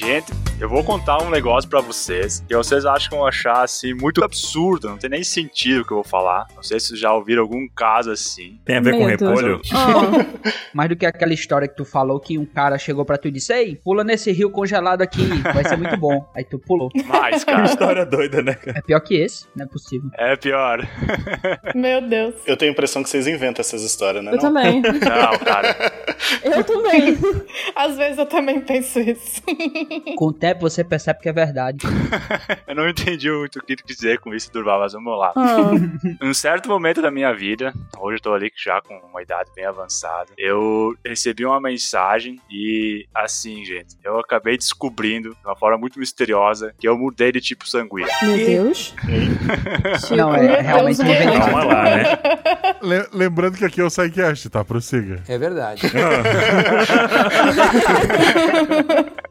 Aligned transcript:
Gente, 0.00 0.32
eu 0.60 0.68
vou 0.68 0.84
contar 0.84 1.22
um 1.22 1.30
negócio 1.30 1.68
pra 1.70 1.80
vocês 1.80 2.44
que 2.46 2.54
vocês 2.54 2.84
acham 2.84 3.10
que 3.10 3.16
vão 3.16 3.26
achar 3.26 3.62
assim 3.64 3.94
muito 3.94 4.22
absurdo, 4.22 4.88
não 4.90 4.98
tem 4.98 5.08
nem 5.08 5.24
sentido 5.24 5.80
o 5.80 5.84
que 5.86 5.92
eu 5.92 5.96
vou 5.96 6.04
falar. 6.04 6.46
Não 6.54 6.62
sei 6.62 6.78
se 6.78 6.88
vocês 6.88 7.00
já 7.00 7.12
ouviram 7.14 7.42
algum 7.42 7.66
caso 7.68 8.10
assim. 8.10 8.60
Tem 8.64 8.76
a 8.76 8.80
ver 8.80 8.92
com 8.92 9.06
Medo. 9.06 9.26
repolho? 9.26 9.60
Ah, 9.72 10.26
Mais 10.74 10.88
do 10.90 10.96
que 10.96 11.06
aquela 11.06 11.32
história 11.32 11.66
que 11.66 11.74
tu 11.74 11.84
falou 11.84 12.20
que 12.20 12.36
um 12.38 12.44
cara 12.44 12.76
chegou 12.78 13.04
pra 13.04 13.16
tu 13.16 13.28
e 13.28 13.30
disse: 13.30 13.52
Ei, 13.54 13.74
pula 13.76 14.04
nesse 14.04 14.30
rio 14.32 14.50
congelado 14.50 15.00
aqui, 15.02 15.26
vai 15.54 15.64
ser 15.64 15.76
muito 15.76 15.96
bom. 15.96 16.24
Aí 16.34 16.44
tu 16.44 16.58
pulou. 16.58 16.90
Mas, 17.06 17.42
Que 17.44 17.50
cara, 17.50 17.64
história 17.64 18.04
doida, 18.04 18.42
né, 18.42 18.54
cara? 18.54 18.78
É 18.78 18.82
pior 18.82 19.00
que 19.00 19.14
esse, 19.14 19.46
não 19.56 19.64
é 19.64 19.68
possível. 19.68 20.10
é 20.18 20.36
pior. 20.36 20.86
meu 21.74 22.02
Deus. 22.02 22.34
Eu 22.46 22.56
tenho 22.56 22.70
a 22.70 22.74
impressão 22.74 23.02
que 23.02 23.08
vocês 23.08 23.26
inventam 23.26 23.60
essas 23.62 23.82
histórias, 23.82 24.22
né? 24.22 24.32
Eu 24.32 24.36
não? 24.36 24.40
também. 24.42 24.82
Não, 24.82 25.38
cara. 25.38 25.74
Eu 26.44 26.62
também. 26.64 27.16
Às 27.74 27.96
vezes 27.96 28.18
eu 28.18 28.26
também 28.26 28.60
penso 28.60 29.00
isso. 29.00 29.40
Com 30.16 30.30
o 30.50 30.54
tempo 30.54 30.60
você 30.68 30.82
percebe 30.84 31.20
que 31.20 31.28
é 31.28 31.32
verdade. 31.32 31.78
Eu 32.66 32.74
não 32.74 32.88
entendi 32.88 33.30
muito 33.30 33.58
o 33.58 33.62
que 33.62 33.76
tu 33.76 33.84
quis 33.84 33.96
dizer 33.96 34.18
com 34.20 34.34
isso, 34.34 34.52
Durval, 34.52 34.80
mas 34.80 34.92
vamos 34.92 35.18
lá. 35.18 35.32
Ah, 35.36 35.70
Em 36.24 36.28
um 36.28 36.34
certo 36.34 36.68
momento 36.68 37.00
da 37.02 37.10
minha 37.10 37.32
vida, 37.32 37.72
hoje 37.98 38.16
eu 38.18 38.20
tô 38.22 38.34
ali 38.34 38.50
já 38.56 38.80
com 38.80 38.94
uma 38.98 39.22
idade 39.22 39.50
bem 39.54 39.64
avançada, 39.64 40.26
eu 40.36 40.94
recebi 41.04 41.44
uma 41.44 41.60
mensagem 41.60 42.40
e, 42.50 43.06
assim, 43.14 43.64
gente, 43.64 43.96
eu 44.04 44.18
acabei 44.18 44.56
descobrindo, 44.56 45.30
de 45.30 45.46
uma 45.46 45.56
forma 45.56 45.78
muito 45.78 45.98
misteriosa, 45.98 46.74
que 46.78 46.88
eu 46.88 46.96
mudei 46.96 47.32
de 47.32 47.40
tipo 47.40 47.68
sanguíneo. 47.68 48.08
meu 48.22 48.36
Deus. 48.36 48.94
Não, 50.16 50.34
é 50.34 50.60
realmente 50.60 51.02
Deus, 51.02 51.08
uma 51.08 51.10
o 51.10 51.18
quê? 51.18 51.24
verdade. 51.24 51.50
Calma 51.50 51.64
lá, 51.64 51.84
né? 51.84 52.18
Le- 52.82 53.08
lembrando 53.12 53.56
que 53.58 53.64
aqui 53.64 53.80
é 53.80 53.84
o 53.84 53.90
SciCast, 53.90 54.48
tá? 54.48 54.64
Prossiga. 54.64 55.22
É 55.28 55.36
verdade. 55.38 55.82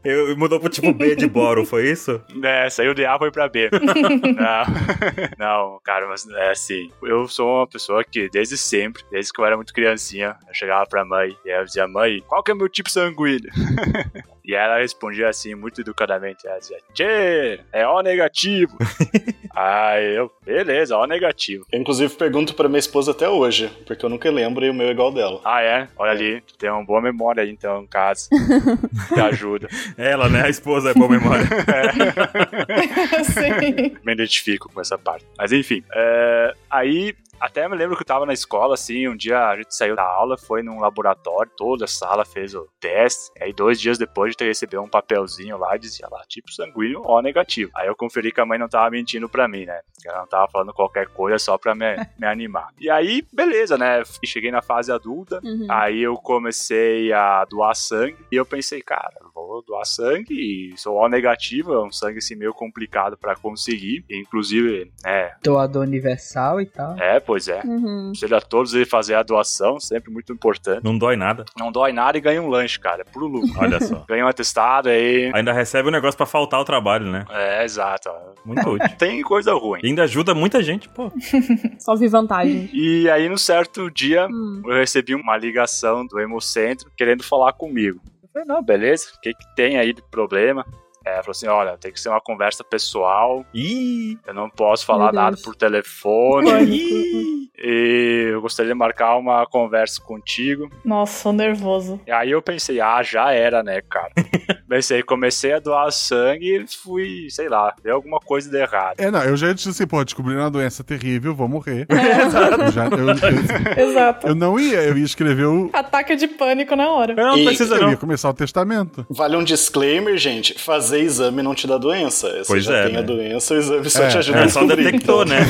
Eu 0.04 0.36
mudou 0.38 0.60
pro 0.60 0.70
tipo 0.70 0.94
B 0.94 1.09
de 1.16 1.28
boro, 1.28 1.66
foi 1.66 1.90
isso? 1.90 2.22
É, 2.44 2.70
saiu 2.70 2.94
de 2.94 3.06
A 3.06 3.18
foi 3.18 3.32
pra 3.32 3.48
B. 3.48 3.70
não, 3.78 5.36
não, 5.38 5.80
cara, 5.84 6.08
mas 6.08 6.28
é 6.28 6.52
assim. 6.52 6.92
Eu 7.02 7.28
sou 7.28 7.58
uma 7.58 7.68
pessoa 7.68 8.04
que 8.04 8.30
desde 8.30 8.58
sempre, 8.58 9.04
desde 9.12 9.32
que 9.32 9.40
eu 9.40 9.46
era 9.46 9.56
muito 9.56 9.74
criancinha, 9.74 10.36
eu 10.48 10.54
chegava 10.54 10.86
pra 10.86 11.06
mãe 11.06 11.36
e 11.46 11.50
eu 11.50 11.66
dizia, 11.66 11.88
mãe, 11.88 12.24
qual 12.28 12.44
que 12.44 12.52
é 12.52 12.56
meu 12.56 12.70
tipo 12.70 12.90
sanguíneo? 12.90 13.50
e 14.50 14.56
ela 14.56 14.80
respondia 14.80 15.30
assim, 15.30 15.54
muito 15.54 15.80
educadamente, 15.80 16.48
ela 16.48 16.58
dizia, 16.58 16.80
Tchê, 16.92 17.60
é 17.72 17.88
O 17.88 18.02
negativo. 18.02 18.76
Aí 19.56 20.16
eu, 20.16 20.32
beleza, 20.44 20.98
O 20.98 21.06
negativo. 21.06 21.68
Eu, 21.72 21.80
inclusive, 21.80 22.12
pergunto 22.16 22.56
pra 22.56 22.68
minha 22.68 22.80
esposa 22.80 23.12
até 23.12 23.30
hoje, 23.30 23.70
porque 23.86 24.04
eu 24.04 24.10
nunca 24.10 24.32
lembro 24.32 24.66
e 24.66 24.72
o 24.72 24.74
meu 24.74 24.88
é 24.88 24.92
igual 24.92 25.14
dela. 25.14 25.40
Ah, 25.46 25.62
é? 25.62 25.88
Olha 25.96 26.10
ali, 26.10 26.42
tu 26.42 26.58
tem 26.58 26.68
uma 26.68 26.84
boa 26.84 27.00
memória 27.00 27.44
aí, 27.44 27.52
então, 27.52 27.84
em 27.84 27.86
casa. 27.86 28.28
Te 29.14 29.22
ajuda. 29.22 29.68
Ela, 29.96 30.28
né? 30.28 30.44
A 30.46 30.50
esposa 30.50 30.90
é 30.90 30.94
boa 30.96 31.10
memória. 31.10 31.46
Sim. 33.26 33.98
me 34.04 34.14
identifico 34.14 34.68
com 34.74 34.82
essa 34.82 34.98
parte. 34.98 35.28
Mas 35.38 35.52
enfim, 35.52 35.84
é, 35.94 36.56
aí 36.72 37.14
até 37.40 37.68
me 37.68 37.76
lembro 37.76 37.96
que 37.96 38.02
eu 38.04 38.08
tava 38.08 38.26
na 38.26 38.34
escola, 38.34 38.74
assim, 38.74 39.08
um 39.08 39.16
dia 39.16 39.40
a 39.48 39.56
gente 39.56 39.74
saiu 39.76 39.96
da 39.96 40.04
aula, 40.04 40.38
foi 40.38 40.62
num 40.64 40.80
laboratório, 40.80 41.52
toda 41.58 41.86
a 41.86 41.88
sala 41.88 42.26
fez 42.26 42.54
o 42.54 42.68
teste, 42.80 43.32
aí 43.42 43.54
dois 43.54 43.80
dias 43.80 43.98
depois 43.98 44.30
a 44.30 44.32
gente 44.32 44.48
recebeu 44.48 44.82
um 44.82 44.90
papelzinho 44.90 45.58
lá 45.58 45.76
dizia 45.78 46.08
lá, 46.12 46.24
tipo 46.28 46.52
sanguíneo 46.52 47.02
O 47.06 47.22
negativo. 47.22 47.72
Aí 47.76 47.88
eu 47.88 47.96
conferi 47.96 48.32
que 48.32 48.42
a 48.42 48.46
mãe 48.46 48.58
não 48.60 48.68
tava 48.68 48.90
mentindo 48.90 49.30
pra 49.30 49.48
mim, 49.48 49.66
né? 49.66 49.80
Que 50.02 50.08
ela 50.08 50.20
não 50.20 50.28
tava 50.28 50.50
falando 50.52 50.74
qualquer 50.74 51.08
coisa 51.08 51.38
só 51.38 51.58
pra 51.58 51.74
me, 51.76 51.86
me 52.20 52.28
animar. 52.28 52.70
E 52.80 52.90
aí, 52.90 53.24
beleza, 53.32 53.78
né? 53.78 54.04
Cheguei 54.26 54.52
na 54.52 54.62
fase 54.62 54.92
adulta, 54.92 55.40
Uhum. 55.44 55.68
Aí 55.70 56.02
eu 56.02 56.16
comecei 56.16 57.12
a 57.14 57.46
doar 57.46 57.76
sangue 57.76 58.18
e 58.32 58.36
eu 58.36 58.46
pensei, 58.46 58.82
cara, 58.82 59.14
vou 59.34 59.64
doar 59.66 59.86
sangue 59.86 60.34
e 60.34 60.78
sou 60.78 60.98
O 60.98 61.08
negativo, 61.08 61.74
é 61.74 61.84
um 61.84 61.92
sangue 61.92 62.18
assim 62.18 62.36
meio 62.36 62.54
complicado 62.54 63.18
pra 63.18 63.36
conseguir. 63.36 64.04
Inclusive, 64.10 64.92
né, 65.04 65.34
Doador 65.44 65.84
universal 65.84 66.60
e 66.60 66.66
tal. 66.66 66.98
é, 67.00 67.20
pois 67.30 67.48
é. 67.48 67.62
Uhum. 67.64 68.12
Seja 68.16 68.42
todos 68.42 68.74
aí 68.74 68.86
fazer 68.86 69.14
a 69.14 69.22
doação, 69.22 69.80
sempre 69.80 70.12
muito 70.12 70.34
importante. 70.34 70.84
Não 70.84 70.98
dói 70.98 71.16
nada. 71.16 71.46
Não 71.56 71.72
dói 71.72 71.92
nada 71.94 72.18
e 72.18 72.22
ganha 72.22 72.42
um 72.42 72.48
lanche, 72.50 72.80
cara. 72.80 73.02
É 73.02 73.04
puro 73.04 73.28
lucro. 73.28 73.54
Olha 73.60 73.80
só. 73.80 74.04
ganha 74.10 74.26
um 74.26 74.28
atestado 74.28 74.90
aí. 74.90 75.30
Ainda 75.32 75.54
recebe 75.54 75.90
o 75.90 75.92
negócio 75.92 76.18
pra 76.18 76.26
faltar 76.26 76.58
ao 76.60 76.66
trabalho, 76.66 77.06
né? 77.06 77.26
É, 77.30 77.64
exato. 77.64 78.10
Muito 78.44 78.66
útil. 78.68 78.90
Tem 78.98 79.22
coisa 79.22 79.54
ruim. 79.54 79.80
E 79.84 79.88
ainda 79.90 80.02
ajuda 80.06 80.34
muita 80.34 80.64
gente, 80.64 80.90
pô. 80.90 81.12
Só 81.78 81.96
vi 81.96 82.08
vantagem. 82.08 82.68
E 82.74 83.08
aí, 83.12 83.30
no 83.30 83.38
certo 83.38 83.92
dia, 83.92 84.28
Hum. 84.28 84.64
eu 84.66 84.74
recebi 84.78 85.14
uma 85.14 85.38
ligação 85.38 86.04
do 86.08 86.20
Hemocentro 86.20 86.90
querendo 86.98 87.24
falar 87.24 87.54
comigo. 87.54 88.02
Eu 88.24 88.30
falei, 88.34 88.48
não, 88.48 88.64
beleza, 88.64 89.10
o 89.16 89.22
que, 89.22 89.36
que 89.36 89.56
tem 89.56 89.78
aí 89.78 89.94
de 89.94 90.02
problema? 90.10 90.66
É, 91.06 91.18
falou 91.18 91.32
assim, 91.32 91.48
olha, 91.48 91.78
tem 91.78 91.92
que 91.92 92.00
ser 92.00 92.10
uma 92.10 92.22
conversa 92.22 92.64
pessoal, 92.64 93.46
Ih! 93.54 94.18
eu 94.28 94.34
não 94.34 94.50
posso 94.50 94.86
falar 94.86 95.14
nada 95.14 95.38
por 95.44 95.56
telefone, 95.56 96.50
Pânico. 96.50 97.50
e 97.58 98.30
eu 98.32 98.42
gostaria 98.42 98.72
de 98.72 98.78
marcar 98.78 99.16
uma 99.18 99.46
conversa 99.46 100.02
contigo. 100.02 100.70
Nossa, 100.84 101.22
sou 101.24 101.34
nervoso. 101.34 102.00
E 102.06 102.12
aí 102.12 102.32
eu 102.32 102.42
pensei, 102.42 102.82
ah, 102.82 103.02
já 103.02 103.32
era, 103.32 103.64
né, 103.64 103.82
cara? 103.82 104.12
pensei, 104.70 105.02
comecei 105.04 105.54
a 105.54 105.60
doar 105.60 105.92
sangue 105.92 106.64
e 106.64 106.66
fui, 106.68 107.28
sei 107.30 107.50
lá, 107.50 107.74
deu 107.84 107.96
alguma 107.96 108.20
coisa 108.20 108.50
de 108.50 108.58
errado. 108.58 108.96
É, 109.00 109.10
não, 109.12 109.24
eu 109.24 109.36
já 109.36 109.52
disse 109.52 109.70
assim, 109.70 109.88
pô, 109.88 110.04
descobri 110.04 110.36
uma 110.36 110.50
doença 110.50 110.84
terrível, 110.84 111.34
vou 111.36 111.48
morrer. 111.48 111.88
eu, 111.90 112.72
já, 112.72 112.86
eu, 112.88 113.80
eu, 113.84 113.90
Exato. 113.90 114.28
eu 114.28 114.36
não 114.36 114.60
ia, 114.60 114.82
eu 114.84 114.98
ia 114.98 115.04
escrever 115.06 115.46
o. 115.46 115.70
Ataque 115.74 116.16
de 116.16 116.28
pânico 116.28 116.76
na 116.76 116.90
hora. 116.90 117.14
Não, 117.16 117.30
não 117.30 117.38
E- 117.38 117.46
precisa 117.46 117.76
Eu 117.76 117.82
não. 117.84 117.90
ia 117.92 117.98
começar 117.98 118.30
o 118.30 118.34
testamento. 118.34 119.06
Vale 119.10 119.36
um 119.36 119.44
disclaimer, 119.44 120.18
gente: 120.18 120.54
fazer 120.60 121.00
exame 121.02 121.42
não 121.42 121.56
te 121.56 121.66
dá 121.68 121.78
doença. 121.78 122.30
Você 122.30 122.44
Pois 122.48 122.64
já 122.64 122.78
é, 122.78 122.84
tem 122.86 122.94
né? 122.94 123.00
a 123.00 123.02
doença, 123.04 123.54
o 123.54 123.58
exame 123.58 123.90
só 123.90 124.04
É, 124.04 124.08
te 124.10 124.18
ajuda 124.18 124.40
a 124.40 124.44
É, 124.44 124.50
só 124.50 124.64
detectou, 124.64 125.24
então. 125.24 125.26
né? 125.26 125.46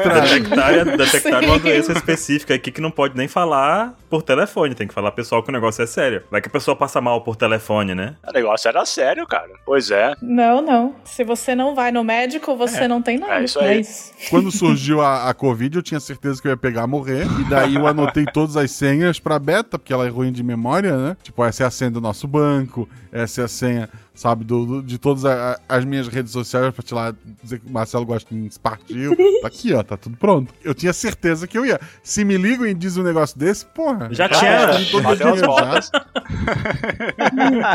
Detectar, 0.00 0.96
detectar 0.96 1.44
uma 1.44 1.58
doença 1.58 1.92
específica 1.92 2.54
aqui 2.54 2.70
que 2.70 2.80
não 2.80 2.90
pode 2.90 3.16
nem 3.16 3.28
falar 3.28 3.94
por 4.08 4.22
telefone. 4.22 4.74
Tem 4.74 4.86
que 4.86 4.94
falar 4.94 5.10
pessoal 5.12 5.42
que 5.42 5.48
o 5.48 5.52
negócio 5.52 5.82
é 5.82 5.86
sério. 5.86 6.22
Vai 6.30 6.40
que 6.40 6.48
a 6.48 6.50
pessoa 6.50 6.76
passa 6.76 7.00
mal 7.00 7.22
por 7.22 7.36
telefone, 7.36 7.94
né? 7.94 8.16
O 8.28 8.32
negócio 8.32 8.59
era 8.68 8.84
sério, 8.84 9.26
cara. 9.26 9.50
Pois 9.64 9.90
é. 9.90 10.14
Não, 10.20 10.60
não. 10.60 10.94
Se 11.04 11.24
você 11.24 11.54
não 11.54 11.74
vai 11.74 11.90
no 11.90 12.02
médico, 12.04 12.56
você 12.56 12.86
não 12.88 13.02
tem 13.02 13.18
nada. 13.18 13.40
é 13.40 13.44
isso 13.44 13.58
aí. 13.60 13.82
Quando 14.28 14.50
surgiu 14.50 15.00
a, 15.00 15.28
a 15.28 15.34
Covid, 15.34 15.76
eu 15.76 15.82
tinha 15.82 16.00
certeza 16.00 16.40
que 16.40 16.48
eu 16.48 16.52
ia 16.52 16.56
pegar 16.56 16.86
morrer. 16.86 17.26
E 17.40 17.44
daí 17.48 17.74
eu 17.74 17.86
anotei 17.86 18.24
todas 18.24 18.56
as 18.56 18.70
senhas 18.70 19.18
pra 19.18 19.38
beta, 19.38 19.78
porque 19.78 19.92
ela 19.92 20.06
é 20.06 20.10
ruim 20.10 20.32
de 20.32 20.42
memória, 20.42 20.96
né? 20.96 21.16
Tipo, 21.22 21.44
essa 21.44 21.64
é 21.64 21.66
a 21.66 21.70
senha 21.70 21.90
do 21.90 22.00
nosso 22.00 22.26
banco, 22.26 22.88
essa 23.12 23.42
é 23.42 23.44
a 23.44 23.48
senha, 23.48 23.88
sabe, 24.14 24.44
do, 24.44 24.66
do- 24.66 24.82
de 24.82 24.98
todas 24.98 25.24
a- 25.24 25.58
as 25.68 25.84
minhas 25.84 26.08
redes 26.08 26.32
sociais 26.32 26.72
pra 26.74 26.82
te 26.82 26.92
lá 26.94 27.14
dizer 27.42 27.60
que 27.60 27.66
o 27.68 27.72
Marcelo 27.72 28.04
Gostins 28.04 28.58
partiu. 28.58 29.16
Tá 29.40 29.48
aqui, 29.48 29.72
ó, 29.72 29.82
tá 29.82 29.96
tudo 29.96 30.18
pronto. 30.18 30.52
Eu 30.62 30.74
tinha 30.74 30.92
certeza 30.92 31.46
que 31.46 31.56
eu 31.56 31.64
ia. 31.64 31.80
Se 32.02 32.26
me 32.26 32.36
ligam 32.36 32.66
e 32.66 32.74
dizem 32.74 33.02
um 33.02 33.06
negócio 33.06 33.38
desse, 33.38 33.64
porra. 33.64 34.08
Já 34.12 34.28
tinha. 34.28 34.68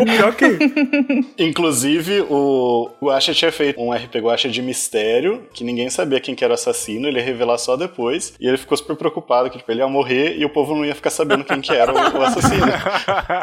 O 0.01 0.05
pior 0.05 0.35
que. 0.35 1.43
Inclusive, 1.43 2.21
o, 2.29 2.89
o 3.01 3.09
Asha 3.09 3.33
tinha 3.33 3.51
feito 3.51 3.79
um 3.81 3.91
RP 3.91 4.15
Guacha 4.17 4.49
de 4.49 4.61
mistério, 4.61 5.43
que 5.53 5.63
ninguém 5.63 5.89
sabia 5.89 6.19
quem 6.19 6.35
que 6.35 6.43
era 6.43 6.51
o 6.51 6.55
assassino, 6.55 7.07
ele 7.07 7.17
ia 7.19 7.25
revelar 7.25 7.57
só 7.57 7.75
depois, 7.75 8.33
e 8.39 8.47
ele 8.47 8.57
ficou 8.57 8.77
super 8.77 8.95
preocupado 8.95 9.49
que 9.49 9.57
tipo, 9.57 9.71
ele 9.71 9.79
ia 9.81 9.87
morrer 9.87 10.37
e 10.37 10.45
o 10.45 10.49
povo 10.49 10.75
não 10.75 10.85
ia 10.85 10.95
ficar 10.95 11.09
sabendo 11.09 11.43
quem 11.43 11.61
que 11.61 11.71
era 11.73 11.91
o, 11.91 11.95
o 11.95 12.21
assassino. 12.23 12.65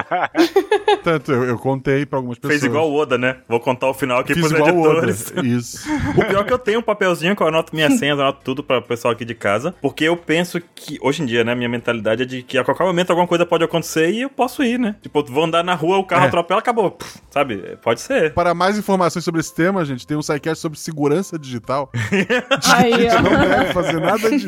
Tanto 1.03 1.33
eu, 1.33 1.45
eu 1.45 1.59
contei 1.59 2.07
pra 2.07 2.19
algumas 2.19 2.39
pessoas. 2.39 2.61
Fez 2.61 2.65
igual 2.71 2.81
o 2.91 2.94
Oda, 2.94 3.16
né? 3.19 3.37
Vou 3.48 3.60
contar 3.60 3.88
o 3.88 3.94
final 3.94 4.19
aqui 4.20 4.34
Fiz 4.34 4.47
pros 4.47 4.53
igual 4.59 4.75
o 4.75 4.81
Oda. 4.82 5.09
editores. 5.10 5.32
Isso. 5.44 5.88
O 6.16 6.25
pior 6.25 6.41
é 6.43 6.44
que 6.44 6.53
eu 6.53 6.59
tenho 6.59 6.78
um 6.81 6.82
papelzinho 6.82 7.34
que 7.37 7.43
eu 7.43 7.48
anoto 7.48 7.75
minhas 7.75 7.94
senhas, 7.98 8.19
anoto 8.19 8.41
tudo 8.44 8.62
pra 8.62 8.81
pessoal 8.81 9.12
aqui 9.12 9.25
de 9.25 9.34
casa. 9.34 9.75
Porque 9.81 10.04
eu 10.04 10.16
penso 10.16 10.60
que, 10.75 10.98
hoje 11.00 11.22
em 11.22 11.26
dia, 11.26 11.44
né, 11.44 11.54
minha 11.54 11.69
mentalidade 11.69 12.22
é 12.22 12.26
de 12.26 12.43
que 12.43 12.59
a 12.59 12.65
qualquer 12.65 12.84
momento 12.84 13.10
alguma 13.10 13.26
coisa 13.28 13.44
pode 13.47 13.65
acontecer 13.65 14.10
e 14.10 14.22
eu 14.22 14.31
posso 14.31 14.62
ir, 14.62 14.78
né? 14.78 14.97
Tipo, 15.03 15.25
vou 15.25 15.44
andar 15.44 15.62
na 15.62 15.75
rua, 15.75 15.98
o 15.98 16.04
carro 16.04 16.25
É. 16.25 16.28
atropela, 16.28 16.60
acabou. 16.60 16.91
Pff, 16.93 17.19
sabe? 17.31 17.76
Pode 17.82 18.00
ser. 18.00 18.32
Para 18.34 18.55
mais 18.55 18.79
informações 18.79 19.25
sobre 19.25 19.40
esse 19.40 19.55
tema, 19.55 19.85
gente, 19.85 20.06
tem 20.06 20.17
um 20.17 20.23
sidecast 20.23 20.61
sobre 20.61 20.78
segurança 20.78 21.38
digital. 21.38 21.90
Aí, 22.76 22.93
A 22.93 22.99
gente 22.99 23.23
não 23.23 23.31
deve 23.38 23.73
fazer 23.73 24.00
nada 24.00 24.31
disso. 24.31 24.46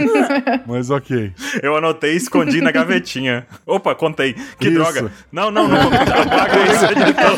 Mas 0.66 0.90
ok. 0.90 1.32
Eu 1.62 1.76
anotei 1.76 2.14
e 2.14 2.16
escondi 2.16 2.60
na 2.60 2.70
gavetinha. 2.70 3.46
Opa, 3.66 3.94
contei. 3.94 4.34
Que 4.58 4.68
Isso. 4.68 4.74
droga. 4.78 5.10
Não, 5.32 5.50
não, 5.50 5.68
não. 5.68 5.88
Apaga 5.88 6.72
isso, 6.72 6.84
editor. 6.86 7.34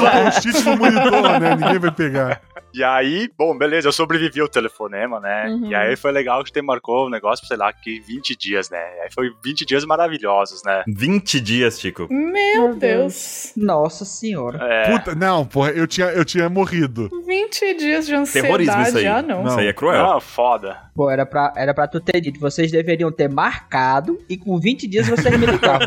O 0.72 0.76
no 0.76 0.85
monitor, 0.90 1.40
né? 1.40 1.56
Ninguém 1.56 1.78
vai 1.78 1.90
pegar. 1.90 2.40
E 2.76 2.84
aí, 2.84 3.30
bom, 3.38 3.56
beleza, 3.56 3.88
eu 3.88 3.92
sobrevivi 3.92 4.38
ao 4.38 4.48
telefonema, 4.48 5.18
né? 5.18 5.46
Uhum. 5.48 5.70
E 5.70 5.74
aí 5.74 5.96
foi 5.96 6.12
legal 6.12 6.44
que 6.44 6.50
você 6.50 6.60
marcou 6.60 7.06
um 7.06 7.10
negócio, 7.10 7.46
sei 7.46 7.56
lá, 7.56 7.72
que 7.72 8.00
20 8.00 8.36
dias, 8.36 8.68
né? 8.68 8.78
Aí 9.02 9.08
foi 9.10 9.32
20 9.42 9.64
dias 9.64 9.82
maravilhosos, 9.86 10.62
né? 10.62 10.84
20 10.86 11.40
dias, 11.40 11.80
Chico. 11.80 12.06
Meu 12.10 12.66
Meu 12.66 12.74
Deus. 12.74 13.52
Nossa 13.56 14.04
senhora. 14.04 14.58
É, 14.62 14.90
Puta, 14.90 15.14
não, 15.14 15.46
porra, 15.46 15.70
eu 15.70 15.86
tinha, 15.86 16.08
eu 16.08 16.22
tinha 16.22 16.50
morrido. 16.50 17.08
20 17.26 17.74
dias 17.74 18.06
de 18.06 18.12
Terrorismo 18.30 18.72
isso 18.82 18.98
aí. 18.98 19.06
ansiedade. 19.06 19.06
Ah, 19.06 19.22
não. 19.22 19.46
Isso 19.46 19.58
aí 19.58 19.68
é 19.68 19.72
cruel. 19.72 20.02
não, 20.02 20.20
foda. 20.20 20.76
Pô, 20.94 21.10
era 21.10 21.24
pra, 21.24 21.52
era 21.56 21.72
pra 21.72 21.88
tu 21.88 22.00
ter 22.00 22.20
dito. 22.20 22.38
Vocês 22.40 22.70
deveriam 22.70 23.10
ter 23.10 23.28
marcado 23.28 24.18
e 24.28 24.36
com 24.36 24.58
20 24.58 24.86
dias 24.86 25.08
vocês 25.08 25.38
me 25.38 25.46
ligavam. 25.46 25.86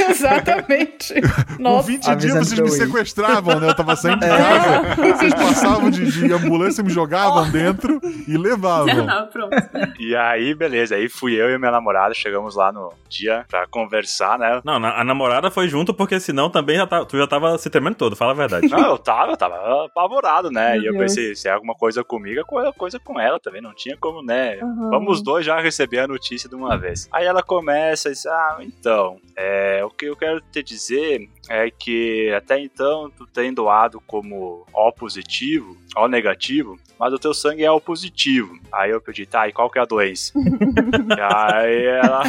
Exatamente. 0.10 1.14
Com 1.56 1.62
Nossa. 1.62 1.88
20 1.88 2.16
dias 2.16 2.34
vocês 2.34 2.60
me 2.60 2.70
sequestravam, 2.70 3.60
né? 3.60 3.68
Eu 3.68 3.74
tava 3.74 3.94
saindo 3.96 4.20
de 4.20 4.28
casa. 4.28 5.19
Vocês 5.20 5.34
passavam 5.34 5.90
de, 5.90 6.10
de 6.10 6.32
ambulância, 6.32 6.82
me 6.82 6.90
jogavam 6.90 7.50
dentro 7.50 8.00
e 8.26 8.36
levavam. 8.36 9.08
Ah, 9.08 9.28
pronto. 9.30 9.54
E 9.98 10.14
aí, 10.16 10.54
beleza, 10.54 10.94
aí 10.96 11.08
fui 11.08 11.34
eu 11.34 11.50
e 11.50 11.58
minha 11.58 11.70
namorada, 11.70 12.14
chegamos 12.14 12.54
lá 12.56 12.72
no 12.72 12.92
dia 13.08 13.44
pra 13.48 13.66
conversar, 13.66 14.38
né? 14.38 14.60
Não, 14.64 14.76
a 14.76 15.04
namorada 15.04 15.50
foi 15.50 15.68
junto, 15.68 15.92
porque 15.92 16.18
senão 16.18 16.48
também 16.50 16.76
já 16.76 16.86
tá- 16.86 17.04
tu 17.04 17.16
já 17.16 17.26
tava 17.26 17.56
se 17.58 17.68
tremendo 17.70 17.96
todo, 17.96 18.16
fala 18.16 18.32
a 18.32 18.34
verdade. 18.34 18.68
Não, 18.68 18.90
eu 18.92 18.98
tava, 18.98 19.32
eu 19.32 19.36
tava 19.36 19.86
apavorado, 19.86 20.50
né? 20.50 20.72
Meu 20.72 20.82
e 20.82 20.86
eu 20.86 20.92
Deus. 20.92 21.02
pensei, 21.04 21.34
se 21.34 21.48
é 21.48 21.52
alguma 21.52 21.74
coisa 21.74 22.02
comigo, 22.02 22.40
é 22.40 22.44
co- 22.44 22.72
coisa 22.74 22.98
com 22.98 23.18
ela 23.20 23.38
também, 23.38 23.60
não 23.60 23.74
tinha 23.74 23.96
como, 23.98 24.22
né? 24.22 24.58
Aham. 24.60 24.90
Vamos 24.90 25.18
os 25.18 25.22
dois 25.22 25.44
já 25.44 25.60
receber 25.60 25.98
a 26.00 26.08
notícia 26.08 26.48
de 26.48 26.54
uma 26.54 26.78
vez. 26.78 27.08
Aí 27.12 27.26
ela 27.26 27.42
começa 27.42 28.08
e 28.08 28.12
diz, 28.12 28.26
ah, 28.26 28.58
então, 28.60 29.18
é, 29.36 29.82
o 29.84 29.90
que 29.90 30.06
eu 30.06 30.16
quero 30.16 30.40
te 30.52 30.62
dizer 30.62 31.28
é 31.50 31.68
que 31.68 32.32
até 32.32 32.60
então 32.60 33.10
tu 33.10 33.26
tem 33.26 33.52
doado 33.52 34.00
como 34.06 34.64
O 34.72 34.92
positivo, 34.92 35.76
O 35.96 36.06
negativo, 36.06 36.78
mas 36.98 37.12
o 37.12 37.18
teu 37.18 37.34
sangue 37.34 37.64
é 37.64 37.70
O 37.70 37.80
positivo. 37.80 38.56
Aí 38.72 38.90
eu 38.92 39.00
pedi, 39.00 39.26
tá, 39.26 39.48
e 39.48 39.52
qual 39.52 39.68
que 39.68 39.78
é 39.78 39.82
a 39.82 39.84
doença? 39.84 40.32
e 40.36 40.40
aí 41.20 41.84
ela... 41.86 42.22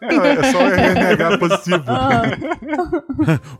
É 0.00 0.52
só 0.52 0.60
RH 0.62 1.36
positivo. 1.38 1.84
Ah, 1.86 2.22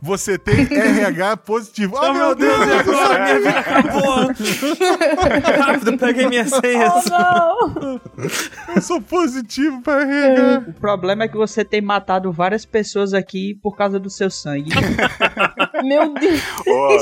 Você 0.01 0.37
tem 0.39 0.61
RH 0.61 1.37
positivo. 1.37 1.95
Oh, 2.01 2.13
meu 2.13 2.33
Deus, 2.35 2.67
e 2.67 2.71
agora? 2.73 3.23
Minha 3.23 3.37
vida 3.37 3.59
acabou! 3.59 4.27
Rápido, 5.65 5.97
peguei 5.99 6.27
minhas 6.27 6.49
senhas. 6.49 7.05
oh, 7.05 7.09
não! 7.09 8.01
eu 8.75 8.81
sou 8.81 8.99
positivo 9.01 9.81
pra 9.83 10.01
RH. 10.01 10.63
O 10.69 10.73
problema 10.73 11.25
é 11.25 11.27
que 11.27 11.37
você 11.37 11.63
tem 11.63 11.79
matado 11.81 12.31
várias 12.31 12.65
pessoas 12.65 13.13
aqui 13.13 13.53
por 13.61 13.77
causa 13.77 13.99
do 13.99 14.09
seu 14.09 14.31
sangue. 14.31 14.71
Meu 15.83 16.11
Deus. 16.15 16.41
Ô, 16.67 16.97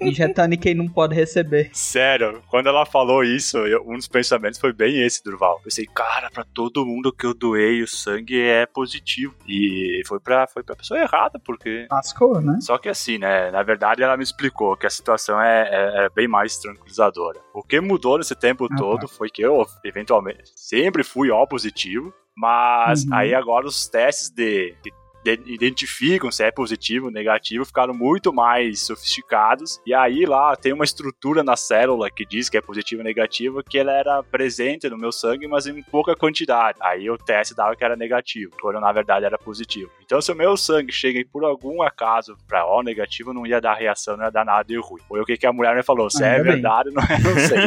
Injetando 0.00 0.54
em 0.54 0.58
quem 0.58 0.74
não 0.74 0.88
pode 0.88 1.14
receber. 1.14 1.25
Sério, 1.72 2.42
quando 2.48 2.68
ela 2.68 2.86
falou 2.86 3.22
isso, 3.24 3.58
eu- 3.58 3.84
um 3.86 3.94
dos 3.96 4.08
pensamentos 4.08 4.58
foi 4.58 4.72
bem 4.72 5.02
esse, 5.02 5.22
Durval. 5.22 5.56
Eu 5.58 5.62
pensei, 5.64 5.86
cara, 5.86 6.30
pra 6.30 6.44
todo 6.44 6.84
mundo 6.86 7.12
que 7.12 7.26
eu 7.26 7.34
doei 7.34 7.82
o 7.82 7.88
sangue 7.88 8.40
é 8.40 8.66
positivo. 8.66 9.34
E 9.46 10.02
foi 10.06 10.20
pra, 10.20 10.46
foi 10.46 10.62
pra 10.62 10.76
pessoa 10.76 11.00
errada, 11.00 11.38
porque. 11.38 11.86
Lascou, 11.90 12.40
né? 12.40 12.58
Só 12.60 12.78
que 12.78 12.88
assim, 12.88 13.18
né? 13.18 13.50
Na 13.50 13.62
verdade, 13.62 14.02
ela 14.02 14.16
me 14.16 14.22
explicou 14.24 14.76
que 14.76 14.86
a 14.86 14.90
situação 14.90 15.40
é, 15.40 15.68
é- 15.70 16.04
é 16.06 16.08
bem 16.10 16.28
mais 16.28 16.56
tranquilizadora. 16.58 17.40
O 17.54 17.62
que 17.62 17.80
mudou 17.80 18.18
nesse 18.18 18.34
tempo 18.34 18.66
Ah, 18.70 18.76
todo 18.76 19.08
foi 19.08 19.28
que 19.30 19.42
eu, 19.42 19.66
eventualmente, 19.84 20.52
sempre 20.54 21.02
fui 21.02 21.30
O 21.30 21.46
positivo, 21.46 22.12
mas 22.36 23.04
Uhum. 23.04 23.14
aí 23.14 23.34
agora 23.34 23.66
os 23.66 23.86
testes 23.88 24.30
de- 24.30 24.74
de- 24.82 24.92
identificam 25.26 26.30
se 26.30 26.44
é 26.44 26.50
positivo 26.50 27.06
ou 27.06 27.12
negativo 27.12 27.64
ficaram 27.64 27.94
muito 27.94 28.32
mais 28.32 28.82
sofisticados 28.86 29.80
e 29.86 29.94
aí 29.94 30.24
lá 30.24 30.54
tem 30.56 30.72
uma 30.72 30.84
estrutura 30.84 31.42
na 31.42 31.56
célula 31.56 32.10
que 32.10 32.24
diz 32.24 32.48
que 32.48 32.56
é 32.56 32.60
positivo 32.60 33.00
ou 33.00 33.04
negativo 33.04 33.62
que 33.62 33.78
ela 33.78 33.92
era 33.92 34.22
presente 34.22 34.88
no 34.88 34.98
meu 34.98 35.12
sangue 35.12 35.46
mas 35.46 35.66
em 35.66 35.82
pouca 35.82 36.16
quantidade 36.16 36.78
aí 36.80 37.08
o 37.10 37.18
teste 37.18 37.54
dava 37.54 37.76
que 37.76 37.84
era 37.84 37.96
negativo 37.96 38.52
quando 38.60 38.80
na 38.80 38.92
verdade 38.92 39.24
era 39.24 39.38
positivo 39.38 39.90
então 40.02 40.20
se 40.20 40.30
o 40.30 40.36
meu 40.36 40.56
sangue 40.56 40.92
chega 40.92 41.22
por 41.32 41.44
algum 41.44 41.82
acaso 41.82 42.36
para 42.46 42.66
O 42.66 42.82
negativo 42.82 43.32
não 43.32 43.46
ia 43.46 43.60
dar 43.60 43.74
reação 43.74 44.16
não 44.16 44.24
ia 44.24 44.30
dar 44.30 44.44
nada 44.44 44.64
de 44.64 44.76
ruim 44.76 45.02
foi 45.08 45.20
o 45.20 45.24
que, 45.24 45.36
que 45.36 45.46
a 45.46 45.52
mulher 45.52 45.74
me 45.74 45.82
falou 45.82 46.10
se 46.10 46.22
Ah, 46.22 46.28
é 46.28 46.42
verdade 46.42 46.90
não 46.90 47.02
é 47.02 47.18
não 47.18 47.34
sei 47.38 47.66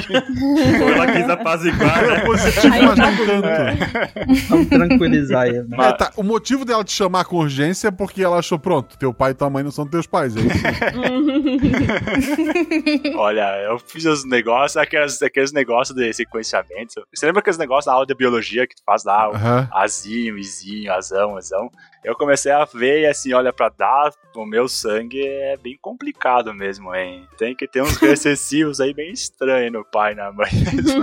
Ou 0.82 0.90
ela 0.94 1.12
quis 1.12 1.30
apaziguar, 1.30 2.08
né? 2.08 2.20
Positivo, 2.22 2.74
Aí 2.74 2.86
mas 2.86 2.96
tá 2.96 3.12
não 3.12 3.26
tanto. 3.26 4.48
Vamos 4.50 4.68
tranquilizar 4.68 5.48
ele. 5.48 5.64
Né? 5.64 5.78
É, 5.80 5.94
tá, 5.94 6.12
o 6.16 6.24
motivo 6.24 6.66
dela 6.66 6.84
te 6.84 6.92
chamar 6.92 7.26
com 7.26 7.48
urgência 7.50 7.92
porque 7.92 8.22
ela 8.24 8.38
achou, 8.38 8.60
pronto, 8.60 8.96
teu 8.98 9.12
pai 9.14 9.32
e 9.32 9.34
tua 9.34 9.50
mãe 9.50 9.64
não 9.64 9.72
são 9.72 9.88
teus 9.88 10.06
pais, 10.06 10.36
é 10.38 10.42
isso? 10.42 10.60
Olha, 13.18 13.62
eu 13.64 13.80
fiz 13.80 14.06
os 14.06 14.24
negócios, 14.24 14.78
aqueles, 14.78 15.20
aqueles 15.22 15.52
negócios 15.52 15.98
de 15.98 16.14
sequenciamento. 16.14 17.04
Você 17.14 17.26
lembra 17.26 17.40
aqueles 17.40 17.58
negócios 17.58 17.88
na 17.88 17.94
aula 17.94 18.06
de 18.06 18.14
biologia 18.14 18.68
que 18.68 18.76
tu 18.76 18.84
faz 18.86 19.04
lá, 19.04 19.28
Aham. 19.28 19.68
azinho, 19.74 20.38
izinho, 20.38 20.94
azão, 20.94 21.36
azão? 21.36 21.70
Eu 22.04 22.16
comecei 22.16 22.52
a 22.52 22.64
ver 22.64 23.02
e 23.02 23.08
assim, 23.08 23.34
olha, 23.34 23.52
pra 23.52 23.68
dar 23.68 24.12
o 24.34 24.46
meu 24.46 24.70
sangue 24.70 25.22
é 25.22 25.58
bem 25.58 25.78
complicado 25.82 26.54
mesmo, 26.54 26.96
hein? 26.96 27.28
Tem 27.38 27.54
que 27.54 27.68
ter 27.68 27.82
uns 27.82 27.98
recessivos 28.00 28.80
aí 28.80 28.94
bem 28.94 29.12
estranhos 29.12 29.74
no 29.74 29.84
pai 29.84 30.14
e 30.14 30.16
na 30.16 30.32
mãe. 30.32 30.48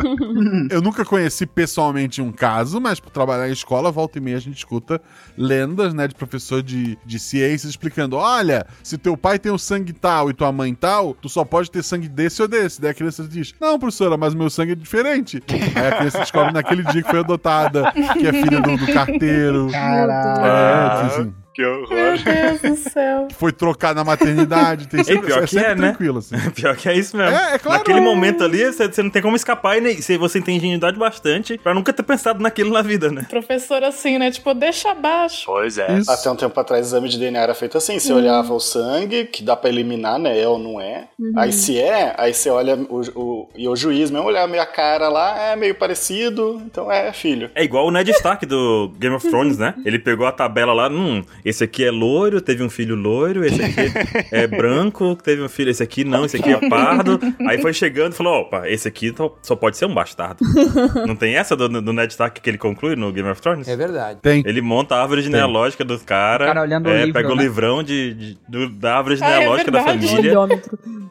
Eu 0.70 0.80
nunca 0.80 1.04
conheci 1.04 1.44
pessoalmente 1.46 2.22
um 2.22 2.32
caso, 2.32 2.80
mas 2.80 2.98
por 2.98 3.10
trabalhar 3.10 3.46
em 3.48 3.52
escola, 3.52 3.90
volta 3.90 4.16
e 4.16 4.20
meia 4.22 4.38
a 4.38 4.40
gente 4.40 4.56
escuta 4.56 5.02
lendas, 5.36 5.92
né, 5.92 6.08
de 6.08 6.14
professor 6.36 6.62
de, 6.62 6.98
de 7.04 7.18
ciências 7.18 7.70
explicando: 7.70 8.16
olha, 8.16 8.66
se 8.82 8.96
teu 8.96 9.16
pai 9.16 9.38
tem 9.38 9.50
o 9.50 9.58
sangue 9.58 9.92
tal 9.92 10.30
e 10.30 10.34
tua 10.34 10.52
mãe 10.52 10.74
tal, 10.74 11.14
tu 11.14 11.28
só 11.28 11.44
pode 11.44 11.70
ter 11.70 11.82
sangue 11.82 12.08
desse 12.08 12.40
ou 12.42 12.48
desse. 12.48 12.80
Daí 12.80 12.90
a 12.90 12.94
criança 12.94 13.24
diz: 13.24 13.54
não, 13.60 13.78
professora, 13.78 14.16
mas 14.16 14.34
meu 14.34 14.50
sangue 14.50 14.72
é 14.72 14.74
diferente. 14.74 15.42
Aí 15.74 15.86
a 15.86 15.96
criança 15.96 16.18
descobre 16.20 16.52
naquele 16.52 16.82
dia 16.84 17.02
que 17.02 17.10
foi 17.10 17.20
adotada, 17.20 17.92
que 17.92 18.26
é 18.26 18.32
filha 18.32 18.60
do, 18.60 18.76
do 18.76 18.86
carteiro. 18.92 19.68
Caralho. 19.70 20.46
É, 20.46 21.06
assim, 21.06 21.34
que 21.56 21.64
horror. 21.64 21.88
Meu 21.88 22.18
Deus 22.18 22.60
do 22.60 22.90
céu. 22.90 23.28
foi 23.38 23.50
trocar 23.52 23.94
na 23.94 24.04
maternidade. 24.04 24.88
Tem 24.88 25.02
sempre, 25.02 25.26
pior 25.28 25.38
é 25.38 25.46
que 25.46 25.50
sempre 25.54 25.66
é, 25.66 25.74
né? 25.74 25.88
tranquilo, 25.88 26.18
assim. 26.18 26.36
Pior 26.54 26.76
que 26.76 26.88
é 26.88 26.94
isso 26.96 27.16
mesmo. 27.16 27.34
É, 27.36 27.54
é 27.54 27.58
claro. 27.58 27.78
Naquele 27.78 28.00
momento 28.00 28.44
ali, 28.44 28.64
você 28.64 28.86
você 28.86 29.02
não 29.02 29.10
tem 29.10 29.22
como 29.22 29.34
escapar 29.36 29.78
e 29.78 29.80
nem, 29.80 29.96
você- 30.00 30.40
tem 30.40 30.56
ingenuidade 30.58 30.98
bastante 30.98 31.56
pra 31.58 31.72
nunca 31.74 31.92
ter 31.92 32.02
pensado 32.02 32.42
naquilo 32.42 32.70
na 32.72 32.82
vida, 32.82 33.10
né? 33.10 33.26
Professor 33.28 33.82
assim, 33.82 34.18
né? 34.18 34.30
Tipo, 34.30 34.52
deixa 34.54 34.90
abaixo. 34.90 35.44
Pois 35.46 35.78
é. 35.78 35.98
Isso. 35.98 36.10
Até 36.10 36.30
um 36.30 36.36
tempo 36.36 36.58
atrás, 36.60 36.84
o 36.84 36.88
exame 36.88 37.08
de 37.08 37.18
DNA 37.18 37.40
era 37.40 37.54
feito 37.54 37.78
assim: 37.78 37.98
você 37.98 38.12
olhava 38.12 38.52
o 38.52 38.60
sangue, 38.60 39.24
que 39.24 39.42
dá 39.42 39.56
pra 39.56 39.70
eliminar, 39.70 40.18
né? 40.18 40.38
É 40.38 40.46
ou 40.46 40.58
não 40.58 40.80
é. 40.80 41.08
Aí 41.36 41.52
se 41.52 41.80
é, 41.80 42.14
aí 42.18 42.34
você 42.34 42.50
olha 42.50 42.74
o, 42.76 43.00
o- 43.18 43.48
e 43.56 43.66
o 43.66 43.74
juiz 43.74 44.10
mesmo 44.10 44.26
olhar 44.28 44.42
a 44.44 44.48
minha 44.48 44.66
cara 44.66 45.08
lá, 45.08 45.38
é 45.52 45.56
meio 45.56 45.74
parecido, 45.74 46.60
então 46.66 46.90
é 46.92 47.12
filho. 47.12 47.50
É 47.54 47.64
igual 47.64 47.86
o 47.86 47.90
Ned 47.90 48.10
Stark 48.10 48.44
do 48.44 48.92
Game 48.98 49.14
of 49.16 49.26
Thrones, 49.28 49.56
né? 49.58 49.74
Ele 49.84 49.98
pegou 49.98 50.26
a 50.26 50.32
tabela 50.32 50.72
lá, 50.72 50.88
hum, 50.88 51.22
esse 51.48 51.62
aqui 51.64 51.84
é 51.84 51.90
loiro, 51.90 52.40
teve 52.40 52.62
um 52.62 52.68
filho 52.68 52.94
loiro, 52.96 53.44
esse 53.44 53.62
aqui 53.62 53.92
é 54.32 54.46
branco, 54.48 55.16
teve 55.22 55.40
um 55.42 55.48
filho, 55.48 55.70
esse 55.70 55.82
aqui 55.82 56.02
não, 56.04 56.24
esse 56.24 56.36
aqui 56.36 56.50
é 56.50 56.68
pardo. 56.68 57.20
Aí 57.46 57.60
foi 57.62 57.72
chegando 57.72 58.12
e 58.12 58.16
falou, 58.16 58.40
opa, 58.40 58.68
esse 58.68 58.88
aqui 58.88 59.14
só- 59.42 59.54
pode 59.56 59.76
ser 59.76 59.86
um 59.86 59.94
bastardo. 59.94 60.44
Não 61.06 61.14
tem 61.14 61.36
essa 61.36 61.54
do, 61.56 61.68
do 61.68 61.92
Ned 61.92 62.10
Stark 62.12 62.40
que 62.40 62.50
ele 62.50 62.58
conclui 62.58 62.96
no 62.96 63.12
Game 63.12 63.28
of 63.28 63.40
Thrones? 63.40 63.68
É 63.68 63.76
verdade. 63.76 64.18
Tem. 64.20 64.42
Ele 64.44 64.60
monta 64.60 64.96
a 64.96 65.02
árvore 65.02 65.22
genealógica 65.22 65.84
dos 65.84 66.02
caras. 66.02 66.46
O 66.48 66.50
cara 66.52 66.62
olhando 66.62 66.86
o 66.86 66.90
é, 66.90 67.04
livro, 67.04 67.12
pega 67.12 67.32
o 67.32 67.36
né? 67.36 67.42
livrão 67.44 67.82
de, 67.82 68.14
de- 68.14 68.38
do- 68.48 68.68
da 68.70 68.96
árvore 68.96 69.16
Ah, 69.20 69.26
é 69.30 69.32
genealógica 69.34 69.70
da 69.70 69.82
família. 69.82 70.34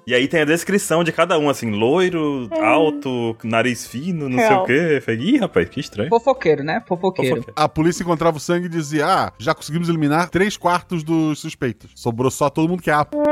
E 0.07 0.13
aí 0.13 0.27
tem 0.27 0.41
a 0.41 0.45
descrição 0.45 1.03
de 1.03 1.11
cada 1.11 1.39
um, 1.39 1.49
assim, 1.49 1.71
loiro, 1.71 2.47
alto, 2.61 3.35
nariz 3.43 3.87
fino, 3.87 4.29
não 4.29 4.37
sei 4.37 4.47
Real. 4.49 4.63
o 4.63 4.65
quê. 4.65 4.87
Eu 4.97 5.01
falei, 5.01 5.19
Ih, 5.21 5.37
rapaz, 5.37 5.69
que 5.69 5.79
estranho. 5.79 6.09
Fofoqueiro, 6.09 6.63
né? 6.63 6.83
Fofoqueiro. 6.87 7.37
Fofoqueiro. 7.37 7.53
A 7.59 7.67
polícia 7.67 8.03
encontrava 8.03 8.37
o 8.37 8.39
sangue 8.39 8.67
e 8.67 8.69
dizia: 8.69 9.05
Ah, 9.07 9.33
já 9.39 9.55
conseguimos 9.55 9.89
eliminar 9.89 10.24
três 10.27 10.57
quartos 10.57 11.03
dos 11.03 11.39
suspeitos. 11.39 11.91
Sobrou 11.95 12.29
só 12.31 12.49
todo 12.49 12.69
mundo 12.69 12.81
que 12.81 12.89
é 12.89 12.93
apto. 12.93 13.17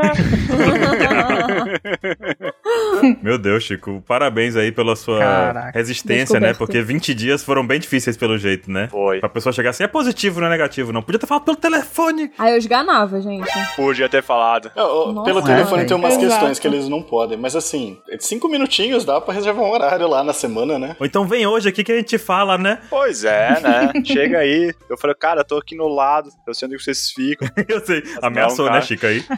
Meu 3.21 3.37
Deus, 3.37 3.63
Chico, 3.63 4.01
parabéns 4.07 4.55
aí 4.55 4.71
pela 4.71 4.95
sua 4.95 5.19
Caraca. 5.19 5.71
resistência, 5.77 6.39
né? 6.39 6.53
Porque 6.53 6.81
20 6.81 7.13
dias 7.13 7.43
foram 7.43 7.65
bem 7.65 7.79
difíceis 7.79 8.15
pelo 8.17 8.37
jeito, 8.37 8.71
né? 8.71 8.87
Foi. 8.89 9.19
Pra 9.19 9.29
pessoa 9.29 9.51
chegar 9.53 9.71
assim, 9.71 9.83
é 9.83 9.87
positivo, 9.87 10.39
não 10.39 10.47
é 10.47 10.49
negativo, 10.49 10.91
não. 10.93 11.01
Podia 11.01 11.19
ter 11.19 11.27
falado 11.27 11.43
pelo 11.43 11.57
telefone. 11.57 12.31
Aí 12.37 12.53
eu 12.53 12.57
esganava, 12.57 13.19
gente. 13.21 13.47
Podia 13.75 14.07
ter 14.09 14.23
falado. 14.23 14.71
Não, 14.75 14.85
ó, 14.85 15.11
Nossa, 15.11 15.25
Pelo 15.25 15.41
telefone 15.43 15.77
velho. 15.77 15.87
tem 15.87 15.97
umas 15.97 16.13
Exato. 16.13 16.27
questões 16.29 16.59
que 16.59 16.67
eles 16.67 16.87
não 16.87 17.01
podem, 17.01 17.37
mas 17.37 17.55
assim, 17.55 17.97
Cinco 18.19 18.47
minutinhos 18.47 19.03
dá 19.05 19.19
pra 19.19 19.33
reservar 19.33 19.63
um 19.65 19.69
horário 19.71 20.07
lá 20.07 20.23
na 20.23 20.33
semana, 20.33 20.79
né? 20.79 20.95
Ou 20.99 21.05
então 21.05 21.25
vem 21.27 21.45
hoje 21.45 21.69
aqui 21.69 21.83
que 21.83 21.91
a 21.91 21.97
gente 21.97 22.17
fala, 22.17 22.57
né? 22.57 22.79
Pois 22.89 23.23
é, 23.23 23.59
né? 23.59 23.91
Chega 24.05 24.39
aí. 24.39 24.73
Eu 24.89 24.97
falei, 24.97 25.15
cara, 25.15 25.41
eu 25.41 25.45
tô 25.45 25.57
aqui 25.57 25.75
no 25.75 25.87
lado, 25.87 26.29
eu 26.47 26.53
sei 26.53 26.67
onde 26.83 26.97
vocês 26.97 27.11
ficam. 27.11 27.47
Eu 27.67 27.85
sei. 27.85 28.03
Ameaçou, 28.21 28.69
né, 28.71 28.81
Chico 28.81 29.05
aí? 29.05 29.23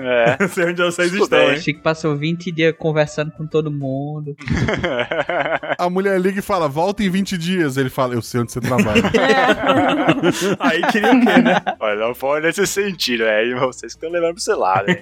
É. 0.00 0.36
Eu 0.44 0.48
sei 0.48 0.64
onde 0.66 0.82
vocês 0.82 1.12
Estudei. 1.12 1.38
estão, 1.38 1.54
hein? 1.54 1.60
Chico 1.60 1.82
passou 1.82 2.16
20 2.16 2.52
dias 2.52 2.74
conversando 2.78 3.30
com 3.32 3.46
todo 3.46 3.70
mundo. 3.70 4.34
A 5.78 5.88
mulher 5.90 6.20
liga 6.20 6.38
e 6.38 6.42
fala, 6.42 6.68
volta 6.68 7.02
em 7.02 7.10
20 7.10 7.36
dias. 7.38 7.76
Ele 7.76 7.90
fala, 7.90 8.14
eu 8.14 8.22
sei 8.22 8.40
onde 8.40 8.52
você 8.52 8.60
trabalha. 8.60 9.02
Aí 10.58 10.82
queria 10.92 11.12
o 11.12 11.20
quê, 11.20 11.42
né? 11.42 11.56
Olha, 11.78 12.00
não 12.08 12.14
foi 12.14 12.40
nesse 12.40 12.66
sentido, 12.66 13.24
é. 13.24 13.40
Vocês 13.54 13.94
que 13.94 14.04
estão 14.06 14.10
levando 14.10 14.36
pro 14.42 14.58
lado, 14.58 14.90
hein? 14.90 14.98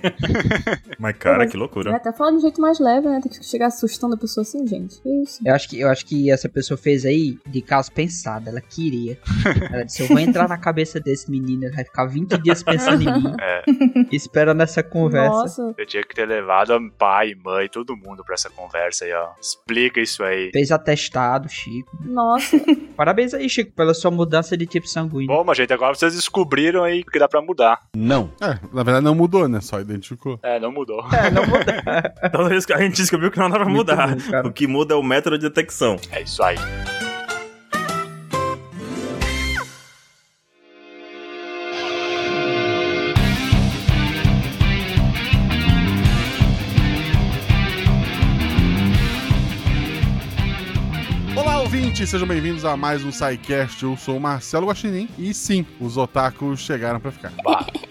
Mas, 0.99 1.17
cara, 1.17 1.47
que 1.47 1.57
É, 1.57 1.59
loucura. 1.59 1.95
até 1.97 2.12
fala 2.12 2.33
de 2.33 2.38
um 2.38 2.40
jeito 2.40 2.61
mais 2.61 2.78
leve, 2.78 3.09
né? 3.09 3.21
Tem 3.23 3.31
que 3.33 3.45
chegar 3.45 3.67
assustando 3.67 4.14
a 4.14 4.19
pessoa 4.19 4.43
assim, 4.43 4.67
gente. 4.67 5.00
Que 5.00 5.09
Isso. 5.23 5.40
Eu 5.45 5.55
acho 5.55 5.69
que, 5.69 5.81
eu 5.81 5.88
acho 5.88 6.07
que 6.07 6.31
essa 6.31 6.49
pessoa 6.49 6.76
fez 6.78 7.05
aí 7.05 7.38
de 7.47 7.61
caso 7.62 7.90
pensado. 7.93 8.49
Ela 8.49 8.61
queria. 8.61 9.19
Ela 9.71 9.85
disse: 9.85 10.02
Eu 10.02 10.09
vou 10.09 10.19
entrar 10.19 10.49
na 10.49 10.59
cabeça 10.59 11.00
desse 11.00 11.31
menino. 11.31 11.67
Vai 11.78 11.85
ficar 11.85 12.06
20 12.06 12.38
dias 12.42 12.61
pensando 12.61 13.02
em 13.02 13.06
mim. 13.06 13.28
É. 13.40 13.62
Esperando 14.11 14.62
essa 14.62 14.82
conversa. 14.82 15.28
Nossa. 15.28 15.75
Eu 15.78 15.87
tinha 15.87 16.02
que 16.02 16.12
ter 16.14 16.26
levado 16.26 16.76
pai, 16.99 17.35
mãe, 17.44 17.68
todo 17.68 17.97
mundo 17.97 18.25
pra 18.25 18.35
essa 18.35 18.50
conversa 18.50 19.04
aí, 19.04 19.12
ó. 19.12 19.28
Explica 19.40 20.00
isso 20.00 20.25
aí. 20.25 20.50
Fez 20.52 20.73
atestado, 20.73 21.49
Chico. 21.49 21.97
Nossa. 22.04 22.56
Parabéns 22.97 23.32
aí, 23.32 23.49
Chico, 23.49 23.70
pela 23.73 23.94
sua 23.94 24.11
mudança 24.11 24.56
de 24.56 24.66
tipo 24.66 24.88
sanguíneo. 24.88 25.28
Bom, 25.28 25.44
mas 25.44 25.56
gente, 25.56 25.73
agora 25.73 25.94
vocês 25.94 26.14
descobriram 26.14 26.82
aí 26.82 27.04
que 27.04 27.18
dá 27.18 27.28
pra 27.28 27.40
mudar. 27.40 27.80
É, 28.40 28.58
na 28.73 28.82
verdade 28.82 29.04
não 29.04 29.14
mudou, 29.14 29.47
né? 29.47 29.61
Só 29.61 29.78
identificou. 29.80 30.40
É, 30.42 30.58
não 30.58 30.73
mudou. 30.73 31.06
É, 31.12 31.30
não 31.30 31.47
muda. 31.47 32.14
Toda 32.32 32.49
vez 32.49 32.66
que 32.66 32.73
a 32.73 32.78
gente 32.78 32.97
descobriu 32.97 33.30
que 33.30 33.38
não 33.38 33.49
dá 33.49 33.56
pra 33.56 33.66
Muito 33.68 33.76
mudar. 33.76 34.16
bom, 34.42 34.49
o 34.49 34.52
que 34.52 34.66
muda 34.66 34.94
é 34.94 34.97
o 34.97 35.02
método 35.02 35.38
de 35.38 35.49
detecção. 35.49 35.97
É 36.11 36.23
isso 36.23 36.42
aí. 36.42 36.56
Sejam 52.07 52.26
bem-vindos 52.26 52.64
a 52.64 52.76
mais 52.76 53.05
um 53.05 53.11
SciCast. 53.12 53.83
Eu 53.83 53.97
sou 53.97 54.17
o 54.17 54.21
Marcelo 54.21 54.67
Guaxinim. 54.69 55.09
E 55.19 55.35
sim, 55.35 55.67
os 55.81 55.97
otakus 55.97 56.61
chegaram 56.61 57.00
pra 57.00 57.11
ficar. 57.11 57.33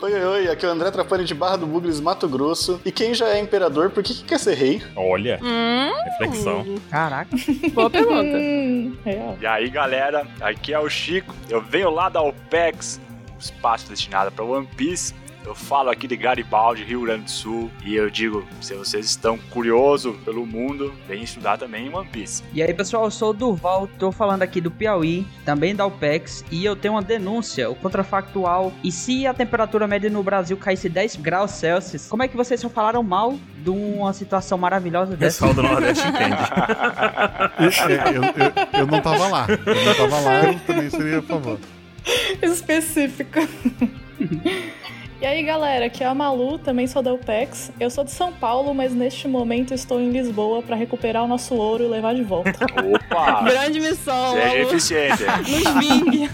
Oi, 0.00 0.12
oi, 0.12 0.24
oi, 0.24 0.48
aqui 0.48 0.64
é 0.64 0.68
o 0.68 0.72
André 0.72 0.90
Trapani 0.92 1.24
de 1.24 1.34
Barra 1.34 1.56
do 1.56 1.66
Bugres, 1.66 1.98
Mato 2.00 2.28
Grosso. 2.28 2.80
E 2.84 2.92
quem 2.92 3.12
já 3.14 3.28
é 3.30 3.40
imperador, 3.40 3.90
por 3.90 4.02
que, 4.04 4.14
que 4.14 4.24
quer 4.24 4.38
ser 4.38 4.54
rei? 4.54 4.80
Olha, 4.94 5.40
Hum, 5.42 5.90
reflexão. 6.04 6.64
Caraca. 6.90 7.34
boa 7.74 7.90
pergunta. 7.90 8.36
Hum, 8.36 8.96
real. 9.04 9.36
E 9.40 9.46
aí, 9.46 9.68
galera, 9.70 10.24
aqui 10.40 10.72
é 10.72 10.78
o 10.78 10.88
Chico. 10.88 11.34
Eu 11.48 11.60
venho 11.62 11.90
lá 11.90 12.08
da 12.08 12.20
OPEX, 12.22 13.00
espaço 13.40 13.88
destinado 13.88 14.30
para 14.30 14.44
One 14.44 14.68
Piece. 14.76 15.12
Eu 15.46 15.54
falo 15.54 15.90
aqui 15.90 16.08
de 16.08 16.16
Garibaldi, 16.16 16.82
Rio 16.82 17.02
Grande 17.02 17.22
do 17.24 17.30
Sul, 17.30 17.70
e 17.84 17.94
eu 17.94 18.10
digo, 18.10 18.44
se 18.60 18.74
vocês 18.74 19.06
estão 19.06 19.38
curiosos 19.50 20.16
pelo 20.24 20.44
mundo, 20.44 20.92
vem 21.06 21.22
estudar 21.22 21.56
também 21.56 21.88
One 21.94 22.08
Piece. 22.08 22.42
E 22.52 22.60
aí, 22.60 22.74
pessoal, 22.74 23.04
eu 23.04 23.12
sou 23.12 23.30
o 23.30 23.32
Durval, 23.32 23.86
tô 23.96 24.10
falando 24.10 24.42
aqui 24.42 24.60
do 24.60 24.72
Piauí, 24.72 25.24
também 25.44 25.74
da 25.74 25.86
UPEX, 25.86 26.44
e 26.50 26.64
eu 26.64 26.74
tenho 26.74 26.94
uma 26.94 27.02
denúncia, 27.02 27.70
o 27.70 27.76
contrafactual. 27.76 28.72
E 28.82 28.90
se 28.90 29.24
a 29.24 29.32
temperatura 29.32 29.86
média 29.86 30.10
no 30.10 30.20
Brasil 30.20 30.56
caísse 30.56 30.88
10 30.88 31.14
graus 31.16 31.52
Celsius, 31.52 32.08
como 32.08 32.24
é 32.24 32.28
que 32.28 32.36
vocês 32.36 32.60
só 32.60 32.68
falaram 32.68 33.04
mal 33.04 33.38
de 33.58 33.70
uma 33.70 34.12
situação 34.12 34.58
maravilhosa 34.58 35.14
O 35.14 35.16
dessa? 35.16 35.46
pessoal 35.46 35.54
do 35.54 35.62
Nordeste 35.62 36.04
entende. 36.08 36.36
É, 37.86 38.08
eu, 38.16 38.22
eu- 38.24 38.80
eu 38.80 38.86
não 38.86 39.00
tava 39.00 39.28
lá. 39.28 39.46
Eu 39.48 39.84
não 39.84 39.94
tava 39.94 40.20
lá, 40.20 40.44
eu 40.52 40.58
também 40.60 40.90
seria 40.90 41.20
a 41.20 41.22
favor. 41.22 41.58
Específico. 42.42 43.38
E 45.18 45.24
aí, 45.24 45.42
galera, 45.42 45.86
aqui 45.86 46.04
é 46.04 46.06
a 46.06 46.14
Malu, 46.14 46.58
também 46.58 46.86
sou 46.86 47.02
da 47.02 47.12
UPEX. 47.14 47.72
Eu 47.80 47.88
sou 47.88 48.04
de 48.04 48.10
São 48.10 48.30
Paulo, 48.34 48.74
mas 48.74 48.92
neste 48.94 49.26
momento 49.26 49.72
estou 49.72 49.98
em 49.98 50.10
Lisboa 50.10 50.62
para 50.62 50.76
recuperar 50.76 51.24
o 51.24 51.26
nosso 51.26 51.54
ouro 51.54 51.84
e 51.84 51.88
levar 51.88 52.14
de 52.14 52.22
volta. 52.22 52.52
Opa! 52.94 53.42
Grande 53.42 53.80
missão, 53.80 54.32
Seja 54.34 54.46
Malu. 54.46 54.60
eficiente. 54.60 55.22
Nos 55.48 55.74
vingue. 55.80 56.30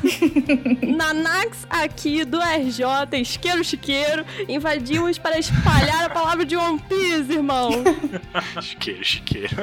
Nanax 0.96 1.64
aqui 1.70 2.24
do 2.24 2.40
RJ, 2.40 2.84
isqueiro 3.20 3.62
chiqueiro, 3.62 4.26
invadimos 4.48 5.16
para 5.16 5.38
espalhar 5.38 6.04
a 6.04 6.10
palavra 6.10 6.44
de 6.44 6.56
One 6.56 6.80
Piece, 6.88 7.32
irmão. 7.34 7.70
chiqueiro, 8.60 9.04
chiqueiro. 9.04 9.56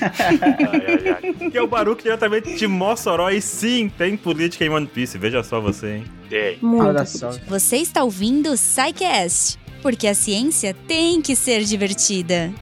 Ai, 0.00 0.84
ai, 0.86 1.34
ai. 1.40 1.50
que 1.50 1.58
é 1.58 1.62
o 1.62 1.66
Baruch 1.66 2.02
diretamente 2.02 2.54
de 2.56 2.66
Mossoró. 2.66 3.30
E 3.30 3.40
sim, 3.40 3.90
tem 3.96 4.16
política 4.16 4.64
em 4.64 4.70
One 4.70 4.86
Piece. 4.86 5.18
Veja 5.18 5.42
só 5.42 5.60
você, 5.60 5.96
hein? 5.96 6.04
Tem. 6.28 6.58
Olha 6.62 7.04
só. 7.06 7.30
Você 7.48 7.76
está 7.78 8.02
ouvindo 8.02 8.50
o 8.50 8.56
SciCast, 8.56 9.58
porque 9.82 10.06
a 10.06 10.14
ciência 10.14 10.74
tem 10.86 11.20
que 11.22 11.34
ser 11.34 11.64
divertida. 11.64 12.52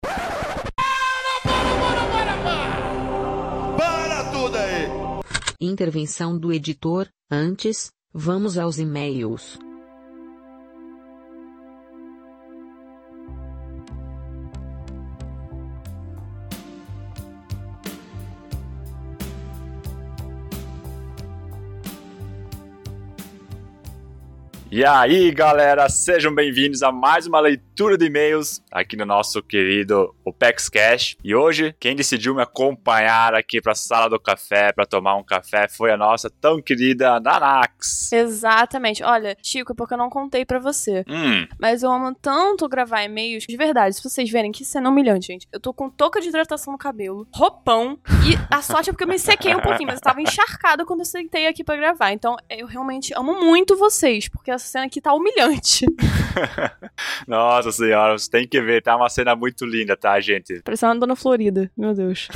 Intervenção 5.61 6.39
do 6.39 6.53
editor. 6.53 7.09
Antes, 7.31 7.91
vamos 8.13 8.57
aos 8.57 8.79
e-mails. 8.79 9.59
E 24.69 24.85
aí, 24.85 25.31
galera, 25.31 25.89
sejam 25.89 26.35
bem-vindos 26.35 26.83
a 26.83 26.91
mais 26.91 27.25
uma 27.25 27.39
leitura 27.39 27.97
de 27.97 28.07
e-mails 28.07 28.61
aqui 28.71 28.97
no 28.97 29.07
nosso 29.07 29.41
querido 29.41 30.13
OPEX 30.25 30.69
Cash. 30.69 31.17
E 31.23 31.37
hoje, 31.37 31.73
quem 31.79 31.95
decidiu 31.95 32.35
me 32.35 32.43
acompanhar 32.43 33.33
aqui 33.33 33.61
para 33.61 33.73
a 33.73 33.77
sala 33.77 34.11
do 34.11 34.19
café 34.19 34.73
para 34.73 34.85
tomar 34.85 35.15
um 35.15 35.23
café 35.23 35.69
foi 35.69 35.93
a 35.93 35.97
nossa 35.97 36.29
tão 36.29 36.61
querida 36.61 37.21
Nanax. 37.21 38.13
Exatamente. 38.13 39.05
Olha, 39.05 39.37
Chico, 39.41 39.71
é 39.71 39.75
porque 39.75 39.95
eu 39.95 39.99
não 39.99 40.11
contei 40.11 40.45
pra 40.45 40.59
você. 40.59 41.05
Hum, 41.09 41.47
Mas 41.61 41.85
eu 41.85 41.91
amo 41.93 42.13
tanto 42.21 42.69
gravar 42.69 43.05
e-mails. 43.05 43.45
De 43.49 43.57
verdade, 43.57 43.95
se 43.95 44.03
vocês 44.03 44.29
verem 44.29 44.51
que 44.51 44.65
cena 44.65 44.91
humilhante, 44.91 45.29
gente. 45.29 45.47
Eu 45.53 45.61
tô 45.61 45.73
com 45.73 45.89
touca 45.89 46.21
de 46.21 46.29
hidratação 46.29 46.73
no 46.73 46.79
cabelo, 46.79 47.27
roupão. 47.33 48.01
E 48.29 48.37
a 48.51 48.61
sorte 48.63 48.91
é 48.91 48.93
porque 48.93 49.05
eu 49.05 49.09
me 49.09 49.19
sequei 49.19 49.55
um 49.55 49.61
pouquinho, 49.61 49.87
mas 49.87 50.01
eu 50.01 50.03
tava 50.03 50.21
encharcada 50.21 50.85
quando 50.85 51.01
eu 51.01 51.07
sentei 51.07 51.47
aqui 51.47 51.63
pra 51.63 51.77
gravar. 51.77 52.11
Então 52.11 52.37
eu 52.51 52.67
realmente 52.67 53.15
amo 53.15 53.41
muito 53.41 53.77
vocês, 53.77 54.29
porque 54.29 54.51
essa 54.57 54.66
cena 54.67 54.85
aqui 54.85 55.01
tá 55.01 55.15
humilhante. 55.15 55.87
nossa 57.27 57.73
senhora, 57.73 58.19
você 58.19 58.31
tem 58.31 58.47
que 58.47 58.61
ver, 58.61 58.83
tá 58.83 58.95
uma 58.97 59.09
cena 59.09 59.35
muito 59.35 59.65
linda, 59.65 59.97
tá, 59.97 60.21
gente? 60.21 60.61
Parecendo 60.63 60.93
uma 60.93 61.01
dona 61.01 61.17
Florida. 61.17 61.71
Meu 61.77 61.95
Deus. 61.95 62.29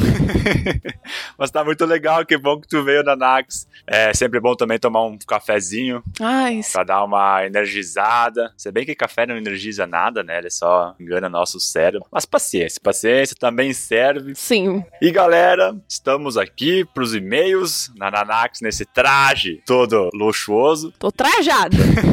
Mas 1.38 1.50
tá 1.50 1.62
muito 1.62 1.84
legal, 1.84 2.24
que 2.24 2.38
bom 2.38 2.60
que 2.60 2.68
tu 2.68 2.82
veio, 2.82 3.02
Nanax. 3.02 3.68
É 3.86 4.14
sempre 4.14 4.40
bom 4.40 4.54
também 4.54 4.78
tomar 4.78 5.04
um 5.04 5.18
cafezinho 5.18 6.02
Ai, 6.20 6.60
pra 6.72 6.84
dar 6.84 7.04
uma 7.04 7.44
energizada. 7.44 8.52
Se 8.56 8.70
bem 8.72 8.86
que 8.86 8.94
café 8.94 9.26
não 9.26 9.36
energiza 9.36 9.86
nada, 9.86 10.22
né? 10.22 10.38
Ele 10.38 10.50
só 10.50 10.94
engana 10.98 11.28
nosso 11.28 11.60
cérebro. 11.60 12.06
Mas 12.10 12.24
paciência, 12.24 12.80
paciência 12.82 13.36
também 13.38 13.72
serve. 13.72 14.34
sim. 14.34 14.82
E 15.02 15.10
galera, 15.10 15.74
estamos 15.88 16.36
aqui 16.36 16.84
pros 16.94 17.14
e-mails 17.14 17.90
na 17.96 18.10
Nanax 18.10 18.60
nesse 18.60 18.84
traje 18.84 19.60
todo 19.66 20.10
luxuoso. 20.14 20.92
Tô 20.98 21.10
trajada. 21.10 21.76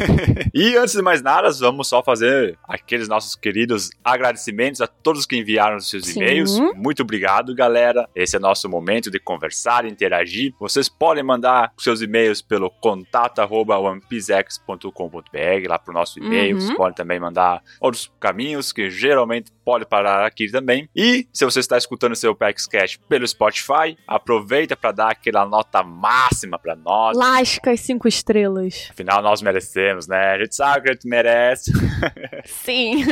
E 0.54 0.76
antes 0.76 0.94
de 0.94 1.02
mais 1.02 1.22
nada, 1.22 1.50
vamos 1.52 1.88
só 1.88 2.02
fazer 2.02 2.58
aqueles 2.64 3.08
nossos 3.08 3.34
queridos 3.34 3.90
agradecimentos 4.04 4.80
a 4.80 4.86
todos 4.86 5.26
que 5.26 5.36
enviaram 5.36 5.76
os 5.76 5.88
seus 5.88 6.14
e-mails. 6.14 6.58
Muito 6.74 7.02
obrigado, 7.02 7.54
galera. 7.54 8.08
Esse 8.14 8.36
é 8.36 8.38
nosso 8.38 8.68
momento 8.68 9.10
de 9.10 9.18
conversar, 9.18 9.84
interagir. 9.84 10.52
Vocês 10.58 10.88
podem 10.88 11.22
mandar 11.22 11.72
seus 11.78 12.00
e-mails 12.02 12.42
pelo 12.42 12.70
contato 12.70 13.40
arroba 13.40 13.78
onepizex.com.br 13.78 15.68
lá 15.68 15.78
pro 15.78 15.92
nosso 15.92 16.18
e-mail. 16.18 16.54
Uhum. 16.54 16.60
Vocês 16.60 16.76
podem 16.76 16.94
também 16.94 17.20
mandar 17.20 17.62
outros 17.80 18.10
caminhos 18.18 18.72
que 18.72 18.90
geralmente 18.90 19.52
pode 19.64 19.84
parar 19.84 20.24
aqui 20.24 20.50
também. 20.50 20.88
E 20.96 21.28
se 21.32 21.44
você 21.44 21.60
está 21.60 21.76
escutando 21.76 22.16
seu 22.16 22.34
PaxCast 22.34 22.98
pelo 23.08 23.28
Spotify, 23.28 23.96
aproveita 24.06 24.76
para 24.76 24.92
dar 24.92 25.10
aquela 25.10 25.44
nota 25.46 25.82
máxima 25.82 26.58
para 26.58 26.74
nós. 26.74 27.16
Lasca 27.16 27.70
as 27.72 27.80
cinco 27.80 28.08
estrelas. 28.08 28.88
Afinal, 28.90 29.22
nós 29.22 29.42
merecemos, 29.42 29.87
né? 30.06 30.34
A 30.34 30.38
gente 30.38 30.54
sabe 30.54 30.82
que 30.82 30.90
a 30.90 30.92
gente 30.92 31.08
merece. 31.08 31.72
Sim. 32.44 33.04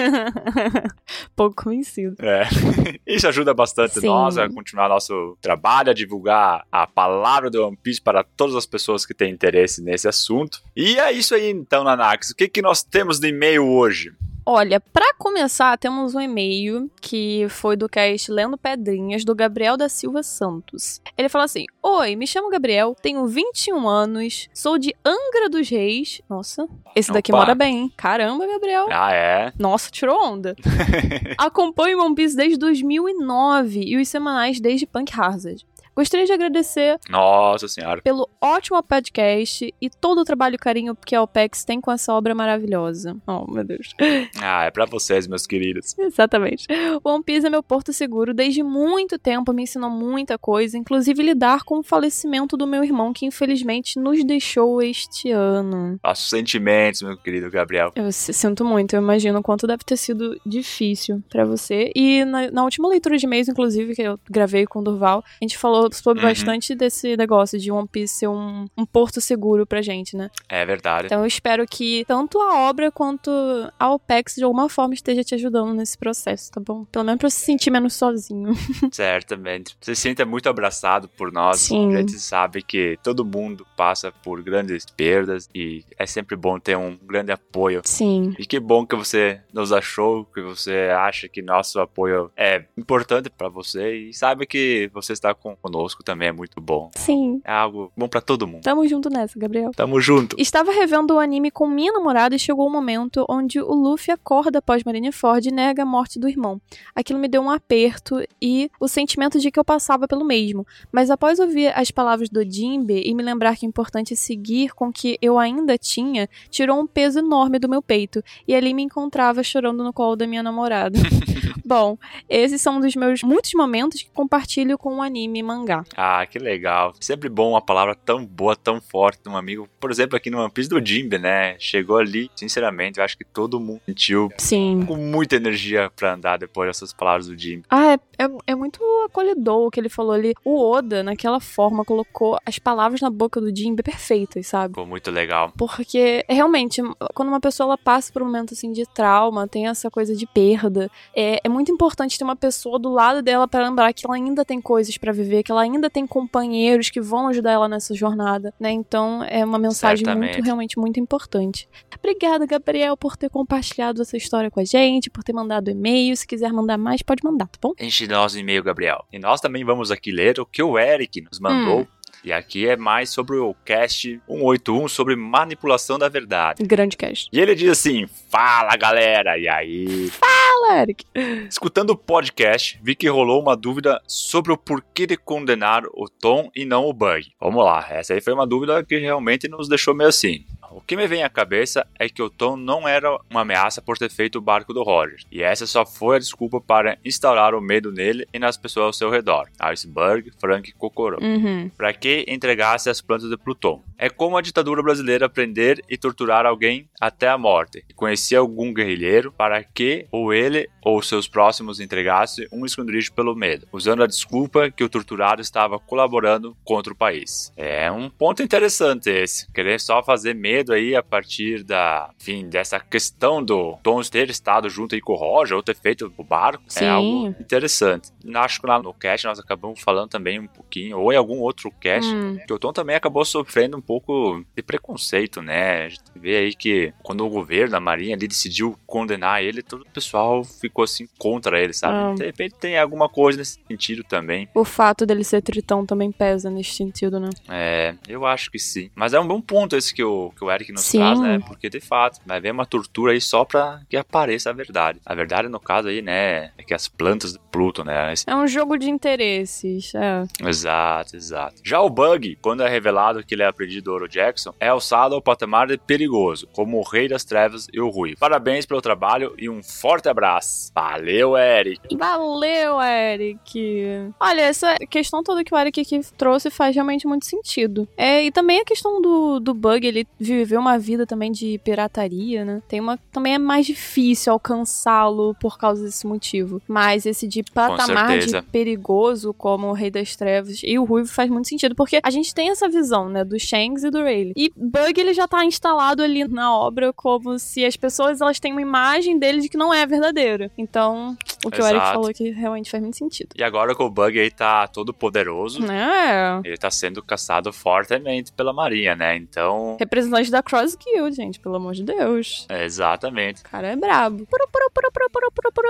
Pouco 1.35 1.64
conhecido. 1.64 2.16
É. 2.21 2.45
Isso 3.06 3.26
ajuda 3.28 3.54
bastante 3.54 4.00
Sim. 4.00 4.06
nós 4.06 4.38
a 4.38 4.49
continuar 4.49 4.88
nosso 4.88 5.37
trabalho, 5.40 5.90
a 5.90 5.95
divulgar 5.95 6.66
a 6.71 6.87
palavra 6.87 7.50
do 7.50 7.66
One 7.66 7.76
Piece 7.76 8.00
para 8.00 8.23
todas 8.23 8.54
as 8.54 8.66
pessoas 8.66 9.04
que 9.04 9.14
têm 9.14 9.33
interesse 9.33 9.83
nesse 9.83 10.09
assunto. 10.09 10.62
E 10.75 10.99
é 10.99 11.12
isso 11.12 11.35
aí 11.35 11.50
então, 11.50 11.85
Nanax. 11.85 12.30
O 12.30 12.37
que, 12.37 12.49
que 12.49 12.62
nós 12.62 12.83
temos 12.83 13.18
de 13.18 13.28
e-mail 13.28 13.66
hoje? 13.66 14.12
Olha, 14.48 14.78
pra 14.78 15.12
começar, 15.18 15.76
temos 15.76 16.14
um 16.14 16.20
e-mail 16.20 16.88
que 17.00 17.48
foi 17.48 17.76
do 17.76 17.88
cast 17.88 18.30
Lendo 18.30 18.56
Pedrinhas, 18.56 19.24
do 19.24 19.34
Gabriel 19.34 19.76
da 19.76 19.88
Silva 19.88 20.22
Santos. 20.22 21.00
Ele 21.18 21.28
fala 21.28 21.46
assim: 21.46 21.66
Oi, 21.82 22.14
me 22.14 22.28
chamo 22.28 22.48
Gabriel, 22.48 22.94
tenho 23.02 23.26
21 23.26 23.88
anos, 23.88 24.48
sou 24.54 24.78
de 24.78 24.94
Angra 25.04 25.50
dos 25.50 25.68
Reis. 25.68 26.20
Nossa, 26.30 26.68
esse 26.94 27.12
daqui 27.12 27.32
Opa. 27.32 27.40
mora 27.40 27.54
bem, 27.56 27.76
hein? 27.76 27.92
Caramba, 27.96 28.46
Gabriel. 28.46 28.86
Ah, 28.92 29.12
é? 29.12 29.52
Nossa, 29.58 29.90
tirou 29.90 30.16
onda. 30.22 30.54
Acompanho 31.36 32.00
One 32.00 32.14
Piece 32.14 32.36
desde 32.36 32.56
2009 32.56 33.80
e 33.80 33.96
os 33.96 34.06
semanais 34.08 34.60
desde 34.60 34.86
Punk 34.86 35.10
Hazard. 35.18 35.66
Gostaria 35.96 36.26
de 36.26 36.32
agradecer 36.32 36.98
Nossa 37.08 37.66
senhora. 37.68 38.02
pelo 38.02 38.28
ótimo 38.38 38.82
podcast 38.82 39.74
e 39.80 39.88
todo 39.88 40.20
o 40.20 40.24
trabalho 40.24 40.56
e 40.56 40.58
carinho 40.58 40.94
que 40.94 41.16
a 41.16 41.22
OPEX 41.22 41.64
tem 41.64 41.80
com 41.80 41.90
essa 41.90 42.12
obra 42.12 42.34
maravilhosa. 42.34 43.16
Oh, 43.26 43.50
meu 43.50 43.64
Deus. 43.64 43.94
Ah, 44.38 44.64
é 44.64 44.70
pra 44.70 44.84
vocês, 44.84 45.26
meus 45.26 45.46
queridos. 45.46 45.96
Exatamente. 45.98 46.66
O 47.02 47.08
One 47.08 47.24
Piece 47.24 47.46
é 47.46 47.50
meu 47.50 47.62
porto 47.62 47.94
seguro 47.94 48.34
desde 48.34 48.62
muito 48.62 49.18
tempo, 49.18 49.54
me 49.54 49.62
ensinou 49.62 49.88
muita 49.88 50.36
coisa, 50.36 50.76
inclusive 50.76 51.22
lidar 51.22 51.64
com 51.64 51.78
o 51.78 51.82
falecimento 51.82 52.58
do 52.58 52.66
meu 52.66 52.84
irmão, 52.84 53.14
que 53.14 53.24
infelizmente 53.24 53.98
nos 53.98 54.22
deixou 54.22 54.82
este 54.82 55.30
ano. 55.30 55.98
Nossos 56.04 56.28
sentimentos, 56.28 57.00
meu 57.00 57.16
querido 57.16 57.50
Gabriel. 57.50 57.90
Eu 57.96 58.12
sinto 58.12 58.66
muito, 58.66 58.94
eu 58.94 59.00
imagino 59.00 59.38
o 59.38 59.42
quanto 59.42 59.66
deve 59.66 59.82
ter 59.82 59.96
sido 59.96 60.38
difícil 60.44 61.22
pra 61.30 61.46
você. 61.46 61.90
E 61.96 62.22
na, 62.26 62.50
na 62.50 62.64
última 62.64 62.86
leitura 62.86 63.16
de 63.16 63.24
e-mails, 63.24 63.48
inclusive, 63.48 63.94
que 63.94 64.02
eu 64.02 64.20
gravei 64.30 64.66
com 64.66 64.80
o 64.80 64.82
Durval, 64.82 65.24
a 65.24 65.44
gente 65.44 65.56
falou 65.56 65.85
sobre 65.94 66.22
Uhum. 66.22 66.28
bastante 66.30 66.74
desse 66.74 67.16
negócio 67.16 67.58
de 67.58 67.70
One 67.70 67.86
Piece 67.88 68.14
ser 68.14 68.28
um, 68.28 68.66
um 68.76 68.84
porto 68.86 69.20
seguro 69.20 69.66
pra 69.66 69.80
gente, 69.82 70.16
né? 70.16 70.30
É 70.48 70.64
verdade. 70.64 71.06
Então 71.06 71.20
eu 71.20 71.26
espero 71.26 71.66
que 71.68 72.04
tanto 72.06 72.40
a 72.40 72.68
obra 72.68 72.90
quanto 72.90 73.30
a 73.78 73.92
OPEX 73.92 74.34
de 74.36 74.44
alguma 74.44 74.68
forma 74.68 74.94
esteja 74.94 75.22
te 75.22 75.34
ajudando 75.34 75.74
nesse 75.74 75.96
processo, 75.98 76.50
tá 76.50 76.60
bom? 76.60 76.84
Pelo 76.86 77.04
menos 77.04 77.18
pra 77.20 77.30
se 77.30 77.40
sentir 77.40 77.70
menos 77.70 77.94
sozinho. 77.94 78.52
Certamente. 78.92 79.76
Você 79.80 79.94
se 79.94 80.02
sinta 80.02 80.24
muito 80.24 80.48
abraçado 80.48 81.08
por 81.08 81.32
nós. 81.32 81.60
Sim. 81.60 81.94
A 81.94 81.98
gente 81.98 82.18
sabe 82.18 82.62
que 82.62 82.98
todo 83.02 83.24
mundo 83.24 83.66
passa 83.76 84.10
por 84.10 84.42
grandes 84.42 84.86
perdas 84.86 85.48
e 85.54 85.84
é 85.98 86.06
sempre 86.06 86.36
bom 86.36 86.58
ter 86.58 86.76
um 86.76 86.96
grande 87.02 87.32
apoio. 87.32 87.82
Sim. 87.84 88.34
E 88.38 88.46
que 88.46 88.58
bom 88.58 88.86
que 88.86 88.96
você 88.96 89.40
nos 89.52 89.72
achou, 89.72 90.24
que 90.24 90.40
você 90.40 90.90
acha 90.96 91.28
que 91.28 91.42
nosso 91.42 91.78
apoio 91.80 92.30
é 92.36 92.64
importante 92.76 93.28
pra 93.30 93.48
você 93.48 93.96
e 93.96 94.14
sabe 94.14 94.46
que 94.46 94.90
você 94.92 95.12
está 95.12 95.34
com- 95.34 95.56
conosco 95.76 96.02
também 96.02 96.28
é 96.28 96.33
muito 96.33 96.61
bom. 96.61 96.90
Sim. 96.95 97.40
É 97.45 97.52
algo 97.52 97.92
bom 97.97 98.09
pra 98.09 98.21
todo 98.21 98.47
mundo. 98.47 98.62
Tamo 98.62 98.87
junto 98.88 99.11
nessa, 99.11 99.38
Gabriel. 99.38 99.71
Tamo 99.76 100.00
junto. 100.00 100.35
Estava 100.38 100.73
revendo 100.73 101.14
o 101.14 101.18
anime 101.18 101.50
com 101.50 101.66
minha 101.66 101.92
namorada 101.92 102.35
e 102.35 102.38
chegou 102.38 102.66
um 102.66 102.73
momento 102.73 103.25
onde 103.28 103.61
o 103.61 103.73
Luffy 103.73 104.12
acorda 104.12 104.59
após 104.59 104.83
Marineford 104.83 105.49
e 105.49 105.52
nega 105.52 105.83
a 105.83 105.87
morte 105.87 106.18
do 106.18 106.28
irmão. 106.28 106.61
Aquilo 106.95 107.18
me 107.18 107.28
deu 107.28 107.42
um 107.42 107.50
aperto 107.50 108.23
e 108.40 108.71
o 108.80 108.88
sentimento 108.88 109.38
de 109.38 109.50
que 109.50 109.59
eu 109.59 109.64
passava 109.64 110.09
pelo 110.09 110.25
mesmo. 110.25 110.66
Mas 110.90 111.11
após 111.11 111.38
ouvir 111.38 111.73
as 111.78 111.90
palavras 111.90 112.28
do 112.28 112.42
Jinbe 112.42 113.02
e 113.04 113.14
me 113.14 113.23
lembrar 113.23 113.56
que 113.56 113.66
é 113.66 113.68
importante 113.68 114.16
seguir 114.16 114.75
com 114.75 114.88
o 114.88 114.92
que 114.92 115.18
eu 115.21 115.38
ainda 115.38 115.76
tinha, 115.76 116.28
tirou 116.50 116.80
um 116.80 116.87
peso 116.87 117.18
enorme 117.18 117.59
do 117.59 117.68
meu 117.68 117.83
peito. 117.83 118.23
E 118.49 118.54
ali 118.54 118.73
me 118.73 118.83
encontrava 118.83 119.42
chorando 119.42 119.85
no 119.85 119.92
colo 119.92 120.16
da 120.16 120.26
minha 120.26 120.42
namorada. 120.42 120.99
Bom, 121.64 121.99
esses 122.28 122.62
são 122.62 122.76
um 122.76 122.80
dos 122.80 122.95
meus 122.95 123.25
muitos 123.25 123.52
momentos 123.54 124.00
que 124.00 124.11
compartilho 124.11 124.78
com 124.78 124.99
o 124.99 125.02
anime 125.02 125.40
e 125.40 125.42
mangá. 125.42 125.65
Ah, 125.96 126.25
que 126.26 126.38
legal. 126.38 126.92
Sempre 127.00 127.28
bom 127.28 127.50
uma 127.50 127.61
palavra 127.61 127.94
tão 127.94 128.25
boa, 128.25 128.56
tão 128.56 128.80
forte 128.80 129.23
de 129.23 129.28
um 129.28 129.37
amigo. 129.37 129.68
Por 129.80 129.90
exemplo, 129.90 130.16
aqui 130.16 130.30
no 130.30 130.40
One 130.40 130.50
Piece 130.50 130.68
do 130.68 130.85
Jimbe, 130.85 131.18
né? 131.18 131.56
Chegou 131.58 131.99
ali, 131.99 132.30
sinceramente, 132.35 132.99
eu 132.99 133.04
acho 133.04 133.16
que 133.16 133.25
todo 133.25 133.61
mundo 133.61 133.80
sentiu 133.87 134.28
Sim. 134.38 134.85
com 134.87 134.96
muita 134.96 135.37
energia 135.37 135.90
pra 135.94 136.14
andar 136.14 136.38
depois 136.38 136.68
dessas 136.68 136.92
palavras 136.92 137.26
do 137.26 137.38
Jimbe. 137.38 137.64
Ah, 137.70 137.92
é, 137.92 138.25
é, 138.25 138.28
é 138.49 138.54
muito 138.54 138.80
acolhedor 139.06 139.66
o 139.66 139.70
que 139.70 139.80
ele 139.80 139.88
falou 139.88 140.12
ali. 140.12 140.35
O 140.44 140.61
Oda, 140.70 141.02
naquela 141.02 141.40
forma, 141.40 141.85
colocou 141.85 142.38
as 142.44 142.58
palavras 142.58 143.00
na 143.00 143.11
boca 143.11 143.40
do 143.40 143.54
Jinbe 143.54 143.82
perfeitas, 143.82 144.46
sabe? 144.46 144.73
Ficou 144.73 144.87
muito 144.87 145.11
legal. 145.11 145.52
Porque, 145.56 146.25
realmente, 146.28 146.82
quando 147.14 147.28
uma 147.28 147.40
pessoa 147.40 147.68
ela 147.68 147.78
passa 147.78 148.12
por 148.12 148.23
um 148.23 148.26
momento 148.26 148.54
assim 148.54 148.73
de 148.73 148.85
trauma, 148.87 149.49
tem 149.49 149.66
essa 149.66 149.90
coisa 149.90 150.14
de 150.14 150.26
perda, 150.26 150.90
é, 151.14 151.40
é 151.42 151.49
muito 151.49 151.70
importante 151.73 152.18
ter 152.18 152.25
uma 152.25 152.37
pessoa 152.37 152.78
do 152.78 152.90
lado 152.90 153.23
dela 153.23 153.49
pra 153.49 153.64
lembrar 153.64 153.92
que 153.92 154.06
ela 154.06 154.14
ainda 154.16 154.44
tem 154.44 154.61
coisas 154.61 154.96
pra 154.99 155.12
viver, 155.12 155.42
que 155.46 155.52
ela 155.52 155.62
ainda 155.62 155.88
tem 155.88 156.04
companheiros 156.04 156.90
que 156.90 157.00
vão 157.00 157.28
ajudar 157.28 157.52
ela 157.52 157.68
nessa 157.68 157.94
jornada, 157.94 158.52
né? 158.58 158.72
Então, 158.72 159.22
é 159.22 159.44
uma 159.44 159.60
mensagem 159.60 160.04
Certamente. 160.04 160.32
muito, 160.32 160.44
realmente 160.44 160.76
muito 160.76 160.98
importante. 160.98 161.68
Obrigada, 161.96 162.44
Gabriel, 162.44 162.96
por 162.96 163.16
ter 163.16 163.30
compartilhado 163.30 164.02
essa 164.02 164.16
história 164.16 164.50
com 164.50 164.58
a 164.58 164.64
gente, 164.64 165.08
por 165.08 165.22
ter 165.22 165.32
mandado 165.32 165.70
e-mail. 165.70 166.16
Se 166.16 166.26
quiser 166.26 166.52
mandar 166.52 166.76
mais, 166.76 167.00
pode 167.00 167.22
mandar, 167.22 167.46
tá 167.46 167.58
bom? 167.62 167.72
Enche 167.78 168.08
nosso 168.08 168.36
e-mail, 168.36 168.60
Gabriel. 168.64 169.04
E 169.12 169.20
nós 169.20 169.40
também 169.40 169.64
vamos 169.64 169.92
aqui 169.92 170.10
ler 170.10 170.40
o 170.40 170.44
que 170.44 170.60
o 170.60 170.76
Eric 170.76 171.20
nos 171.20 171.38
mandou. 171.38 171.82
Hum. 171.82 171.86
E 172.26 172.33
aqui 172.33 172.68
é 172.68 172.76
mais 172.76 173.11
sobre 173.11 173.37
o 173.37 173.54
cast 173.64 174.21
181 174.26 174.88
sobre 174.88 175.14
manipulação 175.14 175.97
da 175.97 176.09
verdade. 176.09 176.61
Grande 176.64 176.97
cast. 176.97 177.28
E 177.33 177.38
ele 177.38 177.54
diz 177.54 177.71
assim: 177.71 178.04
Fala 178.28 178.76
galera! 178.76 179.38
E 179.38 179.49
aí? 179.49 180.11
Fala, 180.11 180.80
Eric! 180.83 181.04
Escutando 181.49 181.90
o 181.90 181.97
podcast, 181.97 182.80
vi 182.83 182.97
que 182.97 183.09
rolou 183.09 183.40
uma 183.40 183.56
dúvida 183.56 184.02
sobre 184.09 184.52
o 184.52 184.56
porquê 184.56 185.06
de 185.06 185.16
condenar 185.16 185.85
o 185.95 186.09
Tom 186.09 186.50
e 186.52 186.64
não 186.64 186.87
o 186.87 186.92
Bug. 186.92 187.30
Vamos 187.40 187.64
lá, 187.64 187.87
essa 187.88 188.12
aí 188.12 188.21
foi 188.21 188.33
uma 188.33 188.45
dúvida 188.45 188.83
que 188.83 188.99
realmente 188.99 189.47
nos 189.47 189.68
deixou 189.68 189.95
meio 189.95 190.09
assim. 190.09 190.45
O 190.73 190.80
que 190.80 190.96
me 190.96 191.06
vem 191.06 191.23
à 191.23 191.28
cabeça 191.28 191.87
é 191.99 192.08
que 192.08 192.23
o 192.23 192.30
Tom 192.30 192.56
não 192.56 192.87
era 192.87 193.18
uma 193.30 193.42
ameaça 193.42 193.80
por 193.82 193.99
ter 193.99 194.11
feito 194.11 194.38
o 194.38 194.40
barco 194.40 194.73
do 194.73 194.82
Roger, 194.82 195.18
e 195.30 195.42
essa 195.42 195.66
só 195.66 195.85
foi 195.87 196.16
a 196.16 196.18
desculpa 196.20 196.61
para 196.61 196.99
instaurar 197.04 197.54
o 197.54 197.60
medo 197.60 197.93
nele 197.93 198.26
e 198.32 198.38
nas 198.38 198.56
pessoas 198.56 198.86
ao 198.86 198.93
seu 198.93 199.10
redor, 199.10 199.49
Iceberg, 199.58 200.32
Frank 200.38 200.69
e 200.69 200.73
Kokoro, 200.73 201.19
Uhum. 201.23 201.71
para 201.76 201.93
que 201.93 202.25
entregasse 202.28 202.88
as 202.90 203.00
plantas 203.00 203.28
de 203.30 203.36
Pluton. 203.36 203.82
É 203.99 204.08
como 204.10 204.36
a 204.36 204.43
ditadura 204.43 204.82
brasileira 204.82 205.28
prender 205.28 205.82
e 205.88 205.97
torturar 205.97 206.45
alguém 206.45 206.88
até 207.00 207.28
a 207.28 207.38
morte, 207.38 207.84
e 207.88 207.95
conhecia 207.95 208.38
algum 208.38 208.73
guerrilheiro 208.73 209.32
para 209.32 209.62
que 209.62 210.06
ou 210.10 210.32
ele 210.34 210.69
ou 210.82 211.02
seus 211.02 211.26
próximos 211.26 211.80
entregasse 211.80 212.47
um 212.52 212.64
esconderijo 212.64 213.12
pelo 213.12 213.34
medo, 213.34 213.67
usando 213.73 214.02
a 214.02 214.06
desculpa 214.06 214.71
que 214.71 214.84
o 214.84 214.88
torturado 214.88 215.40
estava 215.43 215.78
colaborando 215.78 216.56
contra 216.64 216.93
o 216.93 216.97
país. 216.97 217.52
É 217.56 217.90
um 217.90 218.08
ponto 218.08 218.43
interessante 218.43 219.10
esse, 219.10 219.50
querer 219.52 219.80
só 219.80 220.02
fazer 220.02 220.34
medo 220.34 220.55
aí 220.73 220.95
a 220.95 221.02
partir 221.02 221.62
da, 221.64 222.10
enfim, 222.21 222.49
dessa 222.49 222.78
questão 222.80 223.42
do 223.42 223.76
Tom 223.82 224.00
ter 224.02 224.28
estado 224.30 224.69
junto 224.69 224.95
aí 224.95 225.00
com 225.00 225.12
o 225.12 225.16
Roger 225.16 225.56
ou 225.56 225.62
ter 225.62 225.75
feito 225.75 226.12
o 226.16 226.25
barco, 226.25 226.62
Sim. 226.69 226.84
é 226.84 226.88
algo 226.88 227.34
interessante. 227.40 228.10
Acho 228.34 228.60
que 228.60 228.66
lá 228.66 228.80
no 228.80 228.92
cast 228.92 229.26
nós 229.26 229.38
acabamos 229.38 229.80
falando 229.80 230.10
também 230.10 230.38
um 230.38 230.47
pouquinho, 230.47 230.99
ou 230.99 231.12
em 231.12 231.16
algum 231.16 231.38
outro 231.40 231.71
cast, 231.80 232.06
Hum. 232.12 232.38
que 232.47 232.52
o 232.52 232.58
Tom 232.58 232.73
também 232.73 232.95
acabou 232.97 233.25
sofrendo 233.25 233.76
um 233.76 233.80
pouco 233.80 234.45
de 234.54 234.62
preconceito, 234.62 235.40
né? 235.42 235.84
A 235.84 235.88
gente 235.88 236.02
vê 236.14 236.36
aí 236.36 236.54
que 236.54 236.92
quando 237.02 237.25
o 237.25 237.28
governo, 237.30 237.76
a 237.76 237.80
Marinha 237.80 238.14
ali 238.14 238.28
decidiu 238.28 238.78
condenar 238.86 239.42
ele, 239.42 239.62
todo 239.62 239.82
o 239.82 239.90
pessoal 239.90 240.45
ficou 240.45 240.84
assim 240.84 241.08
contra 241.19 241.60
ele, 241.60 241.73
sabe? 241.73 241.95
Ah. 241.95 242.14
De 242.14 242.25
repente 242.25 242.54
tem 242.56 242.78
alguma 242.78 243.08
coisa 243.08 243.38
nesse 243.38 243.58
sentido 243.66 244.04
também. 244.04 244.49
O 244.54 244.64
fato 244.64 245.06
dele 245.06 245.25
ser 245.25 245.42
tritão 245.42 245.84
também 245.86 246.12
pesa 246.12 246.50
nesse 246.50 246.75
sentido, 246.75 247.19
né? 247.19 247.30
É, 247.49 247.95
eu 248.08 248.26
acho 248.26 248.50
que 248.50 248.58
sim. 248.58 248.90
Mas 248.95 249.12
é 249.14 249.21
um 249.21 249.26
bom 249.26 249.40
ponto 249.40 249.76
esse 249.76 249.95
que 249.95 250.02
o, 250.04 250.30
que 250.36 250.45
o 250.45 250.46
Eric 250.50 250.73
nos 250.73 250.82
Sim. 250.82 250.99
traz, 250.99 251.21
né? 251.21 251.39
Porque 251.47 251.69
de 251.69 251.80
fato, 251.80 252.21
vai 252.25 252.39
haver 252.39 252.52
uma 252.52 252.67
tortura 252.67 253.13
aí 253.13 253.21
só 253.21 253.45
pra 253.45 253.80
que 253.89 253.97
apareça 253.97 254.50
a 254.50 254.52
verdade. 254.52 255.00
A 255.04 255.15
verdade, 255.15 255.49
no 255.49 255.61
caso 255.61 255.89
aí, 255.89 256.02
né? 256.02 256.50
É 256.56 256.63
que 256.67 256.75
as 256.75 256.89
plantas 256.89 257.32
de 257.32 257.39
Pluto, 257.50 257.82
né? 257.82 258.13
É 258.26 258.37
um 258.37 258.47
jogo 258.47 258.76
de 258.76 258.91
interesses. 258.91 259.95
É. 259.95 260.25
Exato, 260.47 261.17
exato. 261.17 261.63
Já 261.65 261.80
o 261.80 261.89
Bug, 261.89 262.37
quando 262.43 262.63
é 262.63 262.69
revelado 262.69 263.25
que 263.25 263.35
ele 263.35 263.43
é 263.43 263.47
aprendiz 263.47 263.82
do 263.82 263.93
Oro 263.93 264.09
Jackson, 264.09 264.52
é 264.61 264.69
alçado 264.69 265.15
ao 265.15 265.23
patamar 265.23 265.67
de 265.67 265.78
perigoso, 265.78 266.47
como 266.52 266.78
o 266.78 266.82
Rei 266.82 267.09
das 267.09 267.25
Trevas 267.25 267.67
e 267.73 267.80
o 267.80 267.89
Ruivo. 267.89 268.19
Parabéns 268.19 268.67
pelo 268.67 268.82
trabalho 268.82 269.35
e 269.39 269.49
um 269.49 269.63
forte 269.63 270.09
abraço. 270.09 270.71
Valeu, 270.75 271.37
Eric. 271.37 271.97
Valeu, 271.97 272.80
Eric. 272.82 274.13
Olha, 274.21 274.43
essa 274.43 274.76
questão 274.91 275.23
toda 275.23 275.43
que 275.43 275.54
o 275.54 275.59
Eric 275.59 275.80
aqui 275.80 276.00
trouxe 276.17 276.50
faz 276.50 276.75
realmente 276.75 277.06
muito 277.06 277.25
sentido. 277.25 277.89
É, 277.97 278.23
e 278.23 278.30
também 278.30 278.61
a 278.61 278.65
questão 278.65 279.00
do, 279.00 279.41
do 279.41 279.54
Bug, 279.54 279.87
ele 279.87 280.06
viveu 280.36 280.60
uma 280.60 280.78
vida 280.78 281.06
também 281.06 281.32
de 281.32 281.58
pirataria, 281.64 282.44
né? 282.44 282.62
Tem 282.68 282.80
uma. 282.80 282.99
Também 283.12 283.34
é 283.34 283.38
mais 283.38 283.66
difícil 283.66 284.32
alcançá-lo 284.32 285.34
por 285.40 285.58
causa 285.58 285.84
desse 285.84 286.06
motivo. 286.06 286.60
Mas 286.68 287.06
esse 287.06 287.26
de 287.26 287.42
patamar 287.42 288.18
de 288.18 288.42
perigoso, 288.42 289.32
como 289.34 289.68
o 289.68 289.72
Rei 289.72 289.90
das 289.90 290.16
Trevas 290.16 290.60
e 290.62 290.78
o 290.78 290.84
Ruivo, 290.84 291.08
faz 291.08 291.30
muito 291.30 291.49
sentido. 291.49 291.75
Porque 291.75 292.00
a 292.02 292.10
gente 292.10 292.34
tem 292.34 292.50
essa 292.50 292.68
visão, 292.68 293.08
né? 293.08 293.25
Do 293.25 293.38
Shanks 293.38 293.84
e 293.84 293.90
do 293.90 293.99
Rayleigh. 294.02 294.32
E 294.36 294.50
Bug, 294.56 294.99
ele 295.00 295.14
já 295.14 295.26
tá 295.28 295.44
instalado 295.44 296.02
ali 296.02 296.26
na 296.28 296.54
obra 296.56 296.92
como 296.92 297.38
se 297.38 297.64
as 297.64 297.76
pessoas 297.76 298.20
elas 298.20 298.40
têm 298.40 298.52
uma 298.52 298.62
imagem 298.62 299.18
dele 299.18 299.40
de 299.40 299.49
que 299.49 299.56
não 299.56 299.72
é 299.72 299.86
verdadeiro. 299.86 300.50
Então, 300.56 301.16
o 301.44 301.50
que 301.50 301.60
o 301.60 301.64
Eric 301.66 301.76
Exato. 301.76 301.92
falou 301.94 302.12
que 302.12 302.30
realmente 302.30 302.70
faz 302.70 302.82
muito 302.82 302.96
sentido. 302.96 303.30
E 303.36 303.42
agora 303.42 303.75
que 303.75 303.82
o 303.82 303.90
Bug 303.90 304.18
aí 304.18 304.30
tá 304.30 304.66
todo 304.68 304.92
poderoso, 304.92 305.64
É. 305.70 306.40
ele 306.44 306.56
tá 306.56 306.70
sendo 306.70 307.02
caçado 307.02 307.52
fortemente 307.52 308.32
pela 308.32 308.52
Marinha, 308.52 308.94
né? 308.96 309.16
Então. 309.16 309.76
Representante 309.78 310.25
da 310.30 310.43
Cross 310.43 310.76
Guild, 310.76 311.15
gente, 311.17 311.41
pelo 311.41 311.56
amor 311.56 311.75
de 311.75 311.82
Deus. 311.82 312.47
é, 312.49 312.65
Exatamente. 312.65 313.41
O 313.41 313.45
cara 313.45 313.69
é 313.69 313.76
brabo. 313.76 314.26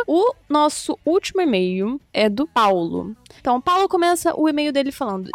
O 0.06 0.34
nosso 0.48 0.98
último 1.04 1.40
e-mail 1.40 2.00
é 2.12 2.28
do 2.28 2.46
Paulo. 2.46 3.14
Então, 3.40 3.56
o 3.56 3.62
Paulo 3.62 3.88
começa 3.88 4.34
o 4.34 4.48
e-mail 4.48 4.72
dele 4.72 4.90
falando. 4.92 5.30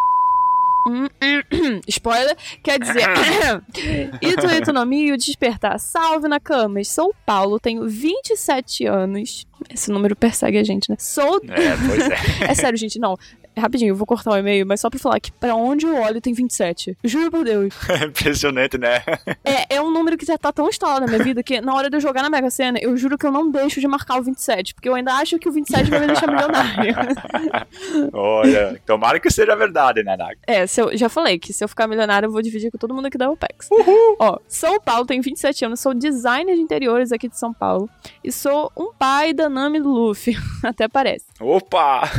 Spoiler, 1.86 2.36
quer 2.62 2.78
dizer, 2.78 3.02
Ito 4.20 4.46
Ito 4.50 4.72
no 4.72 4.84
Mi, 4.84 5.12
o 5.12 5.16
despertar. 5.16 5.78
Salve 5.78 6.26
na 6.28 6.40
cama. 6.40 6.82
Sou 6.84 7.14
Paulo, 7.24 7.60
tenho 7.60 7.88
27 7.88 8.86
anos. 8.86 9.46
Esse 9.70 9.90
número 9.92 10.16
persegue 10.16 10.58
a 10.58 10.64
gente, 10.64 10.90
né? 10.90 10.96
Sou. 10.98 11.36
É, 11.48 11.76
pois 11.86 12.08
é. 12.10 12.50
É 12.50 12.54
sério, 12.54 12.76
gente, 12.76 12.98
não. 12.98 13.16
Rapidinho, 13.56 13.90
eu 13.90 13.96
vou 13.96 14.06
cortar 14.06 14.30
o 14.30 14.36
e-mail, 14.36 14.66
mas 14.66 14.80
só 14.80 14.88
pra 14.88 14.98
falar 14.98 15.20
que 15.20 15.30
pra 15.32 15.54
onde 15.54 15.86
eu 15.86 15.94
olho 16.00 16.20
tem 16.20 16.32
27. 16.32 16.96
Juro 17.04 17.30
por 17.30 17.44
Deus. 17.44 17.74
É 18.02 18.06
impressionante, 18.06 18.78
né? 18.78 19.02
É, 19.44 19.76
é 19.76 19.80
um 19.80 19.90
número 19.90 20.16
que 20.16 20.24
já 20.24 20.38
tá 20.38 20.50
tão 20.50 20.68
instalado 20.68 21.02
na 21.02 21.06
minha 21.06 21.22
vida 21.22 21.42
que 21.42 21.60
na 21.60 21.74
hora 21.74 21.90
de 21.90 21.96
eu 21.96 22.00
jogar 22.00 22.22
na 22.22 22.30
Mega 22.30 22.48
Sena, 22.50 22.78
eu 22.80 22.96
juro 22.96 23.18
que 23.18 23.26
eu 23.26 23.30
não 23.30 23.50
deixo 23.50 23.80
de 23.80 23.86
marcar 23.86 24.18
o 24.18 24.22
27, 24.22 24.74
porque 24.74 24.88
eu 24.88 24.94
ainda 24.94 25.12
acho 25.14 25.38
que 25.38 25.48
o 25.48 25.52
27 25.52 25.90
vai 25.90 26.00
me 26.00 26.06
deixar 26.06 26.26
milionário. 26.26 26.94
Olha, 28.12 28.80
tomara 28.86 29.20
que 29.20 29.30
seja 29.30 29.54
verdade, 29.54 30.02
né, 30.02 30.16
Naga? 30.16 30.38
É, 30.46 30.66
se 30.66 30.80
eu, 30.80 30.96
já 30.96 31.08
falei 31.08 31.38
que 31.38 31.52
se 31.52 31.62
eu 31.62 31.68
ficar 31.68 31.86
milionário, 31.86 32.26
eu 32.26 32.32
vou 32.32 32.40
dividir 32.40 32.70
com 32.70 32.78
todo 32.78 32.94
mundo 32.94 33.06
aqui 33.06 33.18
da 33.18 33.30
OPEX. 33.30 33.68
Ó, 34.18 34.38
São 34.48 34.80
Paulo, 34.80 35.04
tenho 35.06 35.22
27 35.22 35.66
anos, 35.66 35.80
sou 35.80 35.92
designer 35.94 36.54
de 36.54 36.62
interiores 36.62 37.12
aqui 37.12 37.28
de 37.28 37.38
São 37.38 37.52
Paulo 37.52 37.88
e 38.24 38.32
sou 38.32 38.72
um 38.76 38.92
pai 38.92 39.32
da 39.32 39.48
Nami 39.48 39.80
do 39.80 39.90
Luffy, 39.90 40.36
até 40.64 40.88
parece. 40.88 41.26
Opa! 41.40 42.10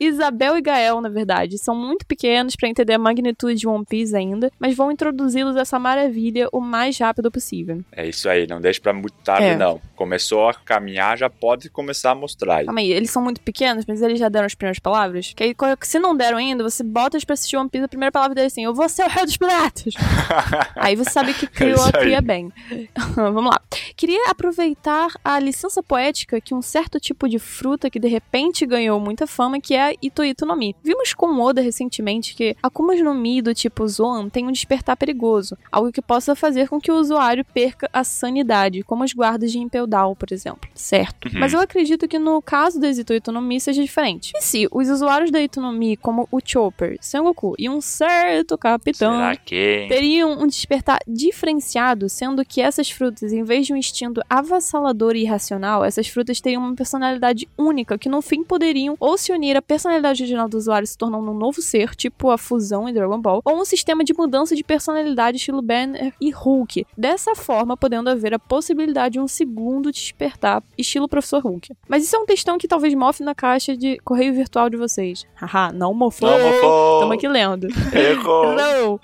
Isabel 0.00 0.56
e 0.56 0.62
Gael, 0.70 1.00
na 1.00 1.08
verdade, 1.08 1.58
são 1.58 1.74
muito 1.74 2.06
pequenos 2.06 2.54
pra 2.54 2.68
entender 2.68 2.92
a 2.94 2.98
magnitude 2.98 3.56
de 3.56 3.66
One 3.66 3.84
Piece 3.84 4.14
ainda, 4.16 4.52
mas 4.58 4.76
vão 4.76 4.92
introduzi-los 4.92 5.56
a 5.56 5.60
essa 5.62 5.78
maravilha 5.78 6.48
o 6.52 6.60
mais 6.60 6.96
rápido 6.98 7.30
possível. 7.30 7.82
É 7.92 8.08
isso 8.08 8.28
aí, 8.28 8.46
não 8.46 8.60
deixe 8.60 8.80
pra 8.80 8.92
muito 8.92 9.14
tarde, 9.24 9.46
É. 9.46 9.56
não. 9.56 9.80
Começou 9.96 10.48
a 10.48 10.54
caminhar, 10.54 11.18
já 11.18 11.28
pode 11.28 11.68
começar 11.68 12.12
a 12.12 12.14
mostrar. 12.14 12.64
Calma 12.64 12.80
aí, 12.80 12.92
eles 12.92 13.10
são 13.10 13.22
muito 13.22 13.40
pequenos, 13.40 13.84
mas 13.86 14.00
eles 14.00 14.18
já 14.18 14.28
deram 14.28 14.46
as 14.46 14.54
primeiras 14.54 14.78
palavras? 14.78 15.32
Que 15.34 15.42
aí, 15.42 15.54
se 15.82 15.98
não 15.98 16.16
deram 16.16 16.38
ainda, 16.38 16.62
você 16.62 16.82
bota 16.82 17.16
eles 17.16 17.24
pra 17.24 17.34
assistir 17.34 17.56
One 17.56 17.68
Piece, 17.68 17.84
a 17.84 17.88
primeira 17.88 18.12
palavra 18.12 18.34
dele 18.34 18.44
é 18.44 18.46
assim, 18.46 18.64
eu 18.64 18.72
vou 18.74 18.88
ser 18.88 19.04
o 19.04 19.08
rei 19.08 19.24
dos 19.24 19.36
piratas. 19.36 19.92
aí 20.76 20.94
você 20.96 21.10
sabe 21.10 21.34
que 21.34 21.46
criou, 21.46 21.74
isso 21.74 21.86
aí. 21.96 22.02
cria 22.04 22.20
bem. 22.20 22.52
Vamos 23.16 23.46
lá. 23.50 23.60
Queria 23.96 24.30
aproveitar 24.30 25.08
a 25.24 25.38
licença 25.38 25.82
poética 25.82 26.40
que 26.40 26.54
um 26.54 26.62
certo 26.62 26.98
tipo 27.00 27.28
de 27.28 27.38
fruta 27.38 27.90
que 27.90 27.98
de 27.98 28.08
repente 28.08 28.64
ganhou 28.66 28.98
muita 29.00 29.26
fama, 29.26 29.60
que 29.60 29.74
é 29.74 29.90
a 29.90 29.94
Ito 30.02 30.24
Ito 30.24 30.46
no 30.46 30.56
Mi. 30.60 30.76
Vimos 30.84 31.14
com 31.14 31.26
o 31.26 31.40
Oda 31.40 31.62
recentemente 31.62 32.34
que 32.34 32.54
Akumas 32.62 33.00
no 33.00 33.14
Mi 33.14 33.40
do 33.40 33.54
tipo 33.54 33.88
Zoan 33.88 34.28
tem 34.28 34.46
um 34.46 34.52
despertar 34.52 34.96
perigoso, 34.96 35.56
algo 35.72 35.90
que 35.90 36.02
possa 36.02 36.34
fazer 36.34 36.68
com 36.68 36.78
que 36.78 36.92
o 36.92 36.96
usuário 36.96 37.44
perca 37.44 37.88
a 37.92 38.04
sanidade, 38.04 38.82
como 38.82 39.02
os 39.02 39.14
guardas 39.14 39.50
de 39.50 39.58
Impel 39.58 39.86
Down, 39.86 40.14
por 40.14 40.30
exemplo. 40.32 40.68
Certo. 40.74 41.26
Uhum. 41.26 41.40
Mas 41.40 41.54
eu 41.54 41.60
acredito 41.60 42.06
que 42.06 42.18
no 42.18 42.42
caso 42.42 42.78
das 42.78 42.98
Ito 42.98 43.14
Ito 43.14 43.32
no 43.32 43.40
Mi 43.40 43.58
seja 43.58 43.82
diferente. 43.82 44.32
E 44.36 44.42
se 44.42 44.68
os 44.70 44.88
usuários 44.88 45.30
da 45.30 45.40
Ito 45.40 45.60
no 45.60 45.72
Mi, 45.72 45.96
como 45.96 46.28
o 46.30 46.38
Chopper, 46.44 46.98
Sengoku 47.00 47.54
e 47.58 47.68
um 47.68 47.80
certo 47.80 48.58
capitão, 48.58 49.12
que. 49.44 49.86
teriam 49.88 50.32
um 50.32 50.46
despertar 50.46 51.00
diferenciado, 51.06 52.08
sendo 52.08 52.44
que 52.44 52.60
essas 52.60 52.90
frutas, 52.90 53.32
em 53.32 53.42
vez 53.42 53.66
de 53.66 53.72
um 53.72 53.76
instinto 53.76 54.20
avassalador 54.28 55.16
e 55.16 55.22
irracional, 55.22 55.84
essas 55.84 56.08
frutas 56.08 56.40
teriam 56.40 56.62
uma 56.62 56.74
personalidade 56.74 57.48
única 57.56 57.96
que 57.96 58.08
no 58.08 58.20
fim 58.20 58.44
poderiam 58.44 58.96
ou 58.98 59.16
se 59.16 59.32
unir 59.32 59.56
à 59.56 59.62
personalidade 59.62 60.22
original 60.22 60.48
do 60.50 60.58
usuário 60.58 60.86
se 60.86 60.98
tornando 60.98 61.30
um 61.30 61.34
novo 61.34 61.62
ser, 61.62 61.94
tipo 61.94 62.30
a 62.30 62.36
fusão 62.36 62.88
em 62.88 62.92
Dragon 62.92 63.20
Ball, 63.20 63.40
ou 63.44 63.60
um 63.60 63.64
sistema 63.64 64.04
de 64.04 64.12
mudança 64.12 64.54
de 64.54 64.62
personalidade 64.62 65.38
estilo 65.38 65.62
Banner 65.62 66.12
e 66.20 66.30
Hulk. 66.30 66.86
Dessa 66.96 67.34
forma, 67.34 67.76
podendo 67.76 68.10
haver 68.10 68.34
a 68.34 68.38
possibilidade 68.38 69.14
de 69.14 69.20
um 69.20 69.28
segundo 69.28 69.90
despertar, 69.90 70.62
estilo 70.76 71.08
Professor 71.08 71.42
Hulk. 71.42 71.72
Mas 71.88 72.04
isso 72.04 72.14
é 72.14 72.18
um 72.18 72.26
textão 72.26 72.58
que 72.58 72.68
talvez 72.68 72.92
mofe 72.94 73.22
na 73.22 73.34
caixa 73.34 73.76
de 73.76 73.98
correio 74.04 74.34
virtual 74.34 74.68
de 74.68 74.76
vocês. 74.76 75.24
Haha, 75.34 75.72
não 75.72 75.94
mofou. 75.94 76.28
Não 76.28 76.38
mofou. 76.38 77.00
Tamo 77.00 77.12
aqui 77.12 77.28
lendo. 77.28 77.68
Errou. 77.94 78.54
Não. 78.60 79.00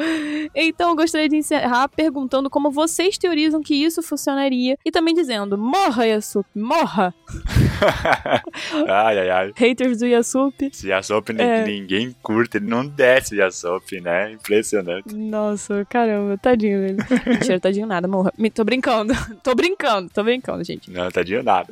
Então, 0.54 0.90
eu 0.90 0.96
gostaria 0.96 1.28
de 1.28 1.36
encerrar 1.36 1.88
perguntando 1.88 2.50
como 2.50 2.70
vocês 2.70 3.16
teorizam 3.16 3.62
que 3.62 3.74
isso 3.74 4.02
funcionaria 4.02 4.76
e 4.84 4.90
também 4.90 5.14
dizendo: 5.14 5.56
morra, 5.56 6.06
Yasup, 6.06 6.46
morra! 6.54 7.14
ai, 8.88 9.18
ai, 9.18 9.30
ai. 9.30 9.52
Haters 9.56 9.98
do 9.98 10.06
Yasup. 10.06 10.70
Se 10.72 10.92
a 10.92 11.02
Sop 11.02 11.30
É. 11.30 11.64
ninguém 11.64 12.14
curte, 12.22 12.56
ele 12.58 12.66
não 12.66 12.86
desce 12.86 13.40
a 13.40 13.50
Sop, 13.50 13.92
né? 14.00 14.32
Impressionante. 14.32 15.14
Nossa, 15.14 15.84
caramba, 15.88 16.38
tadinho, 16.38 16.80
velho. 16.80 16.96
Mentira, 17.26 17.60
tadinho 17.60 17.86
nada, 17.86 18.06
morra. 18.08 18.32
Tô 18.54 18.64
brincando. 18.64 19.14
tô 19.42 19.54
brincando, 19.54 20.10
tô 20.12 20.22
brincando, 20.22 20.64
gente. 20.64 20.90
Não, 20.90 21.10
tadinho 21.10 21.42
nada. 21.42 21.68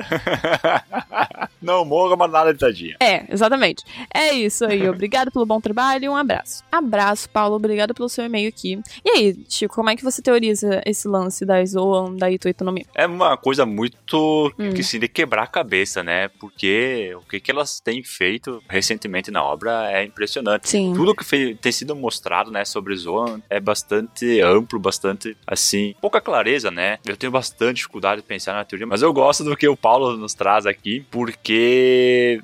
Não 1.65 1.85
morra, 1.85 2.17
mas 2.17 2.31
nada 2.31 2.53
de 2.53 2.59
tadinho. 2.59 2.97
É, 3.01 3.25
exatamente. 3.33 3.83
É 4.13 4.33
isso 4.33 4.65
aí. 4.65 4.87
Obrigado 4.89 5.31
pelo 5.33 5.47
bom 5.47 5.61
trabalho 5.61 6.05
e 6.05 6.09
um 6.09 6.17
abraço. 6.17 6.63
Abraço, 6.71 7.29
Paulo. 7.31 7.57
Obrigado 7.57 7.95
pelo 7.95 8.09
seu 8.09 8.25
e-mail 8.25 8.49
aqui. 8.49 8.81
E 9.05 9.11
aí, 9.11 9.37
Chico, 9.49 9.75
como 9.75 9.91
é 9.91 9.97
que 9.97 10.05
você 10.05 10.21
teoriza 10.23 10.83
esse 10.87 11.09
lance 11.09 11.45
da 11.45 11.65
Zoan, 11.65 12.15
da 12.17 12.31
Ito 12.31 12.49
Itonomia? 12.49 12.85
É 12.95 13.07
uma 13.07 13.37
coisa 13.37 13.65
muito 13.67 14.53
Hum. 14.59 14.73
que 14.75 14.83
sim 14.83 14.99
de 14.99 15.09
quebrar 15.09 15.45
a 15.45 15.47
cabeça, 15.47 16.03
né? 16.03 16.29
Porque 16.39 17.15
o 17.17 17.21
que, 17.29 17.41
que 17.41 17.51
elas 17.51 17.81
têm 17.81 18.03
feito 18.03 18.63
recentemente 18.69 19.31
na 19.31 19.43
obra 19.43 19.91
é 19.91 20.05
impressionante. 20.05 20.69
Sim. 20.69 20.93
Tudo 20.95 21.15
que 21.15 21.25
fe- 21.25 21.55
tem 21.61 21.73
sido 21.73 21.97
mostrado, 21.97 22.51
né, 22.51 22.65
sobre 22.65 22.95
Zoan 22.97 23.41
é 23.49 23.59
bastante 23.61 24.41
amplo, 24.41 24.79
bastante 24.79 25.37
assim, 25.47 25.95
pouca 26.01 26.21
clareza, 26.21 26.71
né? 26.71 26.99
Eu 27.07 27.17
tenho 27.17 27.33
bastante 27.33 27.77
dificuldade 27.77 28.21
de 28.21 28.27
pensar 28.27 28.53
na 28.55 28.65
teoria, 28.65 28.87
mas 28.87 29.03
eu 29.03 29.13
gosto 29.13 29.43
do 29.45 29.57
que 29.57 29.67
o 29.69 29.77
Paulo 29.77 30.17
nos 30.17 30.35
traz 30.35 30.67
aqui, 30.67 31.05
porque 31.11 31.54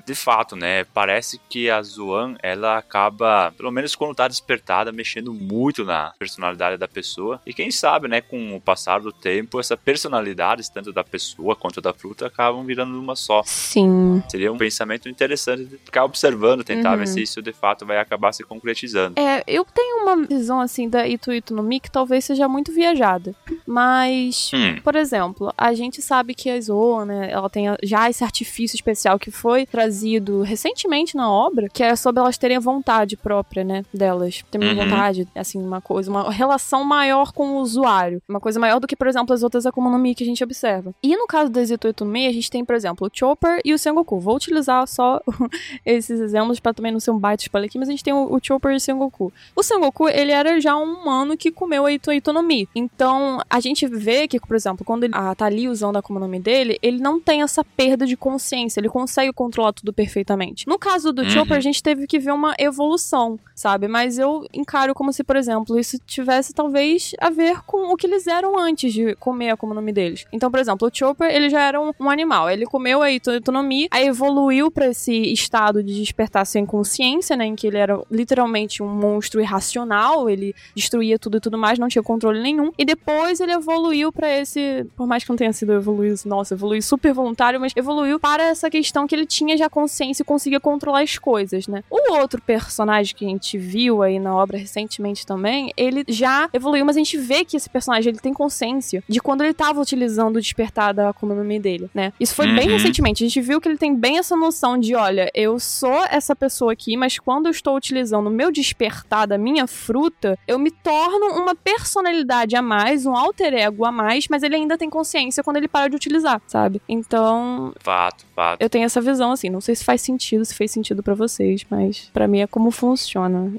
de 0.05 0.15
fato, 0.15 0.55
né, 0.55 0.83
parece 0.93 1.39
que 1.49 1.69
a 1.69 1.81
Zoan 1.81 2.35
ela 2.41 2.77
acaba, 2.77 3.53
pelo 3.57 3.71
menos 3.71 3.95
quando 3.95 4.15
tá 4.15 4.27
despertada, 4.27 4.91
mexendo 4.91 5.33
muito 5.33 5.83
na 5.83 6.13
personalidade 6.19 6.77
da 6.77 6.87
pessoa. 6.87 7.41
E 7.45 7.53
quem 7.53 7.71
sabe, 7.71 8.07
né, 8.07 8.21
com 8.21 8.55
o 8.55 8.61
passar 8.61 8.99
do 9.01 9.11
tempo, 9.11 9.59
essa 9.59 9.75
personalidade, 9.77 10.69
tanto 10.71 10.91
da 10.93 11.03
pessoa 11.03 11.55
quanto 11.55 11.81
da 11.81 11.93
fruta, 11.93 12.27
acabam 12.27 12.65
virando 12.65 12.99
uma 12.99 13.15
só. 13.15 13.41
Sim. 13.45 14.21
Seria 14.29 14.51
um 14.51 14.57
pensamento 14.57 15.07
interessante 15.09 15.65
de 15.65 15.77
ficar 15.77 16.05
observando, 16.05 16.63
tentar 16.63 16.91
Uhum. 16.91 16.97
ver 16.97 17.07
se 17.07 17.21
isso 17.21 17.41
de 17.41 17.53
fato 17.53 17.85
vai 17.85 17.97
acabar 17.97 18.31
se 18.33 18.43
concretizando. 18.43 19.19
É, 19.19 19.43
eu 19.47 19.65
tenho 19.65 20.03
uma 20.03 20.25
visão 20.25 20.59
assim 20.59 20.89
da 20.89 21.07
Itu 21.07 21.31
Itu 21.33 21.53
no 21.53 21.63
Mi 21.63 21.79
que 21.79 21.89
talvez 21.91 22.25
seja 22.25 22.47
muito 22.47 22.71
viajada. 22.73 23.33
Mas, 23.65 24.51
Hum. 24.53 24.79
por 24.83 24.95
exemplo, 24.95 25.53
a 25.57 25.73
gente 25.73 26.01
sabe 26.01 26.33
que 26.33 26.49
a 26.49 26.59
Zoa, 26.59 27.05
né, 27.05 27.29
ela 27.31 27.49
tem 27.49 27.65
já 27.83 28.09
esse 28.09 28.23
artifício 28.23 28.75
especial 28.91 29.17
que 29.17 29.31
foi 29.31 29.65
trazido 29.65 30.41
recentemente 30.41 31.15
na 31.15 31.29
obra, 31.31 31.67
que 31.69 31.83
é 31.83 31.95
sobre 31.95 32.21
elas 32.21 32.37
terem 32.37 32.57
a 32.57 32.59
vontade 32.59 33.15
própria, 33.17 33.63
né, 33.63 33.83
delas. 33.93 34.43
Terem 34.51 34.69
Uhum. 34.69 34.75
vontade, 34.83 35.27
assim, 35.35 35.61
uma 35.61 35.81
coisa, 35.81 36.09
uma 36.09 36.31
relação 36.31 36.83
maior 36.83 37.31
com 37.31 37.51
o 37.51 37.57
usuário. 37.57 38.21
Uma 38.27 38.39
coisa 38.39 38.59
maior 38.59 38.79
do 38.79 38.87
que, 38.87 38.95
por 38.95 39.07
exemplo, 39.07 39.33
as 39.33 39.43
outras 39.43 39.65
Akuma 39.65 39.89
no 39.89 39.97
Mi 39.97 40.13
que 40.15 40.23
a 40.23 40.27
gente 40.27 40.43
observa. 40.43 40.93
E 41.01 41.15
no 41.15 41.25
caso 41.27 41.49
das 41.51 41.69
Itu 41.69 41.87
Itu 41.87 42.05
no 42.05 42.11
Mi, 42.11 42.27
a 42.27 42.31
gente 42.31 42.49
tem, 42.49 42.63
por 42.63 42.75
exemplo, 42.75 43.07
o 43.07 43.09
Chopper 43.13 43.61
e 43.65 43.73
o 43.73 43.77
Sengoku. 43.77 44.19
Vou 44.19 44.35
utilizar 44.35 44.87
só 44.87 45.19
esses 45.85 46.19
exemplos 46.19 46.59
pra 46.59 46.73
também 46.73 46.91
não 46.91 46.99
ser 46.99 47.11
um 47.11 47.17
baita 47.19 47.43
spoiler 47.43 47.69
aqui, 47.69 47.77
mas 47.79 47.87
a 47.87 47.91
gente 47.91 48.03
tem 48.03 48.13
o, 48.13 48.33
o 48.33 48.39
Chopper 48.41 48.71
e 48.71 48.75
o 48.75 48.79
Sengoku. 48.79 49.31
O 49.55 49.63
Sengoku, 49.63 50.07
ele 50.09 50.31
era 50.31 50.59
já 50.59 50.75
um 50.75 50.83
humano 50.93 51.37
que 51.37 51.51
comeu 51.51 51.85
a 51.85 51.91
Ito 51.91 52.33
no 52.33 52.43
Mi. 52.43 52.67
Então, 52.75 53.41
a 53.49 53.59
gente 53.59 53.87
vê 53.87 54.27
que, 54.27 54.39
por 54.39 54.55
exemplo, 54.55 54.85
quando 54.85 55.03
ele, 55.03 55.13
a, 55.15 55.33
tá 55.35 55.45
ali 55.45 55.67
usando 55.67 55.95
a 55.95 55.99
Akuma 55.99 56.19
no 56.19 56.27
Mi 56.27 56.39
dele, 56.39 56.77
ele 56.81 56.99
não 56.99 57.19
tem 57.19 57.41
essa 57.41 57.63
perda 57.63 58.05
de 58.05 58.17
consciência, 58.17 58.79
ele 58.81 58.89
consegue 58.89 59.31
controlar 59.33 59.73
tudo 59.73 59.93
perfeitamente. 59.93 60.67
No 60.67 60.77
caso 60.77 61.13
do 61.13 61.21
Uhum. 61.21 61.29
Chopper, 61.29 61.57
a 61.57 61.61
gente 61.61 61.81
teve 61.81 62.07
que 62.07 62.19
ver 62.19 62.31
uma 62.31 62.53
evolução, 62.59 63.39
sabe? 63.55 63.87
Mas 63.87 64.17
eu 64.17 64.45
encaro 64.53 64.93
como 64.93 65.13
se, 65.13 65.23
por 65.23 65.35
exemplo, 65.35 65.77
isso 65.79 65.97
tivesse 66.05 66.53
talvez 66.53 67.11
a 67.19 67.29
ver 67.29 67.61
com 67.65 67.91
o 67.93 67.95
que 67.95 68.07
eles 68.07 68.27
eram 68.27 68.57
antes 68.57 68.91
de 68.93 69.15
comer 69.15 69.51
a 69.51 69.53
Akuma 69.53 69.75
no 69.75 69.81
Mi 69.81 69.93
deles. 69.93 70.25
Então, 70.33 70.49
por 70.49 70.59
exemplo, 70.59 70.87
o 70.87 70.91
Chopper, 70.93 71.29
ele 71.33 71.49
já 71.49 71.61
era 71.61 71.79
um, 71.79 71.91
um 71.99 72.09
animal, 72.09 72.49
ele 72.49 72.65
comeu 72.65 73.01
a 73.01 73.11
Ito 73.11 73.31
Ito 73.31 73.51
no 73.51 73.61
Mi, 73.61 73.87
aí 73.91 74.07
evoluiu 74.07 74.71
pra 74.71 74.87
esse 74.87 75.13
estado 75.31 75.83
de 75.83 75.93
despertar 75.99 76.45
sem 76.45 76.65
consciência, 76.65 77.35
né, 77.37 77.45
em 77.45 77.55
que 77.55 77.67
ele 77.67 77.77
era 77.77 78.01
literalmente 78.09 78.81
um 78.81 78.87
monstro 78.87 79.39
irracional, 79.39 80.29
ele 80.29 80.55
destruía 80.75 81.19
tudo 81.19 81.37
e 81.37 81.39
tudo 81.39 81.57
mais, 81.57 81.77
não 81.77 81.87
tinha 81.87 82.01
controle 82.03 82.41
nenhum. 82.41 82.71
E 82.77 82.83
depois 82.85 83.39
ele 83.39 83.51
evoluiu 83.51 84.11
pra 84.11 84.29
esse, 84.39 84.85
por 84.95 85.05
mais 85.05 85.23
que 85.23 85.29
não 85.29 85.37
tenha 85.37 85.53
sido 85.53 85.73
evoluído, 85.73 86.19
nossa, 86.25 86.53
evoluiu 86.55 86.81
super 86.81 87.13
voluntário, 87.13 87.59
mas 87.59 87.73
evoluiu 87.75 88.19
para 88.19 88.43
essa 88.43 88.69
questão 88.71 89.05
que 89.05 89.13
ele 89.13 89.25
tinha 89.27 89.55
já 89.55 89.69
consciência 89.69 90.23
e 90.23 90.25
conseguia 90.25 90.59
controlar 90.59 91.01
as 91.03 91.17
coisas, 91.19 91.67
né? 91.67 91.83
O 91.91 92.13
outro 92.13 92.41
personagem 92.41 93.15
que 93.15 93.25
a 93.25 93.27
gente 93.29 93.57
viu 93.57 94.01
aí 94.01 94.19
na 94.19 94.35
obra 94.35 94.57
recentemente 94.57 95.25
também, 95.25 95.71
ele 95.77 96.03
já 96.07 96.49
evoluiu, 96.53 96.83
mas 96.85 96.95
a 96.95 96.99
gente 96.99 97.17
vê 97.17 97.45
que 97.45 97.55
esse 97.57 97.69
personagem 97.69 98.09
ele 98.11 98.19
tem 98.19 98.33
consciência 98.33 99.03
de 99.07 99.19
quando 99.19 99.43
ele 99.43 99.53
tava 99.53 99.79
utilizando 99.79 100.37
o 100.37 100.41
despertar 100.41 100.93
da 100.93 101.09
Akuma 101.09 101.35
no 101.35 101.43
Mi 101.43 101.59
dele, 101.59 101.89
né? 101.93 102.11
Isso 102.19 102.33
foi 102.33 102.47
bem 102.47 102.67
Uhum. 102.67 102.73
recentemente. 102.73 103.23
A 103.23 103.27
gente 103.27 103.41
viu 103.41 103.59
que 103.61 103.67
ele 103.67 103.77
tem 103.77 103.93
bem 103.95 104.17
essa 104.17 104.35
noção 104.35 104.77
de, 104.77 104.95
olha, 104.95 105.29
eu 105.35 105.59
sou 105.59 106.03
essa 106.09 106.35
pessoa 106.35 106.71
aqui, 106.73 106.95
mas 106.95 107.19
quando 107.19 107.47
eu 107.47 107.51
estou 107.51 107.75
utilizando 107.75 108.27
o 108.27 108.31
meu 108.31 108.51
despertar 108.51 109.27
da 109.27 109.37
minha 109.37 109.67
fruta, 109.67 110.37
eu 110.47 110.57
me 110.57 110.71
torno 110.71 111.27
uma 111.41 111.53
personalidade 111.55 112.55
a 112.55 112.61
mais, 112.61 113.05
um 113.05 113.15
alter 113.15 113.53
ego 113.53 113.83
a 113.85 113.91
mais, 113.91 114.27
mas 114.29 114.43
ele 114.43 114.55
ainda 114.55 114.77
tem 114.77 114.89
consciência 114.89 115.43
quando 115.43 115.57
ele 115.57 115.67
para 115.67 115.89
de 115.89 115.95
utilizar, 115.95 116.41
sabe? 116.47 116.81
Então, 116.87 117.73
Fato, 117.79 118.25
fato. 118.35 118.60
Eu 118.61 118.69
tenho 118.69 118.85
essa 118.85 119.01
visão 119.01 119.31
assim, 119.31 119.49
não 119.49 119.59
sei 119.59 119.73
se 119.73 119.83
faz 119.83 120.01
sentido, 120.01 120.45
se 120.45 120.53
fez 120.53 120.69
sentido 120.69 121.01
pra 121.01 121.15
vocês, 121.15 121.65
mas 121.67 122.11
pra 122.13 122.27
mim 122.27 122.41
é 122.41 122.47
como 122.47 122.69
funciona 122.69 123.51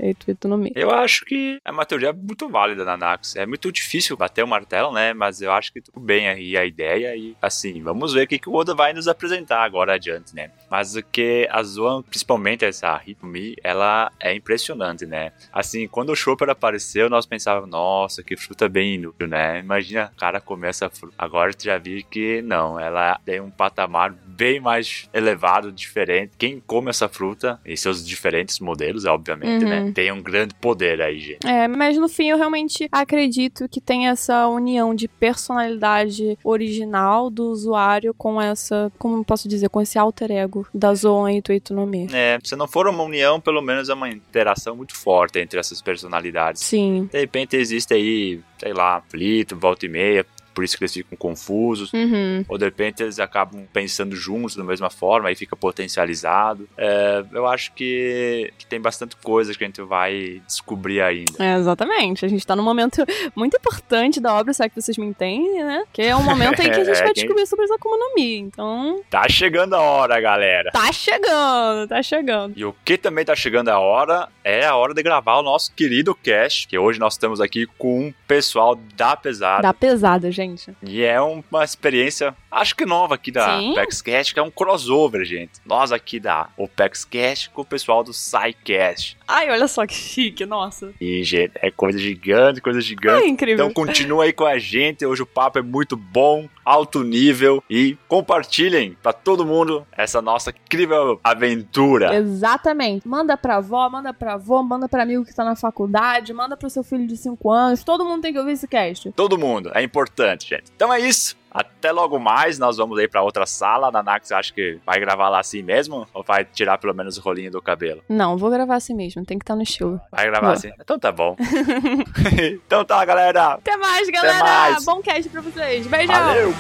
no 0.45 0.57
Mi. 0.57 0.71
Eu 0.77 0.93
acho 0.93 1.25
que 1.25 1.59
é 1.65 1.73
uma 1.73 1.85
teoria 1.85 2.13
muito 2.13 2.49
válida 2.49 2.85
na 2.85 2.97
Nax. 2.97 3.35
É 3.35 3.45
muito 3.45 3.73
difícil 3.73 4.17
bater 4.17 4.45
o 4.45 4.47
martelo, 4.47 4.93
né? 4.93 5.13
Mas 5.13 5.43
eu 5.43 5.51
acho 5.51 5.73
que 5.73 5.81
tudo 5.81 5.99
bem 5.99 6.29
aí 6.29 6.57
a 6.57 6.65
ideia 6.65 7.17
e 7.17 7.37
assim, 7.43 7.83
vamos 7.83 8.13
ver 8.13 8.25
o 8.25 8.27
que, 8.29 8.39
que 8.39 8.49
o 8.49 8.55
Oda 8.55 8.77
vai 8.77 8.93
nos 8.93 9.09
apresentar 9.09 9.65
agora 9.65 9.95
adiante, 9.95 10.37
né? 10.37 10.53
Mas 10.71 10.95
o 10.95 11.03
que 11.03 11.49
a 11.51 11.61
Zoan, 11.65 12.03
principalmente 12.03 12.65
essa 12.65 13.01
Hitomi, 13.05 13.57
ela 13.65 14.13
é 14.21 14.33
impressionante, 14.33 15.05
né? 15.05 15.33
Assim, 15.53 15.89
quando 15.89 16.11
o 16.11 16.17
Chopper 16.17 16.49
apareceu, 16.49 17.11
nós 17.11 17.27
pensávamos, 17.27 17.69
nossa, 17.69 18.23
que 18.23 18.37
fruta 18.37 18.69
bem 18.69 18.95
inútil, 18.95 19.27
né? 19.27 19.59
Imagina 19.59 20.13
cara 20.17 20.41
comer 20.41 20.69
essa 20.69 20.89
fruta. 20.89 21.15
Agora 21.19 21.53
tu 21.53 21.65
já 21.65 21.77
vi 21.77 22.05
que 22.05 22.41
não, 22.43 22.79
ela 22.79 23.19
tem 23.25 23.41
um 23.41 23.51
patamar 23.51 24.13
bem 24.13 24.61
mais 24.61 24.92
elevado, 25.13 25.71
diferente. 25.73 26.33
Quem 26.39 26.61
come 26.67 26.91
essa 26.91 27.09
fruta, 27.09 27.61
e 27.65 27.77
seus 27.77 28.07
diferentes 28.07 28.59
modelos, 28.61 29.05
obviamente, 29.05 29.65
Uhum. 29.65 29.71
né? 29.71 29.93
Tem 29.95 30.11
um 30.13 30.23
grande 30.23 30.55
poder 30.55 31.01
aí, 31.03 31.19
gente. 31.19 31.47
É, 31.47 31.67
mas 31.69 31.97
no 31.99 32.09
fim 32.09 32.29
eu 32.31 32.37
realmente 32.37 32.89
acredito 32.91 33.69
que 33.69 33.81
tem 33.81 34.09
essa 34.09 34.47
união 34.49 34.95
de 34.95 35.09
personalidade 35.09 36.39
original 36.43 37.31
do 37.31 37.45
usuário 37.51 38.15
com 38.15 38.41
essa, 38.41 38.91
como 38.99 39.25
posso 39.25 39.49
dizer, 39.49 39.69
com 39.69 39.81
esse 39.81 39.99
alter 39.99 40.31
ego 40.31 40.67
da 40.75 40.95
Zoan 40.95 41.31
no 41.71 41.87
Mi. 41.87 42.09
É, 42.13 42.39
se 42.43 42.57
não 42.57 42.67
for 42.69 42.87
uma 42.89 43.03
união, 43.03 43.41
pelo 43.41 43.61
menos 43.63 43.89
é 43.89 43.95
uma 43.95 44.09
interação 44.09 44.77
muito 44.77 44.95
forte 44.97 45.39
entre 45.39 45.59
essas 45.59 45.81
personalidades. 45.81 46.63
Sim. 46.63 47.09
De 47.13 47.19
repente 47.19 47.57
existe 47.57 47.95
aí, 47.95 48.41
sei 48.59 48.73
lá, 48.73 48.97
aflito, 48.97 49.57
volta 49.57 49.87
e 49.87 49.89
meia, 49.89 50.27
por 50.55 50.65
isso 50.65 50.77
que 50.77 50.85
eles 50.85 50.93
ficam 50.93 51.17
confusos. 51.17 51.93
Uhum. 51.93 52.45
Ou 52.49 52.59
de 52.59 52.65
repente 52.65 53.03
eles 53.03 53.19
acabam 53.19 53.65
pensando 53.73 54.15
juntos 54.15 54.57
da 54.57 54.65
mesma 54.65 54.91
forma, 54.91 55.29
aí 55.29 55.35
fica 55.35 55.57
potencializado. 55.57 56.69
É, 56.77 57.25
eu 57.33 57.47
acho 57.47 57.73
que, 57.75 58.53
que 58.59 58.67
tem 58.67 58.81
bastante 58.81 59.17
coisa 59.17 59.55
que 59.55 59.63
a 59.65 59.67
gente 59.67 59.83
vai 59.83 60.43
descobrir 60.47 61.01
ainda. 61.01 61.33
É, 61.39 61.57
exatamente. 61.57 62.25
A 62.25 62.29
gente 62.29 62.47
tá 62.47 62.55
num 62.57 62.63
momento 62.63 63.05
muito 63.35 63.57
importante 63.57 64.21
da 64.21 64.35
obra, 64.35 64.53
será 64.53 64.69
que 64.69 64.81
vocês 64.81 64.97
me 64.97 65.07
entendem, 65.07 65.65
né? 65.65 65.85
Que 65.93 66.03
é 66.03 66.17
um 66.17 66.23
momento 66.23 66.61
aí 66.61 66.71
que 66.71 66.81
a 66.81 66.85
gente 66.85 66.97
É, 66.97 67.05
vai 67.05 67.13
quem- 67.13 67.25
descobrir 67.25 67.47
sobre 67.47 67.65
os 67.65 67.71
Akuma 67.71 67.97
no 67.97 68.15
Mi. 68.15 68.37
Então, 68.39 69.01
Tá 69.11 69.29
chegando 69.29 69.75
a 69.75 69.81
hora, 69.81 70.21
galera. 70.21 70.71
tá 70.73 70.93
chegando, 70.93 71.89
tá 71.89 72.03
chegando. 72.03 72.55
E 72.57 72.65
o 72.65 72.75
que 72.85 72.97
também 72.99 73.25
tá 73.25 73.35
chegando 73.35 73.69
a 73.69 73.79
hora 73.79 74.29
é 74.45 74.65
a 74.67 74.75
hora 74.77 74.93
de 74.95 75.03
gravar 75.03 75.39
o 75.39 75.43
nosso 75.43 75.73
querido 75.75 76.15
cast, 76.15 76.67
que 76.69 76.77
hoje 76.79 76.99
nós 76.99 77.15
estamos 77.15 77.41
aqui 77.41 77.67
com 77.79 78.09
o 78.09 78.15
pessoal 78.27 78.75
da 78.97 79.17
Pesada. 79.17 79.63
Dá 79.63 79.73
pesada, 79.75 80.31
gente. 80.31 80.42
E 80.83 81.03
é 81.03 81.21
uma 81.21 81.65
experiência, 81.65 82.35
acho 82.51 82.75
que 82.75 82.85
nova 82.85 83.15
aqui 83.15 83.31
da 83.31 83.59
Sim. 83.59 83.75
Que 84.03 84.41
é 84.41 84.43
um 84.43 84.51
crossover, 84.51 85.25
gente. 85.25 85.53
Nós 85.65 85.93
aqui 85.93 86.19
da 86.19 86.49
OPEXCast 86.57 87.51
com 87.51 87.63
o 87.63 87.65
pessoal 87.65 88.03
do 88.03 88.13
SciCast. 88.13 89.17
Ai, 89.27 89.51
olha 89.51 89.69
só 89.69 89.87
que 89.87 89.95
chique, 89.95 90.45
nossa. 90.45 90.93
E, 91.01 91.23
gente, 91.23 91.53
é 91.57 91.71
coisa 91.71 91.99
gigante, 91.99 92.61
coisa 92.61 92.81
gigante. 92.81 93.25
Ai, 93.25 93.29
incrível. 93.29 93.67
Então 93.67 93.73
continua 93.73 94.25
aí 94.25 94.33
com 94.33 94.45
a 94.45 94.59
gente, 94.59 95.07
hoje 95.07 95.23
o 95.23 95.27
papo 95.27 95.59
é 95.59 95.63
muito 95.63 95.97
bom, 95.97 96.49
alto 96.65 97.03
nível 97.03 97.63
e 97.69 97.97
compartilhem 98.09 98.97
pra 99.03 99.13
todo 99.13 99.45
mundo 99.45 99.87
essa 99.93 100.23
nossa 100.23 100.51
incrível 100.51 101.21
aventura. 101.25 102.15
Exatamente. 102.15 103.07
Manda 103.07 103.37
pra 103.37 103.57
avó, 103.57 103.89
manda 103.89 104.13
pra 104.13 104.35
avó, 104.35 104.63
manda 104.63 104.89
pra 104.89 105.03
amigo 105.03 105.25
que 105.25 105.35
tá 105.35 105.45
na 105.45 105.57
faculdade, 105.57 106.33
manda 106.33 106.57
pro 106.57 106.71
seu 106.71 106.85
filho 106.85 107.07
de 107.07 107.17
5 107.17 107.51
anos. 107.51 107.85
Todo 107.85 108.05
mundo 108.05 108.23
tem 108.23 108.33
que 108.33 108.39
ouvir 108.39 108.53
esse 108.53 108.69
cast. 108.69 109.11
Todo 109.13 109.39
mundo, 109.39 109.71
é 109.75 109.83
importante, 109.83 110.32
gente. 110.41 110.71
Então 110.75 110.93
é 110.93 111.01
isso. 111.01 111.37
Até 111.51 111.93
logo 111.93 112.19
mais, 112.19 112.59
nós 112.59 112.79
vamos 112.79 112.99
aí 112.99 113.07
pra 113.07 113.23
outra 113.23 113.45
sala. 113.45 113.89
A 113.89 113.93
Nanax 113.93 114.33
acha 114.33 114.53
que 114.55 114.79
vai 114.87 114.99
gravar 114.99 115.29
lá 115.29 115.41
assim 115.41 115.63
mesmo? 115.63 116.09
Ou 116.15 116.23
vai 116.23 116.47
tirar 116.47 116.79
pelo 116.79 116.95
menos 116.95 117.19
o 117.19 117.21
rolinho 117.21 117.51
do 117.51 117.61
cabelo? 117.61 118.03
Não, 118.09 118.39
vou 118.39 118.51
gravar 118.51 118.77
assim 118.77 118.95
mesmo, 118.95 119.25
tem 119.25 119.39
que 119.39 119.43
estar 119.43 119.55
no 119.55 119.63
estilo. 119.63 120.01
Vai 120.11 120.27
gravar 120.27 120.47
Vou. 120.47 120.55
assim? 120.55 120.73
Então 120.81 120.99
tá 120.99 121.13
bom. 121.13 121.37
então 122.67 122.85
tá, 122.85 123.05
galera. 123.05 123.53
Até 123.55 123.77
mais, 123.77 124.09
galera! 124.09 124.43
mais. 124.43 124.85
Bom 124.85 125.03
cast 125.03 125.29
pra 125.29 125.43
vocês. 125.43 125.87
Beijão! 125.87 126.15
Valeu! 126.15 126.55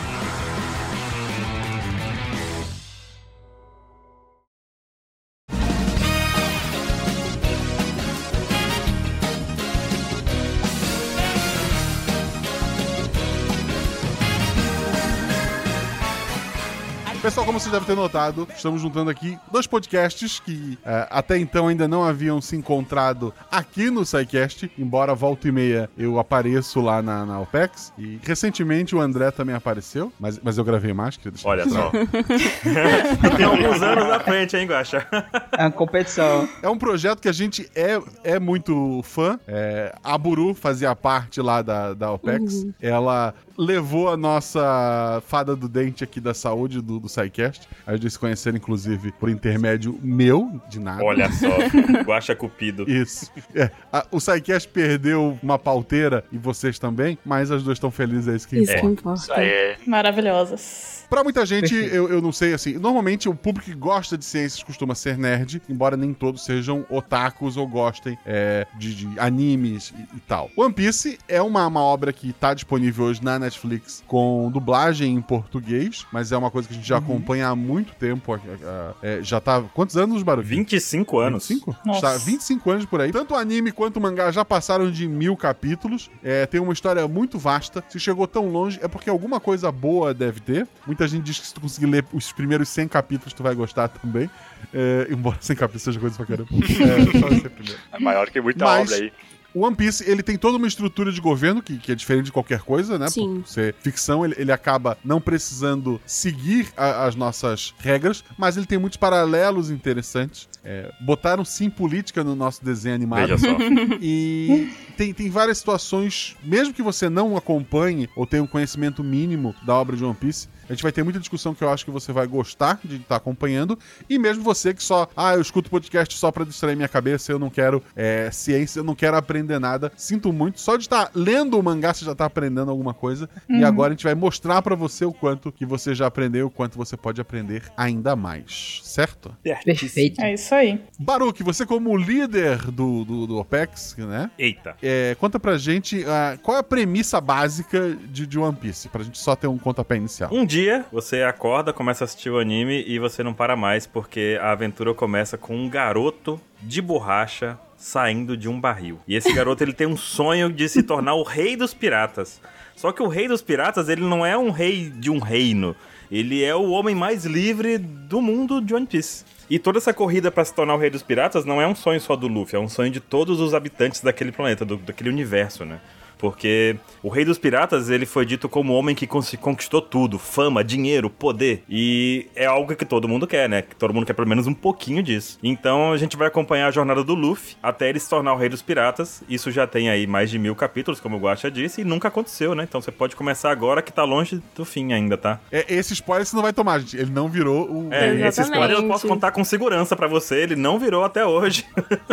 Pessoal, 17.22 17.46
como 17.46 17.60
vocês 17.60 17.70
devem 17.70 17.86
ter 17.86 17.94
notado, 17.94 18.48
estamos 18.52 18.82
juntando 18.82 19.08
aqui 19.08 19.38
dois 19.52 19.64
podcasts 19.64 20.40
que 20.40 20.76
é, 20.84 21.06
até 21.08 21.38
então 21.38 21.68
ainda 21.68 21.86
não 21.86 22.02
haviam 22.02 22.40
se 22.40 22.56
encontrado 22.56 23.32
aqui 23.48 23.92
no 23.92 24.04
SciCast, 24.04 24.68
embora 24.76 25.14
volta 25.14 25.46
e 25.46 25.52
meia 25.52 25.88
eu 25.96 26.18
apareço 26.18 26.80
lá 26.80 27.00
na, 27.00 27.24
na 27.24 27.38
OPEX. 27.38 27.92
E 27.96 28.18
recentemente 28.24 28.96
o 28.96 29.00
André 29.00 29.30
também 29.30 29.54
apareceu, 29.54 30.12
mas, 30.18 30.40
mas 30.42 30.58
eu 30.58 30.64
gravei 30.64 30.92
mais, 30.92 31.16
queria 31.16 31.30
deixar 31.30 31.48
Olha 31.48 31.68
só. 31.68 31.92
Tem 33.36 33.44
alguns 33.44 33.80
anos 33.80 34.08
na 34.08 34.18
frente, 34.18 34.56
hein, 34.56 34.66
Guaxa? 34.66 35.06
É 35.52 35.62
uma 35.62 35.70
competição. 35.70 36.48
É 36.60 36.68
um 36.68 36.76
projeto 36.76 37.20
que 37.20 37.28
a 37.28 37.32
gente 37.32 37.70
é, 37.72 38.00
é 38.24 38.40
muito 38.40 39.00
fã. 39.04 39.38
É, 39.46 39.94
a 40.02 40.18
Buru 40.18 40.54
fazia 40.54 40.92
parte 40.96 41.40
lá 41.40 41.62
da, 41.62 41.94
da 41.94 42.10
OPEX. 42.10 42.66
Ela 42.80 43.32
levou 43.56 44.08
a 44.08 44.16
nossa 44.16 45.22
fada 45.28 45.54
do 45.54 45.68
dente 45.68 46.02
aqui 46.02 46.20
da 46.20 46.34
saúde 46.34 46.80
do, 46.80 46.98
do 46.98 47.08
SciCast. 47.12 47.68
A 47.86 47.94
gente 47.94 48.10
se 48.10 48.18
conheceram, 48.18 48.56
inclusive, 48.56 49.12
por 49.12 49.28
intermédio 49.28 49.98
meu, 50.02 50.60
de 50.68 50.80
nada. 50.80 51.02
Olha 51.04 51.30
só, 51.32 51.48
Guaxa 52.04 52.34
Cupido. 52.34 52.84
Isso. 52.90 53.30
É, 53.54 53.70
a- 53.92 54.06
o 54.10 54.18
SciCast 54.20 54.68
perdeu 54.68 55.38
uma 55.42 55.58
pauteira 55.58 56.24
e 56.32 56.38
vocês 56.38 56.78
também, 56.78 57.18
mas 57.24 57.50
as 57.50 57.62
duas 57.62 57.76
estão 57.76 57.90
felizes, 57.90 58.28
é 58.28 58.36
isso 58.36 58.48
que 58.48 58.56
Isso 58.56 58.72
importa. 58.72 58.86
que 58.86 58.92
importa. 59.00 59.20
Isso 59.22 59.32
aí. 59.32 59.76
Maravilhosas. 59.86 61.01
Pra 61.12 61.22
muita 61.22 61.44
gente, 61.44 61.74
eu, 61.74 62.08
eu 62.08 62.22
não 62.22 62.32
sei, 62.32 62.54
assim, 62.54 62.72
normalmente 62.78 63.28
o 63.28 63.34
público 63.34 63.70
que 63.70 63.76
gosta 63.76 64.16
de 64.16 64.24
ciências 64.24 64.62
costuma 64.62 64.94
ser 64.94 65.18
nerd, 65.18 65.60
embora 65.68 65.94
nem 65.94 66.14
todos 66.14 66.42
sejam 66.42 66.86
otakus 66.88 67.58
ou 67.58 67.66
gostem 67.68 68.16
é, 68.24 68.66
de, 68.78 68.94
de 68.94 69.20
animes 69.20 69.92
e, 69.94 70.16
e 70.16 70.20
tal. 70.20 70.48
One 70.56 70.72
Piece 70.72 71.18
é 71.28 71.42
uma, 71.42 71.66
uma 71.66 71.82
obra 71.82 72.14
que 72.14 72.32
tá 72.32 72.54
disponível 72.54 73.04
hoje 73.04 73.22
na 73.22 73.38
Netflix 73.38 74.02
com 74.06 74.50
dublagem 74.50 75.14
em 75.14 75.20
português, 75.20 76.06
mas 76.10 76.32
é 76.32 76.36
uma 76.36 76.50
coisa 76.50 76.66
que 76.66 76.72
a 76.72 76.76
gente 76.78 76.88
já 76.88 76.96
acompanha 76.96 77.48
há 77.48 77.54
muito 77.54 77.92
tempo. 77.94 78.32
a- 78.32 78.36
a- 78.38 78.94
é, 79.02 79.18
já 79.22 79.38
tá. 79.38 79.60
Quantos 79.74 79.98
anos, 79.98 80.22
Baru? 80.22 80.40
25 80.42 81.18
anos. 81.18 81.46
25? 81.46 81.76
Nossa. 81.84 81.98
Está 81.98 82.16
25 82.24 82.70
anos 82.70 82.86
por 82.86 83.02
aí. 83.02 83.12
Tanto 83.12 83.34
o 83.34 83.36
anime 83.36 83.70
quanto 83.70 83.98
o 83.98 84.00
mangá 84.00 84.30
já 84.30 84.46
passaram 84.46 84.90
de 84.90 85.06
mil 85.06 85.36
capítulos. 85.36 86.10
É, 86.24 86.46
tem 86.46 86.58
uma 86.58 86.72
história 86.72 87.06
muito 87.06 87.38
vasta. 87.38 87.84
Se 87.90 88.00
chegou 88.00 88.26
tão 88.26 88.48
longe, 88.48 88.78
é 88.82 88.88
porque 88.88 89.10
alguma 89.10 89.38
coisa 89.38 89.70
boa 89.70 90.14
deve 90.14 90.40
ter. 90.40 90.66
Muita 90.86 91.01
gente 91.06 91.24
diz 91.24 91.38
que 91.38 91.46
se 91.46 91.54
tu 91.54 91.60
conseguir 91.60 91.86
ler 91.86 92.04
os 92.12 92.32
primeiros 92.32 92.68
100 92.68 92.88
capítulos, 92.88 93.32
tu 93.32 93.42
vai 93.42 93.54
gostar 93.54 93.88
também. 93.88 94.30
É, 94.72 95.08
embora 95.10 95.36
100 95.40 95.56
capítulos 95.56 95.82
seja 95.82 96.00
coisa 96.00 96.16
pra 96.16 96.26
caramba. 96.26 96.48
É, 96.54 97.18
só 97.20 97.28
esse 97.28 97.48
primeiro. 97.48 97.78
É 97.92 97.98
maior 98.00 98.30
que 98.30 98.40
muita 98.40 98.64
Mas- 98.64 98.92
obra 98.92 99.04
aí. 99.04 99.12
O 99.54 99.66
One 99.66 99.76
Piece, 99.76 100.10
ele 100.10 100.22
tem 100.22 100.38
toda 100.38 100.56
uma 100.56 100.66
estrutura 100.66 101.12
de 101.12 101.20
governo 101.20 101.60
que, 101.60 101.76
que 101.76 101.92
é 101.92 101.94
diferente 101.94 102.24
de 102.24 102.32
qualquer 102.32 102.60
coisa, 102.60 102.98
né? 102.98 103.10
Sim. 103.10 103.42
Por 103.42 103.48
ser 103.48 103.74
ficção, 103.82 104.24
ele, 104.24 104.34
ele 104.38 104.50
acaba 104.50 104.96
não 105.04 105.20
precisando 105.20 106.00
seguir 106.06 106.68
a- 106.74 107.04
as 107.04 107.14
nossas 107.14 107.74
regras, 107.78 108.24
mas 108.38 108.56
ele 108.56 108.64
tem 108.64 108.78
muitos 108.78 108.96
paralelos 108.96 109.70
interessantes. 109.70 110.48
É, 110.64 110.90
botaram 111.02 111.44
sim 111.44 111.68
política 111.68 112.24
no 112.24 112.34
nosso 112.34 112.64
desenho 112.64 112.94
animado. 112.94 113.26
Veja 113.28 113.36
só. 113.36 113.56
E 114.00 114.70
tem, 114.96 115.12
tem 115.12 115.28
várias 115.28 115.58
situações, 115.58 116.34
mesmo 116.42 116.72
que 116.72 116.82
você 116.82 117.10
não 117.10 117.36
acompanhe 117.36 118.08
ou 118.16 118.24
tenha 118.26 118.42
um 118.42 118.46
conhecimento 118.46 119.04
mínimo 119.04 119.54
da 119.66 119.74
obra 119.74 119.94
de 119.96 120.02
One 120.02 120.14
Piece, 120.14 120.48
A 120.72 120.74
gente 120.74 120.82
vai 120.82 120.90
ter 120.90 121.02
muita 121.02 121.18
discussão 121.20 121.54
que 121.54 121.62
eu 121.62 121.68
acho 121.68 121.84
que 121.84 121.90
você 121.90 122.12
vai 122.14 122.26
gostar 122.26 122.80
de 122.82 122.96
estar 122.96 123.16
acompanhando. 123.16 123.78
E 124.08 124.18
mesmo 124.18 124.42
você 124.42 124.72
que 124.72 124.82
só, 124.82 125.06
ah, 125.14 125.34
eu 125.34 125.40
escuto 125.42 125.68
podcast 125.68 126.16
só 126.16 126.32
pra 126.32 126.44
distrair 126.44 126.74
minha 126.76 126.88
cabeça, 126.88 127.30
eu 127.30 127.38
não 127.38 127.50
quero 127.50 127.82
é, 127.94 128.30
ciência, 128.30 128.80
eu 128.80 128.84
não 128.84 128.94
quero 128.94 129.14
aprender 129.14 129.58
nada. 129.58 129.92
Sinto 129.98 130.32
muito. 130.32 130.58
Só 130.62 130.78
de 130.78 130.84
estar 130.84 131.10
lendo 131.14 131.58
o 131.58 131.62
mangá, 131.62 131.92
você 131.92 132.06
já 132.06 132.14
tá 132.14 132.24
aprendendo 132.24 132.70
alguma 132.70 132.94
coisa. 132.94 133.28
E 133.50 133.56
Uhum. 133.58 133.66
agora 133.66 133.90
a 133.92 133.94
gente 133.94 134.04
vai 134.04 134.14
mostrar 134.14 134.62
pra 134.62 134.74
você 134.74 135.04
o 135.04 135.12
quanto 135.12 135.52
que 135.52 135.66
você 135.66 135.94
já 135.94 136.06
aprendeu, 136.06 136.46
o 136.46 136.50
quanto 136.50 136.78
você 136.78 136.96
pode 136.96 137.20
aprender 137.20 137.64
ainda 137.76 138.16
mais. 138.16 138.80
Certo? 138.82 139.36
Perfeito. 139.42 140.22
É 140.22 140.32
isso 140.32 140.54
aí. 140.54 140.80
Baruque, 140.98 141.42
você 141.42 141.66
como 141.66 141.94
líder 141.98 142.70
do, 142.70 143.04
do, 143.04 143.26
do 143.26 143.36
OPEX, 143.36 143.94
né? 143.98 144.30
Eita. 144.38 144.74
É, 144.82 145.14
conta 145.20 145.38
pra 145.38 145.58
gente 145.58 146.02
ah, 146.06 146.38
qual 146.42 146.56
é 146.56 146.60
a 146.60 146.62
premissa 146.62 147.20
básica 147.20 147.94
de, 148.10 148.26
de 148.26 148.38
One 148.38 148.56
Piece, 148.56 148.88
pra 148.88 149.02
gente 149.04 149.18
só 149.18 149.36
ter 149.36 149.48
um 149.48 149.58
pontapé 149.58 149.96
inicial. 149.96 150.30
Um 150.32 150.46
dia 150.46 150.61
você 150.92 151.22
acorda, 151.22 151.72
começa 151.72 152.04
a 152.04 152.06
assistir 152.06 152.30
o 152.30 152.38
anime 152.38 152.84
e 152.86 152.98
você 152.98 153.22
não 153.22 153.32
para 153.34 153.56
mais 153.56 153.86
porque 153.86 154.38
a 154.40 154.52
aventura 154.52 154.92
começa 154.94 155.36
com 155.38 155.56
um 155.56 155.68
garoto 155.68 156.40
de 156.60 156.80
borracha 156.82 157.58
saindo 157.76 158.36
de 158.36 158.48
um 158.48 158.60
barril. 158.60 158.98
E 159.08 159.16
esse 159.16 159.32
garoto 159.32 159.62
ele 159.64 159.72
tem 159.72 159.86
um 159.86 159.96
sonho 159.96 160.52
de 160.52 160.68
se 160.68 160.82
tornar 160.82 161.14
o 161.14 161.22
rei 161.22 161.56
dos 161.56 161.74
piratas. 161.74 162.40
Só 162.76 162.92
que 162.92 163.02
o 163.02 163.08
rei 163.08 163.28
dos 163.28 163.42
piratas 163.42 163.88
ele 163.88 164.02
não 164.02 164.24
é 164.24 164.36
um 164.36 164.50
rei 164.50 164.88
de 164.90 165.10
um 165.10 165.18
reino. 165.18 165.74
Ele 166.10 166.42
é 166.44 166.54
o 166.54 166.70
homem 166.70 166.94
mais 166.94 167.24
livre 167.24 167.78
do 167.78 168.20
mundo 168.20 168.60
de 168.60 168.74
One 168.74 168.86
Piece. 168.86 169.24
E 169.50 169.58
toda 169.58 169.78
essa 169.78 169.92
corrida 169.92 170.30
pra 170.30 170.44
se 170.44 170.54
tornar 170.54 170.74
o 170.74 170.78
rei 170.78 170.90
dos 170.90 171.02
piratas 171.02 171.44
não 171.44 171.60
é 171.60 171.66
um 171.66 171.74
sonho 171.74 172.00
só 172.00 172.14
do 172.16 172.26
Luffy, 172.28 172.56
é 172.56 172.58
um 172.60 172.68
sonho 172.68 172.90
de 172.90 173.00
todos 173.00 173.40
os 173.40 173.52
habitantes 173.54 174.00
daquele 174.00 174.32
planeta, 174.32 174.64
do- 174.64 174.76
daquele 174.76 175.10
universo, 175.10 175.64
né? 175.64 175.78
Porque 176.22 176.76
o 177.02 177.08
rei 177.08 177.24
dos 177.24 177.36
piratas, 177.36 177.90
ele 177.90 178.06
foi 178.06 178.24
dito 178.24 178.48
como 178.48 178.72
o 178.72 178.76
homem 178.76 178.94
que 178.94 179.08
conquistou 179.08 179.82
tudo, 179.82 180.20
fama, 180.20 180.62
dinheiro, 180.62 181.10
poder. 181.10 181.64
E 181.68 182.28
é 182.36 182.46
algo 182.46 182.76
que 182.76 182.84
todo 182.84 183.08
mundo 183.08 183.26
quer, 183.26 183.48
né? 183.48 183.62
Que 183.62 183.74
todo 183.74 183.92
mundo 183.92 184.06
quer 184.06 184.12
pelo 184.12 184.28
menos 184.28 184.46
um 184.46 184.54
pouquinho 184.54 185.02
disso. 185.02 185.36
Então 185.42 185.90
a 185.90 185.96
gente 185.96 186.16
vai 186.16 186.28
acompanhar 186.28 186.68
a 186.68 186.70
jornada 186.70 187.02
do 187.02 187.12
Luffy 187.12 187.56
até 187.60 187.88
ele 187.88 187.98
se 187.98 188.08
tornar 188.08 188.34
o 188.34 188.36
rei 188.36 188.48
dos 188.48 188.62
piratas. 188.62 189.20
Isso 189.28 189.50
já 189.50 189.66
tem 189.66 189.90
aí 189.90 190.06
mais 190.06 190.30
de 190.30 190.38
mil 190.38 190.54
capítulos, 190.54 191.00
como 191.00 191.16
o 191.16 191.18
Guaxa 191.18 191.50
disse, 191.50 191.80
e 191.80 191.84
nunca 191.84 192.06
aconteceu, 192.06 192.54
né? 192.54 192.62
Então 192.68 192.80
você 192.80 192.92
pode 192.92 193.16
começar 193.16 193.50
agora 193.50 193.82
que 193.82 193.92
tá 193.92 194.04
longe 194.04 194.40
do 194.54 194.64
fim 194.64 194.92
ainda, 194.92 195.18
tá? 195.18 195.40
É, 195.50 195.74
esse 195.74 195.92
spoiler 195.94 196.24
você 196.24 196.36
não 196.36 196.42
vai 196.44 196.52
tomar, 196.52 196.78
gente. 196.78 196.96
Ele 196.96 197.10
não 197.10 197.28
virou 197.28 197.68
o. 197.68 197.92
É, 197.92 198.28
esse 198.28 198.42
spoiler 198.42 198.76
eu 198.76 198.86
posso 198.86 199.08
contar 199.08 199.32
com 199.32 199.42
segurança 199.42 199.96
pra 199.96 200.06
você, 200.06 200.36
ele 200.36 200.54
não 200.54 200.78
virou 200.78 201.02
até 201.02 201.26
hoje. 201.26 201.66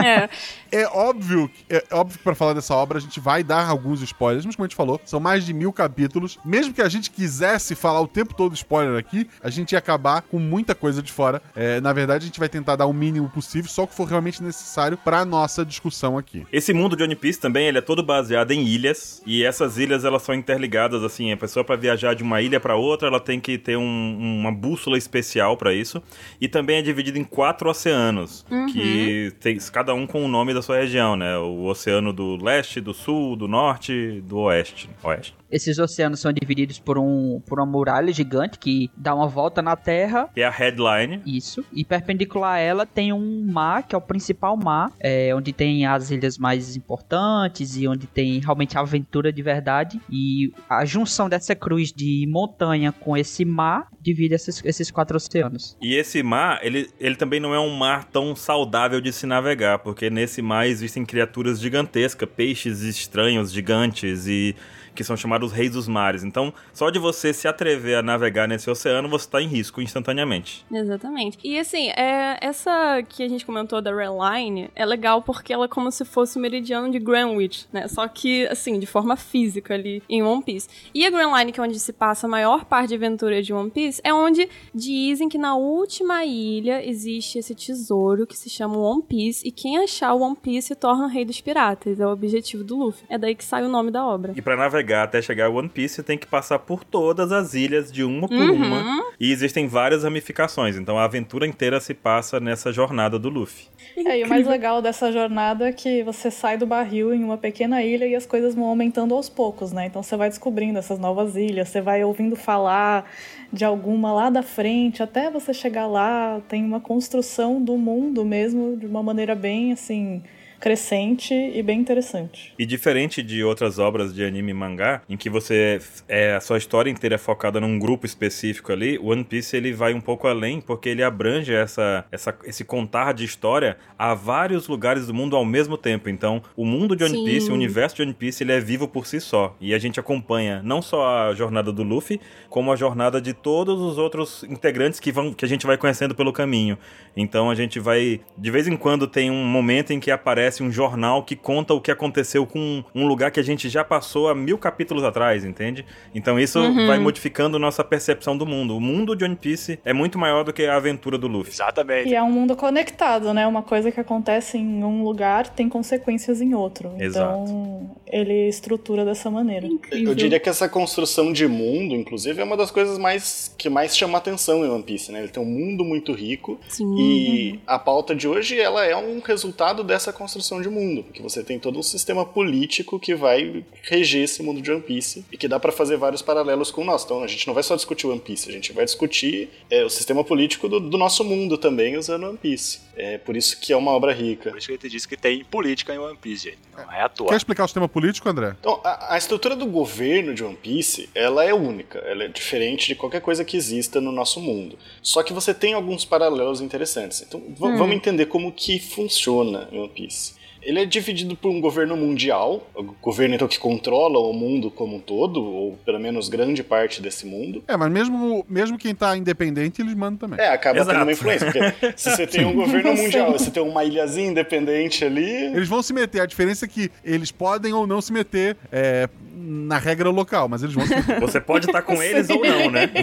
É. 0.03 0.27
É 0.71 0.87
óbvio, 0.87 1.49
é 1.67 1.83
óbvio 1.91 2.19
que 2.19 2.23
pra 2.23 2.35
falar 2.35 2.53
dessa 2.53 2.75
obra 2.75 2.99
a 2.99 3.01
gente 3.01 3.19
vai 3.19 3.43
dar 3.43 3.67
alguns 3.67 3.98
spoilers, 4.03 4.45
mas 4.45 4.55
como 4.55 4.65
a 4.65 4.67
gente 4.67 4.75
falou, 4.75 4.99
são 5.05 5.19
mais 5.19 5.45
de 5.45 5.53
mil 5.53 5.71
capítulos. 5.73 6.37
Mesmo 6.45 6.73
que 6.73 6.81
a 6.81 6.89
gente 6.89 7.09
quisesse 7.11 7.75
falar 7.75 8.01
o 8.01 8.07
tempo 8.07 8.33
todo 8.33 8.53
spoiler 8.55 8.97
aqui, 8.97 9.27
a 9.41 9.49
gente 9.49 9.73
ia 9.73 9.79
acabar 9.79 10.21
com 10.21 10.39
muita 10.39 10.73
coisa 10.75 11.01
de 11.01 11.11
fora. 11.11 11.41
É, 11.55 11.79
na 11.81 11.93
verdade, 11.93 12.23
a 12.23 12.27
gente 12.27 12.39
vai 12.39 12.49
tentar 12.49 12.75
dar 12.75 12.85
o 12.85 12.93
mínimo 12.93 13.29
possível, 13.29 13.69
só 13.69 13.83
o 13.83 13.87
que 13.87 13.95
for 13.95 14.07
realmente 14.07 14.41
necessário 14.43 14.97
pra 14.97 15.25
nossa 15.25 15.65
discussão 15.65 16.17
aqui. 16.17 16.45
Esse 16.51 16.73
mundo 16.73 16.95
de 16.95 17.03
One 17.03 17.15
Piece 17.15 17.39
também, 17.39 17.67
ele 17.67 17.77
é 17.77 17.81
todo 17.81 18.03
baseado 18.03 18.51
em 18.51 18.63
ilhas, 18.65 19.21
e 19.25 19.43
essas 19.43 19.77
ilhas 19.77 20.03
elas 20.05 20.21
são 20.21 20.35
interligadas 20.35 21.03
assim, 21.03 21.31
a 21.31 21.37
pessoa 21.37 21.63
para 21.63 21.75
viajar 21.75 22.13
de 22.15 22.23
uma 22.23 22.41
ilha 22.41 22.59
para 22.59 22.75
outra, 22.75 23.07
ela 23.07 23.19
tem 23.19 23.39
que 23.39 23.57
ter 23.57 23.77
um- 23.77 24.17
uma 24.39 24.51
bússola 24.51 24.97
especial 24.97 25.55
para 25.57 25.73
isso, 25.73 26.01
e 26.39 26.47
também 26.47 26.77
é 26.77 26.81
dividido 26.81 27.17
em 27.17 27.23
quatro 27.23 27.69
oceanos, 27.69 28.45
que 28.71 29.33
tem 29.39 29.57
cada 29.71 29.93
um 29.93 30.05
com 30.07 30.23
o 30.23 30.27
nome 30.27 30.53
da 30.53 30.61
sua 30.61 30.77
região, 30.77 31.15
né? 31.15 31.37
O 31.37 31.65
oceano 31.65 32.11
do 32.13 32.35
leste, 32.43 32.79
do 32.81 32.93
sul, 32.93 33.35
do 33.35 33.47
norte, 33.47 33.88
do 33.93 34.39
oeste. 34.39 34.89
Oeste. 35.03 35.38
Esses 35.51 35.79
oceanos 35.79 36.19
são 36.19 36.31
divididos 36.31 36.79
por, 36.79 36.97
um, 36.97 37.41
por 37.45 37.59
uma 37.59 37.65
muralha 37.65 38.11
gigante 38.13 38.59
que 38.59 38.89
dá 38.95 39.15
uma 39.15 39.27
volta 39.27 39.61
na 39.61 39.75
Terra. 39.75 40.29
Que 40.33 40.41
é 40.41 40.45
a 40.45 40.49
headline. 40.49 41.21
Isso. 41.25 41.65
E 41.73 41.83
perpendicular 41.83 42.55
a 42.55 42.59
ela 42.59 42.85
tem 42.85 43.11
um 43.11 43.45
mar, 43.51 43.83
que 43.83 43.95
é 43.95 43.97
o 43.97 44.01
principal 44.01 44.55
mar, 44.55 44.91
é, 44.99 45.33
onde 45.35 45.51
tem 45.51 45.85
as 45.85 46.11
ilhas 46.11 46.37
mais 46.37 46.75
importantes 46.75 47.75
e 47.75 47.87
onde 47.87 48.07
tem 48.07 48.39
realmente 48.39 48.77
aventura 48.77 49.31
de 49.33 49.41
verdade. 49.41 49.99
E 50.09 50.51
a 50.69 50.85
junção 50.85 51.27
dessa 51.27 51.55
cruz 51.55 51.91
de 51.91 52.25
montanha 52.27 52.91
com 52.91 53.17
esse 53.17 53.43
mar 53.43 53.87
divide 54.01 54.35
esses, 54.35 54.63
esses 54.63 54.91
quatro 54.91 55.17
oceanos. 55.17 55.77
E 55.81 55.95
esse 55.95 56.21
mar, 56.23 56.59
ele, 56.61 56.89
ele 56.99 57.15
também 57.15 57.39
não 57.39 57.53
é 57.53 57.59
um 57.59 57.75
mar 57.75 58.05
tão 58.05 58.35
saudável 58.35 59.01
de 59.01 59.11
se 59.11 59.25
navegar, 59.25 59.79
porque 59.79 60.09
nesse 60.09 60.41
mar 60.41 60.67
existem 60.67 61.05
criaturas 61.05 61.59
gigantescas, 61.59 62.29
peixes 62.35 62.81
estranhos, 62.81 63.51
gigantes 63.51 64.27
e 64.27 64.55
que 64.99 65.03
são 65.05 65.15
chamados 65.15 65.53
reis 65.53 65.71
dos 65.71 65.87
mares. 65.87 66.25
Então, 66.25 66.53
só 66.73 66.89
de 66.89 66.99
você 66.99 67.31
se 67.31 67.47
atrever 67.47 67.97
a 67.97 68.03
navegar 68.03 68.49
nesse 68.49 68.69
oceano, 68.69 69.07
você 69.07 69.27
está 69.27 69.41
em 69.41 69.47
risco 69.47 69.81
instantaneamente. 69.81 70.65
Exatamente. 70.69 71.37
E 71.41 71.57
assim, 71.57 71.87
é, 71.91 72.37
essa 72.41 73.01
que 73.07 73.23
a 73.23 73.29
gente 73.29 73.45
comentou 73.45 73.81
da 73.81 73.95
Red 73.95 74.09
Line 74.09 74.69
é 74.75 74.85
legal 74.85 75.21
porque 75.21 75.53
ela 75.53 75.63
é 75.63 75.67
como 75.69 75.89
se 75.89 76.03
fosse 76.03 76.37
o 76.37 76.41
meridiano 76.41 76.91
de 76.91 76.99
Greenwich, 76.99 77.65
né? 77.71 77.87
Só 77.87 78.09
que, 78.09 78.45
assim, 78.47 78.77
de 78.77 78.85
forma 78.85 79.15
física 79.15 79.73
ali 79.73 80.03
em 80.09 80.21
One 80.21 80.43
Piece. 80.43 80.67
E 80.93 81.05
a 81.05 81.09
Grand 81.09 81.33
Line, 81.33 81.53
que 81.53 81.61
é 81.61 81.63
onde 81.63 81.79
se 81.79 81.93
passa 81.93 82.27
a 82.27 82.29
maior 82.29 82.65
parte 82.65 82.89
de 82.89 82.95
aventura 82.95 83.41
de 83.41 83.53
One 83.53 83.71
Piece, 83.71 84.01
é 84.03 84.13
onde 84.13 84.49
dizem 84.75 85.29
que 85.29 85.37
na 85.37 85.55
última 85.55 86.25
ilha 86.25 86.85
existe 86.85 87.39
esse 87.39 87.55
tesouro 87.55 88.27
que 88.27 88.37
se 88.37 88.49
chama 88.49 88.77
One 88.77 89.01
Piece 89.01 89.47
e 89.47 89.51
quem 89.51 89.77
achar 89.77 90.13
o 90.13 90.19
One 90.19 90.35
Piece 90.35 90.67
se 90.67 90.75
torna 90.75 91.05
o 91.05 91.07
rei 91.07 91.23
dos 91.23 91.39
piratas. 91.39 92.01
É 92.01 92.05
o 92.05 92.11
objetivo 92.11 92.65
do 92.65 92.75
Luffy. 92.75 93.05
É 93.07 93.17
daí 93.17 93.33
que 93.33 93.45
sai 93.45 93.63
o 93.63 93.69
nome 93.69 93.91
da 93.91 94.05
obra. 94.05 94.33
E 94.35 94.41
para 94.41 94.57
navegar 94.57 94.88
até 94.93 95.21
chegar 95.21 95.45
a 95.45 95.49
One 95.49 95.69
Piece, 95.69 95.95
você 95.95 96.03
tem 96.03 96.17
que 96.17 96.27
passar 96.27 96.59
por 96.59 96.83
todas 96.83 97.31
as 97.31 97.53
ilhas 97.53 97.91
de 97.91 98.03
uma 98.03 98.27
por 98.27 98.37
Uhum. 98.37 98.55
uma. 98.55 99.03
E 99.19 99.31
existem 99.31 99.67
várias 99.67 100.03
ramificações. 100.03 100.77
Então, 100.77 100.97
a 100.97 101.03
aventura 101.03 101.45
inteira 101.45 101.79
se 101.79 101.93
passa 101.93 102.39
nessa 102.39 102.71
jornada 102.71 103.19
do 103.19 103.29
Luffy. 103.29 103.67
É, 103.97 104.19
e 104.19 104.23
o 104.23 104.29
mais 104.29 104.47
legal 104.47 104.81
dessa 104.81 105.11
jornada 105.11 105.67
é 105.67 105.73
que 105.73 106.03
você 106.03 106.31
sai 106.31 106.57
do 106.57 106.65
barril 106.65 107.13
em 107.13 107.23
uma 107.23 107.37
pequena 107.37 107.83
ilha 107.83 108.05
e 108.05 108.15
as 108.15 108.25
coisas 108.25 108.55
vão 108.55 108.65
aumentando 108.65 109.13
aos 109.13 109.27
poucos, 109.27 109.71
né? 109.71 109.85
Então 109.87 110.01
você 110.01 110.15
vai 110.15 110.29
descobrindo 110.29 110.79
essas 110.79 110.99
novas 110.99 111.35
ilhas, 111.35 111.67
você 111.69 111.81
vai 111.81 112.03
ouvindo 112.03 112.35
falar 112.35 113.09
de 113.51 113.65
alguma 113.65 114.13
lá 114.13 114.29
da 114.29 114.43
frente, 114.43 115.01
até 115.03 115.29
você 115.29 115.53
chegar 115.53 115.87
lá, 115.87 116.39
tem 116.47 116.63
uma 116.63 116.79
construção 116.79 117.61
do 117.61 117.77
mundo 117.77 118.23
mesmo 118.23 118.77
de 118.77 118.85
uma 118.85 119.01
maneira 119.03 119.35
bem 119.35 119.73
assim 119.73 120.21
crescente 120.59 121.33
e 121.33 121.61
bem 121.63 121.79
interessante. 121.79 122.53
E 122.57 122.65
diferente 122.65 123.23
de 123.23 123.43
outras 123.43 123.79
obras 123.79 124.13
de 124.13 124.23
anime 124.23 124.51
e 124.51 124.53
mangá, 124.53 125.01
em 125.09 125.17
que 125.17 125.29
você 125.29 125.79
é 126.07 126.35
a 126.35 126.39
sua 126.39 126.57
história 126.57 126.89
inteira 126.89 127.15
é 127.15 127.17
focada 127.17 127.59
num 127.59 127.79
grupo 127.79 128.05
específico 128.05 128.71
ali, 128.71 128.99
One 128.99 129.23
Piece 129.23 129.55
ele 129.55 129.71
vai 129.71 129.93
um 129.93 130.01
pouco 130.01 130.27
além, 130.27 130.61
porque 130.61 130.89
ele 130.89 131.03
abrange 131.03 131.53
essa, 131.53 132.05
essa 132.11 132.37
esse 132.43 132.63
contar 132.63 133.13
de 133.13 133.23
história 133.23 133.77
a 133.97 134.13
vários 134.13 134.67
lugares 134.67 135.07
do 135.07 135.13
mundo 135.13 135.35
ao 135.35 135.45
mesmo 135.45 135.77
tempo. 135.77 136.09
Então, 136.09 136.41
o 136.55 136.65
mundo 136.65 136.95
de 136.95 137.03
One 137.03 137.17
Sim. 137.17 137.25
Piece, 137.25 137.51
o 137.51 137.53
universo 137.53 137.95
de 137.95 138.01
One 138.01 138.13
Piece, 138.13 138.43
ele 138.43 138.51
é 138.51 138.59
vivo 138.59 138.87
por 138.87 139.05
si 139.05 139.19
só. 139.19 139.55
E 139.59 139.73
a 139.73 139.79
gente 139.79 139.99
acompanha 139.99 140.61
não 140.63 140.81
só 140.81 141.29
a 141.29 141.33
jornada 141.33 141.71
do 141.71 141.83
Luffy, 141.83 142.19
como 142.49 142.71
a 142.71 142.75
jornada 142.75 143.21
de 143.21 143.33
todos 143.33 143.79
os 143.79 143.97
outros 143.97 144.43
integrantes 144.43 144.99
que 144.99 145.11
vão 145.11 145.33
que 145.33 145.45
a 145.45 145.47
gente 145.47 145.65
vai 145.65 145.77
conhecendo 145.77 146.15
pelo 146.15 146.33
caminho. 146.33 146.77
Então 147.15 147.49
a 147.49 147.55
gente 147.55 147.79
vai 147.79 148.21
de 148.37 148.51
vez 148.51 148.67
em 148.67 148.75
quando 148.75 149.07
tem 149.07 149.29
um 149.29 149.45
momento 149.45 149.91
em 149.91 149.99
que 149.99 150.11
aparece 150.11 150.48
um 150.63 150.71
jornal 150.71 151.23
que 151.23 151.35
conta 151.35 151.73
o 151.73 151.81
que 151.81 151.91
aconteceu 151.91 152.45
com 152.45 152.83
um 152.95 153.05
lugar 153.07 153.31
que 153.31 153.39
a 153.39 153.43
gente 153.43 153.69
já 153.69 153.83
passou 153.83 154.27
há 154.29 154.35
mil 154.35 154.57
capítulos 154.57 155.03
atrás, 155.03 155.45
entende? 155.45 155.85
Então 156.13 156.39
isso 156.39 156.59
Uhum. 156.59 156.87
vai 156.87 156.99
modificando 156.99 157.57
nossa 157.59 157.83
percepção 157.83 158.37
do 158.37 158.45
mundo. 158.45 158.75
O 158.75 158.81
mundo 158.81 159.15
de 159.15 159.23
One 159.23 159.35
Piece 159.35 159.79
é 159.85 159.93
muito 159.93 160.17
maior 160.17 160.43
do 160.43 160.51
que 160.53 160.63
a 160.65 160.75
aventura 160.75 161.17
do 161.17 161.27
Luffy. 161.27 161.53
Exatamente. 161.53 162.09
E 162.09 162.15
é 162.15 162.23
um 162.23 162.31
mundo 162.31 162.55
conectado, 162.55 163.33
né? 163.33 163.45
Uma 163.47 163.61
coisa 163.61 163.91
que 163.91 163.99
acontece 163.99 164.57
em 164.57 164.83
um 164.83 165.03
lugar 165.03 165.47
tem 165.49 165.69
consequências 165.69 166.41
em 166.41 166.53
outro. 166.53 166.91
Então, 166.99 167.89
ele 168.07 168.47
estrutura 168.47 169.05
dessa 169.05 169.29
maneira. 169.29 169.67
Incrível. 169.67 170.09
Eu 170.09 170.15
diria 170.15 170.39
que 170.39 170.49
essa 170.49 170.67
construção 170.67 171.31
de 171.31 171.47
mundo, 171.47 171.93
inclusive, 171.95 172.41
é 172.41 172.43
uma 172.43 172.57
das 172.57 172.71
coisas 172.71 172.97
mais 172.97 173.53
que 173.57 173.69
mais 173.69 173.95
chama 173.95 174.17
atenção 174.17 174.65
em 174.65 174.69
One 174.69 174.83
Piece, 174.83 175.11
né? 175.11 175.19
Ele 175.19 175.27
tem 175.29 175.41
um 175.41 175.45
mundo 175.45 175.83
muito 175.83 176.13
rico 176.13 176.59
Sim. 176.67 176.95
e 176.97 177.59
a 177.67 177.77
pauta 177.77 178.15
de 178.15 178.27
hoje 178.27 178.59
ela 178.59 178.85
é 178.85 178.95
um 178.95 179.19
resultado 179.19 179.83
dessa 179.83 180.11
construção 180.13 180.38
de 180.39 180.69
mundo, 180.69 181.03
porque 181.03 181.21
você 181.21 181.43
tem 181.43 181.59
todo 181.59 181.77
um 181.77 181.83
sistema 181.83 182.25
político 182.25 182.99
que 182.99 183.13
vai 183.13 183.63
reger 183.83 184.23
esse 184.23 184.41
mundo 184.41 184.61
de 184.61 184.71
One 184.71 184.81
Piece 184.81 185.25
e 185.31 185.37
que 185.37 185.47
dá 185.47 185.59
pra 185.59 185.71
fazer 185.71 185.97
vários 185.97 186.21
paralelos 186.21 186.71
com 186.71 186.81
o 186.81 186.85
nosso. 186.85 187.05
Então 187.05 187.23
a 187.23 187.27
gente 187.27 187.45
não 187.47 187.53
vai 187.53 187.63
só 187.63 187.75
discutir 187.75 188.07
One 188.07 188.19
Piece, 188.19 188.49
a 188.49 188.51
gente 188.51 188.71
vai 188.73 188.85
discutir 188.85 189.49
é, 189.69 189.83
o 189.83 189.89
sistema 189.89 190.23
político 190.23 190.67
do, 190.69 190.79
do 190.79 190.97
nosso 190.97 191.23
mundo 191.23 191.57
também 191.57 191.97
usando 191.97 192.27
One 192.27 192.37
Piece. 192.37 192.79
É 192.95 193.17
por 193.17 193.35
isso 193.37 193.59
que 193.59 193.71
é 193.71 193.77
uma 193.77 193.91
obra 193.91 194.11
rica. 194.13 194.49
Por 194.49 194.57
isso 194.57 194.67
que 194.67 194.73
ele 194.73 194.79
te 194.79 194.89
disse 194.89 195.07
que 195.07 195.15
tem 195.15 195.43
política 195.45 195.93
em 195.93 195.97
One 195.97 196.17
Piece, 196.17 196.45
gente. 196.49 196.57
Não 196.75 196.91
é 196.93 197.01
à 197.01 197.09
toa. 197.09 197.29
Quer 197.29 197.37
explicar 197.37 197.63
o 197.63 197.67
sistema 197.67 197.87
político, 197.87 198.27
André? 198.27 198.55
Então, 198.59 198.81
a, 198.83 199.13
a 199.15 199.17
estrutura 199.17 199.55
do 199.55 199.65
governo 199.65 200.33
de 200.33 200.43
One 200.43 200.55
Piece, 200.55 201.09
ela 201.15 201.45
é 201.45 201.53
única, 201.53 201.99
ela 201.99 202.23
é 202.25 202.27
diferente 202.27 202.87
de 202.87 202.95
qualquer 202.95 203.21
coisa 203.21 203.45
que 203.45 203.55
exista 203.55 204.01
no 204.01 204.11
nosso 204.11 204.41
mundo. 204.41 204.77
Só 205.01 205.23
que 205.23 205.31
você 205.31 205.53
tem 205.53 205.73
alguns 205.73 206.03
paralelos 206.03 206.59
interessantes. 206.61 207.21
Então, 207.21 207.39
v- 207.39 207.77
vamos 207.77 207.95
entender 207.95 208.25
como 208.25 208.51
que 208.51 208.79
funciona 208.79 209.69
One 209.71 209.89
Piece. 209.89 210.28
Ele 210.61 210.79
é 210.81 210.85
dividido 210.85 211.35
por 211.35 211.49
um 211.49 211.61
governo 211.61 211.95
mundial, 211.95 212.67
o 212.75 212.83
governo 212.83 213.35
então 213.35 213.47
que 213.47 213.57
controla 213.57 214.19
o 214.19 214.33
mundo 214.33 214.69
como 214.69 214.97
um 214.97 214.99
todo, 214.99 215.43
ou 215.43 215.77
pelo 215.85 215.99
menos 215.99 216.29
grande 216.29 216.63
parte 216.63 217.01
desse 217.01 217.25
mundo. 217.25 217.63
É, 217.67 217.75
mas 217.77 217.91
mesmo, 217.91 218.45
mesmo 218.47 218.77
quem 218.77 218.93
tá 218.93 219.15
independente, 219.15 219.81
eles 219.81 219.93
mandam 219.93 220.17
também. 220.17 220.39
É, 220.39 220.49
acaba 220.49 220.79
Exato. 220.79 220.91
tendo 220.91 221.03
uma 221.03 221.11
influência, 221.11 221.51
porque 221.51 221.93
se 221.95 222.09
você 222.11 222.27
tem 222.27 222.45
um 222.45 222.53
governo 222.53 222.93
mundial, 222.93 223.31
você 223.31 223.49
tem 223.49 223.63
uma 223.63 223.83
ilhazinha 223.83 224.29
independente 224.29 225.05
ali, 225.05 225.29
Eles 225.29 225.67
vão 225.67 225.81
se 225.81 225.93
meter. 225.93 226.21
A 226.21 226.25
diferença 226.25 226.65
é 226.65 226.67
que 226.67 226.91
eles 227.03 227.31
podem 227.31 227.73
ou 227.73 227.87
não 227.87 228.01
se 228.01 228.11
meter 228.11 228.57
é, 228.71 229.07
na 229.49 229.77
regra 229.77 230.09
local, 230.09 230.47
mas 230.49 230.61
eles 230.63 230.75
vão 230.75 230.85
se 230.85 230.95
meter. 230.95 231.19
Você 231.21 231.39
pode 231.39 231.67
estar 231.67 231.81
com 231.81 232.01
eles 232.01 232.29
ou 232.29 232.43
não, 232.43 232.69
né? 232.69 232.89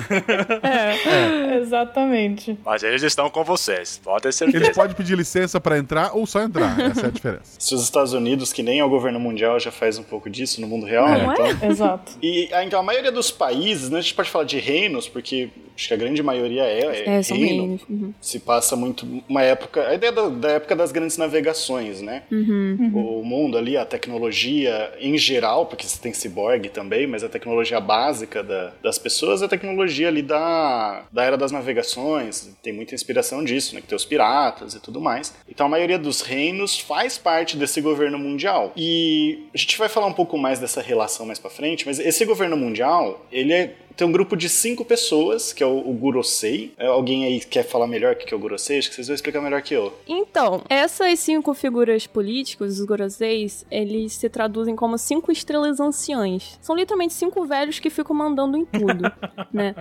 É, 0.62 1.58
exatamente. 1.58 2.58
Mas 2.64 2.82
eles 2.82 3.02
estão 3.02 3.30
com 3.30 3.42
vocês, 3.44 4.00
pode 4.02 4.22
ter 4.24 4.32
certeza. 4.32 4.64
Eles 4.64 4.76
podem 4.76 4.94
pedir 4.94 5.16
licença 5.16 5.60
pra 5.60 5.78
entrar 5.78 6.14
ou 6.14 6.26
só 6.26 6.42
entrar. 6.42 6.78
Essa 6.80 7.02
é 7.02 7.06
a 7.06 7.10
diferença. 7.10 7.55
Se 7.58 7.74
os 7.74 7.82
Estados 7.82 8.12
Unidos, 8.12 8.52
que 8.52 8.62
nem 8.62 8.78
é 8.80 8.84
o 8.84 8.88
governo 8.88 9.18
mundial, 9.18 9.58
já 9.58 9.70
faz 9.70 9.98
um 9.98 10.02
pouco 10.02 10.28
disso 10.28 10.60
no 10.60 10.66
mundo 10.66 10.86
real, 10.86 11.08
né? 11.08 11.22
Não 11.24 11.32
Então, 11.32 11.46
é? 11.46 11.66
Exato. 11.70 12.12
E 12.22 12.48
então 12.52 12.80
a 12.80 12.82
maioria 12.82 13.12
dos 13.12 13.30
países, 13.30 13.90
né, 13.90 13.98
a 13.98 14.00
gente 14.02 14.14
pode 14.14 14.30
falar 14.30 14.44
de 14.44 14.58
reinos, 14.58 15.08
porque 15.08 15.48
acho 15.76 15.88
que 15.88 15.94
a 15.94 15.96
grande 15.96 16.22
maioria 16.22 16.62
é, 16.64 16.80
é 16.80 17.16
É, 17.18 17.22
são 17.22 17.36
reino. 17.36 17.78
Uhum. 17.88 18.12
Se 18.20 18.40
passa 18.40 18.74
muito 18.74 19.06
uma 19.28 19.42
época, 19.42 19.86
a 19.86 19.94
ideia 19.94 20.10
da, 20.12 20.28
da 20.28 20.50
época 20.52 20.74
das 20.74 20.90
grandes 20.92 21.16
navegações, 21.18 22.00
né? 22.00 22.22
Uhum. 22.32 22.90
O 22.94 23.24
mundo 23.24 23.56
ali, 23.58 23.76
a 23.76 23.84
tecnologia 23.84 24.92
em 25.00 25.16
geral, 25.18 25.66
porque 25.66 25.86
você 25.86 26.00
tem 26.00 26.12
ciborgue 26.12 26.68
também, 26.68 27.06
mas 27.06 27.22
a 27.22 27.28
tecnologia 27.28 27.80
básica 27.80 28.42
da- 28.42 28.72
das 28.82 28.98
pessoas 28.98 29.42
é 29.42 29.44
a 29.44 29.48
tecnologia 29.48 30.08
ali 30.08 30.22
da, 30.22 31.04
da 31.12 31.22
era 31.24 31.36
das 31.36 31.52
navegações. 31.52 32.50
Tem 32.62 32.72
muita 32.72 32.94
inspiração 32.94 33.44
disso, 33.44 33.74
né? 33.74 33.80
Que 33.80 33.86
tem 33.86 33.96
os 33.96 34.04
piratas 34.04 34.74
e 34.74 34.80
tudo 34.80 35.00
mais. 35.00 35.34
Então 35.48 35.66
a 35.66 35.68
maioria 35.68 35.98
dos 35.98 36.20
reinos 36.22 36.78
faz 36.78 37.18
parte 37.18 37.56
desse 37.56 37.80
governo 37.80 38.18
mundial. 38.18 38.72
E 38.76 39.46
a 39.54 39.58
gente 39.58 39.76
vai 39.78 39.88
falar 39.88 40.06
um 40.06 40.12
pouco 40.12 40.36
mais 40.38 40.58
dessa 40.58 40.80
relação 40.80 41.26
mais 41.26 41.38
pra 41.38 41.50
frente, 41.50 41.86
mas 41.86 41.98
esse 41.98 42.24
governo 42.24 42.56
mundial, 42.56 43.24
ele 43.30 43.52
é 43.52 43.74
tem 43.96 44.06
um 44.06 44.12
grupo 44.12 44.36
de 44.36 44.48
cinco 44.48 44.84
pessoas, 44.84 45.52
que 45.52 45.62
é 45.62 45.66
o, 45.66 45.78
o 45.78 45.92
Gurosei. 45.94 46.72
É, 46.78 46.86
Alguém 46.86 47.24
aí 47.24 47.40
quer 47.40 47.62
falar 47.64 47.86
melhor 47.86 48.14
o 48.14 48.16
que 48.16 48.32
é 48.32 48.36
o 48.36 48.40
Gurosei? 48.40 48.78
Acho 48.78 48.88
que 48.90 48.94
vocês 48.94 49.06
vão 49.08 49.14
explicar 49.14 49.40
melhor 49.40 49.62
que 49.62 49.74
eu. 49.74 49.92
Então, 50.06 50.62
essas 50.68 51.18
cinco 51.20 51.54
figuras 51.54 52.06
políticas, 52.06 52.78
os 52.78 52.84
Goroseis, 52.86 53.64
eles 53.70 54.12
se 54.14 54.28
traduzem 54.28 54.74
como 54.76 54.98
cinco 54.98 55.30
estrelas 55.32 55.80
anciãs. 55.80 56.58
São 56.60 56.76
literalmente 56.76 57.14
cinco 57.14 57.44
velhos 57.46 57.78
que 57.78 57.90
ficam 57.90 58.14
mandando 58.14 58.56
em 58.56 58.64
tudo, 58.64 59.10
né? 59.52 59.74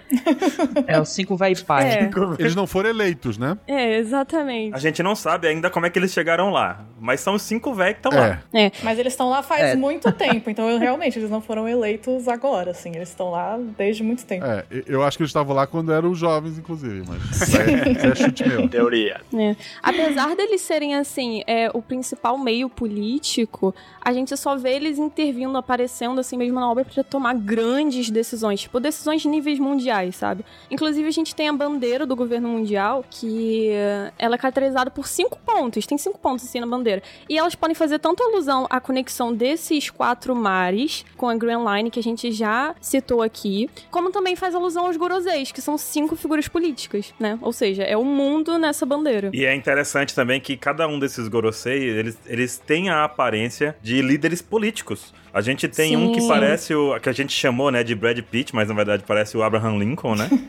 É 0.88 1.00
o 1.00 1.06
5 1.06 1.36
vai 1.36 1.56
pai. 1.56 1.90
É, 1.90 2.10
Eles 2.40 2.56
não 2.56 2.68
foram 2.68 2.90
eleitos, 2.90 3.38
né? 3.38 3.58
é, 3.68 3.98
exatamente. 3.98 4.76
A 4.76 4.80
gente 4.80 5.02
não 5.04 5.16
sabe 5.16 5.48
ainda 5.48 5.70
como 5.70 5.86
é 5.86 5.90
que 5.90 5.98
eles 6.00 6.12
chegaram 6.12 6.50
lá. 6.52 6.86
Mas 7.00 7.20
são 7.20 7.36
os 7.36 7.42
cinco 7.42 7.74
velhos 7.74 8.00
que 8.00 8.08
estão 8.08 8.20
lá. 8.20 8.44
É. 8.54 8.72
Mas 8.84 8.98
eles 9.00 9.14
estão 9.14 9.30
lá 9.30 9.44
faz 9.44 9.62
É. 9.62 9.76
muito 9.76 10.12
tempo, 10.12 10.50
então 10.50 10.70
eu, 10.70 10.80
realmente 10.80 11.20
eles 11.20 11.30
não 11.30 11.42
foram 11.42 11.68
eleitos 11.68 12.28
agora, 12.28 12.72
assim. 12.72 12.92
Eles 12.96 13.10
estão 13.10 13.32
lá 13.32 13.58
desde 13.78 14.04
muito 14.06 14.26
tempo. 14.26 14.46
É, 14.46 14.66
eu 14.88 15.04
acho 15.04 15.18
que 15.18 15.24
eles 15.24 15.30
estavam 15.30 15.56
lá 15.56 15.68
quando 15.68 15.92
eram 15.92 16.14
jovens, 16.14 16.58
inclusive, 16.58 17.04
mas 17.08 17.24
isso 17.42 17.58
é, 17.58 18.10
é 18.12 18.16
chute 18.16 18.48
meu. 18.48 18.68
Teoria. 18.70 19.22
É. 19.34 19.56
Apesar 19.82 20.36
deles 20.36 20.62
serem, 20.62 20.96
assim, 20.96 21.44
é, 21.48 21.70
o 21.74 21.82
principal 21.82 22.38
meio 22.38 22.70
político, 22.70 23.74
a 24.02 24.14
gente 24.14 24.36
só 24.38 24.56
vê 24.56 24.76
eles 24.76 25.00
intervindo, 25.00 25.58
aparecendo 25.58 26.20
assim 26.20 26.38
mesmo 26.38 26.60
na 26.60 26.70
obra 26.70 26.86
pra 26.86 27.04
tomar 27.04 27.36
grandes 27.36 28.10
decisões, 28.10 28.62
tipo 28.62 28.80
decisões 28.80 29.22
de 29.22 29.28
níveis 29.28 29.60
mundiais, 29.60 30.16
sabe? 30.16 30.46
Inclusive 30.70 31.08
a 31.08 31.12
gente 31.12 31.34
tem 31.34 31.50
a 31.50 31.54
bandeira 31.54 32.06
do 32.06 32.16
governo 32.16 32.48
mundial, 32.48 33.04
que 33.10 33.72
ela 34.18 34.36
é 34.36 34.38
caracterizada 34.38 34.92
por 34.92 35.08
cinco 35.08 35.40
pontos, 35.46 35.86
tem 35.86 35.98
cinco 35.98 36.20
pontos 36.20 36.46
assim 36.46 36.60
na 36.60 36.68
bandeira. 36.68 37.02
E 37.28 37.38
elas 37.38 37.56
podem 37.56 37.76
fazer 37.76 38.00
tanto 38.00 38.24
alusão 38.24 38.68
à 38.70 38.80
conexão 38.80 39.34
desses 39.34 39.90
quatro 39.90 40.36
mares 40.36 41.06
com 41.18 41.28
a 41.28 41.36
Grand 41.36 41.64
Line, 41.66 41.90
que 41.90 42.00
a 42.00 42.04
gente 42.04 42.32
já 42.32 42.76
citou 42.80 43.22
aqui, 43.22 43.70
como 43.96 44.12
também 44.12 44.36
faz 44.36 44.54
alusão 44.54 44.88
aos 44.88 44.98
Goroseis, 44.98 45.54
que 45.54 45.62
são 45.62 45.78
cinco 45.78 46.18
figuras 46.18 46.50
políticas, 46.50 47.14
né? 47.18 47.40
Ou 47.42 47.54
seja, 47.54 47.82
é 47.82 47.96
o 47.96 48.04
mundo 48.04 48.60
nessa 48.60 48.86
bandeira. 48.86 49.30
E 49.34 49.46
é 49.46 49.56
interessante 49.56 50.14
também 50.14 50.42
que 50.42 50.58
cada 50.58 50.86
um 50.86 51.00
desses 51.00 51.30
Gorosei, 51.30 51.82
eles, 51.82 52.18
eles 52.26 52.58
têm 52.58 52.90
a 52.90 53.06
aparência 53.06 53.74
de 53.82 54.02
líderes 54.02 54.42
políticos. 54.42 55.14
A 55.36 55.42
gente 55.42 55.68
tem 55.68 55.98
um 55.98 56.14
que 56.14 56.22
Sim. 56.22 56.30
parece 56.30 56.74
o. 56.74 56.98
que 56.98 57.10
a 57.10 57.12
gente 57.12 57.34
chamou, 57.34 57.70
né, 57.70 57.84
de 57.84 57.94
Brad 57.94 58.18
Pitt, 58.22 58.56
mas 58.56 58.70
na 58.70 58.74
verdade 58.74 59.04
parece 59.06 59.36
o 59.36 59.44
Abraham 59.44 59.78
Lincoln, 59.78 60.16
né? 60.16 60.30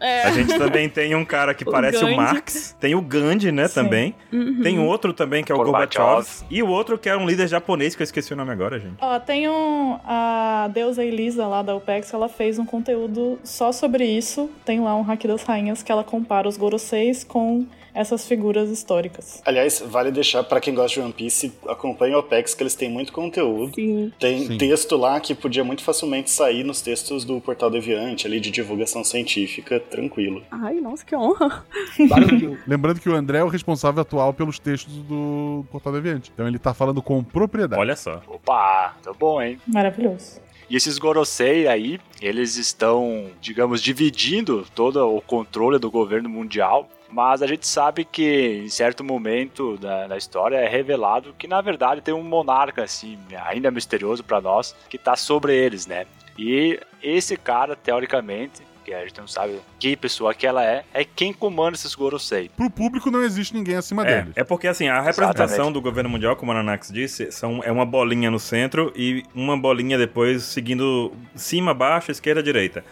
É. 0.00 0.24
A 0.24 0.32
gente 0.32 0.58
também 0.58 0.86
tem 0.86 1.14
um 1.14 1.24
cara 1.24 1.54
que 1.54 1.66
O 1.66 1.70
parece 1.70 1.96
o 1.96 2.00
Gandhi. 2.02 2.16
Marx. 2.16 2.76
Tem 2.78 2.94
o 2.94 3.00
Gandhi, 3.00 3.50
né, 3.50 3.68
Sim. 3.68 3.74
também. 3.74 4.14
Uhum. 4.30 4.60
Tem 4.62 4.78
outro 4.78 5.14
também 5.14 5.42
que 5.42 5.50
é 5.50 5.54
o 5.54 5.56
Gorbachev. 5.58 6.04
Gorbachev. 6.04 6.44
E 6.50 6.62
o 6.62 6.68
outro 6.68 6.98
que 6.98 7.08
é 7.08 7.16
um 7.16 7.24
líder 7.24 7.48
japonês, 7.48 7.96
que 7.96 8.02
eu 8.02 8.04
esqueci 8.04 8.34
o 8.34 8.36
nome 8.36 8.50
agora, 8.50 8.78
gente. 8.78 8.96
Ó, 9.00 9.18
tem 9.18 9.48
um. 9.48 9.98
A 10.04 10.68
deusa 10.74 11.02
Elisa 11.02 11.46
lá 11.46 11.62
da 11.62 11.74
OPEX, 11.74 12.12
ela 12.12 12.28
fez 12.28 12.58
um 12.58 12.66
conteúdo 12.66 13.38
só 13.42 13.72
sobre 13.72 14.04
isso. 14.04 14.50
Tem 14.62 14.78
lá 14.78 14.94
um 14.94 15.00
hack 15.00 15.24
das 15.26 15.42
rainhas 15.42 15.82
que 15.82 15.90
ela 15.90 16.04
compara 16.04 16.46
os 16.46 16.58
Goroseis 16.58 17.24
com 17.24 17.64
essas 17.94 18.26
figuras 18.26 18.68
históricas. 18.70 19.40
Aliás, 19.46 19.82
vale 19.86 20.10
deixar 20.10 20.42
pra 20.42 20.60
quem 20.60 20.74
gosta 20.74 21.00
de 21.00 21.04
One 21.04 21.12
Piece, 21.12 21.52
acompanhe 21.68 22.14
o 22.14 22.18
OPEX, 22.18 22.54
que 22.54 22.62
eles 22.62 22.74
têm 22.74 22.90
muito 22.90 23.12
conteúdo. 23.12 23.74
Sim. 23.74 24.12
Tem 24.18 24.46
Sim. 24.46 24.58
texto 24.58 24.96
lá 24.96 25.20
que 25.20 25.34
podia 25.34 25.62
muito 25.62 25.82
facilmente 25.82 26.30
sair 26.30 26.64
nos 26.64 26.80
textos 26.80 27.24
do 27.24 27.40
Portal 27.40 27.70
Deviante, 27.70 28.26
ali 28.26 28.40
de 28.40 28.50
divulgação 28.50 29.04
científica, 29.04 29.78
tranquilo. 29.78 30.42
Ai, 30.50 30.74
nossa, 30.80 31.04
que 31.04 31.14
honra. 31.14 31.64
Lembrando 32.66 33.00
que 33.00 33.08
o 33.08 33.14
André 33.14 33.38
é 33.38 33.44
o 33.44 33.48
responsável 33.48 34.02
atual 34.02 34.34
pelos 34.34 34.58
textos 34.58 34.94
do 35.04 35.64
Portal 35.70 35.92
Deviante. 35.92 36.30
Então 36.34 36.48
ele 36.48 36.58
tá 36.58 36.74
falando 36.74 37.00
com 37.00 37.22
propriedade. 37.22 37.80
Olha 37.80 37.94
só. 37.94 38.20
Opa, 38.26 38.96
tá 39.02 39.12
bom, 39.12 39.40
hein? 39.40 39.58
Maravilhoso. 39.66 40.42
E 40.68 40.76
esses 40.76 40.98
Gorosei 40.98 41.68
aí, 41.68 42.00
eles 42.20 42.56
estão, 42.56 43.26
digamos, 43.40 43.82
dividindo 43.82 44.66
todo 44.74 44.96
o 45.06 45.20
controle 45.20 45.78
do 45.78 45.90
governo 45.90 46.28
mundial. 46.28 46.88
Mas 47.14 47.42
a 47.42 47.46
gente 47.46 47.64
sabe 47.64 48.04
que 48.04 48.62
em 48.64 48.68
certo 48.68 49.04
momento 49.04 49.76
da, 49.78 50.08
da 50.08 50.16
história 50.16 50.56
é 50.56 50.66
revelado 50.68 51.32
que 51.38 51.46
na 51.46 51.60
verdade 51.60 52.00
tem 52.00 52.12
um 52.12 52.24
monarca 52.24 52.82
assim, 52.82 53.16
ainda 53.46 53.70
misterioso 53.70 54.24
pra 54.24 54.40
nós, 54.40 54.74
que 54.88 54.98
tá 54.98 55.14
sobre 55.14 55.54
eles, 55.54 55.86
né? 55.86 56.06
E 56.36 56.80
esse 57.00 57.36
cara, 57.36 57.76
teoricamente, 57.76 58.62
que 58.84 58.92
a 58.92 59.04
gente 59.06 59.18
não 59.18 59.28
sabe 59.28 59.60
que 59.78 59.96
pessoa 59.96 60.34
que 60.34 60.44
ela 60.44 60.64
é, 60.64 60.84
é 60.92 61.04
quem 61.04 61.32
comanda 61.32 61.76
esses 61.76 61.94
Gorosei. 61.94 62.50
Pro 62.56 62.68
público 62.68 63.10
não 63.12 63.22
existe 63.22 63.54
ninguém 63.54 63.76
acima 63.76 64.04
É, 64.04 64.22
deles. 64.22 64.32
é 64.36 64.42
porque 64.42 64.66
assim, 64.66 64.88
a 64.88 65.00
representação 65.00 65.44
Exatamente. 65.46 65.72
do 65.74 65.80
governo 65.80 66.10
mundial, 66.10 66.34
como 66.34 66.50
a 66.50 66.56
Ananax 66.56 66.90
disse, 66.92 67.30
são, 67.30 67.62
é 67.64 67.70
uma 67.70 67.86
bolinha 67.86 68.28
no 68.30 68.40
centro 68.40 68.92
e 68.96 69.22
uma 69.32 69.56
bolinha 69.56 69.96
depois 69.96 70.42
seguindo 70.42 71.12
cima, 71.36 71.72
baixo, 71.72 72.10
esquerda, 72.10 72.42
direita. 72.42 72.84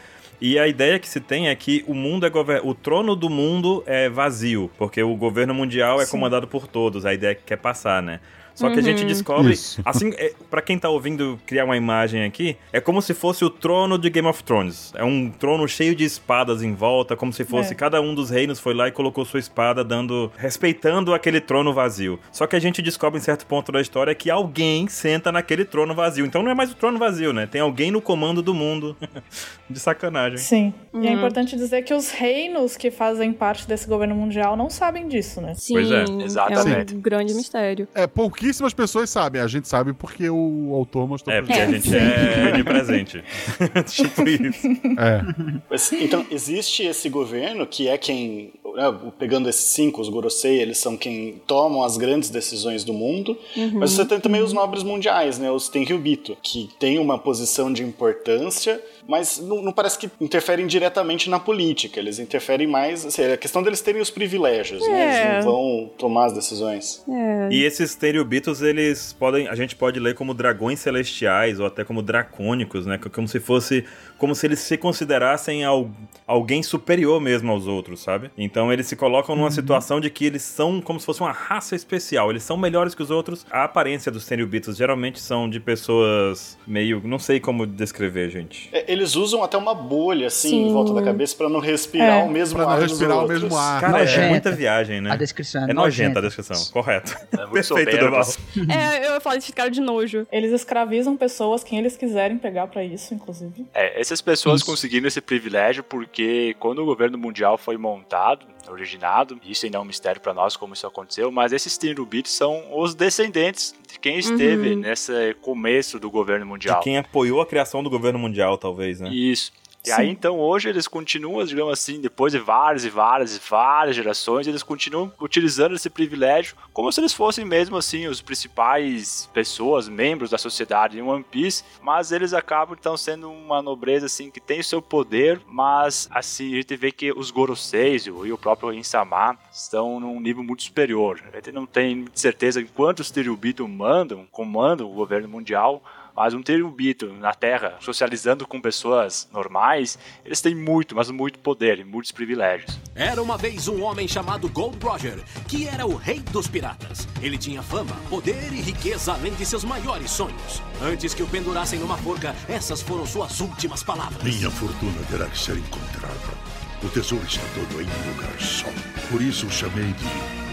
E 0.45 0.59
a 0.59 0.67
ideia 0.67 0.99
que 0.99 1.09
se 1.09 1.21
tem 1.21 1.47
é 1.47 1.55
que 1.55 1.85
o 1.87 1.95
mundo 1.95 2.27
é 2.27 2.31
o 2.65 2.75
trono 2.75 3.15
do 3.15 3.31
mundo 3.31 3.85
é 3.87 4.09
vazio, 4.09 4.69
porque 4.77 5.01
o 5.01 5.15
governo 5.15 5.55
mundial 5.55 6.01
é 6.01 6.05
Sim. 6.05 6.11
comandado 6.11 6.49
por 6.49 6.67
todos, 6.67 7.07
a 7.07 7.15
ideia 7.15 7.33
que 7.33 7.45
quer 7.45 7.59
passar, 7.59 8.03
né? 8.03 8.19
Só 8.55 8.71
que 8.71 8.79
a 8.79 8.83
gente 8.83 9.05
descobre, 9.05 9.53
Isso. 9.53 9.81
assim, 9.87 10.11
é, 10.17 10.33
para 10.51 10.61
quem 10.63 10.79
tá 10.79 10.89
ouvindo 10.89 11.39
criar 11.47 11.65
uma 11.65 11.77
imagem 11.77 12.25
aqui, 12.25 12.57
é 12.73 12.81
como 12.81 13.01
se 13.03 13.15
fosse 13.15 13.45
o 13.45 13.51
trono 13.51 13.99
de 13.99 14.11
Game 14.11 14.29
of 14.29 14.43
Thrones. 14.45 14.93
É 14.97 15.05
um 15.05 15.31
trono 15.31 15.67
cheio 15.67 15.95
de 15.95 16.05
espadas 16.05 16.63
em 16.63 16.75
volta, 16.75 17.17
como 17.17 17.33
se 17.33 17.45
fosse 17.45 17.73
É. 17.73 17.77
cada 17.77 18.01
um 18.01 18.15
dos 18.15 18.31
reinos 18.31 18.61
foi 18.61 18.75
lá 18.75 18.89
e 18.89 18.93
colocou 18.93 19.25
sua 19.25 19.41
espada, 19.41 19.83
dando, 19.83 20.31
respeitando 20.37 21.15
aquele 21.15 21.41
trono 21.41 21.73
vazio. 21.73 22.19
Só 22.31 22.47
que 22.47 22.55
a 22.57 22.61
gente 22.61 22.83
descobre 22.83 23.19
em 23.19 23.23
certo 23.23 23.47
ponto 23.47 23.73
da 23.73 23.81
história 23.81 24.15
que 24.15 24.31
alguém 24.31 24.87
senta 24.89 25.33
naquele 25.33 25.65
trono 25.65 25.95
vazio. 25.95 26.25
Então 26.27 26.43
não 26.43 26.51
é 26.51 26.55
mais 26.55 26.71
o 26.73 26.75
trono 26.75 26.99
vazio, 26.99 27.33
né? 27.33 27.47
Tem 27.47 27.61
alguém 27.61 27.91
no 27.91 28.01
comando 28.03 28.43
do 28.43 28.53
mundo. 28.55 28.97
de 29.69 29.81
sacanagem. 29.81 30.37
Sim. 30.37 30.75
E 30.93 31.07
é 31.07 31.11
Uhum. 31.11 31.17
importante 31.17 31.57
dizer 31.57 31.83
que 31.83 31.95
os 31.95 32.11
reinos 32.11 32.77
que 32.77 32.91
fazem 32.91 33.33
parte 33.33 33.67
desse 33.67 33.89
governo 33.89 34.15
mundial 34.15 34.55
não 34.57 34.69
sabem 34.69 35.09
disso, 35.09 35.41
né? 35.41 35.55
Sim, 35.55 35.75
Pois 35.75 35.91
é, 35.91 36.05
exatamente. 36.25 36.93
é 36.93 36.97
um 36.97 37.01
grande 37.01 37.33
mistério. 37.35 37.89
É, 37.95 38.07
pouquíssimas 38.43 38.75
pessoas 38.75 39.09
sabem. 39.09 39.41
A 39.41 39.47
gente 39.47 39.69
sabe 39.69 39.93
porque 39.93 40.29
o 40.29 40.75
autor 40.75 41.09
mostrou 41.09 41.35
É, 41.35 41.41
porque 41.41 41.53
a 41.59 41.71
gente. 41.71 41.95
é 41.95 42.53
de 42.53 42.65
presente. 42.65 43.23
tipo 43.87 44.29
isso. 44.29 44.67
É. 44.99 45.23
Mas, 45.71 45.93
então, 45.93 46.27
existe 46.31 46.83
esse 46.83 47.09
governo 47.09 47.67
que 47.67 47.89
é 47.89 47.97
quem, 47.97 48.53
né, 48.75 48.95
pegando 49.19 49.49
esses 49.49 49.67
cinco, 49.67 50.01
os 50.01 50.09
Gorosei, 50.09 50.61
eles 50.61 50.79
são 50.79 50.97
quem 50.97 51.41
tomam 51.47 51.85
as 51.85 51.97
grandes 51.97 52.31
decisões 52.31 52.83
do 52.85 52.93
mundo, 52.93 53.39
mas 53.75 53.93
você 53.93 54.05
tem 54.05 54.19
também 54.19 54.43
os 54.43 54.53
nobres 54.53 54.83
mundiais, 54.83 55.39
né, 55.39 55.51
os 55.51 55.69
Tenryubito, 55.69 56.37
que 56.43 56.69
tem 56.79 56.99
uma 56.99 57.19
posição 57.19 57.73
de 57.73 57.83
importância, 57.83 58.83
mas 59.09 59.39
não, 59.39 59.63
não 59.63 59.73
parece 59.73 59.99
que 59.99 60.11
interferem 60.21 60.67
diretamente 60.67 61.29
na 61.29 61.39
política. 61.41 61.99
Eles 62.01 62.19
interferem 62.19 62.67
mais. 62.67 63.05
Assim, 63.05 63.23
é 63.23 63.33
a 63.33 63.37
questão 63.37 63.63
deles 63.63 63.81
terem 63.81 64.01
os 64.01 64.11
privilégios, 64.11 64.81
né? 64.89 65.01
É. 65.01 65.33
Eles 65.35 65.45
não 65.45 65.53
vão 65.53 65.91
tomar 65.99 66.27
as 66.27 66.33
decisões. 66.35 67.05
É. 67.09 67.49
E 67.51 67.65
esses 67.65 67.95
Teriubitos, 67.95 68.63
eles 68.63 69.13
podem. 69.13 69.49
A 69.49 69.55
gente 69.55 69.75
pode 69.77 69.99
ler 70.01 70.15
como 70.15 70.33
dragões 70.35 70.79
celestiais 70.81 71.59
ou 71.61 71.67
até 71.67 71.85
como 71.85 72.03
dracônicos, 72.03 72.87
né? 72.87 72.99
Como 73.13 73.27
se 73.29 73.41
fosse. 73.41 73.85
Como 74.19 74.35
se 74.35 74.47
eles 74.47 74.61
se 74.61 74.77
considerassem 74.77 75.65
al- 75.65 75.91
alguém 76.27 76.63
superior 76.63 77.21
mesmo 77.21 77.51
aos 77.51 77.67
outros, 77.67 78.01
sabe? 78.01 78.31
Então 78.39 78.73
eles 78.73 78.87
se 78.87 78.95
colocam 78.95 79.35
numa 79.35 79.51
situação 79.51 80.01
de 80.01 80.09
que 80.11 80.25
eles 80.27 80.43
são 80.43 80.81
como 80.81 81.01
se 81.01 81.07
fosse 81.07 81.21
uma 81.21 81.33
raça 81.33 81.75
especial. 81.75 82.31
Eles 82.31 82.45
são 82.45 82.57
melhores 82.57 82.95
que 82.95 83.03
os 83.03 83.11
outros. 83.11 83.45
A 83.51 83.65
aparência 83.65 84.13
dos 84.13 84.25
Teriubitos 84.25 84.77
geralmente 84.77 85.19
são 85.21 85.51
de 85.51 85.59
pessoas 85.59 86.57
meio. 86.67 87.03
Não 87.05 87.19
sei 87.19 87.41
como 87.41 87.67
descrever, 87.67 88.31
gente. 88.31 88.69
É, 88.73 88.92
Eles 88.93 89.17
usam 89.17 89.43
até 89.43 89.57
uma 89.57 89.75
bolha, 89.75 90.27
assim, 90.27 90.49
Sim. 90.51 90.69
em 90.69 90.73
volta 90.73 90.93
da 90.93 91.03
cabeça 91.03 91.35
pra 91.37 91.49
não 91.49 91.61
respirar 91.61 92.21
É. 92.21 92.23
o 92.25 92.31
mesmo 92.31 92.57
Pra 92.57 92.65
não 92.67 92.73
ar 92.73 92.81
dos 92.81 92.91
respirar 92.91 93.25
o 93.25 93.29
mesmo 93.29 93.57
ar. 93.57 93.81
Cara, 93.81 93.99
é 93.99 94.01
Nojenta. 94.03 94.29
muita 94.29 94.51
viagem, 94.53 95.01
né? 95.01 95.11
A 95.11 95.17
descrição 95.17 95.63
é, 95.63 95.71
É 95.71 95.75
nojenta 95.75 95.83
nojenta. 95.83 96.19
a 96.19 96.23
descrição, 96.23 96.73
correto. 96.73 97.17
É 97.33 97.47
muito 97.47 97.53
Perfeito, 97.53 97.91
soberbo. 97.91 98.73
É, 98.73 99.07
eu 99.09 99.15
ia 99.15 99.21
falar 99.21 99.37
desse 99.37 99.53
cara 99.53 99.71
de 99.71 99.81
nojo. 99.81 100.27
Eles 100.31 100.53
escravizam 100.53 101.17
pessoas, 101.17 101.65
quem 101.65 101.79
eles 101.79 101.97
quiserem 101.97 102.37
pegar 102.39 102.67
pra 102.67 102.85
isso, 102.85 103.15
inclusive. 103.15 103.67
É, 103.75 104.01
essas 104.01 104.21
pessoas 104.21 104.61
Isso. 104.61 104.67
conseguiram 104.71 105.07
esse 105.09 105.21
privilégio 105.21 105.83
porque 105.83 106.55
quando 106.61 106.81
o 106.81 106.85
governo 106.85 107.17
mundial 107.17 107.57
foi 107.57 107.77
montado, 107.77 108.47
originado, 108.71 109.39
isso 109.45 109.65
ainda 109.67 109.79
é 109.79 109.81
um 109.81 109.85
mistério 109.85 110.21
pra 110.21 110.33
nós 110.35 110.57
como 110.57 110.75
isso 110.75 110.87
aconteceu, 110.87 111.31
mas 111.31 111.53
esses 111.53 111.77
Tinubites 111.77 112.33
são 112.33 112.65
os 112.79 112.95
descendentes 112.95 113.75
de 113.91 113.99
quem 113.99 114.19
esteve 114.19 114.71
Uhum. 114.75 114.81
nesse 114.81 115.35
começo 115.41 115.99
do 115.99 116.11
governo 116.11 116.45
De 116.45 116.51
mundial. 116.51 116.81
quem 116.81 116.99
apoiou 116.99 117.41
a 117.41 117.47
criação 117.47 117.83
do 117.83 117.91
governo 117.91 118.19
mundial, 118.19 118.57
talvez, 118.59 119.01
né? 119.01 119.09
Isso. 119.11 119.53
E 119.85 119.89
Sim. 119.89 119.95
aí, 119.95 120.09
então, 120.09 120.39
hoje 120.39 120.69
eles 120.69 120.87
continuam, 120.87 121.45
digamos 121.45 121.73
assim, 121.73 122.01
depois 122.01 122.33
de 122.33 122.39
várias 122.39 122.85
e 122.85 122.91
várias 122.91 123.37
e 123.37 123.41
várias 123.41 123.97
gerações, 123.97 124.47
eles 124.47 124.63
continuam 124.63 125.13
utilizando 125.21 125.75
esse 125.75 125.91
privilégio 125.91 126.57
como 126.73 126.91
se 126.93 127.01
eles 127.01 127.13
fossem 127.13 127.45
mesmo, 127.45 127.77
assim, 127.77 128.07
os 128.07 128.21
principais 128.21 129.29
pessoas, 129.35 129.89
membros 129.89 130.31
da 130.31 130.39
sociedade 130.39 130.99
em 130.99 131.03
One 131.03 131.25
Piece, 131.25 131.65
mas 131.83 132.13
eles 132.13 132.33
acabam, 132.33 132.77
então, 132.79 132.97
sendo 132.97 133.31
uma 133.31 133.61
nobreza, 133.61 134.07
assim, 134.07 134.31
que 134.31 134.41
tem 134.41 134.61
o 134.61 134.65
seu 134.65 134.81
poder, 134.81 135.41
mas, 135.47 136.09
assim, 136.13 136.53
a 136.53 136.57
gente 136.57 136.77
vê 136.77 136.93
que 136.93 137.13
os 137.13 137.31
Goroseis 137.31 138.07
e 138.07 138.11
o 138.11 138.39
próprio 138.39 138.73
Insama 138.73 139.37
estão 139.53 139.99
num 139.99 140.21
nível 140.21 140.45
muito 140.45 140.63
superior. 140.63 141.21
A 141.33 141.37
gente 141.37 141.51
não 141.51 141.67
tem 141.67 142.07
certeza 142.15 142.61
em 142.61 142.67
quantos 142.67 143.11
Teriubito 143.11 143.67
mandam, 143.67 144.27
comandam 144.31 144.89
o 144.89 144.95
governo 144.95 145.29
mundial, 145.29 145.83
mas 146.17 146.35
um 146.35 146.43
Terubito 146.43 147.13
na 147.15 147.35
Terra, 147.35 147.77
socializando 147.81 148.47
com 148.47 148.61
pessoas 148.61 149.29
normais, 149.33 149.99
eles 150.25 150.41
têm 150.41 150.55
muito, 150.55 150.95
mas 150.95 151.11
muito 151.11 151.39
poder 151.39 151.79
e 151.79 151.85
muitos 151.85 152.13
privilégios. 152.13 152.79
Era 152.95 153.23
uma 153.23 153.37
vez 153.37 153.69
um 153.69 153.83
homem 153.83 154.07
chamado 154.07 154.49
Gold 154.49 154.79
Roger, 154.85 155.23
que 155.49 155.67
era 155.67 155.87
o 155.87 155.97
rei 155.97 156.21
dos 156.21 156.47
piratas. 156.47 157.09
Ele 157.21 157.39
tinha 157.39 157.63
fama, 157.63 157.97
poder 158.09 158.53
e 158.53 158.61
riqueza 158.61 159.13
além 159.15 159.35
de 159.35 159.47
seus 159.47 159.65
maiores 159.65 160.11
sonhos. 160.11 160.63
Antes 160.81 161.15
que 161.15 161.23
o 161.23 161.29
pendurassem 161.29 161.79
numa 161.79 161.97
forca, 161.97 162.35
essas 162.49 162.83
foram 162.83 163.07
suas 163.07 163.41
últimas 163.41 163.83
palavras. 163.83 164.23
Minha 164.23 164.51
fortuna 164.51 165.03
terá 165.11 165.27
que 165.27 165.39
ser 165.39 165.57
encontrada. 165.57 166.53
O 166.83 166.89
tesouro 166.89 167.25
está 167.25 167.43
todo 167.55 167.81
em 167.81 167.85
um 167.85 168.15
lugar 168.15 168.41
só. 168.41 168.67
Por 169.11 169.23
isso 169.23 169.47
o 169.47 169.51
chamei 169.51 169.93
de 169.93 170.05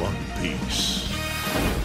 One 0.01 0.17
Piece. 0.39 1.28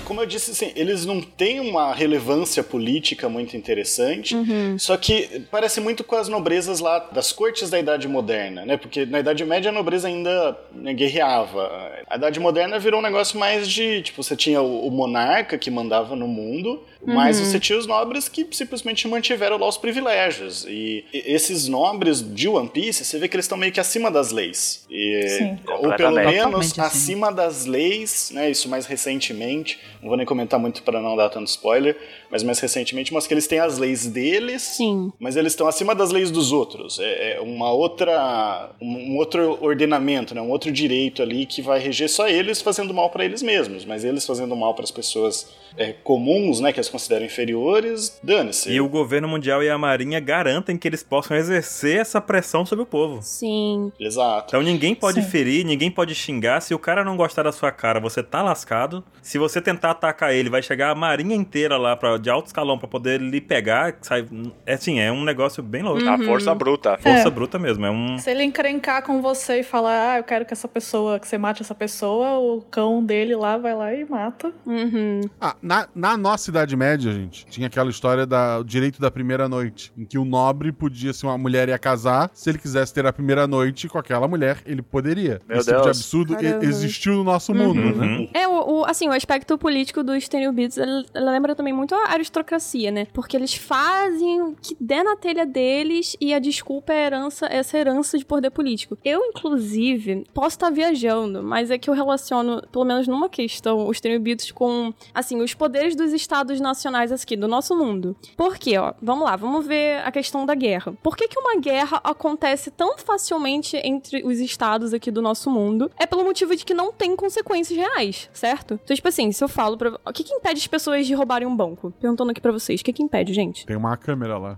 Como 0.05 0.21
eu 0.21 0.27
disse, 0.27 0.51
assim, 0.51 0.71
eles 0.77 1.07
não 1.07 1.21
têm 1.21 1.61
uma 1.61 1.93
relevância 1.95 2.63
política 2.63 3.27
muito 3.29 3.57
interessante, 3.57 4.37
só 4.79 4.97
que 4.99 5.43
parece 5.51 5.81
muito 5.81 6.05
com 6.05 6.15
as 6.15 6.29
nobrezas 6.29 6.79
lá 6.79 6.99
das 7.11 7.33
cortes 7.33 7.71
da 7.71 7.81
Idade 7.81 8.07
Moderna, 8.07 8.67
né? 8.67 8.77
Porque 8.77 9.07
na 9.07 9.21
Idade 9.21 9.45
Média 9.47 9.71
a 9.71 9.73
nobreza 9.73 10.07
ainda 10.07 10.57
né, 10.73 10.93
guerreava. 10.93 11.91
A 12.09 12.17
Idade 12.17 12.39
Moderna 12.39 12.79
virou 12.79 13.01
um 13.01 13.03
negócio 13.03 13.39
mais 13.39 13.67
de, 13.69 14.03
tipo, 14.03 14.23
você 14.23 14.37
tinha 14.37 14.61
o, 14.61 14.87
o 14.87 14.91
monarca 14.91 15.57
que 15.57 15.71
mandava 15.71 16.15
no 16.15 16.29
mundo, 16.29 16.83
mas 17.07 17.39
você 17.41 17.59
tinha 17.61 17.79
os 17.79 17.87
nobres 17.87 18.29
que 18.29 18.47
simplesmente 18.53 19.07
mantiveram 19.09 19.59
lá 19.59 19.69
os 19.69 19.77
privilégios. 19.77 20.65
E 20.69 21.05
esses 21.13 21.67
nobres 21.67 22.23
de 22.23 22.49
One 22.49 22.69
Piece, 22.69 23.05
você 23.05 23.19
vê 23.19 23.27
que 23.27 23.37
eles 23.37 23.45
estão 23.47 23.59
meio 23.59 23.73
que 23.73 23.81
acima 23.81 24.11
das 24.11 24.31
leis. 24.31 24.85
E- 24.91 25.29
Sim. 25.29 25.59
ou 25.67 25.95
pelo 25.97 26.13
menos 26.13 26.79
acima 26.79 27.33
das 27.33 27.65
leis, 27.67 28.31
né? 28.33 28.51
Isso 28.51 28.69
mais 28.69 28.87
recentemente. 28.87 29.54
Não 30.01 30.09
vou 30.09 30.17
nem 30.17 30.27
comentar 30.27 30.59
muito 30.59 30.83
para 30.83 31.01
não 31.01 31.17
dar 31.17 31.29
tanto 31.29 31.49
spoiler, 31.49 31.97
mas 32.31 32.43
mais 32.43 32.59
recentemente 32.59 33.13
mostra 33.13 33.29
que 33.29 33.35
eles 33.35 33.47
têm 33.47 33.59
as 33.59 33.79
leis 33.79 34.07
deles, 34.07 34.63
Sim. 34.63 35.13
mas 35.19 35.37
eles 35.37 35.53
estão 35.53 35.67
acima 35.67 35.95
das 35.95 36.11
leis 36.11 36.31
dos 36.31 36.53
outros. 36.53 36.99
É, 36.99 37.37
é 37.37 37.41
uma 37.41 37.71
outra, 37.71 38.71
um, 38.81 39.13
um 39.13 39.17
outro 39.17 39.59
ordenamento, 39.63 40.35
né? 40.35 40.41
Um 40.41 40.51
outro 40.51 40.73
direito 40.73 41.23
ali 41.23 41.47
que 41.47 41.63
vai 41.63 41.79
reger 41.79 42.09
só 42.09 42.29
eles 42.29 42.61
fazendo 42.61 42.93
mal 42.93 43.11
para 43.11 43.25
eles 43.25 43.43
mesmos, 43.43 43.85
mas 43.85 44.05
eles 44.05 44.27
fazendo 44.27 44.57
mal 44.57 44.75
para 44.75 44.85
as 44.85 44.91
pessoas 44.91 45.53
é, 45.77 45.93
comuns, 45.93 46.61
né? 46.61 46.73
Que 46.73 46.79
eles 46.79 46.89
consideram 46.89 47.27
inferiores, 47.27 48.19
dane-se. 48.23 48.71
E 48.71 48.81
o 48.81 48.89
governo 48.89 49.29
mundial 49.29 49.63
e 49.63 49.69
a 49.69 49.79
marinha 49.79 50.21
garantem 50.21 50.77
que 50.77 50.89
eles 50.89 51.03
possam 51.03 51.37
exercer 51.37 52.01
essa 52.01 52.21
pressão 52.21 52.65
sobre 52.65 52.83
o 52.83 52.87
povo. 52.87 53.21
Sim. 53.23 53.93
Exato. 53.99 54.47
Então 54.49 54.63
ninguém 54.63 54.95
pode 54.95 55.23
Sim. 55.23 55.29
ferir, 55.29 55.65
ninguém 55.65 55.91
pode 55.91 56.15
xingar. 56.15 56.61
Se 56.61 56.75
o 56.75 56.79
cara 56.79 57.05
não 57.05 57.17
gostar 57.17 57.43
da 57.43 57.53
sua 57.53 57.71
cara, 57.71 58.01
você 58.01 58.23
tá 58.23 58.43
lascado. 58.43 59.05
Se 59.23 59.39
você 59.49 59.61
tentar 59.61 59.91
atacar 59.93 60.33
ele, 60.35 60.49
vai 60.51 60.63
chegar 60.63 60.91
a 60.91 60.95
marinha 60.95 61.35
inteira 61.35 61.77
lá 61.77 61.97
pra, 61.97 62.17
de 62.19 62.29
alto 62.31 62.47
escalão 62.47 62.79
pra 62.79 62.89
poder 62.89 63.21
lhe 63.21 63.41
pegar. 63.41 63.97
Sai, 64.03 64.27
é 64.67 64.75
assim, 64.75 64.99
é 65.01 65.11
um 65.13 65.25
negócio 65.25 65.63
bem 65.63 65.83
louco. 65.83 66.07
A 66.09 66.19
força 66.19 66.55
bruta. 66.55 66.99
Força 66.99 67.29
É. 67.29 67.31
bruta 67.31 67.59
mesmo. 67.59 67.85
É 67.87 67.91
um. 67.91 68.19
Se 68.19 68.31
ele 68.31 68.43
encrencar 68.45 69.03
com 69.03 69.21
você 69.23 69.61
e 69.61 69.63
falar, 69.63 70.13
ah, 70.15 70.19
eu 70.19 70.25
quero 70.25 70.45
que 70.45 70.53
essa 70.53 70.69
pessoa, 70.69 71.19
que 71.19 71.27
você 71.29 71.39
mate 71.39 71.63
essa 71.63 71.75
pessoa, 71.75 72.39
o 72.39 72.61
cão 72.71 73.03
dele 73.05 73.35
lá 73.37 73.57
vai 73.57 73.75
lá 73.75 73.95
e 73.95 74.05
mata. 74.05 74.53
Uhum. 74.67 75.21
Ah, 75.41 75.57
na, 75.63 75.89
na 75.95 76.17
nossa 76.17 76.51
Idade 76.51 76.77
Média, 76.77 77.13
gente, 77.13 77.47
tinha 77.47 77.67
aquela 77.67 77.91
história 77.91 78.27
do 78.27 78.63
direito 78.65 79.01
da 79.01 79.11
primeira 79.11 79.49
noite, 79.49 79.93
em 79.97 80.05
que 80.05 80.19
o 80.19 80.25
nobre 80.25 80.73
podia, 80.73 81.13
se 81.13 81.25
uma 81.25 81.37
mulher 81.39 81.69
ia 81.69 81.79
casar, 81.79 82.31
se 82.33 82.51
ele 82.51 82.59
quisesse 82.59 82.93
ter 82.93 83.07
a 83.07 83.13
primeira 83.13 83.47
noite 83.47 83.89
com 83.89 83.99
aquela 83.99 84.27
mulher, 84.29 84.59
ele 84.67 84.83
poderia. 84.83 85.41
Meu 85.49 85.59
Esse 85.59 85.67
tipo 85.69 85.79
de 85.81 85.85
Deus. 85.85 85.99
absurdo 85.99 86.33
e- 86.35 86.37
Caramba. 86.37 86.65
existiu 86.65 87.15
no 87.15 87.25
nosso 87.25 87.55
mundo, 87.55 87.81
né? 87.81 88.07
Uhum. 88.07 88.29
É, 88.35 88.47
o, 88.49 88.81
o- 88.81 88.85
assim, 88.85 89.09
o 89.09 89.13
aspecto 89.13 89.34
político 89.59 90.03
dos 90.03 90.29
Tenryubits, 90.29 90.79
ele, 90.79 91.07
ele 91.15 91.25
lembra 91.25 91.55
também 91.55 91.73
muito 91.73 91.95
a 91.95 92.13
aristocracia, 92.13 92.91
né? 92.91 93.07
Porque 93.13 93.37
eles 93.37 93.55
fazem 93.55 94.43
o 94.43 94.55
que 94.55 94.77
der 94.81 95.05
na 95.05 95.17
telha 95.17 95.47
deles 95.47 96.17
e 96.21 96.33
a 96.33 96.39
desculpa 96.39 96.93
é 96.93 97.03
a 97.03 97.07
herança, 97.07 97.47
essa 97.47 97.79
herança 97.79 98.19
de 98.19 98.25
poder 98.25 98.51
político. 98.51 98.97
Eu, 99.05 99.25
inclusive, 99.25 100.25
posso 100.33 100.57
estar 100.57 100.71
viajando, 100.71 101.43
mas 101.43 101.71
é 101.71 101.79
que 101.79 101.89
eu 101.91 101.95
relaciono, 101.95 102.63
pelo 102.71 102.85
menos 102.85 103.09
numa 103.09 103.29
questão, 103.29 103.89
os 103.89 104.01
Tenryubits 104.01 104.53
com, 104.53 104.93
assim, 105.13 105.41
os 105.43 105.55
poderes 105.55 105.97
dos 105.97 106.13
estados 106.13 106.61
nacionais 106.61 107.13
aqui, 107.13 107.37
do 107.37 107.49
nosso 107.49 107.77
mundo. 107.77 108.17
Por 108.37 108.57
quê, 108.59 108.79
ó? 108.79 108.95
Vamos 109.01 109.25
lá, 109.25 109.37
vamos 109.37 109.67
ver 109.67 109.99
a 110.05 110.13
questão 110.13 110.47
da 110.47 110.55
guerra. 110.55 110.93
Por 111.03 111.17
que 111.17 111.29
que 111.29 111.39
uma 111.39 111.57
guerra 111.57 112.01
acontece 112.05 112.71
tão 112.71 112.99
facilmente 112.99 113.77
entre 113.79 114.23
os 114.25 114.39
estados 114.39 114.93
aqui 114.93 115.11
do 115.11 115.23
nosso 115.23 115.51
mundo? 115.51 115.91
É 115.99 116.07
pelo 116.07 116.25
motivo 116.25 116.55
de 116.55 116.65
que 116.65 116.75
não 116.75 116.93
tem 116.93 117.17
consequências 117.17 117.77
reais, 117.77 118.29
certo? 118.33 118.79
Então, 118.83 118.95
tipo 118.95 119.09
assim, 119.09 119.24
se 119.33 119.43
eu 119.43 119.49
falo 119.49 119.77
pra... 119.77 119.99
O 120.05 120.13
que 120.13 120.25
que 120.25 120.33
impede 120.33 120.61
as 120.61 120.67
pessoas 120.67 121.07
de 121.07 121.15
roubarem 121.15 121.47
um 121.47 121.57
banco? 121.57 121.93
Perguntando 122.01 122.31
aqui 122.31 122.41
pra 122.41 122.53
vocês, 122.53 122.81
o 122.81 122.85
que 122.85 122.93
que 122.93 123.03
impede, 123.03 123.33
gente? 123.33 123.67
Tem 123.67 123.77
uma 123.77 123.97
câmera 123.97 124.39
lá. 124.39 124.57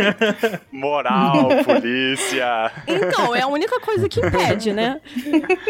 Moral, 0.72 1.48
polícia. 1.64 2.72
Então, 2.86 3.34
é 3.34 3.42
a 3.42 3.46
única 3.46 3.80
coisa 3.80 4.08
que 4.08 4.20
impede, 4.20 4.72
né? 4.72 5.00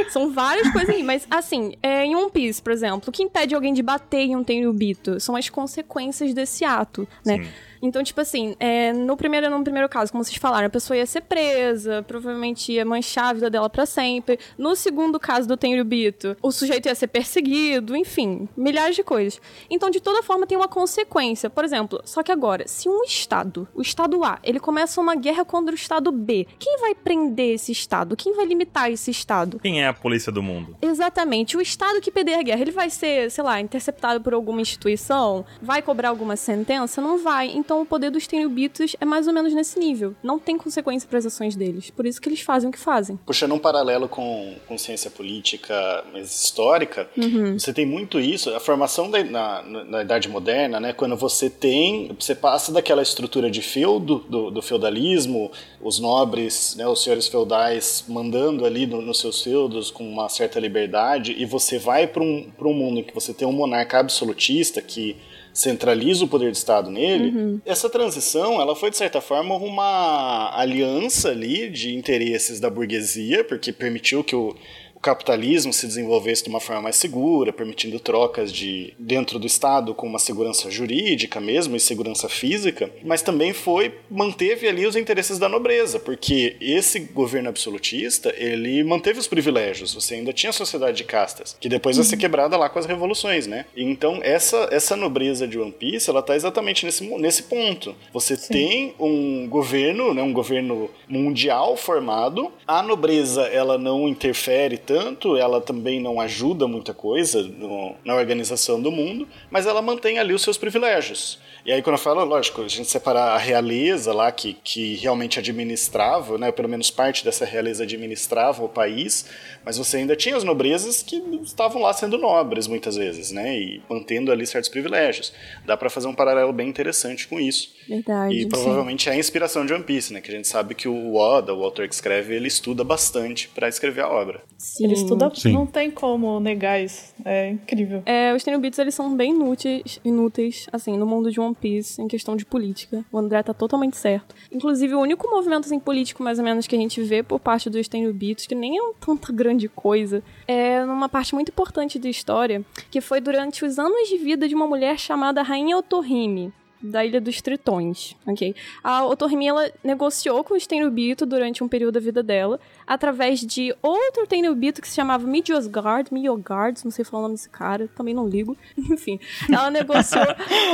São 0.09 0.33
várias 0.33 0.71
coisas 0.71 0.95
aí, 0.95 1.03
mas 1.03 1.27
assim, 1.31 1.75
é, 1.83 2.05
em 2.05 2.17
One 2.17 2.31
Piece, 2.31 2.63
por 2.63 2.73
exemplo, 2.73 3.09
o 3.09 3.13
que 3.13 3.23
impede 3.23 3.55
alguém 3.55 3.73
de 3.73 3.83
bater 3.83 4.21
em 4.21 4.37
um 4.37 4.45
Tenryubito 4.45 5.21
são 5.21 5.37
as 5.37 5.49
consequências 5.49 6.35
desse 6.35 6.65
ato, 6.65 7.07
né? 7.25 7.47
Então, 7.83 8.03
tipo 8.03 8.21
assim, 8.21 8.55
é, 8.59 8.93
no, 8.93 9.17
primeiro, 9.17 9.51
no 9.51 9.63
primeiro 9.63 9.89
caso, 9.89 10.13
como 10.13 10.23
vocês 10.25 10.37
falaram, 10.37 10.67
a 10.67 10.71
pessoa 10.71 10.97
ia 10.97 11.07
ser 11.07 11.23
presa, 11.23 12.03
provavelmente 12.07 12.73
ia 12.73 12.85
manchar 12.85 13.27
a 13.27 13.33
vida 13.33 13.51
dela 13.51 13.71
pra 13.71 13.87
sempre. 13.87 14.39
No 14.59 14.75
segundo 14.77 15.19
caso 15.19 15.49
do 15.49 15.57
Tenryubito, 15.57 16.37
o 16.43 16.51
sujeito 16.51 16.87
ia 16.87 16.95
ser 16.95 17.07
perseguido, 17.07 17.97
enfim, 17.97 18.49
milhares 18.57 18.97
de 18.97 19.03
coisas. 19.03 19.41
Então, 19.69 19.91
de 19.91 20.01
toda 20.01 20.23
forma, 20.23 20.47
tem 20.47 20.57
uma 20.57 20.69
consequência. 20.69 21.49
Por 21.49 21.65
exemplo, 21.65 22.01
só 22.05 22.23
que 22.23 22.33
agora, 22.33 22.67
se 22.67 22.89
um 22.89 23.03
estado, 23.05 23.69
o 23.75 23.83
estado 23.83 24.23
A, 24.25 24.39
ele 24.43 24.61
começa 24.61 25.01
uma 25.01 25.15
guerra 25.15 25.45
contra 25.45 25.73
o 25.73 25.77
estado 25.77 26.11
B, 26.13 26.47
quem 26.59 26.79
vai 26.79 26.95
prender 26.95 27.55
esse 27.55 27.73
estado? 27.73 28.17
Quem 28.17 28.35
vai 28.35 28.45
limitar 28.45 28.91
esse 28.91 29.11
estado? 29.11 29.59
Quem 29.61 29.83
é 29.83 29.89
a 29.89 29.95
polícia 29.95 30.33
do 30.33 30.43
mundo? 30.43 30.77
Exatamente. 30.83 31.57
O 31.57 31.61
Estado 31.61 32.01
que 32.01 32.11
perder 32.11 32.35
a 32.35 32.43
guerra, 32.43 32.63
ele 32.63 32.71
vai 32.71 32.91
ser, 32.91 33.31
sei 33.31 33.45
lá, 33.45 33.61
interceptado 33.61 34.21
por 34.21 34.35
alguma 34.35 34.61
instituição? 34.61 35.45
Vai 35.63 35.83
cobrar 35.83 36.09
alguma 36.09 36.37
sentença? 36.37 37.01
Não 37.01 37.19
vai. 37.19 37.49
Então 37.49 37.70
então 37.71 37.83
o 37.83 37.87
poder 37.87 38.11
dos 38.11 38.27
Tenryubitos 38.27 38.97
é 39.01 39.05
mais 39.05 39.29
ou 39.29 39.33
menos 39.33 39.55
nesse 39.55 39.79
nível. 39.79 40.13
Não 40.25 40.41
tem 40.41 40.59
consequência 40.59 41.09
para 41.09 41.19
as 41.21 41.27
ações 41.27 41.55
deles. 41.55 41.89
Por 41.89 42.05
isso 42.05 42.21
que 42.21 42.29
eles 42.29 42.41
fazem 42.41 42.69
o 42.69 42.73
que 42.73 42.79
fazem. 42.81 43.17
Puxando 43.25 43.53
um 43.55 43.61
paralelo 43.61 44.09
com, 44.09 44.57
com 44.67 44.77
ciência 44.77 45.09
política 45.09 46.05
mais 46.13 46.43
histórica, 46.43 47.09
Uhum. 47.17 47.57
você 47.57 47.73
tem 47.73 47.87
muito 47.87 48.19
isso. 48.19 48.51
A 48.53 48.59
formação 48.59 49.09
da, 49.09 49.23
na, 49.23 49.63
na 49.63 50.03
Idade 50.03 50.29
Moderna, 50.29 50.81
né, 50.81 50.93
quando 50.93 51.15
você 51.17 51.49
tem. 51.49 52.11
Você 52.19 52.35
passa 52.35 52.73
daquela 52.73 53.03
estrutura 53.03 53.49
de 53.49 53.63
feudo, 53.63 54.19
do, 54.29 54.51
do 54.51 54.61
feudalismo, 54.63 55.53
os 55.81 56.01
nobres, 56.01 56.75
né, 56.77 56.89
os 56.89 57.01
senhores 57.05 57.29
feudais 57.29 58.05
mandando 58.09 58.65
ali 58.65 58.85
no- 58.85 59.01
nos 59.01 59.21
seus 59.21 59.43
feudos 59.43 59.93
com 59.93 60.03
uma 60.09 60.29
certa 60.29 60.59
liberdade, 60.59 61.37
e 61.39 61.45
você 61.45 61.79
vai 61.79 62.09
para 62.09 62.23
um, 62.23 62.51
pra 62.51 62.67
um 62.67 62.75
mundo 62.75 62.99
em 62.99 63.05
que 63.05 63.15
você 63.15 63.33
tem 63.33 63.47
um 63.47 63.53
monarca 63.53 64.01
absolutista 64.01 64.83
que 64.83 65.17
centraliza 65.53 66.25
o 66.25 66.29
poder 66.29 66.51
de 66.51 66.57
Estado 66.59 66.91
nele, 66.91 67.37
Uhum. 67.37 67.61
essa 67.65 67.89
transição, 67.91 68.61
ela 68.61 68.75
foi 68.77 68.91
de 68.91 68.97
certa 68.97 69.21
forma 69.21 69.55
uma 69.57 70.51
aliança 70.57 71.31
ali 71.31 71.69
de 71.71 71.95
interesses 71.95 72.61
da 72.61 72.71
burguesia, 72.71 73.43
porque 73.45 73.73
permitiu 73.73 74.23
que 74.25 74.35
o, 74.37 74.55
o 75.01 75.03
capitalismo 75.03 75.73
se 75.73 75.87
desenvolvesse 75.87 76.45
de 76.45 76.51
uma 76.51 76.61
forma 76.61 76.83
mais 76.83 76.97
segura, 76.97 77.55
permitindo 77.55 77.99
trocas 77.99 78.53
de 78.53 78.93
dentro 78.99 79.39
do 79.39 79.47
Estado 79.47 79.95
com 79.95 80.07
uma 80.07 80.19
segurança 80.19 80.71
jurídica 80.71 81.41
mesmo 81.41 81.75
e 81.75 81.81
segurança 81.81 82.29
física, 82.29 82.91
mas 83.03 83.23
também 83.23 83.55
foi 83.55 83.95
manteve 84.11 84.69
ali 84.69 84.87
os 84.87 84.97
interesses 84.97 85.39
da 85.39 85.49
nobreza, 85.49 85.99
porque 85.99 86.55
esse 86.61 87.01
governo 87.01 87.49
absolutista, 87.49 88.35
ele 88.37 88.85
manteve 88.85 89.19
os 89.19 89.27
privilégios, 89.27 89.95
você 89.95 90.17
ainda 90.17 90.35
tinha 90.35 90.51
a 90.51 90.53
sociedade 90.53 90.99
de 90.99 91.05
castas, 91.05 91.57
que 91.59 91.69
depois 91.69 91.97
vai 91.97 92.05
ser 92.05 92.19
quebrada 92.19 92.59
lá 92.59 92.69
com 92.69 92.79
as 92.79 92.85
revoluções, 92.85 93.47
né? 93.47 93.65
Então, 93.75 94.21
essa 94.23 94.69
essa 94.71 94.95
nobreza 94.97 95.49
de 95.49 95.59
One 95.59 95.73
Piece, 95.73 96.11
ela 96.11 96.23
tá 96.23 96.37
exatamente 96.37 96.85
nesse 96.85 97.03
nesse 97.19 97.45
ponto. 97.45 97.97
Você 98.13 98.37
tem 98.37 98.95
um 99.01 99.49
governo, 99.49 100.13
né, 100.13 100.23
um 100.23 100.33
governo 100.33 100.91
mundial 101.09 101.75
formado, 101.75 102.53
a 102.67 102.83
nobreza 102.83 103.45
ela 103.45 103.79
não 103.79 104.07
interfere 104.07 104.77
tanto, 104.95 105.37
ela 105.37 105.61
também 105.61 106.01
não 106.01 106.21
ajuda 106.21 106.67
muita 106.67 106.93
coisa 106.93 107.43
no- 107.43 107.95
na 108.05 108.15
organização 108.17 108.81
do 108.83 108.91
mundo, 108.91 109.29
mas 109.49 109.65
ela 109.67 109.81
mantém 109.81 110.19
ali 110.19 110.35
os 110.35 110.43
seus 110.43 110.59
privilégios. 110.59 111.39
E 111.65 111.71
aí, 111.71 111.81
quando 111.83 111.95
eu 111.97 112.03
falo, 112.03 112.25
lógico, 112.25 112.63
a 112.63 112.69
gente 112.69 112.89
separar 112.89 113.33
a 113.35 113.39
realeza 113.39 114.13
lá, 114.13 114.33
que, 114.33 114.55
que 114.65 114.95
realmente 114.97 115.39
administrava, 115.39 116.39
né, 116.39 116.51
pelo 116.51 116.69
menos 116.69 116.91
parte 116.91 117.23
dessa 117.25 117.45
realeza 117.45 117.85
administrava 117.85 118.65
o 118.65 118.69
país, 118.69 119.27
mas 119.65 119.77
você 119.79 119.99
ainda 119.99 120.17
tinha 120.17 120.37
as 120.37 120.43
nobrezas 120.43 121.03
que 121.03 121.17
estavam 121.43 121.83
lá 121.83 121.93
sendo 121.93 122.17
nobres 122.19 122.67
muitas 122.67 122.97
vezes, 122.97 123.31
né, 123.31 123.57
e 123.59 123.83
mantendo 123.89 124.33
ali 124.33 124.47
certos 124.47 124.71
privilégios. 124.71 125.33
Dá 125.67 125.77
pra 125.77 125.91
fazer 125.91 126.09
um 126.09 126.15
paralelo 126.15 126.53
bem 126.53 126.69
interessante 126.69 127.29
com 127.29 127.39
isso. 127.39 127.69
Verdade. 127.89 128.35
E 128.35 128.47
provavelmente 128.47 129.09
é 129.09 129.13
a 129.13 129.17
inspiração 129.17 129.67
de 129.67 129.73
One 129.75 129.85
Piece, 129.85 130.13
né? 130.13 130.21
Que 130.21 130.31
a 130.31 130.35
gente 130.35 130.49
sabe 130.49 130.75
que 130.75 130.89
o 130.89 131.15
Oda, 131.17 131.53
o 131.53 131.63
autor 131.65 131.87
que 131.89 131.95
escreve, 131.95 132.35
ele 132.35 132.47
estuda 132.49 132.83
bastante 132.85 133.49
pra 133.49 133.69
escrever 133.69 134.03
a 134.03 134.09
obra. 134.09 134.41
Ele 134.85 134.95
estuda, 134.95 135.31
Sim. 135.35 135.53
não 135.53 135.67
tem 135.67 135.91
como 135.91 136.41
negar 136.41 136.83
isso. 136.83 137.13
É 137.25 137.51
incrível. 137.51 138.03
É, 138.07 138.35
os 138.35 138.43
Tenryubits, 138.43 138.79
eles 138.79 138.95
são 138.95 139.15
bem 139.15 139.31
inúteis, 139.33 140.01
inúteis, 140.05 140.67
assim, 140.73 140.97
no 140.97 141.07
mundo 141.07 141.31
de 141.31 141.41
One 141.41 141.55
Piece, 141.55 142.01
em 142.01 142.09
questão 142.09 142.37
de 142.37 142.45
política. 142.45 143.05
O 143.13 143.19
André 143.19 143.43
tá 143.43 143.53
totalmente 143.53 143.97
certo. 143.97 144.35
Inclusive, 144.51 144.95
o 144.95 145.01
único 145.01 145.29
movimento, 145.29 145.67
assim, 145.67 145.79
político, 145.79 146.23
mais 146.23 146.39
ou 146.39 146.45
menos, 146.45 146.67
que 146.67 146.75
a 146.75 146.79
gente 146.79 147.03
vê 147.03 147.23
por 147.23 147.41
parte 147.41 147.69
dos 147.69 147.89
Tenryubits, 147.89 148.47
que 148.47 148.55
nem 148.55 148.79
é 148.79 148.83
um 148.83 148.93
tanta 148.95 149.33
grande 149.33 149.69
coisa, 149.69 150.23
é 150.47 150.85
numa 150.85 151.09
parte 151.09 151.35
muito 151.35 151.51
importante 151.51 151.99
da 151.99 152.09
história, 152.09 152.65
que 152.91 153.01
foi 153.01 153.21
durante 153.21 153.65
os 153.65 153.79
anos 153.79 154.09
de 154.09 154.17
vida 154.17 154.49
de 154.49 154.55
uma 154.55 154.67
mulher 154.67 154.99
chamada 154.99 155.43
Rainha 155.43 155.77
Otohime. 155.77 156.53
Da 156.83 157.05
Ilha 157.05 157.21
dos 157.21 157.41
Tritões, 157.41 158.17
ok? 158.27 158.55
A 158.83 159.05
Otohime, 159.05 159.47
ela 159.47 159.71
negociou 159.85 160.43
com 160.43 160.55
os 160.55 160.67
Tenryubito 160.67 161.27
durante 161.27 161.63
um 161.63 161.69
período 161.69 161.95
da 161.95 162.01
vida 162.01 162.23
dela, 162.23 162.59
através 162.87 163.41
de 163.41 163.75
outro 163.83 164.27
Tenryubito 164.27 164.81
que 164.81 164.89
se 164.89 164.95
chamava 164.95 165.27
Midiosgard, 165.27 166.13
Miogard, 166.13 166.81
não 166.85 166.91
sei 166.91 167.05
falar 167.05 167.21
o 167.21 167.23
nome 167.25 167.35
desse 167.35 167.49
cara, 167.49 167.89
também 167.97 168.15
não 168.15 168.29
ligo. 168.29 168.57
Enfim, 168.77 169.21
ela 169.51 169.71
negociou 169.71 170.25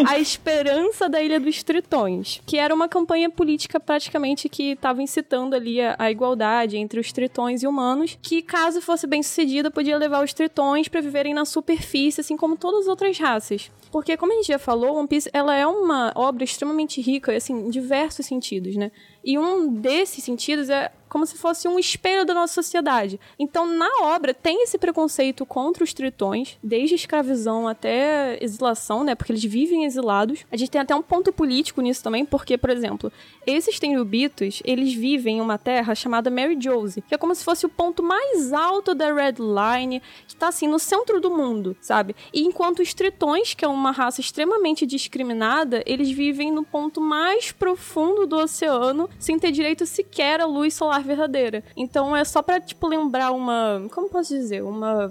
a 0.07 0.19
esperança 0.19 1.09
da 1.09 1.23
Ilha 1.23 1.41
dos 1.41 1.63
Tritões, 1.63 2.41
que 2.47 2.59
era 2.59 2.75
uma 2.75 2.89
campanha 2.89 3.29
política 3.29 3.81
praticamente 3.81 4.49
que 4.49 4.73
estava 4.73 5.03
incitando 5.03 5.55
ali 5.55 5.81
a, 5.81 5.97
a 5.99 6.11
igualdade 6.11 6.77
entre 6.77 7.01
os 7.01 7.13
tritões 7.13 7.63
e 7.63 7.67
humanos, 7.67 8.19
que 8.23 8.43
caso 8.43 8.81
fosse 8.81 9.07
bem 9.07 9.23
sucedida, 9.23 9.71
podia 9.71 9.97
levar 9.97 10.23
os 10.23 10.33
tritões 10.33 10.89
para 10.89 11.01
viverem 11.01 11.35
na 11.35 11.45
superfície, 11.45 12.21
assim 12.21 12.37
como 12.37 12.57
todas 12.57 12.83
as 12.83 12.89
outras 12.89 13.19
raças. 13.19 13.71
Porque, 13.91 14.17
como 14.17 14.33
a 14.33 14.37
gente 14.37 14.49
já 14.49 14.59
falou, 14.59 14.97
One 14.97 15.09
Piece 15.09 15.31
ela 15.33 15.55
é 15.55 15.67
uma 15.67 15.96
obra 16.15 16.45
extremamente 16.45 17.01
rica, 17.01 17.35
assim, 17.37 17.67
em 17.67 17.71
diversos 17.71 18.27
sentidos, 18.27 18.77
né? 18.77 18.91
E 19.25 19.39
um 19.39 19.73
desses 19.73 20.23
sentidos 20.25 20.69
é 20.69 20.91
como 21.17 21.25
se 21.25 21.39
fosse 21.39 21.67
um 21.67 21.79
espelho 21.79 22.27
da 22.27 22.35
nossa 22.35 22.53
sociedade. 22.53 23.19
Então, 23.39 23.65
na 23.65 23.89
obra, 24.03 24.35
tem 24.35 24.63
esse 24.65 24.77
preconceito 24.77 25.47
contra 25.47 25.83
os 25.83 25.95
tritões, 25.95 26.59
desde 26.63 26.95
escravização 26.95 27.67
até 27.67 28.37
exilação, 28.39 29.03
né? 29.03 29.15
Porque 29.15 29.33
eles 29.33 29.43
vivem 29.43 29.87
exilados. 29.87 30.45
A 30.53 30.59
gente 30.59 30.71
tem 30.71 30.79
até 30.79 30.95
um 30.95 31.01
ponto 31.01 31.33
político 31.33 31.81
nisso 31.81 32.05
também, 32.05 32.27
porque, 32.27 32.59
por 32.59 32.69
exemplo, 32.69 33.11
esses 33.47 33.79
Tenryubitos, 33.79 34.61
eles 34.63 34.93
vivem 34.93 35.39
em 35.39 35.41
uma 35.41 35.57
terra 35.57 35.95
chamada 35.95 36.31
Mary 36.31 36.59
Josie, 36.61 37.01
que 37.01 37.15
é 37.15 37.19
como 37.19 37.35
se 37.35 37.43
fosse 37.43 37.65
o 37.65 37.71
ponto 37.71 38.03
mais 38.03 38.53
alto 38.53 38.95
da 38.95 39.11
Red 39.11 39.37
Line, 39.39 40.03
que 40.29 40.37
tá 40.37 40.49
assim 40.49 40.69
no 40.69 40.79
centro 40.79 41.19
do 41.19 41.31
mundo, 41.31 41.75
sabe? 41.81 42.15
E 42.31 42.43
enquanto 42.43 42.83
os 42.83 42.93
tritões, 42.93 43.55
que 43.55 43.65
é 43.65 43.69
uma 43.69 43.91
raça 43.91 44.21
extremamente 44.21 44.85
discriminada, 44.85 45.83
eles 45.87 46.11
vivem 46.11 46.53
no 46.53 46.63
ponto 46.63 47.01
mais 47.01 47.53
profundo 47.53 48.27
do 48.27 48.37
oceano, 48.37 49.09
sem 49.19 49.39
ter 49.39 49.51
direito 49.51 49.87
sequer 49.87 50.43
à 50.43 50.45
luz 50.45 50.75
solar 50.75 51.06
verdadeira. 51.07 51.63
Então 51.77 52.15
é 52.17 52.25
só 52.25 52.43
pra, 52.43 52.61
tipo, 52.61 52.87
lembrar 52.87 53.31
uma. 53.33 53.87
Como 53.95 54.09
posso 54.09 54.35
dizer? 54.35 54.63
Uma. 54.63 55.07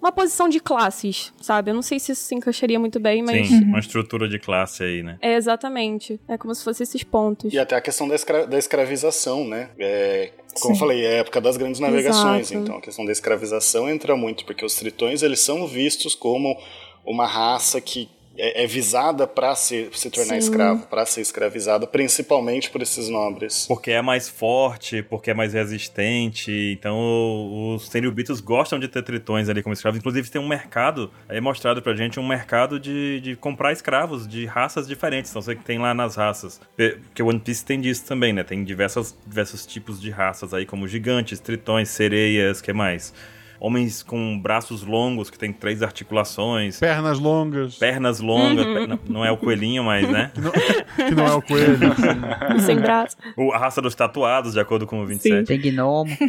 Uma 0.00 0.12
posição 0.12 0.48
de 0.48 0.60
classes, 0.60 1.32
sabe? 1.40 1.70
Eu 1.70 1.74
não 1.74 1.82
sei 1.82 1.98
se 1.98 2.12
isso 2.12 2.22
se 2.24 2.34
encaixaria 2.34 2.78
muito 2.78 2.98
bem, 3.00 3.22
mas. 3.22 3.48
Sim, 3.48 3.64
uma 3.64 3.78
estrutura 3.78 4.28
de 4.28 4.38
classe 4.38 4.82
aí, 4.82 5.02
né? 5.02 5.18
É 5.22 5.34
exatamente. 5.34 6.20
É 6.28 6.36
como 6.36 6.54
se 6.54 6.62
fossem 6.64 6.84
esses 6.84 7.02
pontos. 7.02 7.52
E 7.52 7.58
até 7.58 7.76
a 7.76 7.80
questão 7.80 8.06
da, 8.08 8.14
escra- 8.14 8.46
da 8.46 8.58
escravização, 8.58 9.46
né? 9.46 9.70
É, 9.78 10.32
como 10.60 10.66
Sim. 10.66 10.72
eu 10.72 10.76
falei, 10.76 11.04
é 11.04 11.08
a 11.08 11.18
época 11.18 11.40
das 11.40 11.56
grandes 11.56 11.80
navegações. 11.80 12.50
Exato. 12.50 12.64
Então 12.64 12.76
a 12.78 12.80
questão 12.80 13.04
da 13.04 13.12
escravização 13.12 13.88
entra 13.88 14.16
muito, 14.16 14.44
porque 14.44 14.64
os 14.64 14.74
tritões 14.74 15.22
eles 15.22 15.40
são 15.40 15.66
vistos 15.66 16.14
como 16.14 16.56
uma 17.04 17.26
raça 17.26 17.80
que 17.80 18.08
é, 18.38 18.64
é 18.64 18.66
visada 18.66 19.26
para 19.26 19.54
se, 19.54 19.88
se 19.92 20.10
tornar 20.10 20.34
Sim. 20.34 20.38
escravo, 20.38 20.86
para 20.86 21.04
ser 21.06 21.20
escravizada, 21.20 21.86
principalmente 21.86 22.70
por 22.70 22.82
esses 22.82 23.08
nobres. 23.08 23.66
Porque 23.66 23.90
é 23.90 24.02
mais 24.02 24.28
forte, 24.28 25.02
porque 25.02 25.30
é 25.30 25.34
mais 25.34 25.52
resistente. 25.52 26.50
Então 26.78 27.74
os 27.74 27.88
Tenryubitos 27.88 28.40
gostam 28.40 28.78
de 28.78 28.88
ter 28.88 29.02
tritões 29.02 29.48
ali 29.48 29.62
como 29.62 29.72
escravos. 29.72 29.98
Inclusive 29.98 30.30
tem 30.30 30.40
um 30.40 30.48
mercado, 30.48 31.10
é 31.28 31.40
mostrado 31.40 31.82
pra 31.82 31.94
gente 31.94 32.18
um 32.20 32.26
mercado 32.26 32.78
de, 32.78 33.20
de 33.20 33.36
comprar 33.36 33.72
escravos 33.72 34.26
de 34.26 34.46
raças 34.46 34.86
diferentes. 34.86 35.30
Então 35.30 35.42
você 35.42 35.54
tem 35.54 35.78
lá 35.78 35.94
nas 35.94 36.16
raças. 36.16 36.60
Porque 36.76 37.22
o 37.22 37.28
One 37.28 37.40
Piece 37.40 37.64
tem 37.64 37.80
disso 37.80 38.04
também, 38.06 38.32
né? 38.32 38.42
Tem 38.42 38.62
diversas, 38.64 39.16
diversos 39.26 39.66
tipos 39.66 40.00
de 40.00 40.10
raças 40.10 40.52
aí, 40.52 40.66
como 40.66 40.86
gigantes, 40.86 41.40
tritões, 41.40 41.88
sereias, 41.88 42.60
que 42.60 42.72
mais? 42.72 43.12
Homens 43.60 44.02
com 44.02 44.38
braços 44.38 44.82
longos, 44.82 45.30
que 45.30 45.38
tem 45.38 45.52
três 45.52 45.82
articulações. 45.82 46.78
Pernas 46.78 47.18
longas. 47.18 47.76
Pernas 47.76 48.20
longas. 48.20 48.66
Uhum. 48.66 48.74
per- 48.74 48.88
não- 48.88 48.98
Não 49.08 49.24
é 49.24 49.30
o 49.30 49.36
coelhinho, 49.36 49.82
mas, 49.84 50.08
né? 50.10 50.30
Que 50.96 51.14
não 51.14 51.26
é 51.26 51.34
o 51.34 51.42
coelho. 51.42 51.78
Sem 52.64 52.76
braço. 52.78 53.16
O- 53.36 53.52
A 53.52 53.58
raça 53.58 53.80
dos 53.82 53.94
tatuados, 53.94 54.52
de 54.54 54.60
acordo 54.60 54.86
com 54.86 55.00
o 55.02 55.06
27. 55.06 55.46
Tem 55.46 55.60
gnomo. 55.60 56.10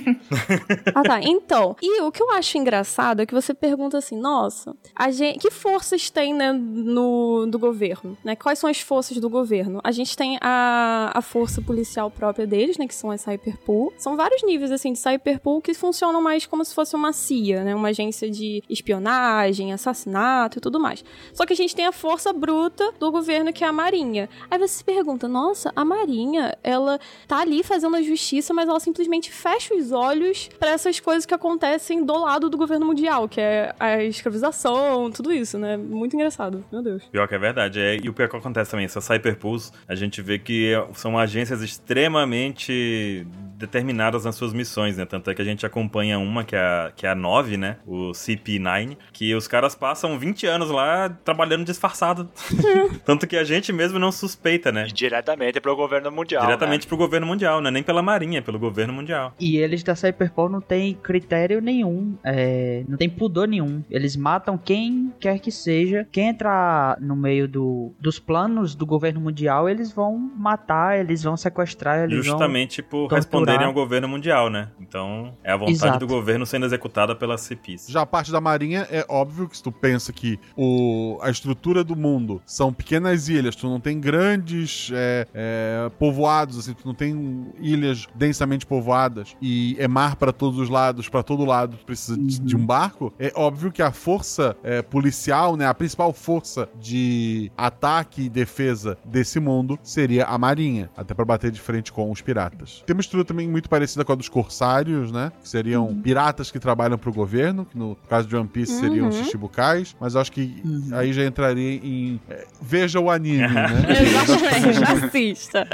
Ah, 0.96 1.04
tá. 1.04 1.20
Então, 1.22 1.76
e 1.82 2.02
o 2.02 2.12
que 2.12 2.22
eu 2.22 2.32
acho 2.32 2.58
engraçado 2.58 3.22
é 3.22 3.26
que 3.26 3.34
você 3.34 3.54
pergunta 3.54 3.98
assim, 3.98 4.20
nossa, 4.20 4.76
a 4.96 5.12
gente, 5.12 5.40
que 5.40 5.52
forças 5.52 6.10
tem, 6.10 6.34
né, 6.34 6.52
no, 6.54 7.46
do 7.48 7.60
governo, 7.60 8.18
né? 8.24 8.36
Quais 8.36 8.60
são 8.60 8.70
as 8.70 8.80
forças 8.80 9.18
do 9.20 9.30
governo? 9.30 9.80
A 9.84 9.92
gente 9.92 10.16
tem 10.16 10.38
a, 10.42 11.12
a 11.14 11.22
força 11.22 11.62
policial 11.62 12.10
própria 12.10 12.48
deles, 12.48 12.78
né, 12.78 12.88
que 12.88 12.96
são 12.96 13.12
as 13.12 13.22
Cyberpool. 13.22 13.94
São 13.98 14.16
vários 14.16 14.44
níveis, 14.44 14.72
assim, 14.72 14.94
de 14.94 15.00
Cyberpool 15.00 15.62
que 15.62 15.74
funcionam 15.74 16.22
mais 16.22 16.46
como 16.46 16.64
se 16.66 16.74
fosse 16.74 16.96
uma 16.96 17.14
CIA, 17.18 17.64
né? 17.64 17.76
Uma 17.76 17.90
agência 17.90 18.30
de 18.30 18.64
espionagem, 18.70 19.74
assassinato 19.74 20.58
e 20.58 20.62
tudo 20.62 20.80
mais. 20.80 21.04
Só 21.34 21.46
que 21.46 21.54
a 21.54 21.56
gente 21.56 21.76
tem 21.76 21.86
a 21.86 21.92
força 21.92 22.32
bruta 22.32 22.94
do 23.00 23.12
governo, 23.12 23.52
que 23.52 23.64
é 23.64 23.68
a 23.68 23.74
Marinha. 23.74 24.30
Aí 24.50 24.58
você 24.58 24.76
se 24.76 24.84
pergunta, 24.84 25.28
nossa, 25.28 25.72
a 25.76 25.84
Marinha, 25.84 26.58
ela 26.64 27.00
tá 27.28 27.40
ali 27.40 27.64
fazendo 27.64 27.96
a 27.96 28.02
justiça, 28.02 28.54
mas 28.54 28.70
ela 28.70 28.80
simplesmente 28.80 29.32
fecha 29.32 29.74
os 29.76 29.92
olhos 29.92 30.50
pra 30.60 30.72
essas 30.72 31.00
coisas 31.00 31.26
que 31.26 31.34
acontecem 31.34 32.04
do 32.04 32.18
lado 32.18 32.50
do 32.50 32.58
governo 32.58 32.86
mundial, 32.86 33.28
que 33.28 33.42
é 33.42 33.74
a 33.80 34.04
escravização, 34.04 35.12
tudo 35.12 35.34
isso, 35.34 35.58
né? 35.58 35.78
Muito 35.78 36.16
engraçado, 36.16 36.64
meu 36.72 36.82
Deus. 36.82 37.04
Pior 37.06 37.28
que 37.28 37.36
é 37.36 37.40
verdade. 37.40 37.80
É, 37.80 37.98
e 37.98 38.10
o 38.10 38.14
pior 38.14 38.30
que 38.30 38.36
acontece 38.36 38.72
também, 38.72 38.86
essas 38.86 39.04
Cyberpools, 39.04 39.72
a 39.88 39.96
gente 39.96 40.22
vê 40.22 40.38
que 40.40 40.74
são 40.94 41.18
agências 41.18 41.62
extremamente 41.62 43.26
determinadas 43.58 44.26
nas 44.26 44.36
suas 44.36 44.54
missões, 44.54 44.98
né? 44.98 45.06
Tanto 45.06 45.30
é 45.30 45.34
que 45.34 45.42
a 45.42 45.46
gente 45.46 45.66
acompanha 45.66 46.20
uma 46.20 46.44
que 46.44 46.56
é 46.56 46.60
a, 46.60 46.92
que 46.96 47.06
é 47.06 47.10
a 47.10 47.16
9, 47.16 47.58
né? 47.58 47.78
O 47.86 48.12
CP9, 48.12 48.98
que 49.12 49.34
os 49.34 49.48
caras 49.48 49.76
passam 49.76 50.18
20 50.18 50.46
anos 50.46 50.70
lá 50.70 51.10
trabalhando 51.10 51.66
disfarçado. 51.66 52.30
Tanto 53.04 53.26
que 53.26 53.36
a 53.36 53.44
gente 53.44 53.74
mesmo 53.74 53.98
não 53.98 54.12
suspeita, 54.12 54.72
né? 54.72 54.86
E 54.88 54.94
diretamente 54.94 55.60
pro 55.60 55.76
governo 55.76 56.12
mundial. 56.12 56.46
Diretamente 56.46 56.86
né? 56.86 56.88
pro 56.88 56.98
governo 56.98 57.26
mundial, 57.26 57.60
né? 57.60 57.72
Nem 57.72 57.84
pela 57.84 58.02
Marinha, 58.02 58.40
é 58.40 58.42
pelo 58.42 58.60
governo 58.60 58.94
mundial. 58.94 59.34
E 59.40 59.58
eles 59.58 59.84
da 59.84 59.96
Cyberpol 59.96 60.50
não 60.50 60.62
tem 60.62 60.94
critério 60.94 61.60
nenhum, 61.62 62.16
é, 62.24 62.84
não 62.88 62.98
tem 62.98 63.10
pudor 63.10 63.48
nenhum. 63.48 63.84
Eles 63.90 64.16
matam 64.16 64.58
quem 64.58 65.12
quer 65.20 65.40
que 65.40 65.52
seja. 65.52 66.08
Quem 66.12 66.30
entrar 66.30 67.00
no 67.02 67.16
meio 67.16 67.48
do, 67.48 67.94
dos 68.00 68.20
planos 68.20 68.76
do 68.76 68.86
governo 68.86 69.20
mundial, 69.20 69.68
eles 69.68 69.92
vão 69.92 70.18
matar, 70.36 71.00
eles 71.00 71.24
vão 71.24 71.36
sequestrar, 71.36 72.04
eles 72.04 72.26
Justamente 72.26 72.84
por 72.84 73.08
torturar. 73.08 73.47
Responderem 73.48 73.66
ao 73.68 73.74
governo 73.74 74.08
mundial, 74.08 74.50
né? 74.50 74.70
Então, 74.80 75.34
é 75.44 75.52
a 75.52 75.58
vontade 75.58 75.78
Exato. 75.78 76.00
do 76.00 76.08
governo 76.08 76.46
sendo 76.46 76.66
executada 76.66 77.16
pelas 77.16 77.42
CPs. 77.42 77.88
Já 77.90 78.02
a 78.02 78.06
parte 78.06 78.32
da 78.32 78.42
marinha, 78.42 78.88
é 78.92 79.06
óbvio 79.08 79.48
que 79.48 79.58
se 79.58 79.64
tu 79.64 79.72
pensa 79.72 80.12
que 80.12 80.40
o, 80.56 81.18
a 81.22 81.30
estrutura 81.30 81.84
do 81.84 81.96
mundo 81.96 82.42
são 82.46 82.74
pequenas 82.74 83.30
ilhas, 83.30 83.56
tu 83.56 83.68
não 83.68 83.80
tem 83.80 84.00
grandes 84.00 84.92
é, 84.94 85.28
é, 85.34 85.90
povoados, 85.98 86.58
assim, 86.60 86.74
tu 86.74 86.86
não 86.86 86.94
tem 86.94 87.48
ilhas 87.60 88.08
densamente 88.16 88.66
povoadas 88.66 89.36
e 89.42 89.76
é 89.80 89.88
mar 89.88 90.16
para 90.16 90.32
todos 90.32 90.60
os 90.60 90.70
lados, 90.70 91.10
para 91.10 91.24
todo 91.24 91.46
lado 91.46 91.78
tu 91.78 91.86
precisa 91.86 92.18
de, 92.18 92.40
de 92.40 92.56
um 92.56 92.66
barco, 92.66 93.14
é 93.20 93.32
óbvio 93.36 93.72
que 93.72 93.82
a 93.82 93.92
força 93.92 94.56
é, 94.64 94.82
policial, 94.82 95.56
né, 95.56 95.66
a 95.66 95.74
principal 95.74 96.12
força 96.12 96.70
de 96.80 97.52
ataque 97.58 98.24
e 98.24 98.30
defesa 98.30 98.98
desse 99.06 99.40
mundo 99.40 99.80
seria 99.84 100.26
a 100.26 100.38
marinha, 100.38 100.90
até 100.96 101.14
para 101.14 101.26
bater 101.26 101.52
de 101.52 101.60
frente 101.60 101.92
com 101.92 102.12
os 102.12 102.22
piratas. 102.22 102.84
Tem 102.86 102.96
uma 102.96 103.02
estrutura 103.02 103.37
também 103.38 103.48
muito 103.48 103.70
parecida 103.70 104.04
com 104.04 104.12
a 104.12 104.16
dos 104.16 104.28
corsários, 104.28 105.12
né, 105.12 105.32
que 105.44 105.48
seriam 105.48 105.94
piratas 106.02 106.50
que 106.50 106.58
trabalham 106.58 106.98
para 106.98 107.10
o 107.10 107.14
governo, 107.14 107.66
que 107.66 107.78
no 107.78 107.96
caso 108.10 108.28
de 108.28 108.36
One 108.36 108.48
Piece 108.48 108.80
seriam 108.80 109.08
os 109.10 109.18
Uhum. 109.18 109.24
Shichibukais, 109.24 109.96
mas 110.00 110.16
eu 110.16 110.22
acho 110.22 110.32
que 110.32 110.64
aí 110.92 111.14
já 111.14 111.24
entraria 111.24 111.76
em 111.84 112.20
é, 112.30 112.46
veja 112.62 113.00
o 113.00 113.10
anime, 113.12 113.48
né? 113.48 113.68
Exatamente, 114.02 114.84
assista. 115.06 115.68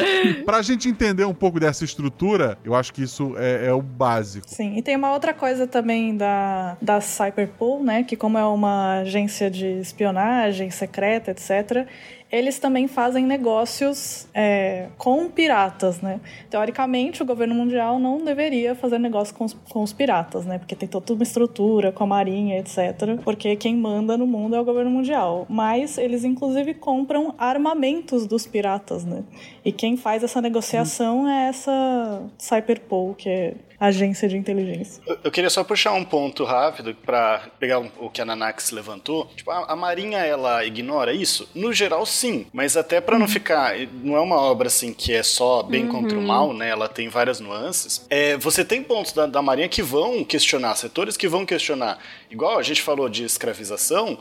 Pra 0.45 0.61
gente 0.61 0.89
entender 0.89 1.26
um 1.26 1.34
pouco 1.34 1.59
dessa 1.59 1.86
estrutura, 1.86 2.57
eu 2.64 2.76
acho 2.76 2.93
que 2.93 3.03
isso 3.03 3.34
é, 3.38 3.68
é 3.68 3.74
o 3.74 3.82
básico. 3.82 4.47
Sim, 4.49 4.78
e 4.78 4.82
tem 4.82 4.95
uma 4.95 5.11
outra 5.14 5.34
coisa 5.34 5.66
também 5.66 6.18
da, 6.18 6.78
da 6.82 6.99
Cyberpool, 6.99 7.84
né? 7.84 8.03
Que 8.03 8.16
como 8.16 8.38
é 8.38 8.45
uma 8.45 8.99
agência 8.99 9.49
de 9.49 9.80
espionagem 9.80 10.70
secreta, 10.70 11.32
etc., 11.32 11.88
eles 12.34 12.58
também 12.58 12.88
fazem 12.88 13.24
negócios 13.28 14.28
é, 14.34 14.88
com 14.98 15.30
piratas, 15.30 16.02
né? 16.02 16.20
Teoricamente, 16.50 17.22
o 17.22 17.26
governo 17.26 17.54
mundial 17.54 18.00
não 18.00 18.18
deveria 18.26 18.74
fazer 18.74 18.98
negócio 18.98 19.36
com 19.36 19.46
os, 19.46 19.54
com 19.54 19.84
os 19.84 19.94
piratas, 19.94 20.44
né? 20.44 20.58
Porque 20.58 20.76
tem 20.76 20.90
toda 20.90 21.14
uma 21.14 21.22
estrutura 21.22 21.92
com 21.92 22.04
a 22.06 22.08
marinha, 22.08 22.58
etc. 22.58 23.22
Porque 23.24 23.56
quem 23.56 23.76
manda 23.76 24.18
no 24.18 24.26
mundo 24.26 24.56
é 24.56 24.60
o 24.60 24.66
governo 24.66 24.90
mundial. 24.90 25.46
Mas 25.48 26.00
eles, 26.00 26.24
inclusive, 26.24 26.74
compram 26.74 27.36
armamentos 27.38 28.26
dos 28.26 28.48
piratas, 28.48 29.06
né? 29.06 29.24
E 29.64 29.72
quem 29.72 29.96
faz 29.96 30.24
essa 30.24 30.42
negociação 30.42 31.30
é 31.30 31.50
essa 31.50 32.24
Cyberpool, 32.40 33.14
que 33.14 33.30
é 33.30 33.54
agência 33.88 34.30
de 34.30 34.38
inteligência. 34.38 35.04
Eu, 35.24 35.32
queria 35.32 35.50
só 35.50 35.64
puxar 35.64 35.92
um 35.92 36.06
ponto 36.06 36.46
rápido 36.46 36.96
pra 36.96 37.50
pegar 37.60 37.80
o 37.80 38.10
que 38.10 38.22
a 38.22 38.26
Nanax 38.26 38.72
levantou. 38.72 39.26
Tipo, 39.36 39.52
a, 39.52 39.74
a 39.74 39.76
Marinha, 39.76 40.20
ela 40.20 40.66
ignora 40.66 41.14
isso? 41.14 41.50
No 41.54 41.74
geral, 41.74 42.06
sim. 42.06 42.23
Mas 42.54 42.78
até 42.78 43.02
pra 43.02 43.20
não 43.20 43.28
ficar... 43.28 43.76
Não 44.04 44.16
é 44.16 44.20
uma 44.20 44.40
obra, 44.40 44.68
assim, 44.68 44.94
que 44.94 45.14
é 45.14 45.24
só 45.24 45.64
bem 45.64 45.88
contra 45.88 46.18
o 46.18 46.22
mal, 46.22 46.54
né? 46.54 46.70
Ela 46.70 46.88
tem 46.88 47.10
várias 47.10 47.40
nuances. 47.40 48.06
É, 48.10 48.38
você 48.38 48.64
tem 48.64 48.84
pontos 48.84 49.12
da, 49.14 49.26
da 49.26 49.42
Marinha 49.42 49.68
que 49.68 49.82
vão 49.82 50.24
questionar, 50.24 50.76
setores 50.76 51.18
que 51.18 51.28
vão 51.28 51.46
questionar. 51.46 52.00
Igual 52.34 52.58
a 52.58 52.64
gente 52.64 52.82
falou 52.82 53.08
de 53.08 53.24
escravização, 53.24 54.18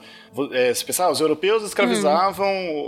é, 0.52 0.72
se 0.74 0.84
pensar, 0.84 1.10
os 1.10 1.18
europeus 1.18 1.62
escravizavam 1.62 2.46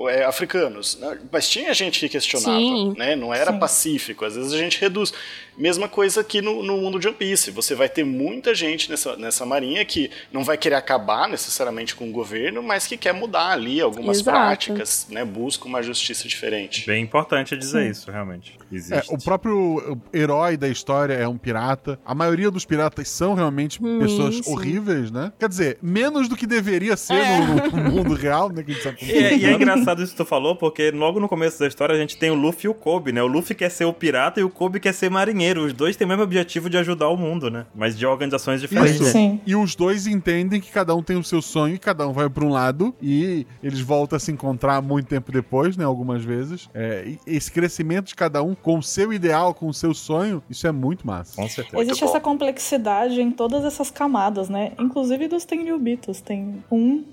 é, 0.08 0.22
africanos. 0.24 0.98
né? 1.00 1.18
Mas 1.32 1.48
tinha 1.48 1.72
gente 1.72 1.98
que 1.98 2.08
questionava, 2.10 2.58
Sim. 2.58 2.94
né? 2.96 3.16
Não 3.16 3.32
era 3.32 3.50
Sim. 3.52 3.58
pacífico. 3.58 4.24
Às 4.26 4.36
vezes 4.36 4.52
a 4.52 4.58
gente 4.58 4.78
reduz. 4.78 5.14
Mesma 5.56 5.88
coisa 5.88 6.20
aqui 6.20 6.42
no, 6.42 6.62
no 6.62 6.76
mundo 6.76 6.98
de 6.98 7.06
One 7.08 7.16
Piece. 7.16 7.50
Você 7.52 7.74
vai 7.74 7.88
ter 7.88 8.04
muita 8.04 8.54
gente 8.54 8.90
nessa, 8.90 9.16
nessa 9.16 9.46
marinha 9.46 9.84
que 9.84 10.10
não 10.32 10.44
vai 10.44 10.58
querer 10.58 10.74
acabar 10.74 11.28
necessariamente 11.28 11.94
com 11.94 12.08
o 12.08 12.12
governo, 12.12 12.62
mas 12.62 12.86
que 12.86 12.96
quer 12.96 13.14
mudar 13.14 13.50
ali 13.52 13.80
algumas 13.80 14.18
Exato. 14.18 14.36
práticas, 14.36 15.06
né? 15.08 15.24
Busca 15.24 15.64
uma 15.66 15.82
justiça 15.82 16.28
diferente. 16.28 16.84
Bem 16.86 17.02
importante 17.02 17.56
dizer 17.56 17.88
isso, 17.90 18.10
realmente. 18.10 18.58
É, 18.90 19.02
o 19.08 19.16
próprio 19.18 19.98
herói 20.12 20.56
da 20.56 20.68
história 20.68 21.14
é 21.14 21.26
um 21.28 21.38
pirata. 21.38 21.98
A 22.04 22.14
maioria 22.14 22.50
dos 22.50 22.64
piratas 22.66 23.08
são 23.08 23.32
realmente 23.34 23.78
Hum, 23.82 24.00
pessoas 24.00 24.36
sim. 24.36 24.52
horríveis, 24.52 25.10
né? 25.14 25.32
Quer 25.38 25.48
dizer, 25.48 25.78
menos 25.80 26.28
do 26.28 26.36
que 26.36 26.46
deveria 26.46 26.96
ser 26.96 27.14
É. 27.14 27.38
no, 27.40 27.82
no 27.84 27.90
mundo 27.90 28.14
real, 28.14 28.50
né? 28.50 28.62
Que 28.62 28.72
a 28.72 28.74
gente 28.74 28.82
sabe 28.82 28.96
como 29.00 29.10
E 29.10 29.14
é, 29.14 29.36
e 29.36 29.44
é 29.46 29.52
engraçado 29.52 30.02
isso 30.02 30.12
que 30.12 30.18
tu 30.18 30.24
falou, 30.24 30.56
porque 30.56 30.90
logo 30.90 31.20
no 31.20 31.28
começo 31.28 31.58
da 31.58 31.66
história 31.66 31.94
a 31.94 31.98
gente 31.98 32.16
tem 32.16 32.30
o 32.30 32.34
Luffy 32.34 32.66
e 32.66 32.68
o 32.68 32.74
Kobe, 32.74 33.12
né? 33.12 33.22
O 33.22 33.26
Luffy 33.26 33.54
quer 33.54 33.70
ser 33.70 33.84
o 33.84 33.92
pirata 33.92 34.40
e 34.40 34.44
o 34.44 34.50
Kobe 34.50 34.80
quer 34.80 34.92
ser 34.92 35.10
marinheiro. 35.10 35.64
Os 35.64 35.72
dois 35.72 35.96
têm 35.96 36.04
o 36.04 36.08
mesmo 36.08 36.24
objetivo 36.24 36.68
de 36.68 36.76
ajudar 36.76 37.08
o 37.08 37.16
mundo, 37.16 37.50
né? 37.50 37.66
Mas 37.74 37.96
de 37.96 38.04
organizações 38.04 38.60
diferentes. 38.60 39.00
Isso. 39.00 39.12
Sim. 39.12 39.40
E 39.46 39.54
os 39.54 39.74
dois 39.76 40.06
entendem 40.06 40.60
que 40.60 40.72
cada 40.72 40.94
um 40.94 41.02
tem 41.02 41.16
o 41.16 41.22
seu 41.22 41.40
sonho 41.40 41.74
e 41.76 41.78
cada 41.78 42.06
um 42.08 42.12
vai 42.12 42.28
para 42.28 42.44
um 42.44 42.50
lado 42.50 42.94
e 43.00 43.46
eles 43.62 43.80
voltam 43.80 44.16
a 44.16 44.20
se 44.20 44.32
encontrar 44.32 44.82
muito 44.82 45.06
tempo 45.06 45.30
depois, 45.30 45.76
né? 45.76 45.84
Algumas 45.84 46.24
vezes. 46.24 46.68
É, 46.74 47.04
e 47.06 47.18
esse 47.26 47.52
crescimento 47.52 48.08
de 48.08 48.14
cada 48.14 48.42
um 48.42 48.54
com 48.54 48.78
o 48.78 48.82
seu 48.82 49.12
ideal, 49.12 49.54
com 49.54 49.68
o 49.68 49.74
seu 49.74 49.94
sonho, 49.94 50.42
isso 50.50 50.66
é 50.66 50.72
muito 50.72 51.06
massa. 51.06 51.36
Com 51.36 51.48
certeza. 51.48 51.82
Existe 51.82 52.04
essa 52.04 52.20
complexidade 52.20 53.20
em 53.20 53.30
todas 53.30 53.64
essas 53.64 53.90
camadas, 53.90 54.48
né? 54.48 54.72
Inclusive 54.78 55.03
dos 55.28 55.44
Tenryubitos. 55.44 56.20
Tem 56.20 56.62
um. 56.70 57.04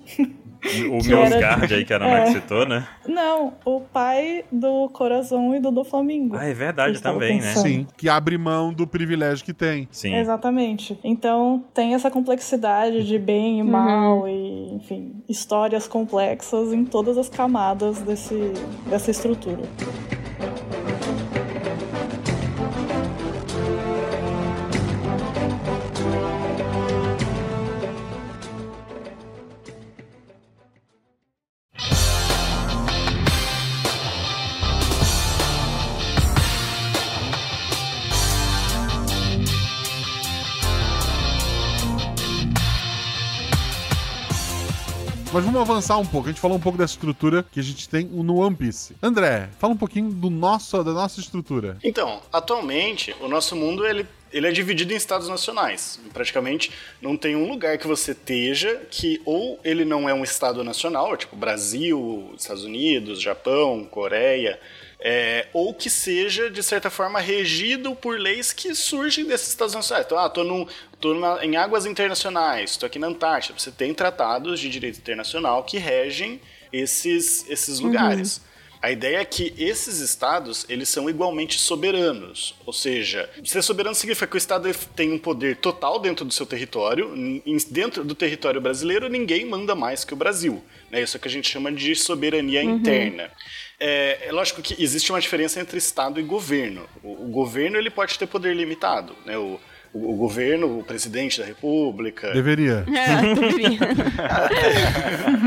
O 0.91 0.99
Que 1.01 1.09
Meusgard 1.09 1.33
era- 1.65 1.75
aí 1.75 1.83
que 1.85 1.91
a 1.93 1.97
Nanak 1.99 2.29
É. 2.29 2.33
citou, 2.33 2.67
né? 2.67 2.87
Não, 3.07 3.53
o 3.65 3.81
pai 3.81 4.45
do 4.51 4.87
Corazon 4.89 5.55
e 5.55 5.59
do 5.59 5.71
do 5.71 5.83
Flamingo. 5.83 6.35
Ah, 6.37 6.45
é 6.45 6.53
verdade 6.53 7.01
também, 7.01 7.39
né? 7.41 7.53
Sim, 7.55 7.87
que 7.97 8.07
abre 8.07 8.37
mão 8.37 8.71
do 8.71 8.85
privilégio 8.85 9.43
que 9.43 9.53
tem. 9.53 9.87
Sim. 9.91 10.13
Exatamente. 10.15 10.99
Então 11.03 11.63
tem 11.73 11.95
essa 11.95 12.11
complexidade 12.11 13.03
de 13.07 13.17
bem 13.17 13.59
e 13.59 13.63
mal 13.63 14.27
e, 14.27 14.73
enfim, 14.75 15.13
histórias 15.27 15.87
complexas 15.87 16.71
em 16.71 16.85
todas 16.85 17.17
as 17.17 17.27
camadas 17.27 17.99
desse, 18.01 18.35
dessa 18.87 19.09
estrutura. 19.09 19.61
Vamos 45.51 45.69
avançar 45.69 45.97
um 45.97 46.05
pouco. 46.05 46.27
A 46.27 46.31
gente 46.31 46.41
falou 46.41 46.57
um 46.57 46.61
pouco 46.61 46.77
dessa 46.77 46.93
estrutura 46.93 47.45
que 47.51 47.59
a 47.59 47.63
gente 47.63 47.87
tem 47.87 48.05
no 48.05 48.37
One 48.37 48.55
Piece. 48.55 48.95
André, 49.01 49.49
fala 49.59 49.73
um 49.73 49.77
pouquinho 49.77 50.09
do 50.09 50.29
nosso, 50.29 50.81
da 50.83 50.93
nossa 50.93 51.19
estrutura. 51.19 51.77
Então, 51.83 52.21
atualmente, 52.31 53.13
o 53.19 53.27
nosso 53.27 53.55
mundo 53.55 53.85
ele, 53.85 54.07
ele 54.31 54.47
é 54.47 54.51
dividido 54.51 54.93
em 54.93 54.95
estados 54.95 55.27
nacionais. 55.27 55.99
Praticamente 56.13 56.71
não 57.01 57.17
tem 57.17 57.35
um 57.35 57.49
lugar 57.49 57.77
que 57.77 57.87
você 57.87 58.11
esteja 58.11 58.81
que 58.89 59.21
ou 59.25 59.59
ele 59.63 59.83
não 59.83 60.07
é 60.07 60.13
um 60.13 60.23
estado 60.23 60.63
nacional, 60.63 61.17
tipo 61.17 61.35
Brasil, 61.35 62.33
Estados 62.37 62.63
Unidos, 62.63 63.21
Japão, 63.21 63.83
Coreia, 63.83 64.59
é, 65.03 65.47
ou 65.51 65.73
que 65.73 65.89
seja, 65.89 66.49
de 66.49 66.61
certa 66.61 66.89
forma, 66.89 67.19
regido 67.19 67.95
por 67.95 68.19
leis 68.19 68.53
que 68.53 68.75
surgem 68.75 69.25
desses 69.25 69.49
estados 69.49 69.73
nacionais. 69.73 70.05
Então, 70.05 70.17
ah, 70.17 70.29
tô, 70.29 70.43
num, 70.43 70.67
tô 70.99 71.13
na- 71.15 71.43
em 71.43 71.55
águas 71.55 71.85
internacionais, 71.85 72.77
tô 72.77 72.85
aqui 72.85 72.99
na 72.99 73.07
Antártida. 73.07 73.57
Você 73.59 73.71
tem 73.71 73.93
tratados 73.93 74.59
de 74.59 74.69
direito 74.69 74.99
internacional 74.99 75.63
que 75.63 75.77
regem 75.77 76.39
esses, 76.71 77.49
esses 77.49 77.79
lugares. 77.79 78.41
A 78.83 78.91
ideia 78.91 79.17
é 79.17 79.25
que 79.25 79.53
esses 79.59 79.99
estados, 79.99 80.65
eles 80.67 80.89
são 80.89 81.07
igualmente 81.07 81.59
soberanos. 81.59 82.55
Ou 82.65 82.73
seja, 82.73 83.29
ser 83.45 83.61
soberano 83.61 83.93
significa 83.93 84.25
que 84.25 84.35
o 84.35 84.39
estado 84.39 84.73
tem 84.95 85.11
um 85.13 85.19
poder 85.19 85.57
total 85.57 85.99
dentro 85.99 86.25
do 86.25 86.33
seu 86.33 86.47
território. 86.47 87.13
Dentro 87.69 88.03
do 88.03 88.15
território 88.15 88.59
brasileiro, 88.59 89.07
ninguém 89.07 89.45
manda 89.45 89.75
mais 89.75 90.03
que 90.03 90.13
o 90.15 90.17
Brasil. 90.17 90.63
Né? 90.89 90.99
Isso 91.03 91.15
é 91.15 91.19
o 91.19 91.21
que 91.21 91.27
a 91.27 91.31
gente 91.31 91.47
chama 91.47 91.71
de 91.71 91.95
soberania 91.95 92.63
interna. 92.63 93.29
É, 93.83 94.27
é 94.27 94.31
lógico 94.31 94.61
que 94.61 94.81
existe 94.81 95.11
uma 95.11 95.19
diferença 95.19 95.59
entre 95.59 95.79
estado 95.79 96.19
e 96.19 96.23
governo. 96.23 96.87
O, 97.01 97.25
o 97.25 97.27
governo 97.29 97.77
ele 97.77 97.89
pode 97.89 98.17
ter 98.19 98.27
poder 98.27 98.55
limitado. 98.55 99.15
Né? 99.25 99.35
O, 99.35 99.59
o, 99.93 100.13
o 100.13 100.15
governo, 100.15 100.79
o 100.79 100.83
presidente 100.83 101.39
da 101.39 101.45
república. 101.45 102.31
Deveria. 102.33 102.83
É, 102.91 103.35
deveria. 103.35 103.79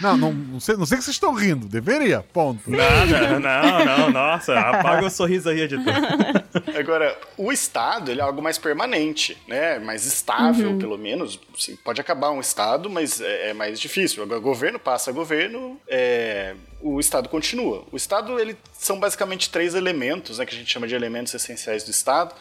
Não, 0.00 0.16
não, 0.16 0.32
não, 0.32 0.60
sei, 0.60 0.76
não 0.76 0.84
sei 0.84 0.98
que 0.98 1.04
vocês 1.04 1.14
estão 1.14 1.32
rindo. 1.32 1.68
Deveria, 1.68 2.22
ponto. 2.32 2.68
Nada, 2.68 3.38
não, 3.38 3.84
não, 3.84 4.10
nossa, 4.10 4.58
apaga 4.58 5.06
o 5.06 5.10
sorriso 5.10 5.48
aí, 5.48 5.60
editor. 5.60 5.84
Agora, 6.76 7.16
o 7.38 7.52
Estado 7.52 8.10
ele 8.10 8.20
é 8.20 8.24
algo 8.24 8.42
mais 8.42 8.58
permanente, 8.58 9.38
né? 9.46 9.78
Mais 9.78 10.04
estável, 10.04 10.70
Uhum. 10.70 10.78
pelo 10.78 10.98
menos. 10.98 11.38
Assim, 11.56 11.76
pode 11.76 12.00
acabar 12.00 12.30
um 12.30 12.40
Estado, 12.40 12.90
mas 12.90 13.20
é, 13.20 13.50
é 13.50 13.54
mais 13.54 13.78
difícil. 13.80 14.22
Agora, 14.22 14.40
governo 14.40 14.78
passa 14.78 15.12
governo, 15.12 15.78
é, 15.88 16.54
o 16.82 16.98
Estado 16.98 17.28
continua. 17.28 17.84
O 17.92 17.96
Estado, 17.96 18.38
ele 18.38 18.56
são 18.72 18.98
basicamente 18.98 19.48
três 19.50 19.74
elementos, 19.74 20.38
né? 20.38 20.46
Que 20.46 20.54
a 20.54 20.58
gente 20.58 20.70
chama 20.70 20.86
de 20.88 20.94
elementos 20.94 21.32
essenciais 21.34 21.84
do 21.84 21.90
Estado. 21.90 22.34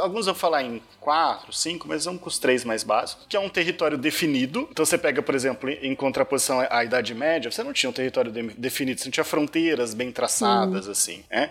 Alguns 0.00 0.26
vão 0.26 0.34
falar 0.34 0.62
em 0.62 0.80
quatro, 1.00 1.52
cinco, 1.52 1.86
mas 1.86 2.04
vamos 2.06 2.20
com 2.22 2.28
os 2.28 2.38
três 2.38 2.64
mais 2.64 2.82
básicos, 2.82 3.26
que 3.28 3.36
é 3.36 3.40
um 3.40 3.48
território 3.48 3.98
definido. 3.98 4.66
Então 4.70 4.84
você 4.86 4.96
pega, 4.96 5.20
por 5.22 5.34
exemplo, 5.34 5.68
em 5.68 5.94
contraposição 5.94 6.66
à 6.70 6.82
Idade 6.84 7.14
Média, 7.14 7.50
você 7.50 7.62
não 7.62 7.72
tinha 7.72 7.90
um 7.90 7.92
território 7.92 8.32
de- 8.32 8.54
definido, 8.54 9.00
você 9.00 9.06
não 9.06 9.12
tinha 9.12 9.24
fronteiras 9.24 9.92
bem 9.94 10.10
traçadas, 10.10 10.88
assim, 10.88 11.22
né? 11.30 11.50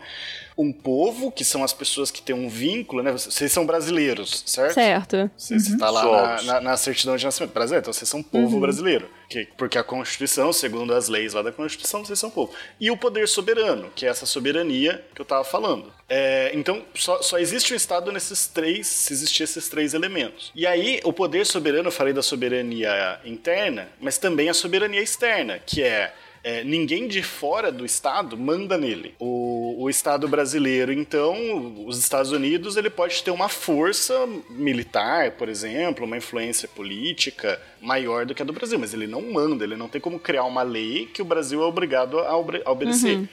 Um 0.58 0.72
povo, 0.72 1.32
que 1.32 1.44
são 1.44 1.64
as 1.66 1.74
pessoas 1.74 2.10
que 2.10 2.22
têm 2.22 2.34
um 2.34 2.48
vínculo, 2.48 3.04
né? 3.04 3.12
Vocês 3.12 3.52
são 3.52 3.66
brasileiros, 3.66 4.42
certo? 4.46 4.74
Certo. 4.76 5.30
Você 5.36 5.56
está 5.56 5.90
lá 5.90 6.04
na, 6.38 6.42
na- 6.44 6.62
na 6.62 6.78
certidão 6.78 7.18
de 7.18 7.26
nascimento 7.26 7.52
brasileiro, 7.52 7.84
então 7.84 7.92
vocês 7.94 8.08
são 8.08 8.24
povo 8.24 8.60
brasileiro. 8.60 9.10
Que- 9.30 9.48
porque 9.58 9.78
a 9.78 9.84
Constituição, 9.84 10.54
segundo 10.54 10.94
as 10.94 11.10
leis 11.10 11.34
lá 11.34 11.42
da 11.42 11.52
Constituição, 11.52 12.06
vocês 12.06 12.18
são 12.18 12.30
povo. 12.30 12.54
E 12.80 12.90
o 12.90 12.96
poder 12.96 13.28
soberano, 13.28 13.92
que 13.94 14.06
é 14.06 14.10
essa 14.10 14.26
soberania 14.26 15.04
que 15.14 15.20
eu 15.20 15.24
estava 15.24 15.44
falando. 15.44 15.92
É, 16.08 16.52
então, 16.54 16.84
só, 16.94 17.22
só 17.22 17.38
existe 17.38 17.74
um 17.74 17.76
Estado 17.76 18.12
nesses 18.12 18.48
três, 18.48 18.88
se 18.88 19.12
existir 19.12 19.44
esses 19.44 19.68
três 19.68 19.94
elementos. 19.94 20.52
E 20.56 20.66
aí, 20.66 21.02
o 21.04 21.12
poder 21.12 21.46
soberano, 21.46 21.88
eu 21.90 21.92
falei 21.92 22.14
da 22.14 22.22
soberania 22.22 23.20
interna, 23.26 23.90
mas 24.00 24.18
também 24.18 24.48
a 24.48 24.54
soberania 24.54 25.02
externa, 25.02 25.60
que 25.60 25.82
é 25.84 26.14
é, 26.46 26.64
ninguém 26.64 27.08
de 27.08 27.24
fora 27.24 27.72
do 27.72 27.84
Estado 27.84 28.38
manda 28.38 28.78
nele. 28.78 29.16
O, 29.18 29.78
o 29.80 29.90
Estado 29.90 30.28
brasileiro, 30.28 30.94
então, 30.94 31.84
os 31.88 31.98
Estados 31.98 32.32
Unidos, 32.32 32.78
ele 32.78 32.92
pode 32.92 33.24
ter 33.24 33.32
uma 33.32 33.50
força 33.50 34.14
militar, 34.48 35.32
por 35.32 35.50
exemplo, 35.50 36.06
uma 36.06 36.18
influência 36.18 36.68
política 36.68 37.60
maior 37.82 38.28
do 38.28 38.36
que 38.36 38.44
a 38.44 38.46
do 38.46 38.54
Brasil, 38.54 38.78
mas 38.78 38.94
ele 38.94 39.08
não 39.08 39.24
manda, 39.24 39.64
ele 39.64 39.76
não 39.76 39.90
tem 39.90 40.00
como 40.00 40.20
criar 40.20 40.44
uma 40.44 40.62
lei 40.62 41.08
que 41.08 41.20
o 41.20 41.26
Brasil 41.26 41.64
é 41.64 41.66
obrigado 41.66 42.20
a, 42.20 42.38
obedecer. 42.38 43.28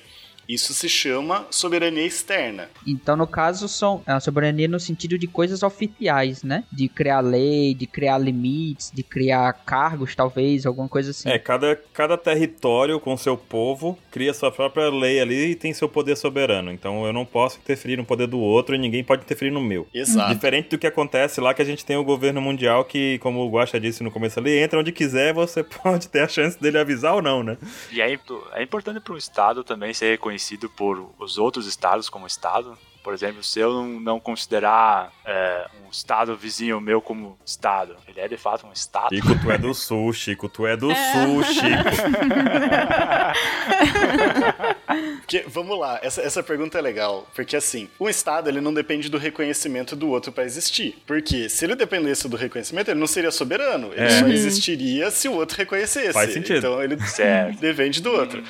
Isso 0.49 0.75
se 0.75 0.89
chama 0.89 1.47
soberania 1.51 2.05
externa. 2.05 2.69
Então, 2.87 3.17
no 3.17 3.27
caso, 3.27 3.69
são 3.69 4.03
a 4.07 4.21
soberania 4.21 4.69
no 4.69 4.81
sentido 4.81 5.17
de 5.17 5.27
coisas 5.27 5.63
oficiais, 5.63 6.43
né? 6.43 6.65
De 6.71 6.89
criar 6.89 7.21
lei, 7.21 7.75
de 7.75 7.87
criar 7.87 8.19
limites, 8.19 8.91
de 8.93 9.03
criar 9.03 9.53
cargos, 9.65 10.15
talvez, 10.15 10.67
alguma 10.67 10.89
coisa 10.89 11.11
assim. 11.11 11.29
É, 11.29 11.39
cada, 11.39 11.77
cada 11.93 12.19
território 12.19 12.99
com 13.01 13.17
seu 13.17 13.37
povo 13.37 13.99
cria 14.11 14.35
sua 14.35 14.51
própria 14.51 14.91
lei 14.91 15.21
ali 15.21 15.51
e 15.51 15.55
tem 15.55 15.73
seu 15.73 15.89
poder 15.89 16.17
soberano. 16.17 16.73
Então 16.73 17.07
eu 17.07 17.13
não 17.13 17.25
posso 17.25 17.59
interferir 17.59 17.97
no 17.97 18.05
poder 18.05 18.27
do 18.27 18.39
outro 18.39 18.75
e 18.75 18.79
ninguém 18.79 19.05
pode 19.05 19.23
interferir 19.23 19.51
no 19.51 19.61
meu. 19.61 19.87
Exato. 19.95 20.35
Diferente 20.35 20.71
do 20.71 20.79
que 20.79 20.87
acontece 20.87 21.41
lá 21.41 21.55
que 21.55 21.63
a 21.63 21.65
gente 21.65 21.85
tem 21.85 21.97
o 21.97 22.05
governo 22.05 22.41
mundial 22.41 22.85
que, 22.85 23.19
como 23.19 23.41
o 23.41 23.51
Guaxa 23.51 23.79
disse 23.79 24.03
no 24.03 24.11
começo 24.11 24.39
ali, 24.39 24.59
entra 24.59 24.81
onde 24.81 24.93
quiser, 24.93 25.33
você 25.33 25.63
pode 25.65 26.09
ter 26.09 26.21
a 26.21 26.29
chance 26.29 26.61
dele 26.61 26.79
avisar 26.79 27.15
ou 27.15 27.23
não, 27.23 27.43
né? 27.43 27.57
E 27.91 28.01
é, 28.01 28.19
é 28.55 28.63
importante 28.63 29.01
para 29.01 29.15
um 29.15 29.17
estado 29.17 29.63
também 29.63 29.95
ser 29.95 30.11
reconhecido 30.11 30.32
por 30.77 31.11
os 31.19 31.39
outros 31.39 31.67
estados 31.67 32.09
como 32.09 32.27
estado. 32.27 32.79
Por 33.03 33.13
exemplo, 33.13 33.43
se 33.43 33.59
eu 33.59 33.73
não, 33.73 33.89
não 33.99 34.21
considerar 34.21 35.13
é, 35.27 35.67
um 35.85 35.91
estado 35.91 36.37
vizinho 36.37 36.81
meu 36.81 37.03
como 37.03 37.37
estado, 37.45 37.97
ele 38.07 38.21
é 38.21 38.29
de 38.29 38.37
fato 38.37 38.65
um 38.65 38.73
estado. 38.73 39.13
Chico, 39.13 39.35
tu 39.41 39.51
é 39.51 39.59
do 39.59 39.75
sul, 39.75 40.13
Chico, 40.13 40.49
tu 40.49 40.65
é 40.69 40.77
do 40.77 40.89
sul, 40.95 41.43
Chico. 41.43 41.83
Porque, 45.21 45.45
vamos 45.49 45.79
lá, 45.79 45.99
essa, 46.03 46.21
essa 46.23 46.43
pergunta 46.43 46.79
é 46.79 46.81
legal, 46.81 47.27
porque 47.35 47.57
assim, 47.57 47.89
um 47.99 48.09
Estado 48.09 48.49
ele 48.49 48.61
não 48.61 48.73
depende 48.75 49.09
do 49.09 49.17
reconhecimento 49.19 49.97
do 49.97 50.09
outro 50.11 50.31
para 50.33 50.45
existir. 50.45 50.97
Porque 51.07 51.49
se 51.49 51.65
ele 51.65 51.75
dependesse 51.75 52.29
do 52.29 52.37
reconhecimento, 52.37 52.91
ele 52.91 53.01
não 53.01 53.07
seria 53.07 53.31
soberano. 53.31 53.91
Ele 53.93 54.03
É. 54.05 54.19
só 54.19 54.25
Uhum. 54.27 54.33
existiria 54.33 55.11
se 55.11 55.29
o 55.29 55.33
outro 55.35 55.57
reconhecesse. 55.57 56.13
Faz 56.13 56.33
sentido. 56.33 56.59
Então 56.59 56.83
ele 56.83 57.01
Certo. 57.07 57.59
depende 57.59 58.03
do 58.03 58.13
outro. 58.13 58.43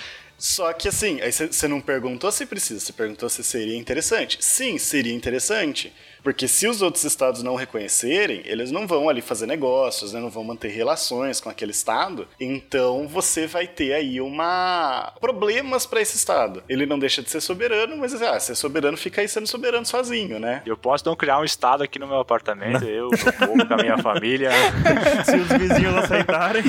Só 0.43 0.73
que 0.73 0.89
assim, 0.89 1.21
você 1.31 1.69
não 1.69 1.81
perguntou 1.81 2.33
se 2.33 2.45
precisa, 2.45 2.81
você 2.81 2.93
perguntou 2.93 3.29
se 3.29 3.45
seria 3.45 3.77
interessante. 3.77 4.39
Sim, 4.41 4.77
seria 4.77 5.15
interessante. 5.15 5.93
Porque 6.23 6.47
se 6.47 6.67
os 6.67 6.83
outros 6.83 7.05
estados 7.05 7.43
não 7.43 7.55
reconhecerem, 7.55 8.43
eles 8.45 8.71
não 8.71 8.87
vão 8.87 9.09
ali 9.09 9.21
fazer 9.21 9.47
negócios, 9.47 10.13
né, 10.13 10.21
não 10.21 10.31
vão 10.31 10.45
manter 10.45 10.69
relações 10.69 11.41
com 11.41 11.49
aquele 11.49 11.73
estado. 11.73 12.29
Então 12.39 13.09
você 13.09 13.47
vai 13.47 13.67
ter 13.67 13.93
aí 13.93 14.21
uma 14.21 15.13
problemas 15.21 15.85
para 15.87 16.01
esse 16.01 16.17
estado. 16.17 16.63
Ele 16.69 16.87
não 16.87 16.99
deixa 16.99 17.23
de 17.23 17.31
ser 17.31 17.41
soberano, 17.41 17.97
mas 17.97 18.21
ah, 18.23 18.39
ser 18.39 18.55
soberano 18.55 18.97
fica 18.97 19.21
aí 19.21 19.29
sendo 19.29 19.47
soberano 19.47 19.85
sozinho, 19.85 20.39
né? 20.39 20.63
Eu 20.65 20.77
posso 20.77 21.05
não 21.05 21.17
criar 21.17 21.39
um 21.39 21.45
estado 21.45 21.83
aqui 21.83 21.99
no 21.99 22.07
meu 22.07 22.21
apartamento, 22.21 22.85
eu, 22.85 23.11
meu 23.11 23.33
povo, 23.33 23.67
com 23.67 23.75
a 23.75 23.77
minha 23.77 23.99
família. 23.99 24.51
Se 25.25 25.37
os 25.37 25.49
vizinhos 25.49 25.97
aceitarem. 25.97 26.63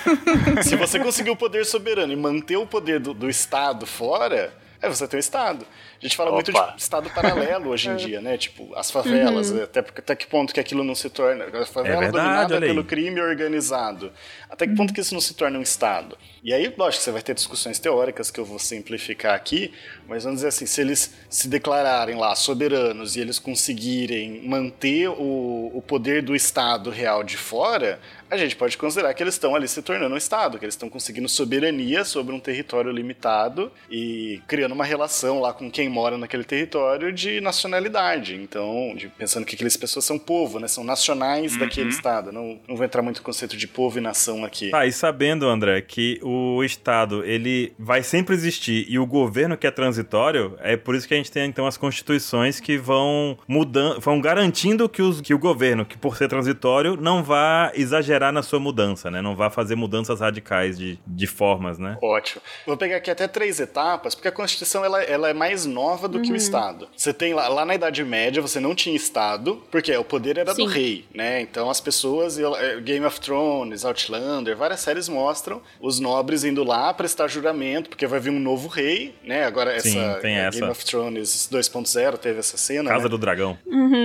Se 0.62 0.76
você 0.76 0.98
conseguir 0.98 1.30
o 1.30 1.36
poder 1.36 1.64
soberano 1.64 2.12
e 2.12 2.16
manter 2.16 2.56
o 2.56 2.66
poder 2.66 3.00
do, 3.00 3.14
do 3.14 3.28
Estado 3.28 3.86
fora, 3.86 4.52
é 4.82 4.88
você 4.88 5.06
tem 5.06 5.16
um 5.16 5.20
Estado. 5.20 5.64
A 6.00 6.04
gente 6.04 6.16
fala 6.16 6.30
Opa. 6.30 6.36
muito 6.36 6.52
de 6.52 6.82
Estado 6.82 7.08
paralelo 7.10 7.70
hoje 7.70 7.88
em 7.88 7.94
dia, 7.96 8.20
né? 8.20 8.36
Tipo, 8.36 8.74
as 8.74 8.90
favelas, 8.90 9.52
até, 9.52 9.80
até 9.80 10.16
que 10.16 10.26
ponto 10.26 10.52
que 10.52 10.58
aquilo 10.58 10.82
não 10.82 10.94
se 10.94 11.08
torna. 11.08 11.44
A 11.44 11.64
favela 11.64 11.96
É 11.96 12.00
verdade, 12.00 12.48
dominada 12.48 12.60
pelo 12.60 12.84
crime 12.84 13.20
organizado. 13.20 14.12
Até 14.50 14.66
que 14.66 14.74
ponto 14.74 14.92
que 14.92 15.00
isso 15.00 15.14
não 15.14 15.20
se 15.20 15.34
torna 15.34 15.58
um 15.58 15.62
Estado? 15.62 16.18
E 16.42 16.52
aí, 16.52 16.74
lógico, 16.76 17.04
você 17.04 17.12
vai 17.12 17.22
ter 17.22 17.34
discussões 17.34 17.78
teóricas 17.78 18.30
que 18.30 18.40
eu 18.40 18.44
vou 18.44 18.58
simplificar 18.58 19.34
aqui, 19.34 19.72
mas 20.08 20.24
vamos 20.24 20.38
dizer 20.38 20.48
assim, 20.48 20.66
se 20.66 20.80
eles 20.80 21.14
se 21.30 21.46
declararem 21.46 22.16
lá 22.16 22.34
soberanos 22.34 23.14
e 23.14 23.20
eles 23.20 23.38
conseguirem 23.38 24.46
manter 24.46 25.08
o, 25.08 25.70
o 25.72 25.82
poder 25.86 26.20
do 26.22 26.34
Estado 26.34 26.90
real 26.90 27.22
de 27.22 27.36
fora, 27.36 28.00
a 28.32 28.36
gente 28.38 28.56
pode 28.56 28.78
considerar 28.78 29.12
que 29.14 29.22
eles 29.22 29.34
estão 29.34 29.54
ali 29.54 29.68
se 29.68 29.82
tornando 29.82 30.14
um 30.14 30.18
Estado, 30.18 30.58
que 30.58 30.64
eles 30.64 30.74
estão 30.74 30.88
conseguindo 30.88 31.28
soberania 31.28 32.04
sobre 32.04 32.34
um 32.34 32.40
território 32.40 32.90
limitado 32.90 33.70
e 33.90 34.40
criando 34.48 34.72
uma 34.72 34.84
relação 34.84 35.38
lá 35.40 35.52
com 35.52 35.70
quem 35.70 35.88
mora 35.88 36.16
naquele 36.16 36.44
território 36.44 37.12
de 37.12 37.40
nacionalidade. 37.40 38.34
Então, 38.34 38.94
de- 38.96 39.08
pensando 39.08 39.44
que 39.44 39.54
aquelas 39.54 39.76
pessoas 39.76 40.04
são 40.04 40.18
povo, 40.18 40.58
né? 40.58 40.66
São 40.68 40.82
nacionais 40.84 41.56
daquele 41.58 41.90
Estado. 41.90 42.32
Não, 42.32 42.58
não 42.66 42.74
vou 42.76 42.84
entrar 42.86 43.02
muito 43.02 43.18
no 43.18 43.22
conceito 43.22 43.56
de 43.56 43.68
povo 43.68 43.98
e 43.98 44.00
nação 44.00 44.44
aqui. 44.44 44.70
Tá, 44.70 44.86
e 44.86 44.92
sabendo, 44.92 45.46
André, 45.46 45.80
que 45.82 46.18
o 46.22 46.62
Estado, 46.64 47.24
ele 47.24 47.72
vai 47.78 48.02
sempre 48.02 48.34
existir 48.34 48.86
e 48.88 48.98
o 48.98 49.04
governo 49.06 49.56
que 49.56 49.66
é 49.66 49.70
transitório, 49.70 50.56
é 50.60 50.76
por 50.76 50.94
isso 50.94 51.06
que 51.06 51.12
a 51.14 51.16
gente 51.16 51.30
tem, 51.30 51.46
então, 51.48 51.66
as 51.66 51.76
constituições 51.76 52.60
que 52.60 52.78
vão 52.78 53.36
mudando, 53.46 54.00
vão 54.00 54.20
garantindo 54.20 54.88
que, 54.88 55.02
os, 55.02 55.20
que 55.20 55.34
o 55.34 55.38
governo, 55.38 55.84
que 55.84 55.98
por 55.98 56.16
ser 56.16 56.28
transitório, 56.28 56.96
não 56.96 57.22
vá 57.22 57.70
exagerar 57.74 58.21
na 58.30 58.42
sua 58.42 58.60
mudança, 58.60 59.10
né? 59.10 59.22
Não 59.22 59.34
vá 59.34 59.50
fazer 59.50 59.74
mudanças 59.74 60.20
radicais 60.20 60.78
de, 60.78 60.98
de 61.06 61.26
formas, 61.26 61.78
né? 61.78 61.98
Ótimo. 62.02 62.42
Vou 62.66 62.76
pegar 62.76 62.96
aqui 62.96 63.10
até 63.10 63.26
três 63.26 63.58
etapas, 63.58 64.14
porque 64.14 64.28
a 64.28 64.32
Constituição 64.32 64.84
ela, 64.84 65.02
ela 65.02 65.28
é 65.28 65.32
mais 65.32 65.66
nova 65.66 66.06
do 66.06 66.20
que 66.20 66.30
o 66.30 66.36
Estado. 66.36 66.88
Você 66.96 67.12
tem 67.12 67.34
lá, 67.34 67.48
lá 67.48 67.64
na 67.64 67.74
Idade 67.74 68.04
Média, 68.04 68.42
você 68.42 68.60
não 68.60 68.74
tinha 68.74 68.94
Estado, 68.94 69.62
porque 69.70 69.96
o 69.96 70.04
poder 70.04 70.38
era 70.38 70.54
Sim. 70.54 70.64
do 70.64 70.70
rei, 70.70 71.06
né? 71.14 71.40
Então 71.40 71.70
as 71.70 71.80
pessoas, 71.80 72.38
e, 72.38 72.42
eh, 72.44 72.80
Game 72.80 73.04
of 73.04 73.20
Thrones, 73.20 73.84
Outlander, 73.84 74.56
várias 74.56 74.80
séries 74.80 75.08
mostram 75.08 75.62
os 75.80 75.98
nobres 75.98 76.44
indo 76.44 76.62
lá 76.62 76.92
prestar 76.92 77.28
juramento, 77.28 77.88
porque 77.88 78.06
vai 78.06 78.20
vir 78.20 78.30
um 78.30 78.38
novo 78.38 78.68
rei, 78.68 79.14
né? 79.24 79.44
Agora 79.44 79.78
Sim, 79.80 79.98
essa, 79.98 80.20
tem 80.20 80.36
eh, 80.36 80.46
essa. 80.46 80.58
Game 80.58 80.70
of 80.70 80.84
Thrones 80.84 81.48
2.0 81.50 82.18
teve 82.18 82.38
essa 82.38 82.56
cena, 82.56 82.90
Casa 82.90 83.04
né? 83.04 83.08
do 83.08 83.18
Dragão. 83.18 83.58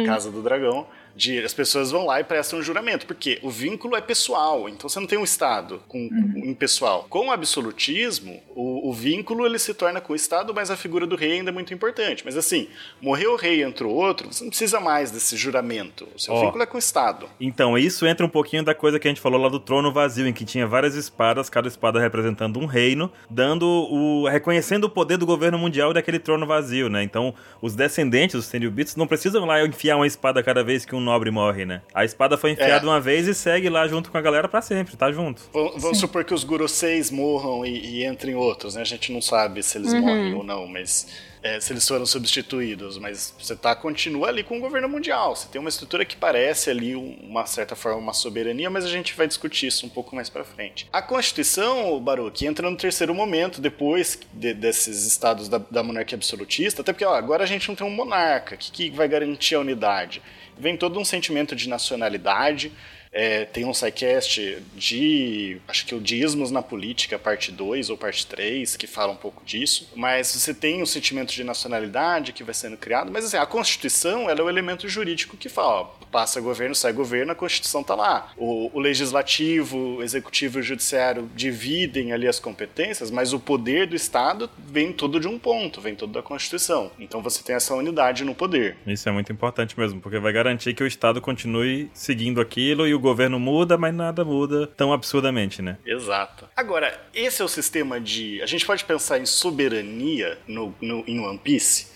Casa 0.06 0.32
do 0.32 0.42
Dragão. 0.42 0.88
De, 1.18 1.44
as 1.44 1.54
pessoas 1.54 1.90
vão 1.90 2.06
lá 2.06 2.20
e 2.20 2.24
prestam 2.24 2.60
um 2.60 2.62
juramento, 2.62 3.08
porque 3.08 3.40
o 3.42 3.50
vínculo 3.50 3.96
é 3.96 4.02
pessoal, 4.02 4.70
então 4.70 4.88
você 4.88 5.00
não 5.00 5.08
tem 5.08 5.18
um 5.18 5.24
Estado 5.24 5.82
com, 5.88 6.08
com- 6.08 6.38
impessoal. 6.48 7.08
Com 7.10 7.28
o 7.30 7.32
absolutismo, 7.32 8.40
o, 8.56 8.90
o 8.90 8.94
vínculo 8.94 9.46
ele 9.46 9.58
se 9.58 9.74
torna 9.74 10.00
com 10.00 10.14
o 10.14 10.16
Estado, 10.16 10.54
mas 10.54 10.70
a 10.70 10.78
figura 10.78 11.08
do 11.08 11.16
rei 11.16 11.34
ainda 11.34 11.50
é 11.50 11.54
muito 11.54 11.74
importante. 11.74 12.24
Mas 12.24 12.38
assim, 12.38 12.68
morreu 13.02 13.34
o 13.34 13.36
rei 13.36 13.60
e 13.60 13.64
entrou 13.64 13.94
outro, 13.94 14.32
você 14.32 14.44
não 14.44 14.50
precisa 14.50 14.80
mais 14.80 15.10
desse 15.10 15.36
juramento. 15.36 16.08
O 16.16 16.20
seu 16.20 16.34
Ó. 16.34 16.46
vínculo 16.46 16.62
é 16.64 16.66
com 16.68 16.76
o 16.76 16.80
Estado. 16.80 17.28
Então, 17.42 17.76
isso 17.78 18.06
entra 18.06 18.26
um 18.26 18.30
pouquinho 18.30 18.64
da 18.64 18.76
coisa 18.76 19.00
que 19.00 19.08
a 19.08 19.12
gente 19.12 19.20
falou 19.22 19.42
lá 19.42 19.50
do 19.50 19.60
trono 19.60 19.92
vazio, 19.92 20.28
em 20.28 20.34
que 20.34 20.46
tinha 20.46 20.68
várias 20.68 20.94
espadas, 20.96 21.50
cada 21.50 21.68
espada 21.68 22.00
representando 22.00 22.60
um 22.60 22.66
reino, 22.66 23.12
dando 23.30 23.66
o. 23.66 24.28
reconhecendo 24.28 24.84
o 24.84 24.90
poder 24.90 25.18
do 25.18 25.26
governo 25.26 25.58
mundial 25.58 25.94
daquele 25.94 26.20
trono 26.20 26.46
vazio, 26.46 26.90
né? 26.90 27.02
Então, 27.02 27.34
os 27.60 27.76
descendentes, 27.76 28.36
os 28.36 28.48
Tenryubitos, 28.48 28.96
não 28.96 29.08
precisam 29.08 29.46
lá 29.46 29.66
enfiar 29.66 29.96
uma 29.96 30.08
espada 30.08 30.44
cada 30.44 30.64
vez 30.64 30.86
que 30.86 30.96
um 30.96 31.00
nobre 31.08 31.32
morre, 31.32 31.66
né? 31.66 31.82
A 31.94 32.06
espada 32.06 32.38
foi 32.38 32.52
enfiada 32.52 32.86
É. 32.86 32.90
uma 32.90 33.00
vez 33.02 33.28
e 33.28 33.34
segue 33.34 33.70
lá 33.70 33.88
junto 33.88 34.12
com 34.12 34.18
a 34.18 34.22
galera 34.22 34.48
pra 34.48 34.62
sempre, 34.62 34.96
tá 34.96 35.12
junto. 35.12 35.42
Vamos, 35.52 35.82
vamos 35.82 35.98
supor 35.98 36.24
que 36.24 36.34
os 36.34 36.44
Guroseis 36.44 37.10
morram 37.10 37.66
e, 37.66 38.02
e 38.02 38.06
entrem 38.06 38.36
outros, 38.36 38.76
né? 38.76 38.82
A 38.82 38.86
gente 38.86 39.12
não 39.12 39.22
sabe 39.22 39.64
se 39.64 39.78
eles 39.78 39.92
Uhum. 39.94 40.02
morrem 40.02 40.34
ou 40.36 40.44
não, 40.44 40.68
mas. 40.68 41.08
é, 41.44 41.60
se 41.62 41.72
eles 41.72 41.88
foram 41.88 42.06
substituídos, 42.06 42.98
mas 42.98 43.34
você 43.40 43.56
tá, 43.56 43.74
continua 43.76 44.28
ali 44.28 44.44
com 44.44 44.58
o 44.58 44.60
governo 44.60 44.90
mundial. 44.90 45.34
Você 45.36 45.48
tem 45.48 45.62
uma 45.62 45.70
estrutura 45.70 46.04
que 46.04 46.18
parece 46.18 46.70
ali 46.70 46.94
uma 46.96 47.46
certa 47.46 47.76
forma 47.76 48.00
uma 48.00 48.12
soberania, 48.14 48.70
mas 48.70 48.84
a 48.84 48.90
gente 48.90 49.16
vai 49.16 49.28
discutir 49.28 49.68
isso 49.68 49.86
um 49.86 49.90
pouco 49.90 50.14
mais 50.16 50.30
para 50.30 50.44
frente. 50.44 50.88
A 50.92 51.02
Constituição, 51.02 52.00
Baruch, 52.02 52.46
entra 52.46 52.70
no 52.70 52.76
terceiro 52.76 53.14
momento, 53.14 53.62
depois 53.62 54.20
de, 54.34 54.54
desses 54.54 55.06
estados 55.06 55.48
da, 55.48 55.60
da, 55.60 55.84
monarquia 55.84 56.16
absolutista, 56.18 56.82
até 56.82 56.92
porque 56.92 57.06
ó, 57.06 57.14
agora 57.14 57.44
a 57.44 57.48
gente 57.48 57.68
não 57.70 57.76
tem 57.76 57.86
um 57.86 57.92
monarca, 57.92 58.56
o 58.56 58.58
que, 58.58 58.72
que 58.72 58.90
vai 58.90 59.08
garantir 59.08 59.56
a 59.56 59.60
unidade? 59.60 60.22
Vem 60.60 60.76
todo 60.76 61.00
um 61.00 61.06
sentimento 61.06 61.56
de 61.56 61.70
nacionalidade, 61.70 62.72
é, 63.12 63.46
tem 63.46 63.66
um 63.66 63.74
sidecast 63.74 64.64
de. 64.76 65.58
Acho 65.68 65.86
que 65.86 65.96
o 65.96 66.00
Dismos 66.00 66.52
na 66.52 66.62
Política, 66.62 67.18
parte 67.18 67.52
2 67.52 67.90
ou 67.90 67.98
parte 67.98 68.26
3, 68.28 68.76
que 68.76 68.88
fala 68.88 69.12
um 69.12 69.16
pouco 69.16 69.44
disso. 69.46 69.90
Mas 69.96 70.28
você 70.28 70.54
tem 70.54 70.82
um 70.82 70.86
sentimento 70.86 71.34
de 71.34 71.44
nacionalidade 71.44 72.34
que 72.34 72.44
vai 72.44 72.54
sendo 72.54 72.78
criado. 72.78 73.12
Mas 73.12 73.26
assim, 73.26 73.38
a 73.38 73.46
Constituição 73.46 74.30
ela 74.30 74.40
é 74.40 74.44
o 74.44 74.50
elemento 74.50 74.88
jurídico 74.88 75.38
que 75.38 75.50
fala: 75.50 75.82
ó, 75.82 75.84
passa 76.12 76.42
governo, 76.42 76.76
sai 76.76 76.94
governo, 76.94 77.32
a 77.32 77.36
Constituição 77.36 77.84
tá 77.84 77.96
lá. 77.96 78.32
O, 78.38 78.72
o 78.74 78.80
Legislativo, 78.80 79.98
o 79.98 80.04
Executivo 80.04 80.60
e 80.60 80.62
o 80.62 80.64
Judiciário 80.64 81.30
dividem 81.36 82.14
ali 82.14 82.28
as 82.28 82.40
competências, 82.40 83.12
mas 83.12 83.34
o 83.34 83.40
poder 83.40 83.88
do 83.88 83.96
Estado 83.96 84.50
vem 84.58 84.92
todo 84.92 85.20
de 85.20 85.28
um 85.28 85.38
ponto, 85.38 85.82
vem 85.82 85.96
todo 85.96 86.12
da 86.12 86.22
Constituição. 86.22 86.92
Então 87.00 87.22
você 87.22 87.44
tem 87.44 87.56
essa 87.56 87.74
unidade 87.74 88.24
no 88.24 88.36
poder. 88.36 88.78
Isso 88.86 89.08
é 89.08 89.12
muito 89.12 89.32
importante 89.32 89.78
mesmo, 89.80 90.02
porque 90.02 90.20
vai 90.20 90.34
garantir 90.34 90.74
que 90.74 90.84
o 90.84 90.88
Estado 90.88 91.22
continue 91.22 91.90
seguindo 91.94 92.42
aquilo 92.42 92.88
e 92.88 92.94
o 92.98 93.00
governo 93.00 93.40
muda, 93.40 93.78
mas 93.78 93.94
nada 93.94 94.26
muda 94.26 94.68
tão 94.68 94.92
absurdamente, 94.92 95.62
né? 95.62 95.78
Exato. 95.86 96.50
Agora, 96.56 97.00
esse 97.14 97.42
é 97.42 97.46
o 97.46 97.48
sistema 97.48 98.00
de. 98.00 98.42
A 98.42 98.46
gente 98.46 98.66
pode 98.66 98.84
pensar 98.84 99.20
em 99.20 99.26
soberania 99.26 100.38
no, 100.48 100.76
no, 100.82 101.04
em 101.08 101.20
One 101.20 101.38
Piece. 101.38 101.88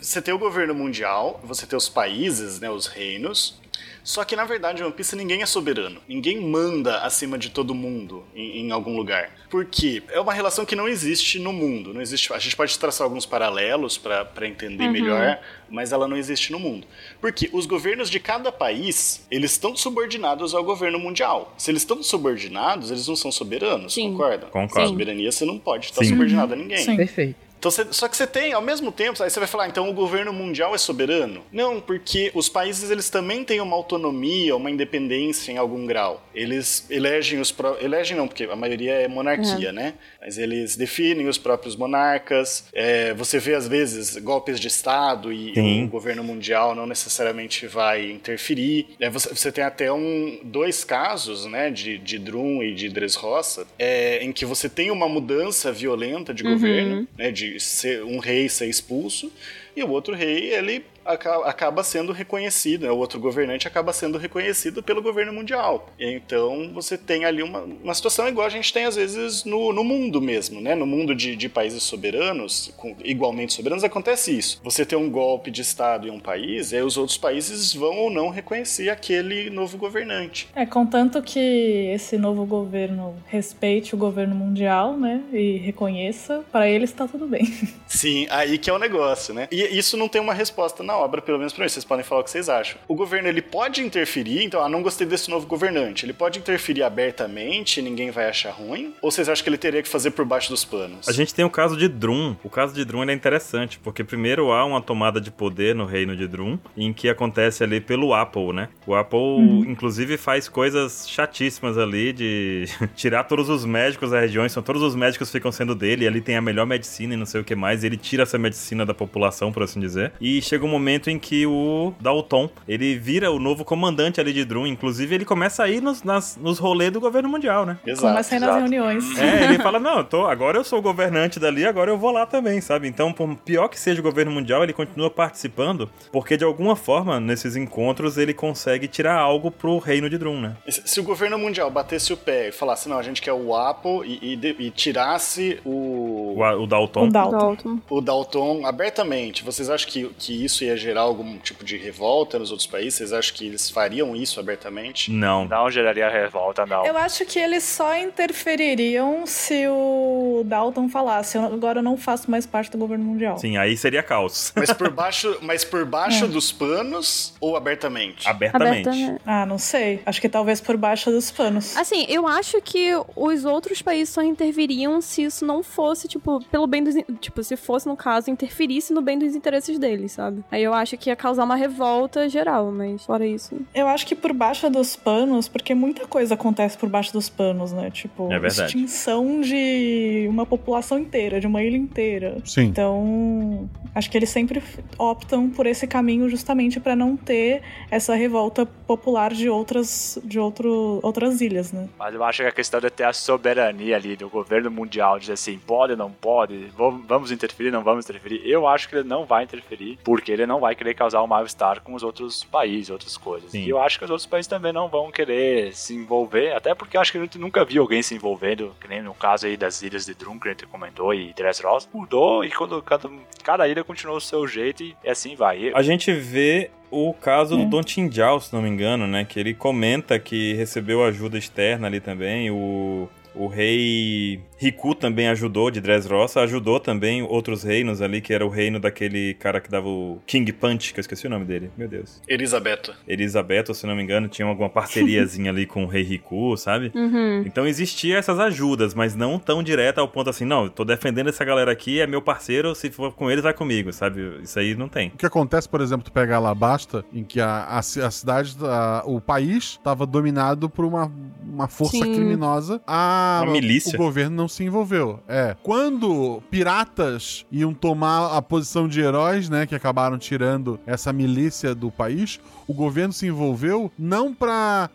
Você 0.00 0.22
tem 0.22 0.32
o 0.32 0.38
governo 0.38 0.74
mundial, 0.74 1.40
você 1.42 1.66
tem 1.66 1.76
os 1.76 1.88
países, 1.88 2.60
né, 2.60 2.70
os 2.70 2.86
reinos, 2.86 3.60
só 4.08 4.24
que 4.24 4.34
na 4.34 4.46
verdade, 4.46 4.80
em 4.80 4.86
One 4.86 4.94
Piece 4.94 5.14
ninguém 5.14 5.42
é 5.42 5.46
soberano. 5.46 6.00
Ninguém 6.08 6.40
manda 6.40 7.00
acima 7.02 7.36
de 7.36 7.50
todo 7.50 7.74
mundo 7.74 8.24
em, 8.34 8.60
em, 8.60 8.70
algum 8.70 8.96
lugar. 8.96 9.30
Porque 9.50 10.02
é 10.08 10.18
uma 10.18 10.32
relação 10.32 10.64
que 10.64 10.74
não 10.74 10.88
existe 10.88 11.38
no 11.38 11.52
mundo. 11.52 11.92
Não 11.92 12.00
existe. 12.00 12.32
A 12.32 12.38
gente 12.38 12.56
pode 12.56 12.78
traçar 12.78 13.04
alguns 13.04 13.26
paralelos 13.26 13.98
para 13.98 14.48
entender 14.48 14.84
uhum. 14.84 14.92
melhor, 14.92 15.38
mas 15.68 15.92
ela 15.92 16.08
não 16.08 16.16
existe 16.16 16.50
no 16.50 16.58
mundo. 16.58 16.86
Porque 17.20 17.50
os 17.52 17.66
governos 17.66 18.08
de 18.08 18.18
cada 18.18 18.50
país, 18.50 19.26
eles 19.30 19.50
estão 19.50 19.76
subordinados 19.76 20.54
ao 20.54 20.64
governo 20.64 20.98
mundial. 20.98 21.54
Se 21.58 21.70
eles 21.70 21.82
estão 21.82 22.02
subordinados, 22.02 22.90
eles 22.90 23.06
não 23.06 23.14
são 23.14 23.30
soberanos, 23.30 23.92
Sim. 23.92 24.12
concorda? 24.12 24.46
Concordo. 24.46 24.88
Soberania 24.88 25.30
você 25.30 25.44
não 25.44 25.58
pode 25.58 25.84
estar 25.84 26.02
Sim. 26.02 26.08
subordinado 26.12 26.54
a 26.54 26.56
ninguém. 26.56 26.78
Sim. 26.78 26.96
Perfeito. 26.96 27.47
Então, 27.58 27.70
você, 27.70 27.86
só 27.90 28.08
que 28.08 28.16
você 28.16 28.26
tem, 28.26 28.52
ao 28.52 28.62
mesmo 28.62 28.92
tempo, 28.92 29.20
aí 29.22 29.28
você 29.28 29.38
vai 29.38 29.48
falar, 29.48 29.68
então 29.68 29.90
o 29.90 29.92
governo 29.92 30.32
mundial 30.32 30.74
é 30.74 30.78
soberano? 30.78 31.42
Não, 31.52 31.80
porque 31.80 32.30
os 32.34 32.48
países 32.48 32.90
eles 32.90 33.10
também 33.10 33.44
têm 33.44 33.60
uma 33.60 33.74
autonomia, 33.74 34.54
uma 34.54 34.70
independência 34.70 35.50
em 35.50 35.58
algum 35.58 35.84
grau. 35.86 36.22
Eles 36.34 36.86
elegem 36.88 37.40
os 37.40 37.50
pró 37.50 37.76
elegem 37.80 38.16
não, 38.16 38.28
porque 38.28 38.44
a 38.44 38.56
maioria 38.56 38.92
é 38.92 39.08
monarquia, 39.08 39.68
uhum. 39.68 39.74
né? 39.74 39.94
Mas 40.20 40.38
eles 40.38 40.76
definem 40.76 41.26
os 41.28 41.36
próprios 41.36 41.74
monarcas. 41.74 42.64
É, 42.72 43.12
você 43.14 43.38
vê 43.38 43.54
às 43.54 43.66
vezes 43.66 44.16
golpes 44.16 44.60
de 44.60 44.68
estado 44.68 45.32
e 45.32 45.54
Sim. 45.54 45.84
o 45.84 45.88
governo 45.88 46.22
mundial 46.22 46.74
não 46.74 46.86
necessariamente 46.86 47.66
vai 47.66 48.10
interferir. 48.10 48.86
É, 49.00 49.10
você, 49.10 49.28
você, 49.30 49.50
tem 49.50 49.64
até 49.64 49.92
um 49.92 50.40
dois 50.44 50.84
casos, 50.84 51.44
né, 51.46 51.70
de, 51.70 51.98
de 51.98 52.18
Drum 52.18 52.62
e 52.62 52.74
de 52.74 52.88
Dressrosa, 52.88 53.66
é, 53.78 54.22
em 54.22 54.32
que 54.32 54.44
você 54.44 54.68
tem 54.68 54.90
uma 54.90 55.08
mudança 55.08 55.72
violenta 55.72 56.32
de 56.32 56.44
uhum. 56.44 56.52
governo, 56.52 57.08
né, 57.16 57.30
de 57.30 57.47
ser 57.58 58.02
um 58.04 58.18
rei 58.18 58.48
ser 58.48 58.66
expulso, 58.66 59.32
e 59.76 59.82
o 59.82 59.90
outro 59.90 60.14
rei, 60.14 60.52
ele 60.52 60.84
acaba 61.08 61.82
sendo 61.82 62.12
reconhecido, 62.12 62.82
né? 62.82 62.90
o 62.90 62.96
outro 62.96 63.18
governante 63.18 63.66
acaba 63.66 63.92
sendo 63.92 64.18
reconhecido 64.18 64.82
pelo 64.82 65.02
governo 65.02 65.32
mundial. 65.32 65.88
Então 65.98 66.70
você 66.74 66.98
tem 66.98 67.24
ali 67.24 67.42
uma, 67.42 67.60
uma 67.60 67.94
situação 67.94 68.28
igual 68.28 68.46
a 68.46 68.50
gente 68.50 68.72
tem 68.72 68.84
às 68.84 68.96
vezes 68.96 69.44
no, 69.44 69.72
no 69.72 69.82
mundo 69.82 70.20
mesmo, 70.20 70.60
né? 70.60 70.74
No 70.74 70.86
mundo 70.86 71.14
de, 71.14 71.34
de 71.34 71.48
países 71.48 71.82
soberanos, 71.82 72.72
com, 72.76 72.94
igualmente 73.04 73.54
soberanos, 73.54 73.84
acontece 73.84 74.36
isso. 74.36 74.60
Você 74.62 74.84
tem 74.84 74.98
um 74.98 75.10
golpe 75.10 75.50
de 75.50 75.62
Estado 75.62 76.06
em 76.06 76.10
um 76.10 76.20
país, 76.20 76.72
e 76.72 76.76
aí 76.76 76.82
os 76.82 76.96
outros 76.96 77.16
países 77.16 77.72
vão 77.72 77.96
ou 77.96 78.10
não 78.10 78.28
reconhecer 78.28 78.90
aquele 78.90 79.50
novo 79.50 79.78
governante. 79.78 80.48
É, 80.54 80.66
contanto 80.66 81.22
que 81.22 81.90
esse 81.94 82.18
novo 82.18 82.44
governo 82.44 83.14
respeite 83.26 83.94
o 83.94 83.98
governo 83.98 84.34
mundial, 84.34 84.96
né? 84.96 85.22
E 85.32 85.56
reconheça, 85.58 86.44
para 86.52 86.68
eles 86.68 86.90
está 86.90 87.06
tudo 87.06 87.26
bem. 87.26 87.44
Sim, 87.86 88.26
aí 88.30 88.58
que 88.58 88.68
é 88.68 88.72
o 88.72 88.78
negócio, 88.78 89.32
né? 89.32 89.48
E 89.50 89.78
isso 89.78 89.96
não 89.96 90.08
tem 90.08 90.20
uma 90.20 90.34
resposta 90.34 90.82
na 90.82 90.97
obra, 90.98 91.22
pelo 91.22 91.38
menos 91.38 91.52
para 91.52 91.64
mim. 91.64 91.68
Vocês 91.68 91.84
podem 91.84 92.04
falar 92.04 92.20
o 92.20 92.24
que 92.24 92.30
vocês 92.30 92.48
acham. 92.48 92.78
O 92.88 92.94
governo 92.94 93.28
ele 93.28 93.42
pode 93.42 93.82
interferir, 93.82 94.44
então, 94.44 94.62
ah, 94.62 94.68
não 94.68 94.82
gostei 94.82 95.06
desse 95.06 95.30
novo 95.30 95.46
governante. 95.46 96.04
Ele 96.04 96.12
pode 96.12 96.38
interferir 96.38 96.82
abertamente, 96.82 97.80
ninguém 97.82 98.10
vai 98.10 98.28
achar 98.28 98.50
ruim? 98.50 98.94
Ou 99.02 99.10
vocês 99.10 99.28
acham 99.28 99.42
que 99.42 99.50
ele 99.50 99.58
teria 99.58 99.82
que 99.82 99.88
fazer 99.88 100.10
por 100.10 100.24
baixo 100.24 100.50
dos 100.50 100.64
panos? 100.64 101.08
A 101.08 101.12
gente 101.12 101.34
tem 101.34 101.44
o 101.44 101.50
caso 101.50 101.76
de 101.76 101.88
Drum. 101.88 102.36
O 102.42 102.50
caso 102.50 102.74
de 102.74 102.84
Drum 102.84 103.04
é 103.04 103.12
interessante, 103.12 103.78
porque 103.78 104.02
primeiro 104.04 104.52
há 104.52 104.64
uma 104.64 104.80
tomada 104.80 105.20
de 105.20 105.30
poder 105.30 105.74
no 105.74 105.84
reino 105.84 106.16
de 106.16 106.26
Drum, 106.26 106.58
em 106.76 106.92
que 106.92 107.08
acontece 107.08 107.62
ali 107.62 107.80
pelo 107.80 108.14
Apple, 108.14 108.52
né? 108.52 108.68
O 108.86 108.94
Apple, 108.94 109.18
uhum. 109.18 109.64
inclusive, 109.66 110.16
faz 110.16 110.48
coisas 110.48 111.08
chatíssimas 111.08 111.78
ali 111.78 112.12
de 112.12 112.64
tirar 112.96 113.24
todos 113.24 113.48
os 113.48 113.64
médicos 113.64 114.10
da 114.10 114.20
região, 114.20 114.48
são 114.48 114.62
todos 114.62 114.82
os 114.82 114.94
médicos 114.94 115.30
ficam 115.30 115.52
sendo 115.52 115.74
dele, 115.74 116.04
e 116.04 116.08
ali 116.08 116.20
tem 116.20 116.36
a 116.36 116.42
melhor 116.42 116.66
medicina 116.66 117.14
e 117.14 117.16
não 117.16 117.26
sei 117.26 117.40
o 117.40 117.44
que 117.44 117.54
mais, 117.54 117.82
e 117.82 117.86
ele 117.86 117.96
tira 117.96 118.22
essa 118.22 118.38
medicina 118.38 118.84
da 118.84 118.94
população, 118.94 119.52
por 119.52 119.62
assim 119.62 119.80
dizer. 119.80 120.12
E 120.20 120.40
chega 120.42 120.64
um 120.64 120.68
momento 120.68 120.87
em 121.10 121.18
que 121.18 121.46
o 121.46 121.92
Dalton, 122.00 122.48
ele 122.66 122.96
vira 122.98 123.30
o 123.30 123.38
novo 123.38 123.64
comandante 123.64 124.20
ali 124.20 124.32
de 124.32 124.44
Drum, 124.44 124.66
inclusive 124.66 125.14
ele 125.14 125.24
começa 125.24 125.62
a 125.62 125.68
ir 125.68 125.82
nos, 125.82 126.02
nas, 126.02 126.36
nos 126.36 126.58
rolês 126.58 126.90
do 126.92 127.00
governo 127.00 127.28
mundial, 127.28 127.66
né? 127.66 127.78
Exato, 127.86 128.08
começa 128.08 128.34
a 128.34 128.36
ir 128.36 128.40
nas 128.40 128.56
reuniões. 128.56 129.18
É, 129.18 129.44
ele 129.44 129.58
fala, 129.58 129.78
não, 129.78 130.02
tô, 130.04 130.26
agora 130.26 130.58
eu 130.58 130.64
sou 130.64 130.78
o 130.78 130.82
governante 130.82 131.38
dali, 131.38 131.66
agora 131.66 131.90
eu 131.90 131.98
vou 131.98 132.10
lá 132.10 132.26
também, 132.26 132.60
sabe? 132.60 132.88
Então, 132.88 133.12
por 133.12 133.34
pior 133.36 133.68
que 133.68 133.78
seja 133.78 134.00
o 134.00 134.02
governo 134.02 134.32
mundial, 134.32 134.62
ele 134.62 134.72
continua 134.72 135.10
participando, 135.10 135.90
porque 136.12 136.36
de 136.36 136.44
alguma 136.44 136.76
forma, 136.76 137.20
nesses 137.20 137.56
encontros, 137.56 138.16
ele 138.16 138.32
consegue 138.32 138.88
tirar 138.88 139.16
algo 139.16 139.50
pro 139.50 139.78
reino 139.78 140.08
de 140.08 140.16
Drum, 140.16 140.40
né? 140.40 140.56
Se 140.68 141.00
o 141.00 141.02
governo 141.02 141.38
mundial 141.38 141.70
batesse 141.70 142.12
o 142.12 142.16
pé 142.16 142.48
e 142.48 142.52
falasse, 142.52 142.88
não, 142.88 142.98
a 142.98 143.02
gente 143.02 143.20
quer 143.20 143.32
o 143.32 143.54
Apple 143.54 144.00
e, 144.04 144.34
e, 144.34 144.66
e 144.66 144.70
tirasse 144.70 145.60
o... 145.64 146.34
o... 146.36 146.42
O, 146.58 146.66
Dalton. 146.66 147.06
O 147.06 147.10
Dalton. 147.10 147.78
O 147.90 148.00
Dalton 148.00 148.66
abertamente, 148.66 149.44
vocês 149.44 149.68
acham 149.68 149.88
que, 149.88 150.08
que 150.18 150.44
isso 150.44 150.64
ia 150.68 150.76
gerar 150.76 151.02
algum 151.02 151.38
tipo 151.38 151.64
de 151.64 151.76
revolta 151.76 152.38
nos 152.38 152.50
outros 152.50 152.66
países? 152.66 152.94
Vocês 152.94 153.12
acham 153.12 153.36
que 153.36 153.46
eles 153.46 153.70
fariam 153.70 154.14
isso 154.14 154.40
abertamente? 154.40 155.10
Não. 155.10 155.46
Não 155.46 155.70
geraria 155.70 156.08
revolta, 156.08 156.64
não. 156.66 156.84
Eu 156.86 156.96
acho 156.96 157.24
que 157.24 157.38
eles 157.38 157.64
só 157.64 157.96
interfeririam 157.96 159.26
se 159.26 159.66
o 159.68 160.42
Dalton 160.44 160.88
falasse, 160.88 161.38
agora 161.38 161.80
eu 161.80 161.82
não 161.82 161.96
faço 161.96 162.30
mais 162.30 162.46
parte 162.46 162.70
do 162.70 162.78
governo 162.78 163.04
mundial. 163.04 163.38
Sim, 163.38 163.56
aí 163.56 163.76
seria 163.76 164.02
caos. 164.02 164.52
Mas 164.54 164.72
por 164.72 164.90
baixo, 164.90 165.38
mas 165.42 165.64
por 165.64 165.84
baixo 165.84 166.24
é. 166.24 166.28
dos 166.28 166.52
panos 166.52 167.34
ou 167.40 167.56
abertamente? 167.56 168.28
abertamente? 168.28 168.88
Abertamente. 168.88 169.22
Ah, 169.26 169.46
não 169.46 169.58
sei. 169.58 170.00
Acho 170.04 170.20
que 170.20 170.28
talvez 170.28 170.60
por 170.60 170.76
baixo 170.76 171.10
dos 171.10 171.30
panos. 171.30 171.76
Assim, 171.76 172.04
eu 172.08 172.26
acho 172.26 172.60
que 172.60 172.90
os 173.16 173.44
outros 173.44 173.82
países 173.82 174.12
só 174.12 174.22
interviriam 174.22 175.00
se 175.00 175.22
isso 175.22 175.44
não 175.44 175.62
fosse, 175.62 176.08
tipo, 176.08 176.44
pelo 176.46 176.66
bem 176.66 176.82
dos. 176.82 176.94
Tipo, 177.20 177.42
se 177.42 177.56
fosse, 177.56 177.86
no 177.86 177.96
caso, 177.96 178.30
interferisse 178.30 178.92
no 178.92 179.00
bem 179.00 179.18
dos 179.18 179.34
interesses 179.34 179.78
deles, 179.78 180.12
sabe? 180.12 180.44
Aí 180.58 180.64
eu 180.64 180.74
acho 180.74 180.96
que 180.96 181.08
ia 181.08 181.14
causar 181.14 181.44
uma 181.44 181.54
revolta 181.54 182.28
geral, 182.28 182.72
mas 182.72 183.06
fora 183.06 183.24
isso. 183.24 183.56
Eu 183.72 183.86
acho 183.86 184.04
que 184.04 184.16
por 184.16 184.32
baixo 184.32 184.68
dos 184.68 184.96
panos, 184.96 185.46
porque 185.46 185.72
muita 185.72 186.04
coisa 186.04 186.34
acontece 186.34 186.76
por 186.76 186.88
baixo 186.88 187.12
dos 187.12 187.28
panos, 187.28 187.72
né? 187.72 187.92
Tipo, 187.92 188.28
é 188.32 188.44
extinção 188.44 189.40
de 189.40 190.26
uma 190.28 190.44
população 190.44 190.98
inteira, 190.98 191.38
de 191.38 191.46
uma 191.46 191.62
ilha 191.62 191.76
inteira. 191.76 192.38
Sim. 192.44 192.62
Então, 192.62 193.70
acho 193.94 194.10
que 194.10 194.18
eles 194.18 194.30
sempre 194.30 194.60
optam 194.98 195.48
por 195.48 195.64
esse 195.64 195.86
caminho 195.86 196.28
justamente 196.28 196.80
para 196.80 196.96
não 196.96 197.16
ter 197.16 197.62
essa 197.88 198.16
revolta 198.16 198.66
popular 198.66 199.32
de 199.32 199.48
outras 199.48 200.18
de 200.24 200.40
outro, 200.40 200.98
outras 201.04 201.40
ilhas, 201.40 201.70
né? 201.70 201.88
Mas 201.96 202.12
eu 202.16 202.24
acho 202.24 202.42
que 202.42 202.48
a 202.48 202.52
questão 202.52 202.80
de 202.80 202.90
ter 202.90 203.04
a 203.04 203.12
soberania 203.12 203.94
ali 203.94 204.16
do 204.16 204.28
governo 204.28 204.72
mundial, 204.72 205.20
dizer 205.20 205.34
assim, 205.34 205.56
pode, 205.56 205.94
não 205.94 206.10
pode, 206.10 206.66
vamos 207.06 207.30
interferir, 207.30 207.70
não 207.70 207.84
vamos 207.84 208.06
interferir. 208.06 208.42
Eu 208.44 208.66
acho 208.66 208.88
que 208.88 208.96
ele 208.96 209.08
não 209.08 209.24
vai 209.24 209.44
interferir, 209.44 210.00
porque 210.02 210.32
ele 210.32 210.47
não 210.48 210.60
vai 210.60 210.74
querer 210.74 210.94
causar 210.94 211.22
um 211.22 211.26
mal-estar 211.26 211.80
com 211.82 211.94
os 211.94 212.02
outros 212.02 212.42
países, 212.44 212.90
outras 212.90 213.16
coisas. 213.16 213.50
Sim. 213.52 213.60
E 213.60 213.68
eu 213.68 213.80
acho 213.80 213.98
que 213.98 214.04
os 214.04 214.10
outros 214.10 214.26
países 214.26 214.48
também 214.48 214.72
não 214.72 214.88
vão 214.88 215.12
querer 215.12 215.74
se 215.74 215.94
envolver, 215.94 216.52
até 216.54 216.74
porque 216.74 216.96
eu 216.96 217.00
acho 217.00 217.12
que 217.12 217.18
a 217.18 217.20
gente 217.20 217.38
nunca 217.38 217.64
viu 217.64 217.82
alguém 217.82 218.02
se 218.02 218.14
envolvendo, 218.14 218.74
que 218.80 218.88
nem 218.88 219.02
no 219.02 219.14
caso 219.14 219.46
aí 219.46 219.56
das 219.56 219.82
ilhas 219.82 220.06
de 220.06 220.14
Drum, 220.14 220.38
que 220.38 220.48
a 220.48 220.50
gente 220.52 220.66
comentou, 220.66 221.14
e 221.14 221.32
Dressrosa, 221.34 221.88
mudou 221.92 222.44
e 222.44 222.50
quando 222.50 222.82
cada, 222.82 223.08
cada 223.44 223.68
ilha 223.68 223.84
continuou 223.84 224.16
o 224.16 224.20
seu 224.20 224.46
jeito 224.48 224.82
e 224.82 224.96
assim 225.06 225.36
vai. 225.36 225.70
A 225.74 225.82
gente 225.82 226.12
vê 226.12 226.70
o 226.90 227.12
caso 227.12 227.56
do 227.56 227.66
Don 227.66 227.82
Tinjao, 227.82 228.40
se 228.40 228.52
não 228.52 228.62
me 228.62 228.68
engano, 228.68 229.06
né? 229.06 229.24
Que 229.24 229.38
ele 229.38 229.52
comenta 229.52 230.18
que 230.18 230.54
recebeu 230.54 231.04
ajuda 231.04 231.36
externa 231.36 231.86
ali 231.86 232.00
também. 232.00 232.50
O 232.50 233.08
O 233.34 233.46
rei 233.46 234.40
Riku 234.56 234.94
também 234.94 235.28
ajudou, 235.28 235.70
de 235.70 235.80
Dressrosa, 235.80 236.40
ajudou 236.40 236.80
também 236.80 237.22
outros 237.22 237.62
reinos 237.62 238.02
ali, 238.02 238.20
que 238.20 238.32
era 238.34 238.44
o 238.44 238.48
reino 238.48 238.80
daquele 238.80 239.34
cara 239.34 239.60
que 239.60 239.70
dava 239.70 239.86
o 239.86 240.18
King 240.26 240.52
Punch, 240.52 240.92
que 240.92 240.98
eu 240.98 241.02
esqueci 241.02 241.26
o 241.26 241.30
nome 241.30 241.44
dele, 241.44 241.70
meu 241.76 241.86
Deus. 241.88 242.20
Elisabetta. 242.26 242.96
Elisabetta, 243.06 243.72
se 243.74 243.86
não 243.86 243.94
me 243.94 244.02
engano, 244.02 244.26
tinha 244.28 244.46
alguma 244.48 244.68
parceriazinha 244.68 245.50
ali 245.52 245.66
com 245.66 245.84
o 245.84 245.86
rei 245.86 246.02
Riku, 246.02 246.56
sabe? 246.56 246.92
Uhum. 246.98 247.42
Então 247.46 247.66
existia 247.66 248.18
essas 248.18 248.38
ajudas, 248.40 248.92
mas 248.92 249.14
não 249.14 249.38
tão 249.38 249.62
direta 249.62 250.00
ao 250.00 250.08
ponto 250.08 250.28
assim, 250.28 250.44
não, 250.44 250.64
eu 250.64 250.70
tô 250.70 250.84
defendendo 250.84 251.28
essa 251.28 251.44
galera 251.44 251.70
aqui, 251.70 252.00
é 252.00 252.06
meu 252.06 252.20
parceiro, 252.20 252.74
se 252.74 252.90
for 252.90 253.12
com 253.14 253.30
eles, 253.30 253.42
vai 253.44 253.54
comigo, 253.54 253.92
sabe? 253.92 254.40
Isso 254.42 254.58
aí 254.58 254.74
não 254.74 254.88
tem. 254.88 255.08
O 255.08 255.16
que 255.16 255.24
acontece, 255.24 255.68
por 255.68 255.80
exemplo, 255.80 256.04
tu 256.04 256.12
pega 256.12 256.36
Alabasta, 256.36 257.04
em 257.12 257.22
que 257.22 257.40
a, 257.40 257.46
a, 257.64 257.78
a 257.78 257.82
cidade, 257.82 258.56
a- 258.62 259.02
o 259.06 259.20
país 259.20 259.64
estava 259.78 260.04
dominado 260.04 260.68
por 260.68 260.84
uma, 260.84 261.10
uma 261.42 261.68
força 261.68 262.04
Sim. 262.04 262.12
criminosa. 262.12 262.80
A, 262.86 263.27
Milícia. 263.50 263.94
O 263.94 263.98
governo 263.98 264.36
não 264.36 264.48
se 264.48 264.64
envolveu. 264.64 265.20
É. 265.28 265.56
Quando 265.62 266.42
piratas 266.50 267.44
iam 267.50 267.72
tomar 267.72 268.36
a 268.36 268.42
posição 268.42 268.88
de 268.88 269.00
heróis, 269.00 269.48
né, 269.48 269.66
que 269.66 269.74
acabaram 269.74 270.18
tirando 270.18 270.78
essa 270.86 271.12
milícia 271.12 271.74
do 271.74 271.90
país, 271.90 272.40
o 272.66 272.74
governo 272.74 273.12
se 273.12 273.26
envolveu 273.26 273.90
não 273.98 274.34
pra 274.34 274.88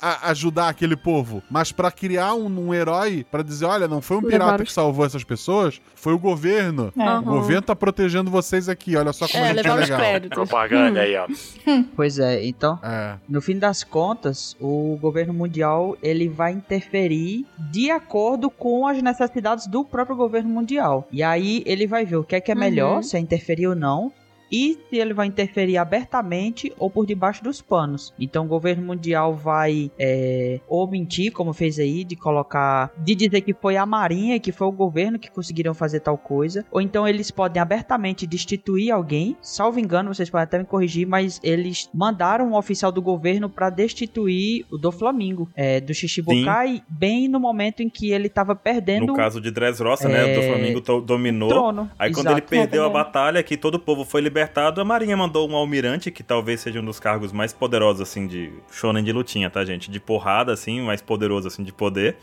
a- 0.00 0.30
ajudar 0.30 0.68
aquele 0.68 0.96
povo, 0.96 1.42
mas 1.50 1.72
pra 1.72 1.90
criar 1.90 2.34
um, 2.34 2.68
um 2.68 2.74
herói 2.74 3.24
pra 3.30 3.42
dizer, 3.42 3.64
olha, 3.66 3.88
não 3.88 4.00
foi 4.00 4.16
um 4.18 4.22
pirata 4.22 4.64
que 4.64 4.72
salvou 4.72 5.04
essas 5.04 5.24
pessoas, 5.24 5.80
foi 5.94 6.12
o 6.12 6.18
governo. 6.18 6.92
É. 6.98 7.18
O 7.18 7.22
governo 7.22 7.62
tá 7.62 7.74
protegendo 7.76 8.30
vocês 8.30 8.68
aqui, 8.68 8.96
olha 8.96 9.12
só 9.12 9.26
como 9.28 9.44
É, 9.44 9.50
a 9.50 9.54
gente 9.54 9.66
é 9.68 9.74
legal. 9.74 10.00
Propaganda 10.30 11.00
aí, 11.00 11.16
ó. 11.16 11.26
Pois 11.96 12.18
é, 12.18 12.44
então, 12.46 12.78
É. 12.82 13.16
no 13.28 13.40
fim 13.40 13.58
das 13.58 13.82
contas, 13.84 14.56
o 14.60 14.96
governo 15.00 15.32
mundial 15.34 15.96
ele 16.02 16.28
vai 16.28 16.52
interferir 16.52 17.44
de 17.70 17.90
acordo 17.90 18.50
com 18.50 18.86
as 18.86 19.00
necessidades 19.02 19.66
do 19.66 19.84
próprio 19.84 20.16
governo 20.16 20.48
mundial. 20.50 21.06
E 21.10 21.22
aí 21.22 21.62
ele 21.66 21.86
vai 21.86 22.04
ver 22.04 22.16
o 22.16 22.24
que 22.24 22.36
é 22.36 22.40
que 22.40 22.50
é 22.52 22.54
melhor, 22.54 22.96
Uhum. 22.96 23.02
se 23.02 23.16
é 23.16 23.20
interferir 23.20 23.66
ou 23.66 23.74
não. 23.74 24.12
E 24.50 24.78
se 24.88 24.96
ele 24.96 25.12
vai 25.14 25.26
interferir 25.26 25.76
abertamente 25.76 26.72
ou 26.78 26.90
por 26.90 27.06
debaixo 27.06 27.42
dos 27.44 27.60
panos. 27.60 28.12
Então 28.18 28.44
o 28.44 28.48
governo 28.48 28.82
mundial 28.84 29.34
vai 29.34 29.90
é, 29.98 30.60
ou 30.68 30.88
mentir, 30.88 31.32
como 31.32 31.52
fez 31.52 31.78
aí, 31.78 32.04
de 32.04 32.16
colocar. 32.16 32.90
de 32.98 33.14
dizer 33.14 33.40
que 33.42 33.52
foi 33.54 33.76
a 33.76 33.84
marinha, 33.86 34.38
que 34.40 34.52
foi 34.52 34.66
o 34.66 34.72
governo 34.72 35.18
que 35.18 35.30
conseguiram 35.30 35.74
fazer 35.74 36.00
tal 36.00 36.16
coisa. 36.16 36.64
Ou 36.70 36.80
então 36.80 37.06
eles 37.06 37.30
podem 37.30 37.60
abertamente 37.60 38.26
destituir 38.26 38.90
alguém. 38.90 39.36
Salvo 39.42 39.78
engano, 39.80 40.14
vocês 40.14 40.30
podem 40.30 40.44
até 40.44 40.58
me 40.58 40.64
corrigir, 40.64 41.06
mas 41.06 41.40
eles 41.42 41.88
mandaram 41.92 42.48
um 42.48 42.54
oficial 42.56 42.90
do 42.92 43.02
governo 43.02 43.48
para 43.48 43.70
destituir 43.70 44.64
o 44.70 44.78
do 44.78 44.90
Flamingo, 44.92 45.48
é, 45.54 45.80
do 45.80 45.92
Shichibukai, 45.94 46.82
bem 46.88 47.28
no 47.28 47.38
momento 47.40 47.82
em 47.82 47.88
que 47.88 48.10
ele 48.10 48.28
tava 48.28 48.54
perdendo 48.54 49.06
No 49.06 49.14
caso 49.14 49.40
de 49.40 49.50
Dressrosa, 49.50 50.08
né, 50.08 50.22
do 50.34 50.40
É, 50.40 50.48
Flamengo 50.48 50.80
to- 50.80 50.98
o 50.98 51.00
dominou. 51.00 51.48
trono. 51.48 51.90
Aí 51.98 52.12
quando 52.12 52.26
Exato. 52.28 52.38
ele 52.40 52.46
perdeu 52.46 52.84
a 52.84 52.88
batalha, 52.90 53.42
que 53.42 53.56
todo 53.56 53.74
o 53.76 53.78
povo 53.78 54.04
foi 54.04 54.20
libertado, 54.38 54.80
a 54.80 54.84
Marinha 54.84 55.16
mandou 55.16 55.50
um 55.50 55.56
almirante, 55.56 56.12
que 56.12 56.22
talvez 56.22 56.60
seja 56.60 56.80
um 56.80 56.84
dos 56.84 57.00
cargos 57.00 57.32
mais 57.32 57.52
poderosos, 57.52 58.00
assim, 58.00 58.26
de 58.28 58.52
shonen 58.70 59.02
de 59.02 59.10
lutinha, 59.12 59.50
tá, 59.50 59.64
gente? 59.64 59.90
De 59.90 59.98
porrada, 59.98 60.52
assim, 60.52 60.80
mais 60.80 61.02
poderoso, 61.02 61.48
assim, 61.48 61.64
de 61.64 61.72
poder, 61.72 62.16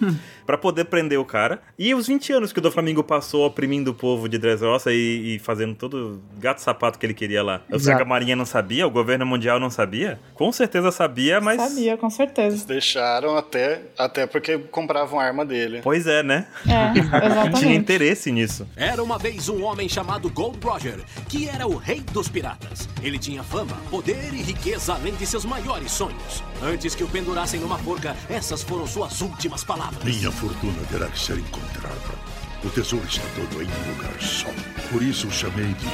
pra 0.45 0.57
poder 0.57 0.86
prender 0.86 1.20
o 1.20 1.26
cara. 1.26 1.59
E 1.78 1.93
os 1.93 2.07
20 2.07 2.32
anos 2.32 2.53
que 2.53 2.59
o 2.59 2.61
do 2.61 2.72
Flamengo 2.72 3.03
passou 3.03 3.45
oprimindo 3.45 3.91
o 3.91 3.93
povo 3.93 4.30
de 4.30 4.38
Dressrosa 4.38 4.93
e, 4.93 5.36
e 5.36 5.39
fazendo 5.39 5.76
todo 5.76 6.22
gato-sapato 6.38 6.97
que 6.97 7.05
ele 7.05 7.13
queria 7.13 7.43
lá. 7.43 7.59
Será 7.66 7.76
Exato. 7.76 7.97
que 7.97 8.03
a 8.03 8.05
Marinha 8.05 8.36
não 8.36 8.45
sabia? 8.45 8.88
O 8.88 8.89
governo 8.89 9.26
mundial 9.26 9.59
não 9.59 9.70
sabia? 9.70 10.18
Com 10.36 10.51
certeza 10.53 10.91
sabia, 10.91 11.41
mas... 11.41 11.61
Sabia, 11.61 11.97
com 11.97 12.09
certeza. 12.09 12.55
Eles 12.55 12.66
deixaram 12.66 13.36
até, 13.36 13.82
até 13.97 14.26
porque 14.26 14.57
compravam 14.57 15.20
a 15.20 15.26
arma 15.26 15.45
dele. 15.45 15.82
Pois 15.84 16.07
é, 16.07 16.24
né? 16.24 16.47
É, 16.66 16.93
Tinha 16.95 17.26
exatamente. 17.26 17.68
interesse 17.68 18.32
nisso. 18.32 18.66
Era 18.78 19.03
uma 19.03 19.18
vez 19.18 19.49
um 19.49 19.63
homem 19.66 19.89
chamado 19.89 20.30
Gold 20.30 20.59
Roger, 20.63 20.99
que 21.28 21.49
era 21.49 21.68
o 21.68 21.76
rei 21.76 22.05
dos 22.12 22.28
piratas. 22.28 22.88
Ele 23.01 23.18
tinha 23.20 23.43
fama, 23.43 23.76
poder 23.89 24.34
e 24.34 24.41
riqueza 24.41 24.93
além 24.93 25.16
de 25.16 25.26
seus 25.26 25.45
maiores 25.45 25.91
sonhos. 25.91 26.43
Antes 26.62 26.95
que 26.95 27.03
o 27.03 27.08
pendurassem 27.08 27.60
numa 27.60 27.78
forca, 27.78 28.16
essas 28.30 28.62
foram 28.64 28.88
suas 28.88 29.22
últimas 29.22 29.64
palavras. 29.64 30.03
Minha 30.03 30.32
fortuna 30.32 30.82
terá 30.91 31.08
que 31.08 31.20
ser 31.20 31.38
encontrada. 31.38 31.95
O 32.64 32.70
tesouro 32.70 33.06
está 33.06 33.22
todo 33.36 33.62
em 33.62 33.66
um 33.68 33.95
lugar 33.95 34.20
só. 34.22 34.47
Por 34.91 35.03
isso 35.03 35.28
o 35.28 35.32
chamei 35.32 35.74
de 35.74 35.86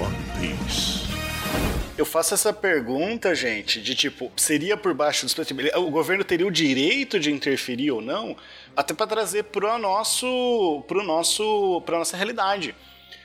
One 0.00 0.16
Piece. 0.38 1.10
Eu 1.98 2.06
faço 2.06 2.32
essa 2.32 2.52
pergunta, 2.52 3.34
gente, 3.34 3.82
de 3.82 3.94
tipo, 3.94 4.30
seria 4.36 4.76
por 4.76 4.94
baixo 4.94 5.26
dos 5.26 5.34
panos? 5.34 5.50
Ele- 5.50 5.70
O 5.76 5.90
governo 5.90 6.22
teria 6.24 6.46
o 6.46 6.50
direito 6.50 7.18
de 7.18 7.30
interferir 7.32 7.90
ou 7.90 8.00
não? 8.00 8.36
Até 8.76 8.94
para 8.94 9.06
trazer 9.06 9.44
pro 9.44 9.76
nosso, 9.78 10.84
pro 10.86 11.02
nosso, 11.02 11.82
pra 11.84 11.98
nossa 11.98 12.16
realidade. 12.16 12.74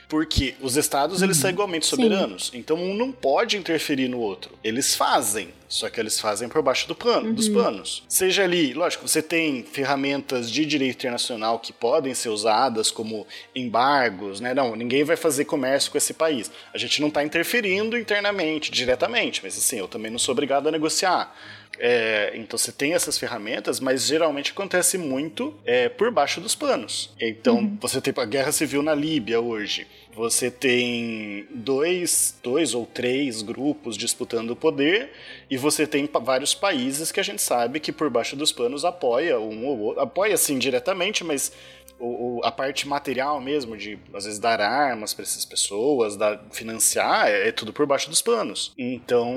Porque 0.08 0.54
os 0.60 0.76
estados 0.76 1.20
eles 1.20 1.36
são 1.36 1.50
igualmente 1.50 1.86
soberanos. 1.86 2.50
Então 2.54 2.76
um 2.76 2.94
não 2.94 3.10
pode 3.10 3.56
interferir 3.56 4.08
no 4.08 4.18
outro. 4.18 4.56
Eles 4.62 4.94
fazem, 4.94 5.48
só 5.68 5.88
que 5.90 5.98
eles 5.98 6.20
fazem 6.20 6.48
por 6.48 6.62
baixo 6.62 6.86
do 6.86 6.94
pano, 6.94 7.32
dos 7.32 7.48
panos. 7.48 8.04
Seja 8.08 8.44
ali, 8.44 8.72
lógico, 8.72 9.06
você 9.06 9.20
tem 9.20 9.64
ferramentas 9.64 10.48
de 10.50 10.64
direito 10.64 10.98
internacional 10.98 11.58
que 11.58 11.72
podem 11.72 12.14
ser 12.14 12.28
usadas 12.28 12.90
como 12.90 13.26
embargos, 13.54 14.40
né? 14.40 14.54
Não, 14.54 14.76
ninguém 14.76 15.02
vai 15.02 15.16
fazer 15.16 15.44
comércio 15.44 15.90
com 15.90 15.98
esse 15.98 16.14
país. 16.14 16.50
A 16.72 16.78
gente 16.78 17.00
não 17.00 17.08
está 17.08 17.24
interferindo 17.24 17.98
internamente, 17.98 18.70
diretamente, 18.70 19.40
mas 19.42 19.58
assim, 19.58 19.78
eu 19.78 19.88
também 19.88 20.10
não 20.10 20.18
sou 20.18 20.32
obrigado 20.32 20.68
a 20.68 20.70
negociar. 20.70 21.34
É, 21.78 22.32
então 22.34 22.58
você 22.58 22.72
tem 22.72 22.94
essas 22.94 23.18
ferramentas, 23.18 23.80
mas 23.80 24.06
geralmente 24.06 24.52
acontece 24.52 24.96
muito 24.98 25.54
é, 25.64 25.88
por 25.88 26.10
baixo 26.10 26.40
dos 26.40 26.54
panos. 26.54 27.14
Então 27.20 27.76
você 27.80 28.00
tem 28.00 28.14
a 28.16 28.24
guerra 28.24 28.52
civil 28.52 28.82
na 28.82 28.94
Líbia 28.94 29.40
hoje. 29.40 29.86
Você 30.16 30.50
tem 30.50 31.46
dois, 31.50 32.38
dois 32.42 32.72
ou 32.72 32.86
três 32.86 33.42
grupos 33.42 33.98
disputando 33.98 34.52
o 34.52 34.56
poder 34.56 35.10
e 35.50 35.58
você 35.58 35.86
tem 35.86 36.08
vários 36.22 36.54
países 36.54 37.12
que 37.12 37.20
a 37.20 37.22
gente 37.22 37.42
sabe 37.42 37.80
que 37.80 37.92
por 37.92 38.08
baixo 38.08 38.34
dos 38.34 38.50
panos 38.50 38.82
apoia 38.82 39.38
um 39.38 39.66
ou 39.66 39.78
outro. 39.78 40.02
Apoia 40.02 40.38
sim 40.38 40.58
diretamente, 40.58 41.22
mas 41.22 41.52
o, 41.98 42.38
o- 42.38 42.40
a 42.44 42.50
parte 42.52 42.86
material 42.86 43.40
mesmo, 43.40 43.76
de 43.76 43.98
às 44.14 44.24
vezes 44.24 44.38
dar 44.38 44.60
armas 44.60 45.14
para 45.14 45.22
essas 45.22 45.44
pessoas, 45.44 46.16
dar, 46.16 46.40
financiar, 46.52 47.28
é, 47.28 47.48
é 47.48 47.52
tudo 47.52 47.72
por 47.72 47.86
baixo 47.86 48.10
dos 48.10 48.20
panos. 48.22 48.72
Então, 48.76 49.34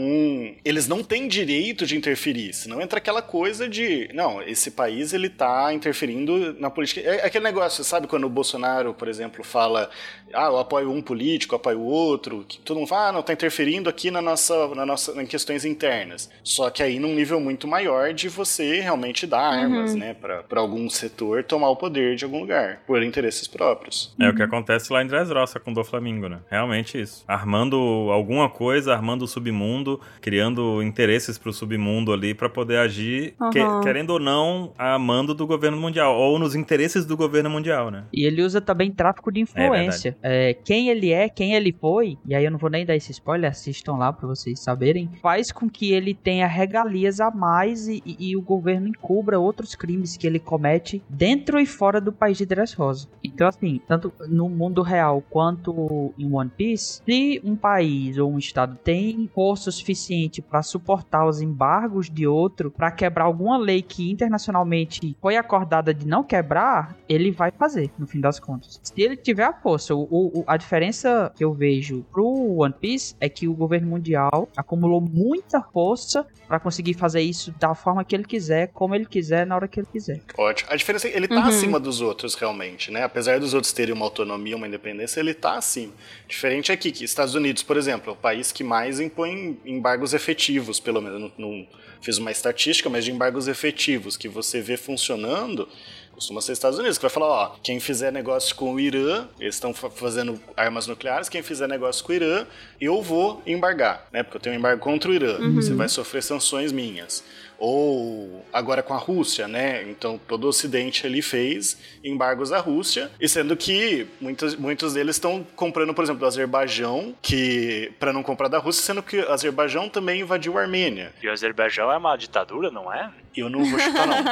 eles 0.66 0.88
não 0.88 1.03
têm 1.03 1.28
direito 1.28 1.86
de 1.86 1.95
interferir, 1.97 2.53
senão 2.53 2.82
entra 2.82 2.97
aquela 2.97 3.22
coisa 3.22 3.68
de, 3.68 4.10
não, 4.14 4.41
esse 4.41 4.72
país 4.72 5.14
ele 5.14 5.30
tá 5.30 5.74
interferindo 5.74 6.53
na 6.60 6.70
política. 6.70 7.01
É 7.01 7.26
aquele 7.26 7.43
negócio, 7.43 7.84
sabe 7.84 8.07
quando 8.07 8.26
o 8.26 8.30
Bolsonaro, 8.30 8.93
por 8.93 9.07
exemplo, 9.07 9.43
fala, 9.43 9.89
ah, 10.34 10.45
eu 10.47 10.57
apoio 10.57 10.91
um 10.91 11.01
político, 11.01 11.55
eu 11.55 11.57
apoio 11.57 11.80
o 11.80 11.86
outro, 11.86 12.45
que 12.47 12.60
todo 12.60 12.78
mundo 12.78 12.88
fala, 12.88 13.10
ah, 13.10 13.12
não, 13.12 13.22
tá 13.24 13.34
interferindo 13.34 13.89
aqui 13.89 14.12
na 14.12 14.22
nossa, 14.22 14.68
na 14.76 14.86
nossa, 14.86 15.22
em 15.22 15.26
questões 15.26 15.66
internas. 15.66 16.30
Só 16.43 16.70
que 16.70 16.84
aí 16.84 16.99
num 16.99 17.14
nível 17.16 17.39
muito 17.39 17.68
maior 17.68 18.14
de 18.14 18.28
você 18.30 18.80
realmente 18.82 19.26
dar 19.28 19.39
armas, 19.41 19.95
né, 19.95 20.14
para 20.14 20.60
algum 20.60 20.89
setor 20.89 21.43
tomar 21.43 21.70
o 21.70 21.76
poder 21.76 22.16
de 22.16 22.26
algum 22.26 22.39
lugar, 22.39 22.49
por 22.86 23.02
interesses 23.04 23.47
próprios. 23.47 24.16
É 24.20 24.28
o 24.30 24.36
que 24.36 24.41
acontece 24.43 24.91
lá 24.91 25.04
em 25.04 25.08
Dressrosa 25.08 25.60
com 25.60 25.72
o 25.72 25.74
do 25.74 25.84
Flamengo, 25.84 26.28
né? 26.28 26.39
Realmente 26.50 27.00
isso. 27.00 27.24
Armando 27.28 27.76
alguma 28.12 28.50
coisa, 28.50 28.93
armando 28.93 29.24
o 29.24 29.28
submundo, 29.28 30.00
criando 30.22 30.82
interesses 30.84 31.38
pro 31.38 31.52
submundo 31.54 32.12
ali 32.14 32.34
pra 32.34 32.50
poder 32.50 32.78
agir, 32.78 33.36
que- 33.52 33.60
Aham. 33.60 33.82
querendo 33.82 34.12
ou 34.12 34.20
não, 34.20 34.74
a 34.78 34.97
mando 35.00 35.34
do 35.34 35.45
governo 35.47 35.78
mundial, 35.78 36.16
ou 36.16 36.38
nos 36.39 36.56
interesses 36.56 37.06
do 37.06 37.16
governo 37.18 37.50
mundial, 37.50 37.89
né? 37.91 38.04
E 38.14 38.26
ele 38.26 38.41
usa 38.41 38.60
também 38.62 38.91
tráfico 38.91 39.32
de 39.32 39.39
influência. 39.41 40.18
É, 40.22 40.54
quem 40.54 40.89
ele 40.89 41.12
é, 41.12 41.30
quem 41.30 41.54
ele 41.56 41.72
foi, 41.80 42.18
e 42.26 42.36
aí 42.36 42.45
eu 42.45 42.52
não 42.52 42.58
vou 42.60 42.70
nem 42.70 42.86
dar 42.86 42.95
esse 42.95 43.12
spoiler, 43.12 43.50
assistam 43.52 43.93
lá 43.95 44.12
pra 44.14 44.28
vocês 44.28 44.60
saberem, 44.60 45.10
faz 45.22 45.52
com 45.52 45.70
que 45.70 45.91
ele 45.91 46.14
tenha 46.14 46.47
regalias 46.47 47.20
a 47.20 47.32
mais 47.32 47.88
e, 47.88 48.02
e- 48.06 48.30
e 48.32 48.38
o 48.38 48.41
governo 48.41 48.88
encubra 48.88 49.39
outros 49.39 49.76
crimes 49.76 50.18
que 50.18 50.28
ele 50.28 50.39
comete 50.39 51.02
dentro 51.10 51.60
e 51.60 51.66
fora 51.66 52.00
do 52.02 52.12
país 52.12 52.39
de 52.40 52.46
Dressrosa. 52.46 53.08
Então, 53.24 53.48
assim, 53.48 53.80
tanto 53.88 54.12
no 54.28 54.50
mundo 54.50 54.82
real 54.82 55.22
quanto 55.30 56.14
em 56.18 56.32
One 56.34 56.50
Piece, 56.50 57.02
se 57.06 57.42
um 57.44 57.56
país 57.56 58.18
ou 58.18 58.32
um 58.32 58.38
estado 58.38 58.78
tem 58.84 59.30
força 59.34 59.72
suficiente 59.72 60.42
pra 60.42 60.62
suportar 60.64 61.28
os 61.28 61.42
embargos 61.42 62.10
de 62.10 62.26
outro, 62.26 62.72
pra 62.72 62.92
quebrar 62.92 63.26
alguma 63.26 63.58
lei 63.58 63.82
que 63.82 64.10
internacionalmente 64.12 65.16
foi 65.22 65.36
acordada 65.38 65.94
de 65.94 66.08
não 66.08 66.24
quebrar, 66.24 66.96
ele 67.08 67.32
vai 67.32 67.52
fazer, 67.52 67.92
no 67.98 68.08
fim 68.08 68.20
das 68.20 68.40
contas. 68.40 68.80
Se 68.84 69.02
ele 69.02 69.16
tiver 69.18 69.44
a 69.44 69.54
força, 69.54 69.94
o, 69.96 70.02
o- 70.10 70.44
a 70.48 70.58
diferença 70.58 71.32
que 71.36 71.44
eu 71.44 71.54
vejo 71.54 72.04
pro 72.12 72.26
One 72.62 72.74
Piece 72.74 73.16
é 73.20 73.28
que 73.30 73.48
o 73.48 73.54
governo 73.54 73.88
mundial 73.90 74.48
acumulou 74.56 75.02
muita 75.02 75.62
força 75.62 76.26
pra 76.48 76.60
conseguir 76.60 76.94
fazer 76.96 77.22
isso 77.22 77.54
da 77.60 77.76
forma 77.76 78.04
que 78.04 78.16
ele 78.16 78.24
quiser, 78.24 78.68
como 78.74 78.96
ele 78.96 79.06
quiser, 79.06 79.46
na 79.46 79.56
hora 79.56 79.68
que 79.68 79.80
ele 79.80 79.88
quiser. 79.92 80.22
Ótimo. 80.38 80.70
A 80.72 80.76
diferença 80.76 81.08
é 81.08 81.12
que 81.12 81.18
ele 81.18 81.28
tá 81.28 81.36
Uhum. 81.36 81.42
acima 81.44 81.80
dos 81.80 82.02
outros, 82.02 82.29
realmente, 82.36 82.92
né? 82.92 83.04
Apesar 83.04 83.40
dos 83.40 83.54
outros 83.54 83.72
terem 83.74 83.94
uma 83.94 84.06
autonomia, 84.06 84.56
uma 84.56 84.68
independência, 84.68 85.20
ele 85.20 85.34
tá 85.34 85.58
acima. 85.58 85.94
Diferente 86.28 86.72
aqui, 86.72 86.92
que 86.92 87.04
Estados 87.04 87.36
Unidos, 87.36 87.64
por 87.64 87.78
exemplo, 87.78 88.10
é 88.10 88.14
o 88.14 88.16
país 88.16 88.52
que 88.52 88.64
mais 88.64 89.00
impõe 89.00 89.58
embargos 89.66 90.14
efetivos, 90.14 90.80
pelo 90.80 91.02
menos. 91.02 91.20
Não, 91.20 91.32
não 91.38 91.68
fiz 92.02 92.18
uma 92.18 92.32
estatística, 92.32 92.90
mas 92.90 93.06
de 93.06 93.12
embargos 93.12 93.48
efetivos, 93.48 94.16
que 94.18 94.28
você 94.28 94.62
vê 94.62 94.78
funcionando, 94.78 95.68
Costuma 96.12 96.42
ser 96.42 96.52
Estados 96.52 96.78
Unidos, 96.78 96.98
que 96.98 97.04
vai 97.04 97.10
falar, 97.10 97.28
ó, 97.28 97.56
quem 97.64 97.80
fizer 97.80 98.12
negócio 98.12 98.54
com 98.54 98.74
o 98.74 98.80
Irã, 98.80 99.26
eles 99.40 99.56
estão 99.56 99.74
fa- 99.74 99.90
fazendo 99.90 100.38
armas 100.58 100.86
nucleares, 100.86 101.30
quem 101.30 101.42
fizer 101.42 101.66
negócio 101.66 102.04
com 102.04 102.12
o 102.12 102.16
Irã, 102.16 102.46
eu 102.82 103.02
vou 103.02 103.42
embargar, 103.48 104.06
né? 104.12 104.22
Porque 104.22 104.36
eu 104.36 104.42
tenho 104.42 104.56
um 104.58 104.60
embargo 104.60 104.82
contra 104.82 105.10
o 105.10 105.14
Irã. 105.14 105.38
Uhum. 105.40 105.56
Você 105.56 105.74
vai 105.74 105.88
sofrer 105.88 106.22
sanções 106.22 106.74
minhas. 106.74 107.24
Ou 107.60 108.45
agora 108.51 108.82
com 108.82 108.93
a 108.93 108.97
Rússia, 108.97 109.47
né? 109.47 109.84
Então 109.84 110.20
todo 110.28 110.45
o 110.45 110.47
Ocidente 110.47 111.05
ali 111.05 111.22
fez 111.22 111.78
embargos 112.03 112.51
à 112.51 112.60
Rússia, 112.60 113.12
e 113.20 113.28
sendo 113.28 113.55
que 113.55 114.07
muitos, 114.20 114.55
muitos 114.55 114.93
deles 114.93 115.16
estão 115.16 115.45
comprando, 115.55 115.93
por 115.93 116.03
exemplo, 116.03 116.20
do 116.20 116.26
Azerbaijão, 116.26 117.14
que 117.22 117.91
para 117.99 118.14
não 118.14 118.24
comprar 118.24 118.47
da 118.47 118.57
Rússia, 118.57 118.84
sendo 118.84 119.03
que 119.03 119.20
o 119.20 119.32
Azerbaijão 119.32 119.89
também 119.89 120.22
invadiu 120.22 120.57
a 120.57 120.62
Armênia. 120.62 121.14
E 121.22 121.28
o 121.28 121.32
Azerbaijão 121.32 121.91
é 121.91 121.97
uma 121.97 122.16
ditadura, 122.16 122.72
não 122.72 122.91
é? 122.91 123.12
Eu 123.36 123.49
não 123.49 123.64
vou 123.64 123.80
chutar, 123.80 124.07
não. 124.07 124.20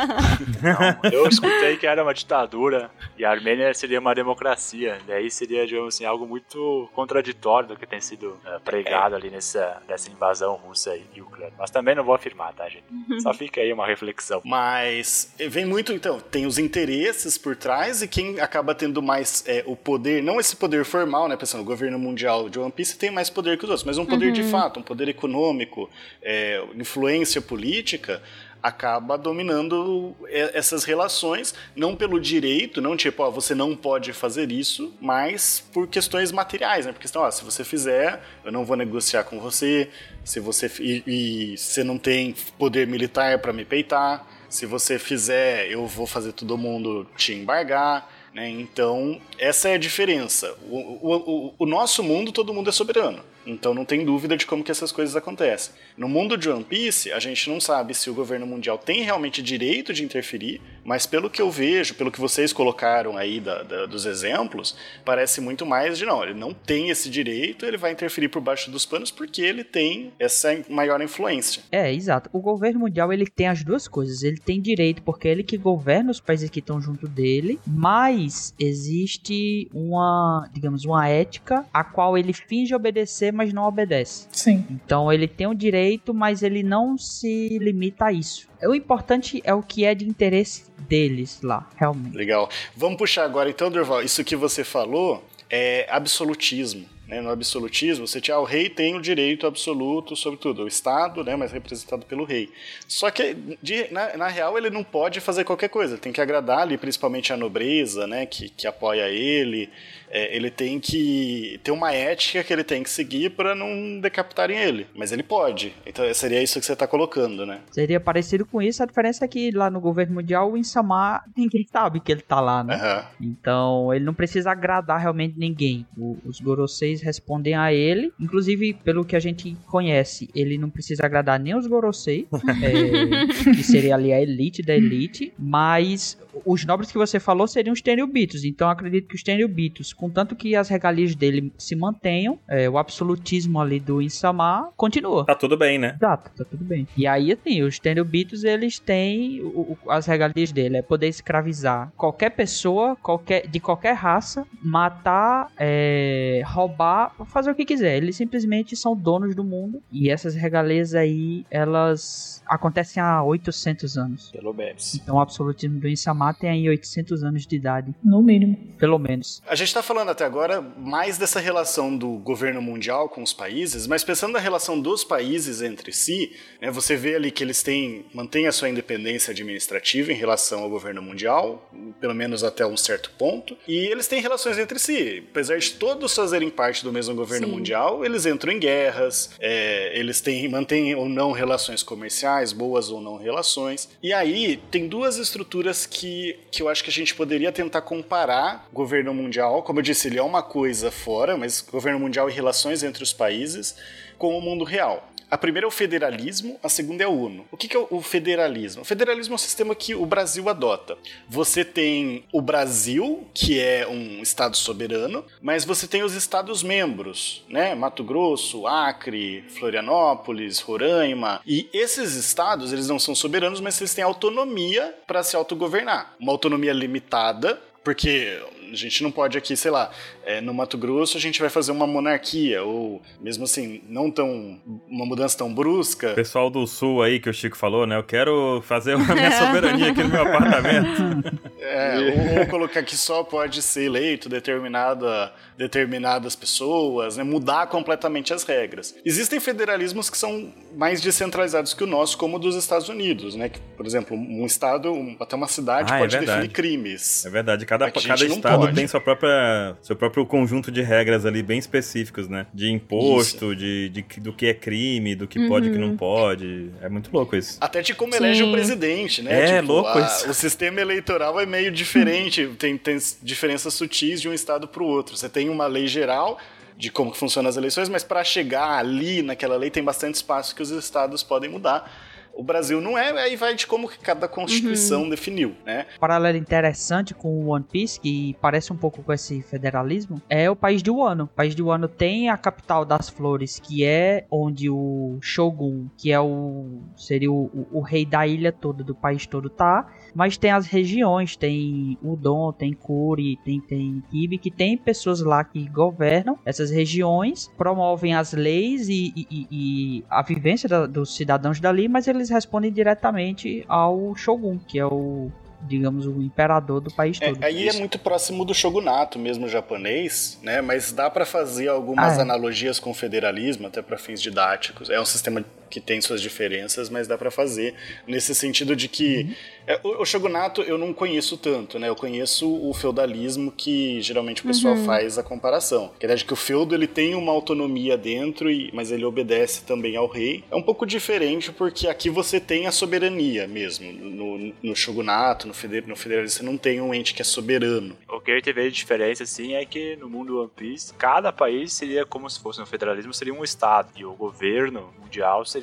Não, 0.58 1.12
eu 1.12 1.28
escutei 1.28 1.78
que 1.78 1.86
era 1.86 2.04
uma 2.04 2.14
ditadura 2.14 2.90
e 3.18 3.24
a 3.24 3.32
Armênia 3.32 3.74
seria 3.74 4.00
uma 4.00 4.14
democracia. 4.14 4.98
Daí 5.08 5.30
seria, 5.30 5.66
digamos 5.66 5.96
assim, 5.96 6.04
algo 6.04 6.26
muito 6.26 6.90
contraditório 6.94 7.70
do 7.70 7.76
que 7.76 7.86
tem 7.86 8.02
sido 8.02 8.38
eh, 8.46 8.60
pregado 8.66 9.16
ali 9.16 9.30
nessa, 9.30 9.82
nessa 9.88 10.10
invasão 10.10 10.56
russa 10.56 10.98
e 11.16 11.22
ucraniana. 11.22 11.56
Mas 11.58 11.70
também 11.70 11.96
não 11.96 12.04
vou 12.04 12.16
afirmar, 12.16 12.54
tá, 12.54 12.68
gente? 12.68 12.86
Só 13.22 13.34
fica 13.34 13.62
aí 13.62 13.72
uma 13.74 13.86
reflexão. 13.86 14.42
Mas 14.44 15.32
vem 15.50 15.66
muito, 15.66 15.92
então, 15.94 16.20
tem 16.20 16.46
os 16.46 16.58
interesses 16.58 17.38
por 17.38 17.56
trás 17.56 18.02
e 18.02 18.08
quem 18.08 18.40
acaba 18.40 18.74
tendo 18.76 19.02
mais 19.02 19.44
é, 19.48 19.64
o 19.66 19.76
poder, 19.76 20.22
não 20.24 20.40
esse 20.40 20.56
poder 20.56 20.86
formal, 20.86 21.28
né? 21.28 21.36
Pensando, 21.36 21.62
o 21.62 21.66
governo 21.66 21.98
mundial 22.00 22.50
de 22.50 22.60
One 22.60 22.72
Piece 22.72 22.98
tem 22.98 23.12
mais 23.12 23.30
poder 23.30 23.58
que 23.58 23.64
os 23.66 23.70
outros, 23.70 23.86
mas 23.86 23.98
um 23.98 24.06
poder 24.06 24.32
de 24.32 24.42
Uhum. 24.42 24.50
fato, 24.50 24.80
um 24.80 24.84
poder 24.84 25.08
econômico, 25.10 25.90
é, 26.22 26.64
influência 26.76 27.42
política, 27.42 28.22
acaba 28.62 29.18
dominando 29.18 30.16
essas 30.30 30.84
relações, 30.84 31.54
não 31.76 31.96
pelo 31.96 32.20
direito, 32.20 32.82
não 32.82 32.98
tipo, 32.98 33.24
ó, 33.24 33.30
você 33.30 33.56
não 33.56 33.76
pode 33.76 34.14
fazer 34.14 34.52
isso, 34.52 34.94
mas 35.00 35.64
por 35.74 35.88
questões 35.88 36.32
materiais, 36.32 36.86
né? 36.86 36.92
Porque 36.92 37.04
questão, 37.04 37.22
ó, 37.22 37.32
se 37.32 37.44
você 37.44 37.64
fizer, 37.64 38.22
eu 38.44 38.52
não 38.52 38.66
vou 38.66 38.76
negociar 38.76 39.24
com 39.24 39.40
você, 39.40 39.90
se 40.24 40.40
você 40.40 40.70
e, 40.80 41.04
e 41.08 41.58
você 41.58 41.84
não 41.84 41.98
tem 41.98 42.36
poder 42.58 42.86
militar 42.86 43.40
para 43.40 43.54
me 43.54 43.64
peitar, 43.64 44.28
se 44.50 44.66
você 44.66 44.98
fizer, 45.00 45.70
eu 45.72 45.86
vou 45.88 46.08
fazer 46.08 46.32
todo 46.32 46.58
mundo 46.58 47.08
te 47.16 47.34
embargar. 47.34 48.10
Né? 48.34 48.50
Então, 48.50 49.20
essa 49.38 49.70
é 49.70 49.76
a 49.76 49.78
diferença. 49.78 50.56
O, 50.70 50.78
o, 50.78 51.16
o, 51.16 51.54
o 51.60 51.66
nosso 51.66 52.04
mundo, 52.04 52.32
todo 52.32 52.54
mundo 52.54 52.70
é 52.70 52.74
soberano. 52.74 53.24
Então, 53.50 53.74
não 53.74 53.86
tem 53.86 54.04
dúvida 54.04 54.36
de 54.36 54.46
como 54.46 54.62
que 54.62 54.72
essas 54.72 54.92
coisas 54.92 55.16
acontecem. 55.16 55.74
No 55.96 56.10
mundo 56.10 56.38
de 56.38 56.50
One 56.50 56.66
Piece, 56.66 57.14
a 57.14 57.20
gente 57.20 57.50
não 57.50 57.62
sabe 57.62 57.96
se 57.96 58.10
o 58.10 58.14
governo 58.14 58.46
mundial 58.46 58.78
tem 58.78 59.04
realmente 59.04 59.42
direito 59.42 59.94
de 59.94 60.04
interferir, 60.04 60.62
mas 60.88 61.06
pelo 61.06 61.30
que 61.30 61.42
eu 61.42 61.52
vejo, 61.52 61.94
pelo 61.96 62.10
que 62.12 62.20
vocês 62.20 62.54
colocaram 62.54 63.18
aí 63.18 63.42
da, 63.42 63.62
da- 63.62 63.86
dos 63.86 64.06
exemplos, 64.06 64.74
parece 65.04 65.42
muito 65.42 65.66
mais 65.66 65.98
de 65.98 66.06
não, 66.06 66.24
ele 66.24 66.34
não 66.34 66.54
tem 66.54 66.90
esse 66.90 67.10
direito, 67.10 67.66
ele 67.66 67.76
vai 67.78 67.92
interferir 67.92 68.30
por 68.30 68.42
baixo 68.42 68.72
dos 68.72 68.86
panos 68.86 69.12
porque 69.12 69.42
ele 69.42 69.64
tem 69.66 70.14
essa 70.18 70.58
maior 70.70 71.02
influência. 71.02 71.62
É, 71.72 71.94
exato. 71.94 72.30
O 72.32 72.40
governo 72.40 72.80
mundial 72.80 73.12
ele 73.12 73.26
tem 73.28 73.48
as 73.48 73.64
duas 73.64 73.86
coisas. 73.88 74.24
Ele 74.24 74.38
tem 74.38 74.62
direito 74.62 75.02
porque 75.02 75.28
é 75.28 75.32
ele 75.32 75.44
que 75.44 75.58
governa 75.58 76.10
os 76.12 76.22
países 76.22 76.50
que 76.50 76.60
estão 76.60 76.80
junto 76.82 77.06
dele, 77.08 77.60
mas 77.68 78.54
existe 78.58 79.68
uma, 79.74 80.50
digamos, 80.54 80.86
uma 80.86 81.08
ética 81.10 81.66
a 81.74 81.84
qual 81.84 82.18
ele 82.18 82.32
finge 82.32 82.74
obedecer, 82.74 83.34
mas 83.34 83.52
não 83.54 83.64
obedece. 83.68 84.28
Sim. 84.32 84.66
Então 84.70 85.12
ele 85.12 85.28
tem 85.28 85.48
o 85.48 85.54
direito, 85.54 86.14
mas 86.14 86.42
ele 86.42 86.64
não 86.64 86.98
se 86.98 87.58
limita 87.60 88.06
a 88.06 88.14
isso. 88.14 88.48
O 88.64 88.74
importante 88.76 89.42
é 89.44 89.54
o 89.54 89.62
que 89.62 89.86
é 89.86 89.94
de 89.94 90.08
interesse 90.08 90.66
deles 90.80 91.40
lá, 91.42 91.70
realmente. 91.76 92.16
Legal. 92.16 92.50
Vamos 92.76 92.98
puxar 92.98 93.24
agora 93.26 93.50
então, 93.50 93.70
Durval. 93.70 94.02
Isso 94.04 94.24
que 94.24 94.36
você 94.36 94.64
falou 94.64 95.24
é 95.50 95.86
absolutismo. 95.90 96.86
Né? 97.08 97.22
No 97.22 97.30
absolutismo, 97.30 98.06
você 98.06 98.20
tinha, 98.20 98.36
ah, 98.36 98.42
o 98.42 98.44
rei 98.44 98.70
tem 98.70 98.94
o 98.94 99.02
direito 99.02 99.48
absoluto 99.48 100.14
sobre 100.14 100.38
tudo, 100.38 100.64
o 100.64 100.68
Estado, 100.68 101.24
né, 101.24 101.38
mas 101.38 101.54
representado 101.54 102.06
pelo 102.06 102.26
rei. 102.26 102.50
Só 102.86 103.10
que, 103.10 103.34
de- 103.64 103.88
na, 103.92 104.18
na 104.18 104.28
real, 104.28 104.58
ele 104.58 104.70
não 104.70 104.84
pode 104.84 105.22
fazer 105.22 105.46
qualquer 105.46 105.70
coisa, 105.70 105.98
tem 105.98 106.12
que 106.12 106.20
agradar 106.20 106.60
ali, 106.60 106.78
principalmente 106.78 107.32
a 107.32 107.38
nobreza, 107.38 108.06
né, 108.08 108.26
que, 108.26 108.50
que 108.50 108.68
apoia 108.68 109.08
ele. 109.08 109.70
É, 110.10 110.36
ele 110.36 110.50
tem 110.50 110.80
que 110.80 111.60
ter 111.64 111.72
uma 111.72 111.92
ética 111.94 112.44
que 112.44 112.54
ele 112.54 112.64
tem 112.64 112.82
que 112.84 112.90
seguir 112.90 113.32
para 113.32 113.54
não 113.54 114.00
decapitarem 114.00 114.58
ele. 114.58 114.88
Mas 114.96 115.12
ele 115.12 115.24
pode. 115.24 115.74
Então 115.86 116.12
seria 116.14 116.42
isso 116.42 116.60
que 116.60 116.66
você 116.66 116.74
está 116.74 116.88
colocando, 116.88 117.46
né? 117.46 117.60
Seria 117.72 118.00
parecido 118.00 118.46
com 118.46 118.62
isso, 118.62 118.82
a 118.82 118.86
diferença 118.86 119.26
é 119.26 119.28
que 119.28 119.52
lá 119.52 119.70
no 119.70 119.80
governo 119.82 120.16
mundial 120.16 120.52
o 120.52 120.58
Insama 120.58 121.22
ninguém 121.36 121.66
sabe 121.72 122.00
que 122.00 122.12
ele 122.12 122.22
tá 122.22 122.40
lá, 122.40 122.64
né? 122.64 122.76
Aham. 122.76 123.06
Então 123.22 123.94
ele 123.94 124.06
não 124.06 124.14
precisa 124.14 124.52
agradar 124.52 125.00
realmente 125.00 125.38
ninguém. 125.38 125.86
O- 125.98 126.18
os 126.26 126.40
Goroseis 126.40 127.02
respondem 127.02 127.56
a 127.56 127.74
ele, 127.74 128.12
inclusive 128.20 128.74
pelo 128.84 129.04
que 129.06 129.16
a 129.16 129.20
gente 129.20 129.56
conhece, 129.68 130.30
ele 130.36 130.58
não 130.58 130.70
precisa 130.70 131.06
agradar 131.06 131.40
nem 131.40 131.56
os 131.56 131.68
Gorosei, 131.68 132.28
é, 132.64 133.52
que 133.54 133.64
seria 133.64 133.96
ali 133.96 134.12
a 134.14 134.22
elite 134.22 134.62
da 134.62 134.76
elite, 134.76 135.34
mas 135.38 136.18
os 136.46 136.66
nobres 136.66 136.92
que 136.92 136.98
você 136.98 137.20
falou 137.20 137.48
seriam 137.48 137.74
os 137.74 137.82
Tenryubitos. 137.82 138.44
Então 138.44 138.70
acredito 138.70 139.08
que 139.08 139.16
os 139.16 139.24
Tenryubitos, 139.24 139.94
contanto 139.98 140.36
que 140.36 140.56
as 140.56 140.70
regalias 140.70 141.16
dele 141.16 141.52
se 141.58 141.76
mantenham, 141.76 142.40
é, 142.48 142.70
o 142.70 142.78
absolutismo 142.78 143.60
ali 143.60 143.80
do 143.80 144.02
Insama 144.02 144.70
continua. 144.78 145.26
Tá 145.26 145.36
tudo 145.36 145.58
bem, 145.58 145.78
né? 145.78 145.96
Exato, 145.98 146.32
tá 146.38 146.46
tudo 146.46 146.64
bem. 146.64 146.88
E 146.96 147.06
aí, 147.08 147.32
assim, 147.32 147.62
os 147.64 147.80
Tenryubitos, 147.80 148.44
eles 148.44 148.80
têm 148.80 149.42
o- 149.42 149.78
o- 149.84 149.92
as 149.92 150.06
regalias 150.06 150.52
dele, 150.52 150.78
é 150.78 150.82
poder 150.82 151.08
escravizar 151.08 151.92
qualquer 151.98 152.30
pessoa, 152.32 152.96
qualquer, 152.96 153.48
de 153.48 153.60
qualquer 153.60 153.94
raça, 153.94 154.46
matar, 154.62 155.52
é, 155.58 156.42
roubar, 156.46 157.14
fazer 157.26 157.52
o 157.52 157.56
que 157.56 157.66
quiser. 157.66 157.98
Eles 157.98 158.16
simplesmente 158.16 158.76
são 158.76 158.96
donos 158.96 159.36
do 159.36 159.44
mundo. 159.44 159.82
E 159.92 160.10
essas 160.10 160.36
regalias 160.36 160.94
aí, 160.94 161.46
elas 161.50 162.44
acontecem 162.48 163.02
há 163.02 163.24
800 163.24 163.98
anos. 163.98 164.32
Pelo 164.32 164.54
menos. 164.54 164.96
Então 164.96 165.16
o 165.16 165.20
absolutismo 165.20 165.80
do 165.80 165.88
Insama 165.88 166.34
tem 166.34 166.50
aí 166.50 166.70
800 166.70 167.24
anos 167.24 167.46
de 167.48 167.56
idade. 167.56 167.94
No 168.04 168.22
mínimo. 168.22 168.58
Pelo 168.78 168.98
menos. 169.00 169.42
A 169.48 169.56
gente 169.56 169.68
está 169.68 169.82
falando 169.88 170.10
até 170.10 170.26
agora 170.26 170.62
mais 170.62 171.18
dessa 171.18 171.40
relação 171.40 171.96
do 171.96 172.10
governo 172.18 172.62
mundial 172.62 173.08
com 173.08 173.24
os 173.24 173.32
países, 173.32 173.88
mas 173.88 174.04
pensando 174.04 174.34
na 174.34 174.40
relação 174.40 174.80
dos 174.80 175.04
países 175.04 175.62
entre 175.62 175.94
si, 175.94 176.36
né, 176.62 176.70
você 176.70 176.98
vê 176.98 177.16
ali 177.16 177.32
que 177.32 177.42
eles 177.42 177.64
têm 177.64 178.06
mantêm 178.14 178.48
a 178.48 178.52
sua 178.52 178.68
independência 178.68 179.32
administrativa 179.32 180.12
em 180.12 180.16
relação 180.16 180.64
ao 180.64 180.70
governo 180.70 181.02
mundial, 181.02 181.72
pelo 182.02 182.14
menos 182.14 182.44
até 182.44 182.66
um 182.66 182.76
certo 182.76 183.12
ponto, 183.18 183.58
e 183.66 183.78
eles 183.78 184.08
têm 184.08 184.22
relações 184.22 184.58
entre 184.58 184.78
si. 184.78 185.24
Apesar 185.32 185.58
de 185.58 185.72
todos 185.72 186.14
fazerem 186.14 186.50
parte 186.50 186.84
do 186.84 186.92
mesmo 186.92 187.16
governo 187.16 187.48
Sim. 187.48 187.54
mundial, 187.54 188.04
eles 188.04 188.26
entram 188.26 188.52
em 188.52 188.60
guerras, 188.60 189.32
é, 189.40 189.98
eles 189.98 190.20
têm, 190.20 190.50
mantêm 190.50 190.96
ou 190.96 191.08
não 191.08 191.32
relações 191.32 191.82
comerciais, 191.82 192.52
boas 192.52 192.90
ou 192.90 193.00
não 193.00 193.16
relações. 193.18 193.90
E 194.04 194.12
aí 194.12 194.58
tem 194.70 194.88
duas 194.88 195.18
estruturas 195.18 195.86
que, 195.86 196.38
que 196.52 196.62
eu 196.62 196.68
acho 196.68 196.84
que 196.84 196.90
a 196.90 196.94
gente 196.94 197.16
poderia 197.16 197.52
tentar 197.52 197.82
comparar 197.82 198.68
governo 198.74 199.14
mundial. 199.14 199.64
Como 199.64 199.77
eu 199.80 199.84
disse, 199.84 200.08
ele 200.08 200.18
é 200.18 200.24
uma 200.24 200.44
coisa 200.44 200.92
fora, 200.92 201.38
mas 201.38 201.62
governo 201.62 202.00
mundial 202.00 202.30
e 202.30 202.34
relações 202.34 202.84
entre 202.84 203.04
os 203.04 203.14
países 203.14 203.76
com 204.18 204.38
o 204.38 204.42
mundo 204.42 204.64
real. 204.64 205.12
A 205.30 205.38
primeira 205.38 205.66
é 205.66 205.68
o 205.68 205.72
federalismo, 205.72 206.58
a 206.64 206.70
segunda 206.70 207.04
é 207.04 207.08
o 207.08 207.12
UNO. 207.12 207.46
O 207.52 207.58
que 207.58 207.76
é 207.76 207.88
o 207.90 208.02
federalismo? 208.02 208.82
O 208.84 208.86
federalismo 208.86 209.34
é 209.34 209.36
um 209.36 209.38
sistema 209.38 209.76
que 209.76 209.94
o 209.94 210.06
Brasil 210.06 210.48
adota. 210.48 210.98
Você 211.28 211.66
tem 211.66 212.24
o 212.32 212.42
Brasil, 212.42 213.28
que 213.34 213.60
é 213.60 213.86
um 213.86 214.22
estado 214.22 214.56
soberano, 214.56 215.26
mas 215.42 215.66
você 215.66 215.86
tem 215.86 216.02
os 216.02 216.14
estados 216.14 216.64
membros, 216.64 217.44
né? 217.50 217.76
Mato 217.76 218.06
Grosso, 218.06 218.66
Acre, 218.68 219.44
Florianópolis, 219.50 220.62
Roraima. 220.62 221.42
E 221.46 221.70
esses 221.74 222.14
estados, 222.16 222.72
eles 222.72 222.88
não 222.88 222.98
são 222.98 223.14
soberanos, 223.14 223.60
mas 223.60 223.82
eles 223.82 223.94
têm 223.94 224.06
autonomia 224.06 224.96
para 225.06 225.24
se 225.24 225.36
autogovernar. 225.36 226.16
Uma 226.22 226.32
autonomia 226.32 226.72
limitada, 226.72 227.62
porque 227.84 228.42
a 228.72 228.76
gente 228.76 229.04
não 229.04 229.12
pode 229.12 229.38
aqui, 229.38 229.56
sei 229.56 229.72
lá, 229.72 229.90
é, 230.26 230.42
no 230.42 230.54
Mato 230.54 230.78
Grosso 230.78 231.18
a 231.18 231.20
gente 231.20 231.40
vai 231.40 231.50
fazer 231.50 231.72
uma 231.72 231.88
monarquia, 231.88 232.64
ou 232.64 233.02
mesmo 233.22 233.44
assim, 233.46 233.82
não 233.88 234.10
tão. 234.12 234.60
uma 234.88 235.06
mudança 235.06 235.38
tão 235.38 235.54
brusca. 235.54 236.14
Pessoal 236.14 236.50
do 236.50 236.66
sul 236.68 237.02
aí 237.02 237.20
que 237.20 237.30
o 237.30 237.34
Chico 237.34 237.58
falou, 237.58 237.86
né? 237.86 237.96
Eu 237.98 238.04
quero 238.04 238.62
fazer 238.66 238.94
a 238.94 238.98
minha 238.98 239.32
soberania 239.32 239.92
aqui 239.92 240.04
no 240.04 240.10
meu 240.10 240.22
apartamento. 240.22 241.48
É, 241.60 241.98
ou, 242.00 242.40
ou 242.40 242.48
colocar 242.48 242.82
que 242.82 242.96
só 242.96 243.24
pode 243.24 243.62
ser 243.62 243.84
eleito 243.86 244.30
determinada, 244.30 245.34
determinadas 245.58 246.36
pessoas, 246.36 247.18
né, 247.18 247.24
mudar 247.24 247.68
completamente 247.68 248.34
as 248.34 248.44
regras. 248.44 248.96
Existem 249.04 249.40
federalismos 249.40 250.10
que 250.10 250.18
são 250.18 250.54
mais 250.78 251.02
descentralizados 251.02 251.74
que 251.74 251.84
o 251.84 251.88
nosso, 251.88 252.18
como 252.18 252.38
o 252.38 252.40
dos 252.40 252.56
Estados 252.56 252.88
Unidos, 252.88 253.36
né? 253.36 253.50
Que, 253.50 253.60
por 253.76 253.86
exemplo, 253.86 254.16
um 254.16 254.46
estado, 254.46 254.94
até 255.20 255.36
uma 255.36 255.48
cidade 255.48 255.92
Ah, 255.92 255.98
é 255.98 256.00
pode 256.00 256.16
verdade. 256.16 256.42
definir 256.42 256.54
crimes. 256.54 257.26
É 257.26 257.30
verdade, 257.30 257.66
cada, 257.66 257.88
Aqui 257.88 258.08
cada 258.08 258.26
estado 258.26 258.57
estado 258.58 258.66
pode. 258.68 258.76
tem 258.76 258.88
sua 258.88 259.02
própria, 259.02 259.76
seu 259.82 259.96
próprio 259.96 260.26
conjunto 260.26 260.72
de 260.72 260.82
regras 260.82 261.26
ali 261.26 261.42
bem 261.42 261.58
específicos, 261.58 262.28
né? 262.28 262.46
De 262.54 262.70
imposto, 262.72 263.56
de, 263.56 263.90
de, 263.90 264.02
do 264.20 264.34
que 264.34 264.48
é 264.48 264.54
crime, 264.54 265.16
do 265.16 265.28
que 265.28 265.48
pode 265.48 265.70
e 265.70 265.72
que 265.72 265.78
não 265.78 265.96
pode. 265.98 266.70
É 266.82 266.90
muito 266.90 267.10
louco 267.14 267.36
isso. 267.36 267.58
Até 267.62 267.82
de 267.82 267.94
como 267.94 268.12
Sim. 268.14 268.20
elege 268.20 268.44
o 268.44 268.52
presidente, 268.52 269.22
né? 269.22 269.58
É, 269.58 269.62
louco 269.62 269.90
a- 269.90 270.02
isso. 270.02 270.30
O 270.30 270.34
sistema 270.34 270.80
eleitoral 270.82 271.40
é 271.40 271.46
meio 271.46 271.72
diferente, 271.72 272.48
tem, 272.60 272.78
tem 272.78 272.98
diferenças 273.22 273.74
sutis 273.74 274.22
de 274.22 274.30
um 274.30 274.34
estado 274.34 274.68
para 274.68 274.84
o 274.84 274.86
outro. 274.88 275.16
Você 275.18 275.30
tem 275.30 275.50
uma 275.50 275.68
lei 275.68 275.88
geral 275.88 276.38
de 276.78 276.92
como 276.92 277.12
que 277.12 277.18
funcionam 277.18 277.50
as 277.50 277.58
eleições, 277.58 277.90
mas 277.90 278.04
para 278.04 278.24
chegar 278.24 278.78
ali 278.78 279.22
naquela 279.24 279.56
lei 279.58 279.70
tem 279.72 279.84
bastante 279.84 280.16
espaço 280.16 280.56
que 280.56 280.62
os 280.62 280.70
estados 280.70 281.24
podem 281.24 281.50
mudar. 281.50 281.92
O 282.38 282.44
Brasil 282.44 282.80
não 282.80 282.98
é, 282.98 283.10
aí 283.20 283.36
vai 283.36 283.56
de 283.56 283.66
como 283.66 283.90
que 283.90 283.98
cada 283.98 284.28
constituição 284.28 285.10
definiu, 285.10 285.56
né? 285.66 285.88
paralelo 286.00 286.38
interessante 286.38 287.14
com 287.14 287.30
o 287.30 287.48
One 287.48 287.66
Piece, 287.70 288.00
que 288.00 288.36
parece 288.40 288.72
um 288.72 288.78
pouco 288.78 289.02
com 289.02 289.12
esse 289.12 289.42
federalismo, 289.42 290.22
é 290.30 290.50
o 290.50 290.56
país 290.56 290.84
de 290.84 290.92
Wano. 290.92 291.24
O 291.24 291.28
país 291.28 291.56
de 291.56 291.64
Wano 291.64 291.88
tem 291.88 292.30
a 292.30 292.38
capital 292.38 292.86
das 292.86 293.10
flores, 293.10 293.60
que 293.60 293.84
é 293.84 294.26
onde 294.30 294.70
o 294.70 295.18
Shogun, 295.22 295.88
que 295.98 296.12
é 296.12 296.20
o 296.20 296.82
seria 296.96 297.32
o, 297.32 297.46
o- 297.46 297.68
o 297.80 297.82
rei 297.82 298.06
da 298.06 298.28
ilha 298.28 298.52
toda, 298.52 298.84
do 298.84 298.94
país 298.94 299.26
todo, 299.26 299.50
tá. 299.50 299.88
Mas 300.16 300.38
tem 300.38 300.52
as 300.52 300.66
regiões, 300.68 301.36
tem 301.36 301.98
Udon, 302.02 302.52
tem 302.52 302.74
Kuri, 302.74 303.38
tem, 303.44 303.60
tem 303.62 304.04
Kibi, 304.10 304.38
que 304.38 304.50
tem 304.52 304.78
pessoas 304.78 305.22
lá 305.22 305.44
que 305.44 305.68
governam 305.70 306.38
essas 306.46 306.72
regiões, 306.72 307.52
promovem 307.58 308.14
as 308.16 308.34
leis 308.34 308.90
e, 308.90 309.14
e- 309.16 309.48
e- 309.52 310.04
a 310.10 310.22
vivência 310.22 310.68
da- 310.68 310.86
dos 310.88 311.16
cidadãos 311.16 311.60
dali, 311.60 311.88
mas 311.88 312.08
eles 312.08 312.30
respondem 312.30 312.72
diretamente 312.72 313.64
ao 313.68 314.16
Shogun, 314.16 314.58
que 314.58 314.80
é 314.80 314.86
o 314.86 315.30
digamos, 315.60 316.06
o 316.06 316.22
imperador 316.22 316.80
do 316.80 316.94
país 316.94 317.18
É, 317.20 317.32
todo. 317.34 317.44
aí 317.44 317.68
é 317.68 317.74
muito 317.74 317.98
próximo 317.98 318.46
do 318.46 318.54
shogunato 318.54 319.18
mesmo 319.18 319.50
japonês, 319.50 320.40
né? 320.44 320.62
Mas 320.62 320.92
dá 320.92 321.10
para 321.10 321.26
fazer 321.26 321.68
algumas 321.68 322.14
Ah, 322.14 322.20
é. 322.20 322.22
analogias 322.22 322.80
com 322.80 322.92
o 322.92 322.94
federalismo, 322.94 323.66
até 323.66 323.82
para 323.82 323.98
fins 323.98 324.22
didáticos. 324.22 324.88
É 324.88 325.02
um 325.02 325.06
sistema 325.06 325.44
que 325.70 325.80
tem 325.82 326.02
suas 326.02 326.22
diferenças, 326.22 326.90
mas 326.90 327.08
dá 327.08 327.18
para 327.18 327.32
fazer 327.32 327.76
nesse 328.08 328.34
sentido 328.34 328.76
de 328.76 328.88
que 328.88 329.36
é, 329.66 329.80
o, 329.84 330.02
o 330.02 330.06
shogunato 330.06 330.62
eu 330.62 330.78
não 330.78 330.94
conheço 330.94 331.38
tanto, 331.38 331.78
né? 331.78 331.90
Eu 331.90 331.96
conheço 331.96 332.48
o 332.48 332.74
feudalismo 332.74 333.52
que 333.52 334.02
geralmente 334.02 334.42
o 334.42 334.46
pessoal 334.46 334.76
Uhum. 334.76 334.86
faz 334.86 335.18
a 335.18 335.24
comparação. 335.24 335.92
Que 336.00 336.06
é 336.06 336.16
de 336.16 336.24
que 336.26 336.34
o 336.34 336.36
feudo 336.36 336.74
ele 336.76 336.88
tem 336.88 337.16
uma 337.16 337.32
autonomia 337.32 337.98
dentro, 337.98 338.50
e, 338.50 338.70
mas 338.74 338.92
ele 338.92 339.04
obedece 339.06 339.64
também 339.64 339.96
ao 339.96 340.08
rei. 340.08 340.44
É 340.52 340.56
um 340.56 340.62
pouco 340.62 340.86
diferente 340.86 341.52
porque 341.52 341.88
aqui 341.88 342.10
você 342.10 342.40
tem 342.40 342.68
a 342.68 342.72
soberania 342.72 343.48
mesmo. 343.48 343.92
No, 343.92 344.54
no 344.62 344.76
shogunato, 344.76 345.48
no, 345.48 345.54
feder, 345.54 345.86
no 345.88 345.96
federalismo, 345.96 346.38
você 346.40 346.44
não 346.46 346.58
tem 346.58 346.80
um 346.82 346.94
ente 346.94 347.14
que 347.14 347.22
é 347.22 347.26
soberano. 347.26 347.96
O 348.10 348.20
que 348.22 348.32
a 348.32 348.36
gente 348.36 348.52
vê 348.54 348.70
de 348.70 348.76
diferença, 348.76 349.24
assim, 349.24 349.54
é 349.54 349.66
que 349.66 349.96
no 349.98 350.10
mundo 350.10 350.40
One 350.40 350.50
Piece, 350.56 350.94
cada 350.94 351.32
país 351.32 351.74
seria 351.74 352.06
como 352.06 352.30
se 352.30 352.40
fosse 352.40 352.60
no 352.60 352.66
federalismo, 352.66 353.14
seria 353.14 353.34
um 353.34 353.44
estado. 353.44 353.90
E 353.98 354.06
o 354.06 354.14
governo 354.14 354.94
mundial 355.00 355.46
seria 355.46 355.57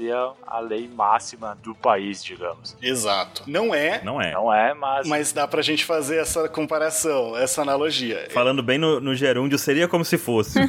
a 0.47 0.61
lei 0.61 0.89
máxima 0.89 1.57
do 1.63 1.75
país, 1.75 2.23
digamos. 2.23 2.77
Exato. 2.83 3.43
Não 3.47 3.75
é, 3.75 4.03
Não 4.03 4.21
é. 4.21 4.33
Não 4.33 4.53
é, 4.53 4.75
mas... 4.75 5.09
mas 5.09 5.33
dá 5.33 5.47
pra 5.47 5.63
gente 5.63 5.85
fazer 5.85 6.17
essa 6.17 6.49
comparação, 6.49 7.37
essa 7.37 7.63
analogia. 7.63 8.29
Falando 8.31 8.63
bem 8.63 8.79
no, 8.79 9.01
no 9.01 9.15
gerúndio, 9.15 9.59
seria 9.59 9.89
como 9.89 10.05
se 10.05 10.19
fosse. 10.19 10.59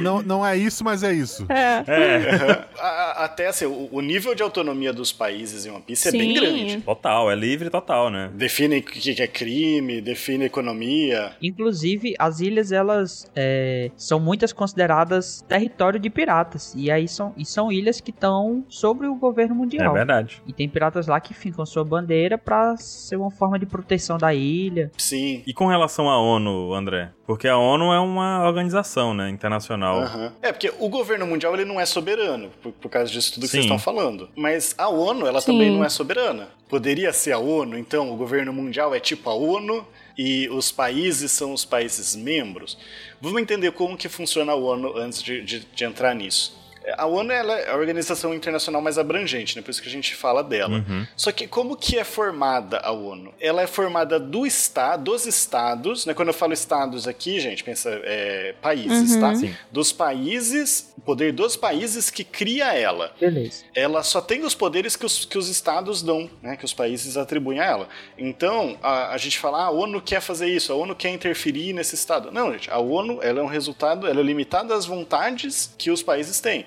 Não, 0.00 0.22
não 0.22 0.46
é 0.46 0.56
isso, 0.56 0.82
mas 0.82 1.02
é 1.02 1.12
isso. 1.12 1.44
É. 1.48 1.84
é, 1.86 2.64
Até 3.16 3.48
assim, 3.48 3.66
o, 3.66 3.88
o 3.92 4.00
nível 4.00 4.34
de 4.34 4.42
autonomia 4.42 4.92
dos 4.92 5.12
países 5.12 5.66
em 5.66 5.70
One 5.70 5.82
Piece 5.82 6.08
é 6.08 6.12
bem 6.12 6.34
Sim. 6.34 6.40
grande. 6.40 6.80
total, 6.80 7.30
é 7.30 7.34
livre 7.34 7.68
total, 7.68 8.10
né? 8.10 8.30
Define 8.34 8.78
o 8.78 8.82
que 8.82 9.14
que 9.14 9.22
é 9.22 9.26
crime, 9.26 10.00
define 10.00 10.44
economia. 10.46 11.32
Inclusive, 11.42 12.14
as 12.18 12.40
ilhas, 12.40 12.72
elas 12.72 13.30
é, 13.36 13.90
são 13.96 14.18
muitas 14.18 14.52
consideradas 14.52 15.44
território 15.48 16.00
de 16.00 16.08
piratas. 16.08 16.74
E 16.76 16.90
aí 16.90 17.06
são, 17.06 17.34
e 17.36 17.44
são 17.44 17.70
ilhas 17.70 17.89
que 17.98 18.10
estão 18.10 18.62
sobre 18.68 19.06
o 19.06 19.14
governo 19.14 19.54
É 19.54 19.56
mundial. 19.58 19.94
verdade. 19.94 20.42
e 20.46 20.52
tem 20.52 20.68
piratas 20.68 21.06
lá 21.06 21.18
que 21.18 21.32
ficam 21.32 21.64
sua 21.64 21.82
bandeira 21.82 22.36
pra 22.36 22.76
ser 22.76 23.16
uma 23.16 23.30
forma 23.30 23.58
de 23.58 23.64
proteção 23.64 24.18
da 24.18 24.34
ilha. 24.34 24.92
Sim. 24.98 25.42
E 25.46 25.54
com 25.54 25.66
relação 25.66 26.10
à 26.10 26.18
ONU, 26.20 26.74
André? 26.74 27.10
Porque 27.26 27.48
a 27.48 27.56
ONU 27.56 27.92
é 27.92 28.00
uma 28.00 28.44
organização, 28.46 29.14
né, 29.14 29.30
internacional. 29.30 30.00
Aham. 30.00 30.32
É, 30.42 30.52
porque 30.52 30.70
o 30.78 30.88
governo 30.88 31.26
mundial 31.26 31.54
ele 31.54 31.64
não 31.64 31.80
é 31.80 31.86
soberano, 31.86 32.50
por, 32.62 32.72
por 32.72 32.88
causa 32.90 33.10
disso 33.10 33.32
tudo 33.34 33.42
que 33.44 33.48
vocês 33.48 33.64
Sim. 33.64 33.68
estão 33.72 33.78
falando. 33.78 34.28
Mas 34.36 34.74
a 34.76 34.88
ONU, 34.88 35.26
ela 35.26 35.40
Sim. 35.40 35.52
também 35.52 35.70
não 35.70 35.82
é 35.84 35.88
soberana. 35.88 36.48
Poderia 36.68 37.12
ser 37.12 37.32
a 37.32 37.38
ONU, 37.38 37.78
então 37.78 38.12
o 38.12 38.16
governo 38.16 38.52
mundial 38.52 38.94
é 38.94 39.00
tipo 39.00 39.30
a 39.30 39.34
ONU 39.34 39.86
e 40.18 40.48
os 40.50 40.70
países 40.70 41.30
são 41.32 41.52
os 41.52 41.64
países 41.64 42.14
membros. 42.16 42.76
Vamos 43.20 43.40
entender 43.40 43.70
como 43.72 43.96
que 43.96 44.08
funciona 44.08 44.52
a 44.52 44.54
ONU 44.56 44.96
antes 44.96 45.22
de, 45.22 45.40
de- 45.42 45.60
de 45.74 45.84
entrar 45.84 46.14
nisso. 46.14 46.58
A 46.96 47.06
ONU 47.06 47.32
ela 47.32 47.58
é 47.58 47.70
a 47.70 47.76
organização 47.76 48.34
internacional 48.34 48.80
mais 48.82 48.98
abrangente, 48.98 49.56
né? 49.56 49.62
por 49.62 49.70
isso 49.70 49.82
que 49.82 49.88
a 49.88 49.92
gente 49.92 50.14
fala 50.14 50.42
dela. 50.42 50.78
Uhum. 50.78 51.06
Só 51.16 51.30
que 51.32 51.46
como 51.46 51.76
que 51.76 51.98
é 51.98 52.04
formada 52.04 52.78
a 52.78 52.90
ONU? 52.92 53.32
Ela 53.40 53.62
é 53.62 53.66
formada 53.66 54.18
do 54.18 54.46
estado, 54.46 55.04
dos 55.04 55.26
estados, 55.26 56.06
né? 56.06 56.14
Quando 56.14 56.28
eu 56.28 56.34
falo 56.34 56.52
estados 56.52 57.06
aqui, 57.08 57.40
gente, 57.40 57.64
pensa 57.64 57.90
é, 58.04 58.54
países, 58.60 59.12
Uhum. 59.14 59.20
tá? 59.20 59.34
Sim. 59.34 59.54
Dos 59.70 59.92
países, 59.92 60.92
o 60.96 61.00
poder 61.00 61.32
dos 61.32 61.56
países 61.56 62.10
que 62.10 62.22
cria 62.24 62.74
ela. 62.74 63.12
Beleza. 63.18 63.64
Ela 63.74 64.02
só 64.02 64.20
tem 64.20 64.44
os 64.44 64.54
poderes 64.54 64.96
que 64.96 65.06
os, 65.06 65.24
que 65.24 65.38
os 65.38 65.48
estados 65.48 66.02
dão, 66.02 66.28
né? 66.42 66.56
Que 66.56 66.64
os 66.64 66.72
países 66.74 67.16
atribuem 67.16 67.60
a 67.60 67.64
ela. 67.64 67.88
Então, 68.18 68.78
a, 68.82 69.12
a 69.12 69.16
gente 69.16 69.38
fala, 69.38 69.62
ah, 69.62 69.66
a 69.66 69.70
ONU 69.70 70.00
quer 70.00 70.20
fazer 70.20 70.48
isso, 70.48 70.72
a 70.72 70.76
ONU 70.76 70.94
quer 70.94 71.10
interferir 71.10 71.72
nesse 71.72 71.94
estado. 71.94 72.30
Não, 72.30 72.52
gente, 72.52 72.70
a 72.70 72.78
ONU 72.78 73.20
ela 73.22 73.40
é 73.40 73.42
um 73.42 73.46
resultado, 73.46 74.06
ela 74.06 74.20
é 74.20 74.22
limitada 74.22 74.74
às 74.74 74.84
vontades 74.86 75.74
que 75.78 75.90
os 75.90 76.02
países 76.02 76.40
têm. 76.40 76.66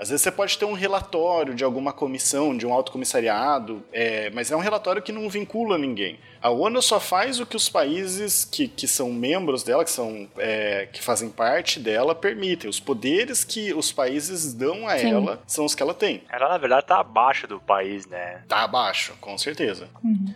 Às 0.00 0.08
vezes 0.08 0.22
você 0.22 0.32
pode 0.32 0.56
ter 0.56 0.64
um 0.64 0.72
relatório 0.72 1.54
de 1.54 1.62
alguma 1.62 1.92
comissão, 1.92 2.56
de 2.56 2.66
um 2.66 2.72
alto 2.72 2.90
comissariado, 2.90 3.82
é, 3.92 4.30
mas 4.30 4.50
é 4.50 4.56
um 4.56 4.60
relatório 4.60 5.02
que 5.02 5.12
não 5.12 5.28
vincula 5.28 5.76
ninguém. 5.76 6.18
A 6.40 6.48
ONU 6.48 6.80
só 6.80 6.98
faz 6.98 7.38
o 7.38 7.44
que 7.44 7.54
os 7.54 7.68
países 7.68 8.46
que, 8.46 8.66
que 8.66 8.88
são 8.88 9.12
membros 9.12 9.62
dela, 9.62 9.84
que, 9.84 9.90
são, 9.90 10.26
é, 10.38 10.88
que 10.90 11.02
fazem 11.02 11.28
parte 11.28 11.78
dela, 11.78 12.14
permitem. 12.14 12.70
Os 12.70 12.80
poderes 12.80 13.44
que 13.44 13.74
os 13.74 13.92
países 13.92 14.54
dão 14.54 14.88
a 14.88 14.96
Sim. 14.96 15.10
ela 15.12 15.42
são 15.46 15.66
os 15.66 15.74
que 15.74 15.82
ela 15.82 15.92
tem. 15.92 16.22
Ela, 16.30 16.48
na 16.48 16.56
verdade, 16.56 16.86
tá 16.86 16.98
abaixo 16.98 17.46
do 17.46 17.60
país, 17.60 18.06
né? 18.06 18.42
Tá 18.48 18.64
abaixo, 18.64 19.12
com 19.20 19.36
certeza. 19.36 19.88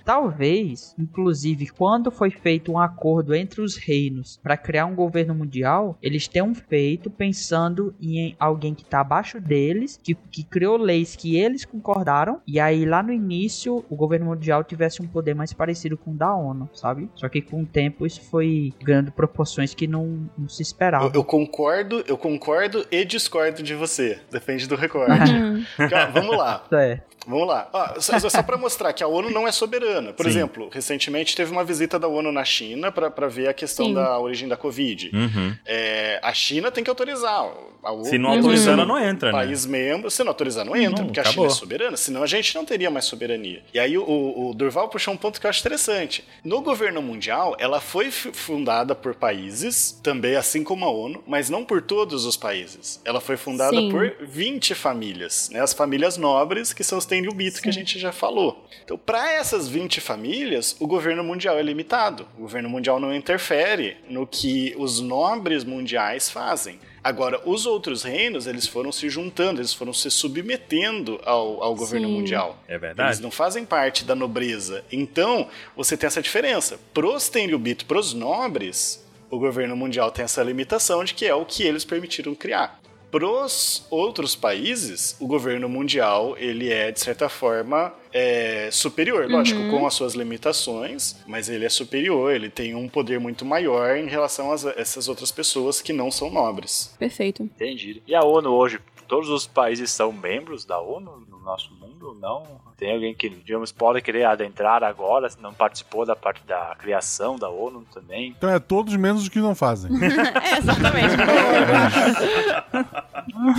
Talvez, 0.04 0.94
inclusive, 0.98 1.68
quando 1.68 2.10
foi 2.10 2.30
feito 2.30 2.70
um 2.70 2.78
acordo 2.78 3.34
entre 3.34 3.62
os 3.62 3.76
reinos 3.76 4.38
para 4.42 4.58
criar 4.58 4.84
um 4.84 4.94
governo 4.94 5.34
mundial, 5.34 5.96
eles 6.02 6.28
tenham 6.28 6.54
feito 6.54 7.08
pensando 7.08 7.94
em 7.98 8.36
alguém 8.38 8.74
que 8.74 8.82
está 8.82 9.00
abaixo 9.00 9.40
deles, 9.55 10.01
que, 10.02 10.14
que 10.14 10.43
criou 10.43 10.76
leis 10.76 11.14
que 11.14 11.36
eles 11.36 11.64
concordaram, 11.64 12.40
e 12.44 12.59
aí 12.59 12.85
lá 12.85 13.02
no 13.02 13.12
início 13.12 13.85
o 13.89 13.94
governo 13.94 14.26
mundial 14.26 14.64
tivesse 14.64 15.01
um 15.01 15.06
poder 15.06 15.35
mais 15.35 15.52
parecido 15.52 15.97
com 15.97 16.10
o 16.10 16.14
da 16.14 16.35
ONU, 16.35 16.68
sabe? 16.72 17.09
Só 17.14 17.28
que 17.28 17.40
com 17.40 17.62
o 17.62 17.66
tempo 17.66 18.05
isso 18.05 18.20
foi 18.22 18.72
ganhando 18.82 19.12
proporções 19.12 19.72
que 19.72 19.86
não, 19.86 20.28
não 20.36 20.48
se 20.48 20.62
esperava. 20.62 21.05
Eu, 21.06 21.12
eu 21.14 21.24
concordo, 21.24 22.02
eu 22.09 22.18
concordo 22.18 22.85
e 22.90 23.05
discordo 23.05 23.62
de 23.62 23.74
você. 23.74 24.18
Depende 24.31 24.66
do. 24.66 24.74
Uhum. 24.74 25.64
Cara, 25.89 26.06
vamos 26.10 26.36
lá. 26.36 26.64
É. 26.72 27.01
Vamos 27.26 27.46
lá. 27.48 27.68
Ó, 27.72 28.01
só 28.01 28.18
só 28.18 28.42
para 28.42 28.56
mostrar 28.56 28.92
que 28.92 29.02
a 29.02 29.09
ONU 29.09 29.30
não 29.30 29.46
é 29.46 29.52
soberana. 29.52 30.12
Por 30.12 30.24
Sim. 30.24 30.30
exemplo, 30.30 30.68
recentemente 30.72 31.34
teve 31.36 31.51
uma 31.52 31.64
visita 31.64 31.98
da 31.98 32.09
ONU 32.09 32.32
na 32.32 32.44
China 32.44 32.90
para 32.92 33.28
ver 33.28 33.48
a 33.48 33.55
questão 33.55 33.86
Sim. 33.86 33.94
da 33.94 34.18
origem 34.18 34.48
da 34.48 34.56
Covid. 34.56 35.10
Uhum. 35.14 35.56
É, 35.64 36.18
a 36.22 36.32
China 36.32 36.70
tem 36.70 36.82
que 36.84 36.90
autorizar. 36.90 37.48
A 37.82 37.92
ONU, 37.92 38.05
Se 38.06 38.16
não 38.16 38.30
autorizar, 38.30 38.74
ela 38.74 38.86
não 38.86 38.98
entra, 38.98 39.30
né? 39.30 39.38
País 39.38 39.66
membro, 39.66 40.10
se 40.10 40.22
não 40.24 40.30
autorizar, 40.30 40.64
não 40.64 40.74
entra, 40.74 41.01
Não, 41.01 41.06
porque 41.06 41.20
a 41.20 41.22
acabou. 41.22 41.44
China 41.44 41.55
é 41.55 41.59
soberana. 41.60 41.96
Senão 41.96 42.22
a 42.22 42.26
gente 42.26 42.55
não 42.55 42.64
teria 42.64 42.90
mais 42.90 43.05
soberania. 43.05 43.62
E 43.74 43.78
aí 43.78 43.98
o, 43.98 44.05
o 44.05 44.55
Durval 44.55 44.88
puxou 44.88 45.12
um 45.12 45.16
ponto 45.16 45.38
que 45.38 45.46
eu 45.46 45.51
acho 45.51 45.60
interessante. 45.60 46.24
No 46.42 46.62
governo 46.62 47.02
mundial, 47.02 47.55
ela 47.59 47.80
foi 47.80 48.10
fundada 48.10 48.94
por 48.94 49.14
países, 49.14 49.98
também 50.02 50.34
assim 50.36 50.64
como 50.64 50.84
a 50.84 50.90
ONU, 50.90 51.22
mas 51.26 51.51
não 51.51 51.64
por 51.64 51.82
todos 51.82 52.24
os 52.24 52.36
países. 52.36 53.01
Ela 53.05 53.20
foi 53.20 53.36
fundada 53.36 53.76
Sim. 53.76 53.90
por 53.90 54.14
20 54.22 54.74
famílias, 54.74 55.51
né? 55.52 55.60
As 55.60 55.72
famílias 55.74 56.16
nobres, 56.16 56.72
que 56.72 56.82
são 56.82 56.96
os 56.96 57.05
Tenryubito, 57.14 57.62
que 57.62 57.68
a 57.68 57.72
gente 57.72 57.98
já 57.98 58.10
falou. 58.10 58.66
Então, 58.84 58.98
para 58.98 59.32
essas 59.32 59.68
20 59.68 60.00
famílias, 60.00 60.76
o 60.80 60.86
governo 60.86 61.22
mundial 61.22 61.56
é 61.58 61.62
limitado. 61.62 62.26
O 62.36 62.42
governo 62.42 62.68
mundial 62.68 62.98
não 62.98 63.14
interfere 63.14 63.96
no 64.08 64.26
que 64.26 64.74
os 64.76 65.00
nobres 65.00 65.62
mundiais 65.64 66.28
fazem. 66.28 66.78
Agora, 67.02 67.40
os 67.44 67.66
outros 67.66 68.02
reinos, 68.02 68.46
eles 68.46 68.66
foram 68.66 68.90
se 68.90 69.08
juntando, 69.08 69.60
eles 69.60 69.72
foram 69.74 69.92
se 69.92 70.10
submetendo 70.10 71.20
ao, 71.24 71.62
ao 71.62 71.74
governo 71.74 72.08
Sim. 72.08 72.14
mundial. 72.14 72.58
É 72.66 72.72
Eles 72.72 72.80
verdade. 72.80 73.22
não 73.22 73.30
fazem 73.30 73.64
parte 73.64 74.04
da 74.04 74.14
nobreza. 74.14 74.84
Então, 74.90 75.48
você 75.76 75.96
tem 75.96 76.06
essa 76.06 76.22
diferença. 76.22 76.78
Pros 76.92 77.28
Tenryubito, 77.28 77.84
pros 77.86 78.12
nobres, 78.14 79.04
o 79.30 79.38
governo 79.38 79.76
mundial 79.76 80.10
tem 80.10 80.24
essa 80.24 80.42
limitação 80.42 81.04
de 81.04 81.14
que 81.14 81.26
é 81.26 81.34
o 81.34 81.44
que 81.44 81.62
eles 81.62 81.84
permitiram 81.84 82.34
criar. 82.34 82.80
Pros 83.18 83.86
outros 83.90 84.34
países, 84.34 85.16
o 85.20 85.26
governo 85.28 85.68
mundial, 85.68 86.34
ele 86.36 86.72
é, 86.72 86.90
de 86.90 86.98
certa 86.98 87.28
forma, 87.28 87.94
é, 88.12 88.68
superior. 88.72 89.30
Lógico, 89.30 89.60
Uhum. 89.60 89.70
com 89.70 89.86
as 89.86 89.94
suas 89.94 90.14
limitações, 90.14 91.14
mas 91.24 91.48
ele 91.48 91.64
é 91.64 91.68
superior, 91.68 92.34
ele 92.34 92.50
tem 92.50 92.74
um 92.74 92.88
poder 92.88 93.20
muito 93.20 93.44
maior 93.44 93.96
em 93.96 94.08
relação 94.08 94.50
a 94.50 94.54
essas 94.76 95.06
outras 95.06 95.30
pessoas 95.30 95.80
que 95.80 95.92
não 95.92 96.10
são 96.10 96.28
nobres. 96.28 96.92
Perfeito. 96.98 97.44
Entendido. 97.44 98.02
E 98.04 98.16
a 98.16 98.24
ONU 98.24 98.50
hoje, 98.50 98.80
todos 99.06 99.28
os 99.28 99.46
países 99.46 99.92
são 99.92 100.10
membros 100.12 100.64
da 100.64 100.80
ONU 100.80 101.24
no 101.30 101.38
nosso 101.38 101.72
mundo? 101.74 102.18
Não? 102.20 102.42
Tem 102.76 102.92
alguém 102.92 103.14
que, 103.14 103.28
digamos, 103.28 103.70
pode 103.70 104.02
querer 104.02 104.24
adentrar 104.24 104.82
agora, 104.82 105.30
se 105.30 105.40
não 105.40 105.55
participou 105.55 106.05
da 106.05 106.16
parte 106.16 106.42
da 106.46 106.74
criação 106.78 107.36
da 107.36 107.48
ONU 107.48 107.86
também? 107.92 108.34
Então 108.36 108.51
é 108.51 108.59
todos 108.59 108.96
menos 108.96 109.22
os 109.22 109.28
que 109.28 109.38
não 109.38 109.55
fazem. 109.55 109.90
é, 110.02 110.59
exatamente. 110.59 111.14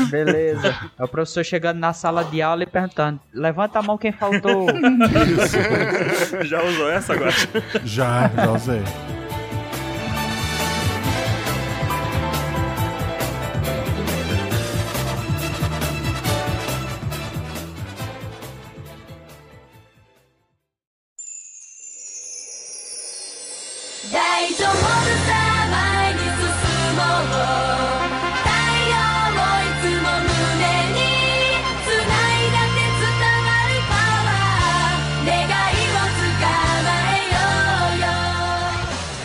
Beleza. 0.09 0.75
É 0.97 1.03
o 1.03 1.07
professor 1.07 1.43
chegando 1.43 1.79
na 1.79 1.93
sala 1.93 2.23
de 2.23 2.41
aula 2.41 2.63
e 2.63 2.65
perguntando: 2.65 3.19
levanta 3.33 3.79
a 3.79 3.81
mão 3.81 3.97
quem 3.97 4.11
faltou. 4.11 4.67
Já 6.43 6.63
usou 6.63 6.89
essa 6.89 7.13
agora? 7.13 7.31
Já, 7.83 8.29
já 8.29 8.51
usei.「 8.51 9.24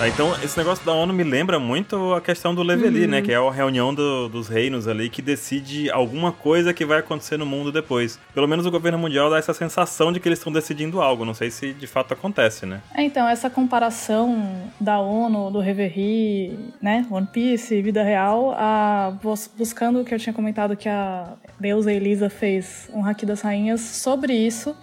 Tá, 0.01 0.09
então, 0.09 0.35
esse 0.43 0.57
negócio 0.57 0.83
da 0.83 0.95
ONU 0.95 1.13
me 1.13 1.23
lembra 1.23 1.59
muito 1.61 2.15
a 2.15 2.23
questão 2.23 2.55
do 2.55 2.63
Leveli, 2.63 3.03
Uhum. 3.05 3.11
né? 3.11 3.21
Que 3.21 3.33
é 3.33 3.37
a 3.37 3.51
reunião 3.51 3.93
do- 3.95 4.31
dos 4.31 4.49
reinos 4.49 4.89
ali 4.89 5.11
que 5.11 5.21
decide 5.21 5.91
alguma 5.91 6.33
coisa 6.33 6.73
que 6.73 6.87
vai 6.87 7.01
acontecer 7.01 7.37
no 7.37 7.45
mundo 7.45 7.71
depois. 7.71 8.19
Pelo 8.33 8.49
menos 8.49 8.65
o 8.65 8.71
governo 8.71 8.97
mundial 8.97 9.29
dá 9.29 9.37
essa 9.37 9.53
sensação 9.53 10.11
de 10.11 10.19
que 10.19 10.27
eles 10.27 10.39
estão 10.39 10.51
decidindo 10.51 11.03
algo. 11.03 11.27
Não 11.27 11.35
sei 11.35 11.51
se 11.51 11.75
de 11.75 11.87
fato 11.87 12.15
acontece, 12.15 12.65
né? 12.65 12.81
É, 12.95 13.03
então, 13.03 13.29
essa 13.29 13.51
comparação 13.51 14.71
da 14.81 14.99
ONU, 15.01 15.51
do 15.51 15.61
Reverie, 15.61 16.59
né, 16.81 17.07
One 17.11 17.27
Piece, 17.31 17.83
vida 17.83 18.03
real, 18.03 18.55
a, 18.57 19.13
bus- 19.23 19.51
buscando 19.55 20.01
o 20.01 20.05
que 20.05 20.15
eu 20.15 20.19
tinha 20.19 20.33
comentado 20.33 20.75
que 20.79 20.89
a 20.89 21.35
deusa 21.61 21.93
Elisa 21.93 22.31
fez 22.31 22.89
um 22.95 23.05
Haki 23.05 23.27
das 23.27 23.43
Rainhas 23.43 23.83
sobre 23.83 24.33
isso, 24.33 24.75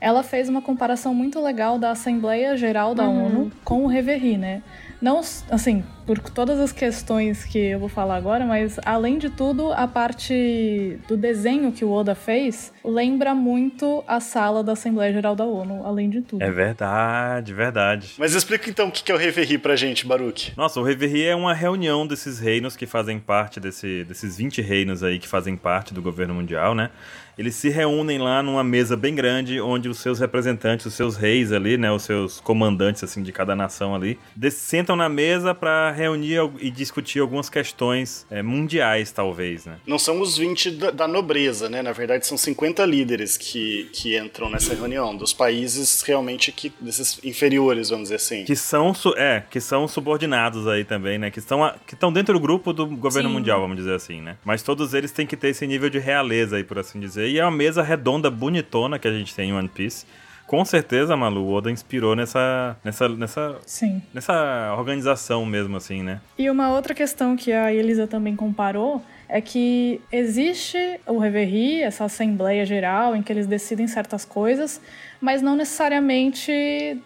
ela 0.00 0.22
fez 0.22 0.48
uma 0.48 0.60
comparação 0.62 1.14
muito 1.14 1.40
legal 1.40 1.78
da 1.78 1.90
Assembleia 1.90 2.56
Geral 2.56 2.94
da 2.94 3.04
Uhum. 3.08 3.26
ONU 3.26 3.52
com 3.64 3.84
o 3.84 3.86
Reverie, 3.86 4.36
né? 4.36 4.62
Não, 5.00 5.20
assim, 5.50 5.84
por 6.06 6.20
todas 6.20 6.60
as 6.60 6.70
questões 6.70 7.44
que 7.44 7.58
eu 7.58 7.80
vou 7.80 7.88
falar 7.88 8.16
agora, 8.16 8.46
mas 8.46 8.78
além 8.84 9.18
de 9.18 9.28
tudo, 9.28 9.72
a 9.72 9.88
parte 9.88 10.98
do 11.08 11.16
desenho 11.16 11.72
que 11.72 11.84
o 11.84 11.90
Oda 11.90 12.14
fez 12.14 12.72
lembra 12.84 13.34
muito 13.34 14.04
a 14.06 14.20
sala 14.20 14.62
da 14.62 14.72
Assembleia 14.72 15.12
Geral 15.12 15.34
da 15.34 15.44
ONU, 15.44 15.84
além 15.84 16.08
de 16.08 16.22
tudo. 16.22 16.42
É 16.42 16.50
verdade, 16.50 17.52
verdade. 17.52 18.14
Mas 18.18 18.34
explica 18.34 18.70
então 18.70 18.88
o 18.88 18.92
que 18.92 19.10
é 19.10 19.14
o 19.14 19.18
Reverie 19.18 19.58
pra 19.58 19.74
gente, 19.74 20.06
Baruch. 20.06 20.52
Nossa, 20.56 20.78
o 20.78 20.84
Reverie 20.84 21.26
é 21.26 21.34
uma 21.34 21.52
reunião 21.52 22.06
desses 22.06 22.38
reinos 22.38 22.76
que 22.76 22.86
fazem 22.86 23.18
parte 23.18 23.58
desse, 23.58 24.04
desses 24.04 24.36
20 24.36 24.62
reinos 24.62 25.02
aí 25.02 25.18
que 25.18 25.26
fazem 25.26 25.56
parte 25.56 25.92
do 25.92 26.00
governo 26.00 26.34
mundial, 26.34 26.74
né? 26.74 26.90
Eles 27.38 27.54
se 27.54 27.68
reúnem 27.68 28.18
lá 28.18 28.42
numa 28.42 28.64
mesa 28.64 28.96
bem 28.96 29.14
grande, 29.14 29.60
onde 29.60 29.90
os 29.90 29.98
seus 29.98 30.18
representantes, 30.18 30.86
os 30.86 30.94
seus 30.94 31.16
reis 31.16 31.52
ali, 31.52 31.76
né, 31.76 31.92
os 31.92 32.02
seus 32.02 32.40
comandantes 32.40 33.04
assim 33.04 33.22
de 33.22 33.30
cada 33.30 33.54
nação 33.54 33.94
ali, 33.94 34.18
sentam 34.50 34.96
na 34.96 35.06
mesa 35.06 35.54
para 35.54 35.90
reunir 35.96 36.38
e 36.60 36.70
discutir 36.70 37.20
algumas 37.20 37.48
questões 37.48 38.26
é, 38.30 38.42
mundiais, 38.42 39.10
talvez, 39.10 39.66
né? 39.66 39.78
Não 39.86 39.98
são 39.98 40.20
os 40.20 40.36
20 40.36 40.70
da, 40.72 40.90
da 40.90 41.08
nobreza, 41.08 41.68
né? 41.68 41.82
Na 41.82 41.92
verdade, 41.92 42.26
são 42.26 42.36
50 42.36 42.84
líderes 42.84 43.36
que, 43.36 43.88
que 43.92 44.16
entram 44.18 44.50
nessa 44.50 44.74
reunião, 44.74 45.16
dos 45.16 45.32
países 45.32 46.02
realmente 46.02 46.52
que. 46.52 46.72
desses 46.80 47.18
inferiores, 47.24 47.90
vamos 47.90 48.04
dizer 48.04 48.16
assim. 48.16 48.44
Que 48.44 48.56
são, 48.56 48.92
é, 49.16 49.42
que 49.50 49.60
são 49.60 49.88
subordinados 49.88 50.66
aí 50.66 50.84
também, 50.84 51.18
né? 51.18 51.30
Que 51.30 51.38
estão, 51.38 51.72
que 51.86 51.94
estão 51.94 52.12
dentro 52.12 52.34
do 52.34 52.40
grupo 52.40 52.72
do 52.72 52.86
governo 52.86 53.28
Sim. 53.28 53.34
mundial, 53.34 53.60
vamos 53.60 53.76
dizer 53.76 53.94
assim, 53.94 54.20
né? 54.20 54.36
Mas 54.44 54.62
todos 54.62 54.94
eles 54.94 55.10
têm 55.10 55.26
que 55.26 55.36
ter 55.36 55.48
esse 55.48 55.66
nível 55.66 55.88
de 55.88 55.98
realeza 55.98 56.56
aí, 56.56 56.64
por 56.64 56.78
assim 56.78 57.00
dizer. 57.00 57.28
E 57.28 57.38
é 57.38 57.44
uma 57.44 57.50
mesa 57.50 57.82
redonda, 57.82 58.30
bonitona 58.30 58.98
que 58.98 59.08
a 59.08 59.12
gente 59.12 59.34
tem 59.34 59.50
em 59.50 59.52
One 59.52 59.68
Piece. 59.68 60.04
Com 60.46 60.64
certeza, 60.64 61.16
Malu, 61.16 61.42
o 61.42 61.52
Oda 61.52 61.70
inspirou 61.70 62.14
nessa, 62.14 62.76
nessa, 62.84 63.08
nessa, 63.08 63.56
Sim. 63.66 64.00
nessa 64.14 64.74
organização 64.78 65.44
mesmo, 65.44 65.76
assim, 65.76 66.02
né? 66.02 66.20
E 66.38 66.48
uma 66.48 66.72
outra 66.72 66.94
questão 66.94 67.34
que 67.36 67.52
a 67.52 67.72
Elisa 67.72 68.06
também 68.06 68.36
comparou 68.36 69.02
é 69.28 69.40
que 69.40 70.00
existe 70.12 71.00
o 71.04 71.18
Reverie, 71.18 71.82
essa 71.82 72.04
Assembleia 72.04 72.64
Geral, 72.64 73.16
em 73.16 73.22
que 73.22 73.32
eles 73.32 73.46
decidem 73.48 73.88
certas 73.88 74.24
coisas, 74.24 74.80
mas 75.20 75.42
não 75.42 75.56
necessariamente 75.56 76.52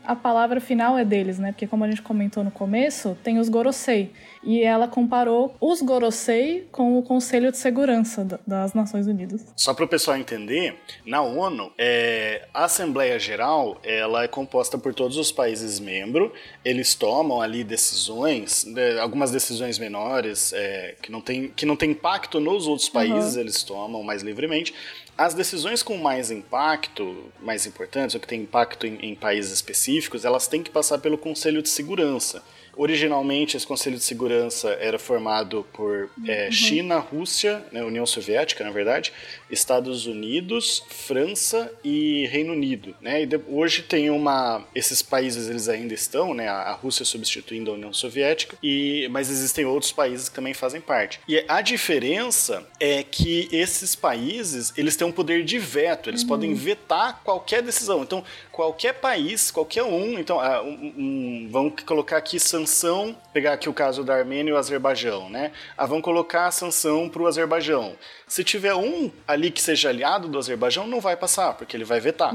a 0.05 0.15
palavra 0.15 0.61
final 0.61 0.99
é 0.99 1.05
deles, 1.05 1.39
né? 1.39 1.53
Porque 1.53 1.67
como 1.67 1.85
a 1.85 1.89
gente 1.89 2.03
comentou 2.03 2.45
no 2.45 2.51
começo, 2.51 3.17
tem 3.25 3.39
os 3.39 3.49
Gorosei. 3.49 4.13
E 4.43 4.63
ela 4.63 4.89
comparou 4.89 5.55
os 5.61 5.83
Gorosei 5.83 6.67
com 6.73 6.99
o 6.99 7.03
Conselho 7.03 7.51
de 7.53 7.59
Segurança 7.59 8.25
da- 8.25 8.41
das 8.47 8.73
Nações 8.73 9.07
Unidas. 9.07 9.45
Só 9.55 9.75
para 9.75 9.85
o 9.85 9.89
pessoal 9.89 10.17
entender, 10.17 10.77
na 11.05 11.21
ONU, 11.21 11.71
é, 11.77 12.49
a 12.55 12.65
Assembleia 12.65 13.19
Geral 13.19 13.79
ela 13.85 14.25
é 14.25 14.29
composta 14.29 14.79
por 14.79 14.95
todos 14.95 15.19
os 15.19 15.31
países 15.31 15.79
membros. 15.79 16.31
Eles 16.65 16.95
tomam 16.95 17.43
ali 17.43 17.63
decisões, 17.63 18.65
né, 18.65 18.99
algumas 18.99 19.31
decisões 19.31 19.79
menores 19.79 20.55
é, 20.55 20.95
que, 21.03 21.13
não 21.13 21.21
tem, 21.21 21.49
que 21.49 21.67
não 21.67 21.77
tem 21.77 21.91
impacto 21.91 22.41
nos 22.41 22.67
outros 22.67 22.89
países, 22.89 23.37
eles 23.37 23.63
tomam 23.63 24.03
mais 24.03 24.23
livremente. 24.23 24.75
As 25.19 25.35
decisões 25.35 25.83
com 25.83 25.99
mais 25.99 26.31
impacto, 26.31 27.27
mais 27.43 27.67
importantes, 27.67 28.15
ou 28.15 28.21
que 28.21 28.27
têm 28.27 28.41
impacto 28.41 28.87
em, 28.87 28.95
em 29.03 29.15
países 29.15 29.53
específicos, 29.53 30.25
elas 30.25 30.47
têm 30.49 30.63
que 30.63 30.71
passar 30.71 30.99
pelo 30.99 31.19
Conselho 31.19 31.61
de 31.61 31.69
Segurança. 31.69 32.43
Originalmente, 32.83 33.59
esse 33.59 33.67
Conselho 33.67 33.97
de 33.99 34.03
Segurança 34.03 34.71
era 34.81 34.99
formado 34.99 35.67
por 35.71 36.09
é, 36.27 36.51
China, 36.51 36.97
Rússia, 36.99 37.63
né, 37.71 37.85
União 37.85 38.07
Soviética, 38.07 38.65
na 38.65 38.71
verdade, 38.71 39.13
Estados 39.51 40.07
Unidos, 40.07 40.83
França 40.89 41.71
e 41.85 42.27
Reino 42.29 42.55
Unido. 42.55 42.97
Né? 43.03 43.23
E 43.23 43.27
de- 43.27 43.39
hoje 43.49 43.83
tem 43.83 44.09
uma. 44.09 44.65
Esses 44.75 45.03
países 45.03 45.51
eles 45.51 45.69
ainda 45.69 45.93
estão, 45.93 46.33
né? 46.33 46.49
A 46.49 46.71
a 46.71 46.73
Rússia 46.73 47.05
substituindo 47.05 47.71
a 47.71 47.75
União 47.75 47.93
Soviética, 47.93 48.57
e, 48.63 49.07
mas 49.11 49.29
existem 49.29 49.65
outros 49.67 49.93
países 49.93 50.29
que 50.31 50.35
também 50.35 50.55
fazem 50.55 50.81
parte. 50.81 51.21
E 51.29 51.45
a 51.49 51.61
diferença 51.61 52.67
é 52.79 53.03
que 53.03 53.47
esses 53.53 53.95
países 53.95 54.73
eles 54.77 54.97
têm 54.97 55.07
um 55.07 55.13
poder 55.13 55.45
de 55.45 55.59
veto, 55.59 56.09
eles 56.09 56.25
podem 56.25 56.55
vetar 56.55 57.21
qualquer 57.25 57.61
decisão. 57.63 58.03
Então, 58.03 58.25
qualquer 58.53 58.95
país, 58.95 59.51
qualquer 59.51 59.83
um, 59.83 60.19
então, 60.19 60.41
ah, 60.41 60.63
um- 60.63 60.95
um- 60.97 61.49
vamos 61.51 61.83
colocar 61.85 62.17
aqui 62.17 62.39
sanção, 62.75 63.17
pegar 63.33 63.53
aqui 63.55 63.69
o 63.69 63.73
caso 63.75 64.05
da 64.05 64.15
Armênia 64.15 64.51
e 64.51 64.53
o 64.53 64.57
Azerbaijão, 64.57 65.29
né? 65.29 65.51
Ah, 65.77 65.87
vamos 65.87 66.05
colocar 66.05 66.47
a 66.47 66.51
sanção 66.51 67.09
para 67.09 67.21
o 67.23 67.27
Azerbaijão. 67.27 67.93
Se 68.27 68.45
tiver 68.45 68.75
um 68.75 69.11
ali 69.27 69.51
que 69.51 69.61
seja 69.61 69.89
aliado 69.89 70.29
do 70.29 70.39
Azerbaijão, 70.39 70.87
não 70.87 71.01
vai 71.01 71.17
passar, 71.17 71.55
porque 71.55 71.77
ele 71.77 71.85
vai 71.85 71.99
vetar. 71.99 72.33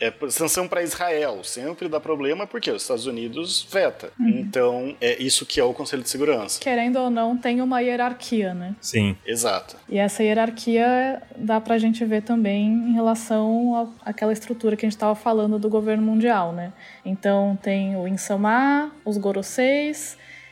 É 0.00 0.10
por- 0.10 0.30
sanção 0.32 0.66
para 0.66 0.82
Israel 0.82 1.44
sempre 1.44 1.88
dá 1.88 2.00
problema 2.00 2.46
porque 2.46 2.70
os 2.70 2.82
Estados 2.82 3.06
Unidos 3.06 3.66
veta. 3.70 4.10
Então, 4.18 4.96
é 5.00 5.22
isso 5.22 5.44
que 5.44 5.60
é 5.60 5.64
o 5.64 5.74
Conselho 5.74 6.02
de 6.02 6.08
Segurança. 6.08 6.58
Querendo 6.60 6.96
ou 6.96 7.10
não, 7.10 7.36
tem 7.36 7.60
uma 7.60 7.80
hierarquia, 7.80 8.54
né? 8.54 8.74
Sim. 8.80 9.16
Exato. 9.26 9.76
E 9.88 9.98
essa 9.98 10.22
hierarquia 10.22 11.22
dá 11.36 11.60
pra 11.60 11.76
gente 11.78 12.02
ver 12.04 12.22
também 12.22 12.66
em 12.68 12.92
relação 12.94 13.92
à- 14.04 14.10
àquela 14.10 14.32
estrutura 14.32 14.74
que 14.76 14.86
a 14.86 14.88
gente 14.88 14.96
estava 14.96 15.14
falando 15.14 15.58
do 15.58 15.68
governo 15.68 16.02
mundial, 16.02 16.52
né? 16.52 16.72
Então 17.04 17.58
tem 17.62 17.94
o 17.96 18.08
Insama, 18.08 18.90
os 19.04 19.18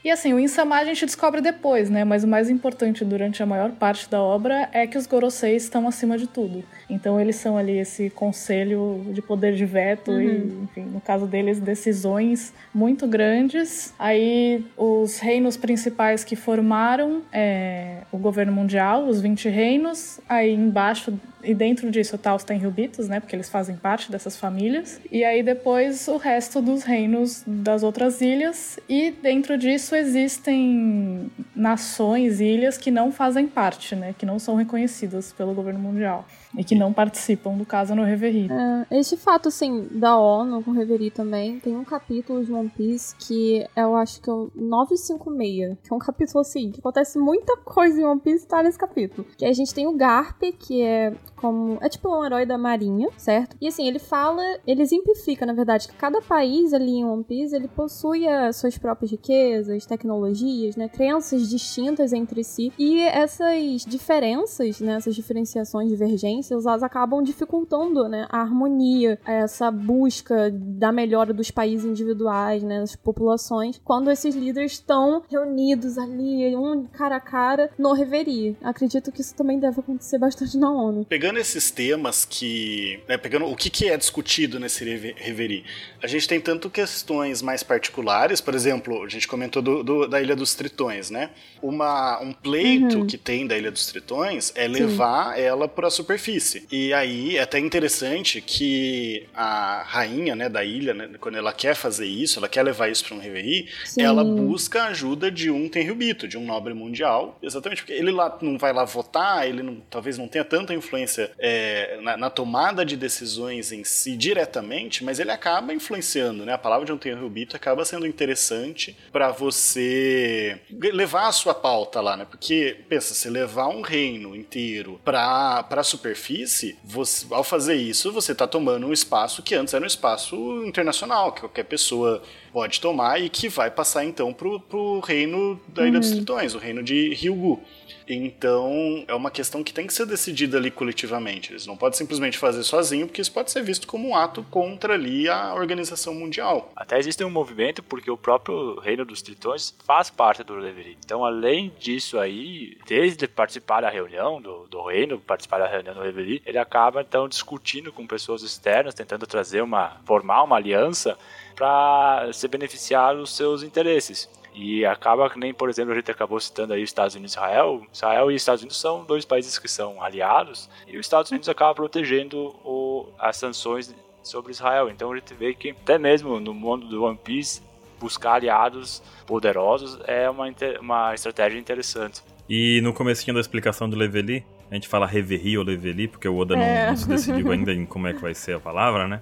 E 0.04 0.10
assim, 0.10 0.34
o 0.34 0.38
Insama 0.38 0.76
a 0.76 0.84
gente 0.84 1.06
descobre 1.06 1.40
depois, 1.40 1.88
né? 1.88 2.04
Mas 2.04 2.24
o 2.24 2.28
mais 2.28 2.50
importante 2.50 3.04
durante 3.06 3.42
a 3.42 3.46
maior 3.46 3.72
parte 3.72 4.08
da 4.08 4.20
obra 4.20 4.68
é 4.70 4.86
que 4.86 4.98
os 4.98 5.06
Goroseis 5.06 5.62
estão 5.62 5.88
acima 5.88 6.18
de 6.18 6.26
tudo. 6.26 6.62
Então 6.88 7.20
eles 7.20 7.36
são 7.36 7.56
ali 7.56 7.78
esse 7.78 8.10
conselho 8.10 9.04
de 9.12 9.22
poder 9.22 9.54
de 9.54 9.64
veto 9.64 10.10
Uhum. 10.10 10.20
e, 10.20 10.64
enfim, 10.64 10.82
no 10.92 11.00
caso 11.00 11.26
deles, 11.26 11.58
decisões 11.60 12.52
muito 12.74 13.06
grandes. 13.06 13.92
Aí 13.98 14.64
os 14.76 15.18
reinos 15.18 15.56
principais 15.56 16.24
que 16.24 16.36
formaram 16.36 17.22
é, 17.32 17.98
o 18.12 18.18
governo 18.18 18.52
mundial, 18.52 19.06
os 19.06 19.20
20 19.20 19.48
reinos. 19.48 20.20
Aí 20.28 20.52
embaixo 20.52 21.12
e 21.42 21.52
dentro 21.54 21.90
disso 21.90 22.16
tá 22.16 22.34
os 22.34 22.42
Tenryubitos, 22.42 23.06
né? 23.06 23.20
Porque 23.20 23.36
eles 23.36 23.50
fazem 23.50 23.76
parte 23.76 24.10
dessas 24.10 24.34
famílias. 24.36 24.98
E 25.12 25.22
aí 25.24 25.42
depois 25.42 26.08
o 26.08 26.16
resto 26.16 26.62
dos 26.62 26.82
reinos 26.84 27.42
das 27.46 27.82
outras 27.82 28.20
ilhas. 28.22 28.78
E 28.88 29.10
dentro 29.10 29.58
disso 29.58 29.94
existem 29.94 31.30
nações, 31.54 32.40
ilhas 32.40 32.78
que 32.78 32.90
não 32.90 33.12
fazem 33.12 33.46
parte, 33.46 33.94
né? 33.94 34.14
Que 34.16 34.24
não 34.24 34.38
são 34.38 34.54
reconhecidas 34.54 35.32
pelo 35.32 35.52
governo 35.54 35.80
mundial. 35.80 36.26
E 36.56 36.64
que 36.64 36.74
não 36.74 36.92
participam 36.92 37.56
do 37.56 37.64
caso 37.64 37.94
no 37.94 38.04
Reverie. 38.04 38.48
É, 38.50 38.98
este 38.98 39.16
fato, 39.16 39.48
assim, 39.48 39.88
da 39.90 40.16
ONU 40.16 40.62
com 40.62 40.70
Reverie 40.70 41.10
também, 41.10 41.58
tem 41.58 41.76
um 41.76 41.84
capítulo 41.84 42.44
de 42.44 42.52
One 42.52 42.68
Piece 42.68 43.14
que 43.16 43.66
eu 43.76 43.96
acho 43.96 44.20
que 44.20 44.30
é 44.30 44.32
o 44.32 44.50
956, 44.54 45.78
que 45.82 45.92
é 45.92 45.96
um 45.96 45.98
capítulo, 45.98 46.40
assim, 46.40 46.70
que 46.70 46.80
acontece 46.80 47.18
muita 47.18 47.56
coisa 47.58 48.00
em 48.00 48.04
One 48.04 48.20
Piece 48.20 48.46
tá 48.46 48.62
nesse 48.62 48.78
capítulo. 48.78 49.26
Que 49.36 49.44
a 49.44 49.52
gente 49.52 49.74
tem 49.74 49.86
o 49.86 49.96
Garp, 49.96 50.40
que 50.58 50.82
é 50.82 51.12
como... 51.36 51.78
é 51.80 51.88
tipo 51.88 52.08
um 52.08 52.24
herói 52.24 52.46
da 52.46 52.56
marinha, 52.56 53.08
certo? 53.16 53.56
E, 53.60 53.66
assim, 53.66 53.86
ele 53.86 53.98
fala, 53.98 54.42
ele 54.66 54.82
exemplifica, 54.82 55.44
na 55.44 55.52
verdade, 55.52 55.88
que 55.88 55.94
cada 55.94 56.20
país 56.22 56.72
ali 56.72 56.98
em 56.98 57.04
One 57.04 57.24
Piece, 57.24 57.54
ele 57.54 57.68
possui 57.68 58.28
as 58.28 58.56
suas 58.56 58.78
próprias 58.78 59.10
riquezas, 59.10 59.86
tecnologias, 59.86 60.76
né, 60.76 60.88
crenças 60.88 61.48
distintas 61.48 62.12
entre 62.12 62.44
si. 62.44 62.72
E 62.78 63.00
essas 63.00 63.84
diferenças, 63.84 64.80
né, 64.80 64.94
essas 64.94 65.14
diferenciações, 65.14 65.88
divergências, 65.88 66.43
elas 66.50 66.82
acabam 66.82 67.22
dificultando, 67.22 68.08
né, 68.08 68.26
a 68.30 68.40
harmonia, 68.40 69.18
essa 69.26 69.70
busca 69.70 70.50
da 70.52 70.90
melhora 70.92 71.32
dos 71.32 71.50
países 71.50 71.84
individuais, 71.86 72.62
né, 72.62 72.80
das 72.80 72.96
populações, 72.96 73.80
quando 73.84 74.10
esses 74.10 74.34
líderes 74.34 74.72
estão 74.72 75.22
reunidos 75.30 75.96
ali, 75.98 76.54
um 76.56 76.84
cara 76.86 77.16
a 77.16 77.20
cara, 77.20 77.70
no 77.78 77.92
Reverie. 77.92 78.56
Acredito 78.62 79.12
que 79.12 79.20
isso 79.20 79.34
também 79.34 79.58
deve 79.58 79.80
acontecer 79.80 80.18
bastante 80.18 80.56
na 80.58 80.70
ONU. 80.70 81.04
Pegando 81.06 81.38
esses 81.38 81.70
temas 81.70 82.24
que. 82.24 83.00
né, 83.08 83.16
pegando 83.16 83.46
o 83.46 83.56
que, 83.56 83.70
que 83.70 83.88
é 83.88 83.96
discutido 83.96 84.58
nesse 84.58 84.84
reve- 84.84 85.14
reverie, 85.16 85.64
a 86.02 86.06
gente 86.06 86.26
tem 86.28 86.40
tanto 86.40 86.68
questões 86.70 87.40
mais 87.42 87.62
particulares, 87.62 88.40
por 88.40 88.54
exemplo, 88.54 89.02
a 89.04 89.08
gente 89.08 89.28
comentou 89.28 89.62
do- 89.62 89.82
do- 89.82 90.08
da 90.08 90.20
Ilha 90.20 90.34
dos 90.36 90.54
Tritões, 90.54 91.10
né? 91.10 91.30
Uma, 91.62 92.20
um 92.20 92.32
pleito 92.32 92.98
Uhum. 92.98 93.06
que 93.06 93.16
tem 93.16 93.46
da 93.46 93.56
Ilha 93.56 93.70
dos 93.70 93.86
Tritões 93.86 94.52
é 94.54 94.66
Sim. 94.66 94.72
levar 94.72 95.38
ela 95.38 95.66
para 95.68 95.88
a 95.88 95.90
superfície. 95.90 96.33
E 96.70 96.92
aí 96.92 97.36
é 97.36 97.42
até 97.42 97.58
interessante 97.58 98.40
que 98.40 99.26
a 99.34 99.82
rainha 99.86 100.34
né, 100.34 100.48
da 100.48 100.64
ilha, 100.64 100.94
né, 100.94 101.10
quando 101.20 101.36
ela 101.36 101.52
quer 101.52 101.74
fazer 101.74 102.06
isso, 102.06 102.38
ela 102.38 102.48
quer 102.48 102.62
levar 102.62 102.88
isso 102.90 103.04
para 103.04 103.16
um 103.16 103.20
reverie, 103.20 103.68
Sim. 103.84 104.02
ela 104.02 104.24
busca 104.24 104.82
a 104.82 104.86
ajuda 104.88 105.30
de 105.30 105.50
um 105.50 105.68
Tenryubito, 105.68 106.26
de 106.28 106.36
um 106.38 106.44
nobre 106.44 106.74
mundial, 106.74 107.38
exatamente 107.42 107.82
porque 107.82 107.92
ele 107.92 108.10
lá 108.10 108.36
não 108.40 108.58
vai 108.58 108.72
lá 108.72 108.84
votar, 108.84 109.48
ele 109.48 109.62
não- 109.62 109.76
talvez 109.90 110.18
não 110.18 110.28
tenha 110.28 110.44
tanta 110.44 110.74
influência 110.74 111.30
é, 111.38 111.98
na, 112.02 112.16
na 112.16 112.30
tomada 112.30 112.84
de 112.84 112.96
decisões 112.96 113.72
em 113.72 113.84
si 113.84 114.16
diretamente, 114.16 115.04
mas 115.04 115.18
ele 115.18 115.30
acaba 115.30 115.72
influenciando, 115.72 116.44
né? 116.44 116.52
A 116.52 116.58
palavra 116.58 116.86
de 116.86 116.92
um 116.92 116.98
Tenryubito 116.98 117.56
acaba 117.56 117.84
sendo 117.84 118.06
interessante 118.06 118.96
para 119.12 119.30
você 119.30 120.58
levar 120.92 121.28
a 121.28 121.32
sua 121.32 121.54
pauta 121.54 122.00
lá, 122.00 122.16
né? 122.16 122.26
Porque 122.28 122.76
pensa, 122.88 123.14
se 123.14 123.28
levar 123.28 123.68
um 123.68 123.80
reino 123.80 124.34
inteiro 124.34 125.00
para 125.04 125.62
para 125.64 125.80
a 125.80 125.84
superfície, 126.14 126.76
você, 126.84 127.26
ao 127.30 127.42
fazer 127.44 127.74
isso, 127.74 128.12
você 128.12 128.32
está 128.32 128.46
tomando 128.46 128.86
um 128.86 128.92
espaço 128.92 129.42
que 129.42 129.54
antes 129.54 129.74
era 129.74 129.84
um 129.84 129.86
espaço 129.86 130.36
internacional, 130.64 131.32
que 131.32 131.40
qualquer 131.40 131.64
pessoa 131.64 132.22
pode 132.52 132.80
tomar 132.80 133.20
e 133.20 133.28
que 133.28 133.48
vai 133.48 133.70
passar 133.70 134.04
então 134.04 134.32
pro, 134.32 134.60
pro 134.60 135.00
reino 135.00 135.60
da 135.68 135.86
Ilha 135.86 135.98
dos 135.98 136.10
Uhum. 136.10 136.16
Tritões, 136.16 136.54
o 136.54 136.58
reino 136.58 136.82
de 136.82 137.12
Ryugu. 137.14 137.60
Então, 138.08 139.04
é 139.08 139.14
uma 139.14 139.30
questão 139.30 139.62
que 139.64 139.72
tem 139.72 139.86
que 139.86 139.94
ser 139.94 140.06
decidida 140.06 140.58
ali 140.58 140.70
coletivamente. 140.70 141.52
Eles 141.52 141.66
não 141.66 141.76
podem 141.76 141.96
simplesmente 141.96 142.38
fazer 142.38 142.62
sozinho, 142.62 143.06
porque 143.06 143.20
isso 143.20 143.32
pode 143.32 143.50
ser 143.50 143.62
visto 143.62 143.86
como 143.86 144.08
um 144.08 144.16
ato 144.16 144.44
contra 144.50 144.94
ali 144.94 145.28
a 145.28 145.54
organização 145.54 146.14
mundial. 146.14 146.70
Até 146.76 146.98
existe 146.98 147.24
um 147.24 147.30
movimento 147.30 147.82
porque 147.82 148.10
o 148.10 148.16
próprio 148.16 148.78
Reino 148.80 149.04
dos 149.04 149.22
Tritões 149.22 149.74
faz 149.84 150.10
parte 150.10 150.42
do 150.44 150.60
Reverie. 150.60 150.98
Então, 151.04 151.24
além 151.24 151.72
disso 151.78 152.18
aí, 152.18 152.76
desde 152.86 153.26
participar 153.26 153.80
da 153.80 153.90
reunião 153.90 154.40
do, 154.40 154.66
do 154.68 154.84
Reino, 154.84 155.18
participar 155.18 155.58
da 155.58 155.66
reunião 155.66 155.94
do 155.94 156.02
Reverie, 156.02 156.42
ele 156.44 156.58
acaba 156.58 157.00
então 157.00 157.28
discutindo 157.28 157.92
com 157.92 158.06
pessoas 158.06 158.42
externas, 158.42 158.94
tentando 158.94 159.26
trazer 159.26 159.62
uma, 159.62 160.00
formar 160.04 160.42
uma 160.42 160.56
aliança 160.56 161.16
para 161.54 162.30
se 162.32 162.46
beneficiar 162.48 163.16
dos 163.16 163.34
seus 163.34 163.62
interesses. 163.62 164.28
E 164.54 164.86
acaba 164.86 165.28
que 165.28 165.38
nem, 165.38 165.52
por 165.52 165.68
exemplo, 165.68 165.92
a 165.92 165.96
gente 165.96 166.10
acabou 166.10 166.38
citando 166.38 166.72
aí 166.72 166.82
os 166.82 166.88
Estados 166.88 167.14
Unidos 167.16 167.32
e 167.32 167.36
Israel. 167.36 167.82
Israel 167.92 168.30
e 168.30 168.34
Estados 168.36 168.62
Unidos 168.62 168.80
são 168.80 169.04
dois 169.04 169.24
países 169.24 169.58
que 169.58 169.68
são 169.68 170.00
aliados, 170.00 170.70
e 170.86 170.96
os 170.96 171.06
Estados 171.06 171.30
Unidos 171.30 171.48
acaba 171.48 171.74
protegendo 171.74 172.54
o, 172.64 173.06
as 173.18 173.36
sanções 173.36 173.92
sobre 174.22 174.52
Israel. 174.52 174.88
Então 174.88 175.12
a 175.12 175.16
gente 175.16 175.34
vê 175.34 175.54
que 175.54 175.70
até 175.70 175.98
mesmo 175.98 176.38
no 176.38 176.54
mundo 176.54 176.86
do 176.86 177.02
One 177.02 177.18
Piece, 177.18 177.62
buscar 177.98 178.34
aliados 178.34 179.02
poderosos 179.26 179.98
é 180.06 180.28
uma, 180.28 180.46
uma 180.80 181.14
estratégia 181.14 181.58
interessante. 181.58 182.22
E 182.48 182.80
no 182.82 182.92
comecinho 182.92 183.34
da 183.34 183.40
explicação 183.40 183.88
do 183.88 183.96
Leveli, 183.96 184.44
a 184.74 184.76
gente 184.76 184.88
fala 184.88 185.06
Reverie 185.06 185.56
ou 185.56 185.64
Leveli, 185.64 186.08
porque 186.08 186.26
o 186.26 186.36
Oda 186.36 186.56
não, 186.56 186.62
É. 186.62 186.88
não 186.88 186.96
se 186.96 187.08
decidiu 187.08 187.52
ainda 187.52 187.72
em 187.72 187.86
como 187.86 188.06
é 188.08 188.12
que 188.12 188.20
vai 188.20 188.34
ser 188.34 188.56
a 188.56 188.60
palavra, 188.60 189.06
né? 189.06 189.20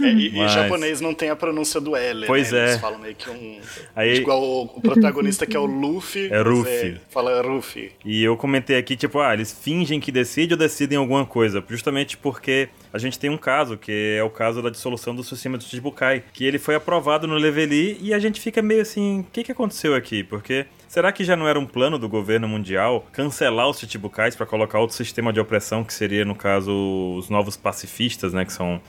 É, 0.00 0.04
e, 0.06 0.28
e 0.28 0.32
Mas- 0.36 0.52
japonês 0.52 1.00
não 1.00 1.14
tem 1.14 1.30
a 1.30 1.36
pronúncia 1.36 1.80
do 1.80 1.96
L, 1.96 2.26
Pois 2.26 2.52
né? 2.52 2.58
é. 2.58 2.68
Eles 2.70 2.80
falam 2.80 2.98
meio 2.98 3.14
que 3.14 3.30
um... 3.30 3.58
Aí- 3.96 4.16
Igual 4.18 4.42
o, 4.42 4.62
o 4.64 4.80
protagonista 4.80 5.46
que 5.46 5.56
é 5.56 5.60
o 5.60 5.64
Luffy. 5.64 6.28
É 6.30 6.42
Ruffy. 6.42 7.00
fala 7.08 7.40
Ruffy. 7.40 7.92
E 8.04 8.22
eu 8.22 8.36
comentei 8.36 8.76
aqui, 8.76 8.96
tipo, 8.96 9.18
ah, 9.20 9.32
eles 9.32 9.50
fingem 9.52 9.98
que 9.98 10.12
decidem 10.12 10.52
ou 10.52 10.58
decidem 10.58 10.98
alguma 10.98 11.24
coisa, 11.24 11.64
justamente 11.68 12.16
porque 12.18 12.68
a 12.92 12.98
gente 12.98 13.18
tem 13.18 13.30
um 13.30 13.38
caso, 13.38 13.78
que 13.78 14.16
é 14.18 14.22
o 14.22 14.28
caso 14.30 14.60
da 14.60 14.68
dissolução 14.68 15.14
do 15.14 15.24
sistema 15.24 15.56
do 15.56 15.64
Chichibukai, 15.64 16.22
que 16.34 16.44
ele 16.44 16.58
foi 16.58 16.74
aprovado 16.74 17.26
no 17.26 17.34
Leveli 17.36 17.96
e 18.00 18.12
a 18.12 18.18
gente 18.18 18.40
fica 18.40 18.60
meio 18.60 18.82
assim, 18.82 19.20
o 19.20 19.26
que, 19.32 19.42
que 19.44 19.52
aconteceu 19.52 19.94
aqui? 19.94 20.22
Porque 20.22 20.66
será 20.90 21.12
que 21.12 21.22
já 21.22 21.36
não 21.36 21.46
era 21.46 21.56
um 21.56 21.64
plano 21.64 22.00
do 22.00 22.08
governo 22.08 22.48
mundial 22.48 23.06
cancelar 23.12 23.68
os 23.68 23.78
Chichibukais 23.78 24.34
para 24.34 24.44
colocar 24.44 24.80
outro 24.80 24.96
sistema 24.96 25.32
de 25.32 25.38
opressão, 25.38 25.84
que 25.84 25.94
seria, 25.94 26.24
no 26.24 26.34
caso, 26.34 26.72
os 27.16 27.30
novos 27.30 27.56
pacifistas, 27.56 28.32
né, 28.32 28.44
que 28.44 28.52
são 28.52 28.80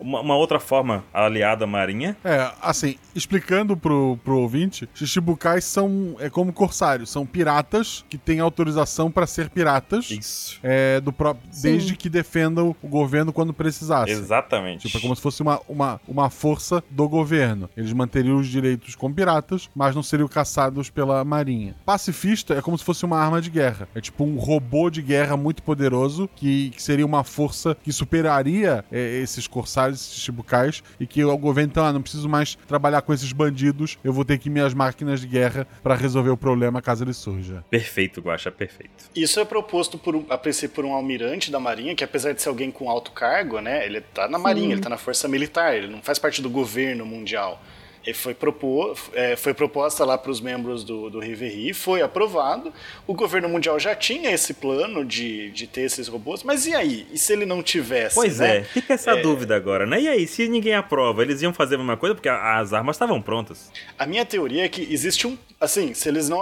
uma, 0.00 0.20
uma 0.20 0.36
outra 0.36 0.58
forma 0.58 1.04
aliada 1.12 1.64
à 1.64 1.66
marinha? 1.66 2.16
É, 2.24 2.50
assim, 2.60 2.96
explicando 3.14 3.76
pro, 3.76 4.18
pro 4.24 4.38
ouvinte, 4.38 4.88
Shichibukais 4.94 5.64
são 5.64 6.16
é 6.18 6.30
como 6.30 6.52
corsários, 6.52 7.10
são 7.10 7.26
piratas 7.26 8.04
que 8.08 8.18
têm 8.18 8.40
autorização 8.40 9.10
pra 9.10 9.26
ser 9.26 9.50
piratas. 9.50 10.10
Isso. 10.10 10.58
É, 10.62 11.00
do 11.00 11.12
próprio, 11.12 11.48
desde 11.60 11.96
que 11.96 12.08
defendam 12.08 12.74
o 12.82 12.88
governo 12.88 13.32
quando 13.32 13.52
precisasse. 13.52 14.12
Exatamente. 14.12 14.86
Tipo, 14.86 14.98
é 14.98 15.00
como 15.00 15.14
se 15.14 15.22
fosse 15.22 15.42
uma, 15.42 15.60
uma, 15.68 16.00
uma 16.06 16.30
força 16.30 16.82
do 16.90 17.08
governo. 17.08 17.68
Eles 17.76 17.92
manteriam 17.92 18.36
os 18.36 18.48
direitos 18.48 18.94
como 18.94 19.14
piratas, 19.14 19.68
mas 19.74 19.94
não 19.94 20.02
seriam 20.02 20.28
caçados 20.28 20.90
pela 20.90 21.24
marinha. 21.24 21.74
Pacifista 21.84 22.54
é 22.54 22.62
como 22.62 22.76
se 22.78 22.84
fosse 22.84 23.04
uma 23.04 23.18
arma 23.18 23.40
de 23.40 23.50
guerra. 23.50 23.88
É 23.94 24.00
tipo 24.00 24.24
um 24.24 24.36
robô 24.36 24.90
de 24.90 25.02
guerra 25.02 25.36
muito 25.36 25.62
poderoso 25.62 26.28
que, 26.36 26.70
que 26.70 26.82
seria 26.82 27.06
uma 27.06 27.24
força 27.24 27.76
que 27.82 27.92
superaria 27.92 28.84
é, 28.90 29.20
esses 29.20 29.46
corsários, 29.46 29.89
esses 29.94 30.22
chibucais, 30.22 30.82
e 30.98 31.06
que 31.06 31.24
o 31.24 31.36
governo, 31.36 31.70
então, 31.70 31.84
ah, 31.84 31.92
não 31.92 32.02
preciso 32.02 32.28
mais 32.28 32.56
trabalhar 32.66 33.02
com 33.02 33.12
esses 33.12 33.32
bandidos, 33.32 33.98
eu 34.02 34.12
vou 34.12 34.24
ter 34.24 34.38
que 34.38 34.48
ir 34.48 34.52
minhas 34.52 34.74
máquinas 34.74 35.20
de 35.20 35.26
guerra 35.26 35.66
pra 35.82 35.94
resolver 35.94 36.30
o 36.30 36.36
problema 36.36 36.82
caso 36.82 37.04
ele 37.04 37.12
surja. 37.12 37.64
Perfeito, 37.70 38.20
Guaxa, 38.20 38.50
perfeito. 38.50 39.10
Isso 39.14 39.40
é 39.40 39.44
proposto 39.44 39.98
por 39.98 40.16
um, 40.16 40.24
a 40.28 40.38
princípio 40.38 40.74
por 40.74 40.84
um 40.84 40.94
almirante 40.94 41.50
da 41.50 41.60
marinha, 41.60 41.94
que 41.94 42.04
apesar 42.04 42.32
de 42.32 42.42
ser 42.42 42.48
alguém 42.48 42.70
com 42.70 42.88
alto 42.88 43.12
cargo, 43.12 43.60
né, 43.60 43.84
ele 43.84 44.00
tá 44.00 44.28
na 44.28 44.38
marinha, 44.38 44.72
ele 44.72 44.80
tá 44.80 44.88
na 44.88 44.96
força 44.96 45.28
militar, 45.28 45.76
ele 45.76 45.88
não 45.88 46.02
faz 46.02 46.18
parte 46.18 46.40
do 46.40 46.50
governo 46.50 47.04
mundial. 47.04 47.60
Ele 48.04 48.14
foi, 48.14 48.32
propor, 48.32 48.96
é, 49.12 49.36
foi 49.36 49.52
proposta 49.52 50.04
lá 50.04 50.16
para 50.16 50.30
os 50.30 50.40
membros 50.40 50.82
do, 50.84 51.10
do 51.10 51.18
Reverie, 51.18 51.74
foi 51.74 52.00
aprovado. 52.00 52.72
O 53.06 53.12
governo 53.12 53.48
mundial 53.48 53.78
já 53.78 53.94
tinha 53.94 54.30
esse 54.30 54.54
plano 54.54 55.04
de, 55.04 55.50
de 55.50 55.66
ter 55.66 55.82
esses 55.82 56.08
robôs, 56.08 56.42
mas 56.42 56.66
e 56.66 56.74
aí? 56.74 57.06
E 57.12 57.18
se 57.18 57.32
ele 57.32 57.44
não 57.44 57.62
tivesse? 57.62 58.14
Pois 58.14 58.38
né? 58.38 58.58
é, 58.58 58.64
fica 58.64 58.94
essa 58.94 59.14
dúvida 59.16 59.54
agora, 59.54 59.84
né? 59.84 60.00
E 60.00 60.08
aí, 60.08 60.26
se 60.26 60.48
ninguém 60.48 60.74
aprova, 60.74 61.22
eles 61.22 61.42
iam 61.42 61.52
fazer 61.52 61.74
a 61.74 61.78
mesma 61.78 61.96
coisa? 61.96 62.14
Porque 62.14 62.28
as 62.28 62.72
armas 62.72 62.96
estavam 62.96 63.20
prontas. 63.20 63.70
A 63.98 64.06
minha 64.06 64.24
teoria 64.24 64.64
é 64.64 64.68
que 64.68 64.82
existe 64.90 65.26
um. 65.26 65.36
Assim, 65.60 65.92
se 65.92 66.08
eles 66.08 66.26
não. 66.28 66.40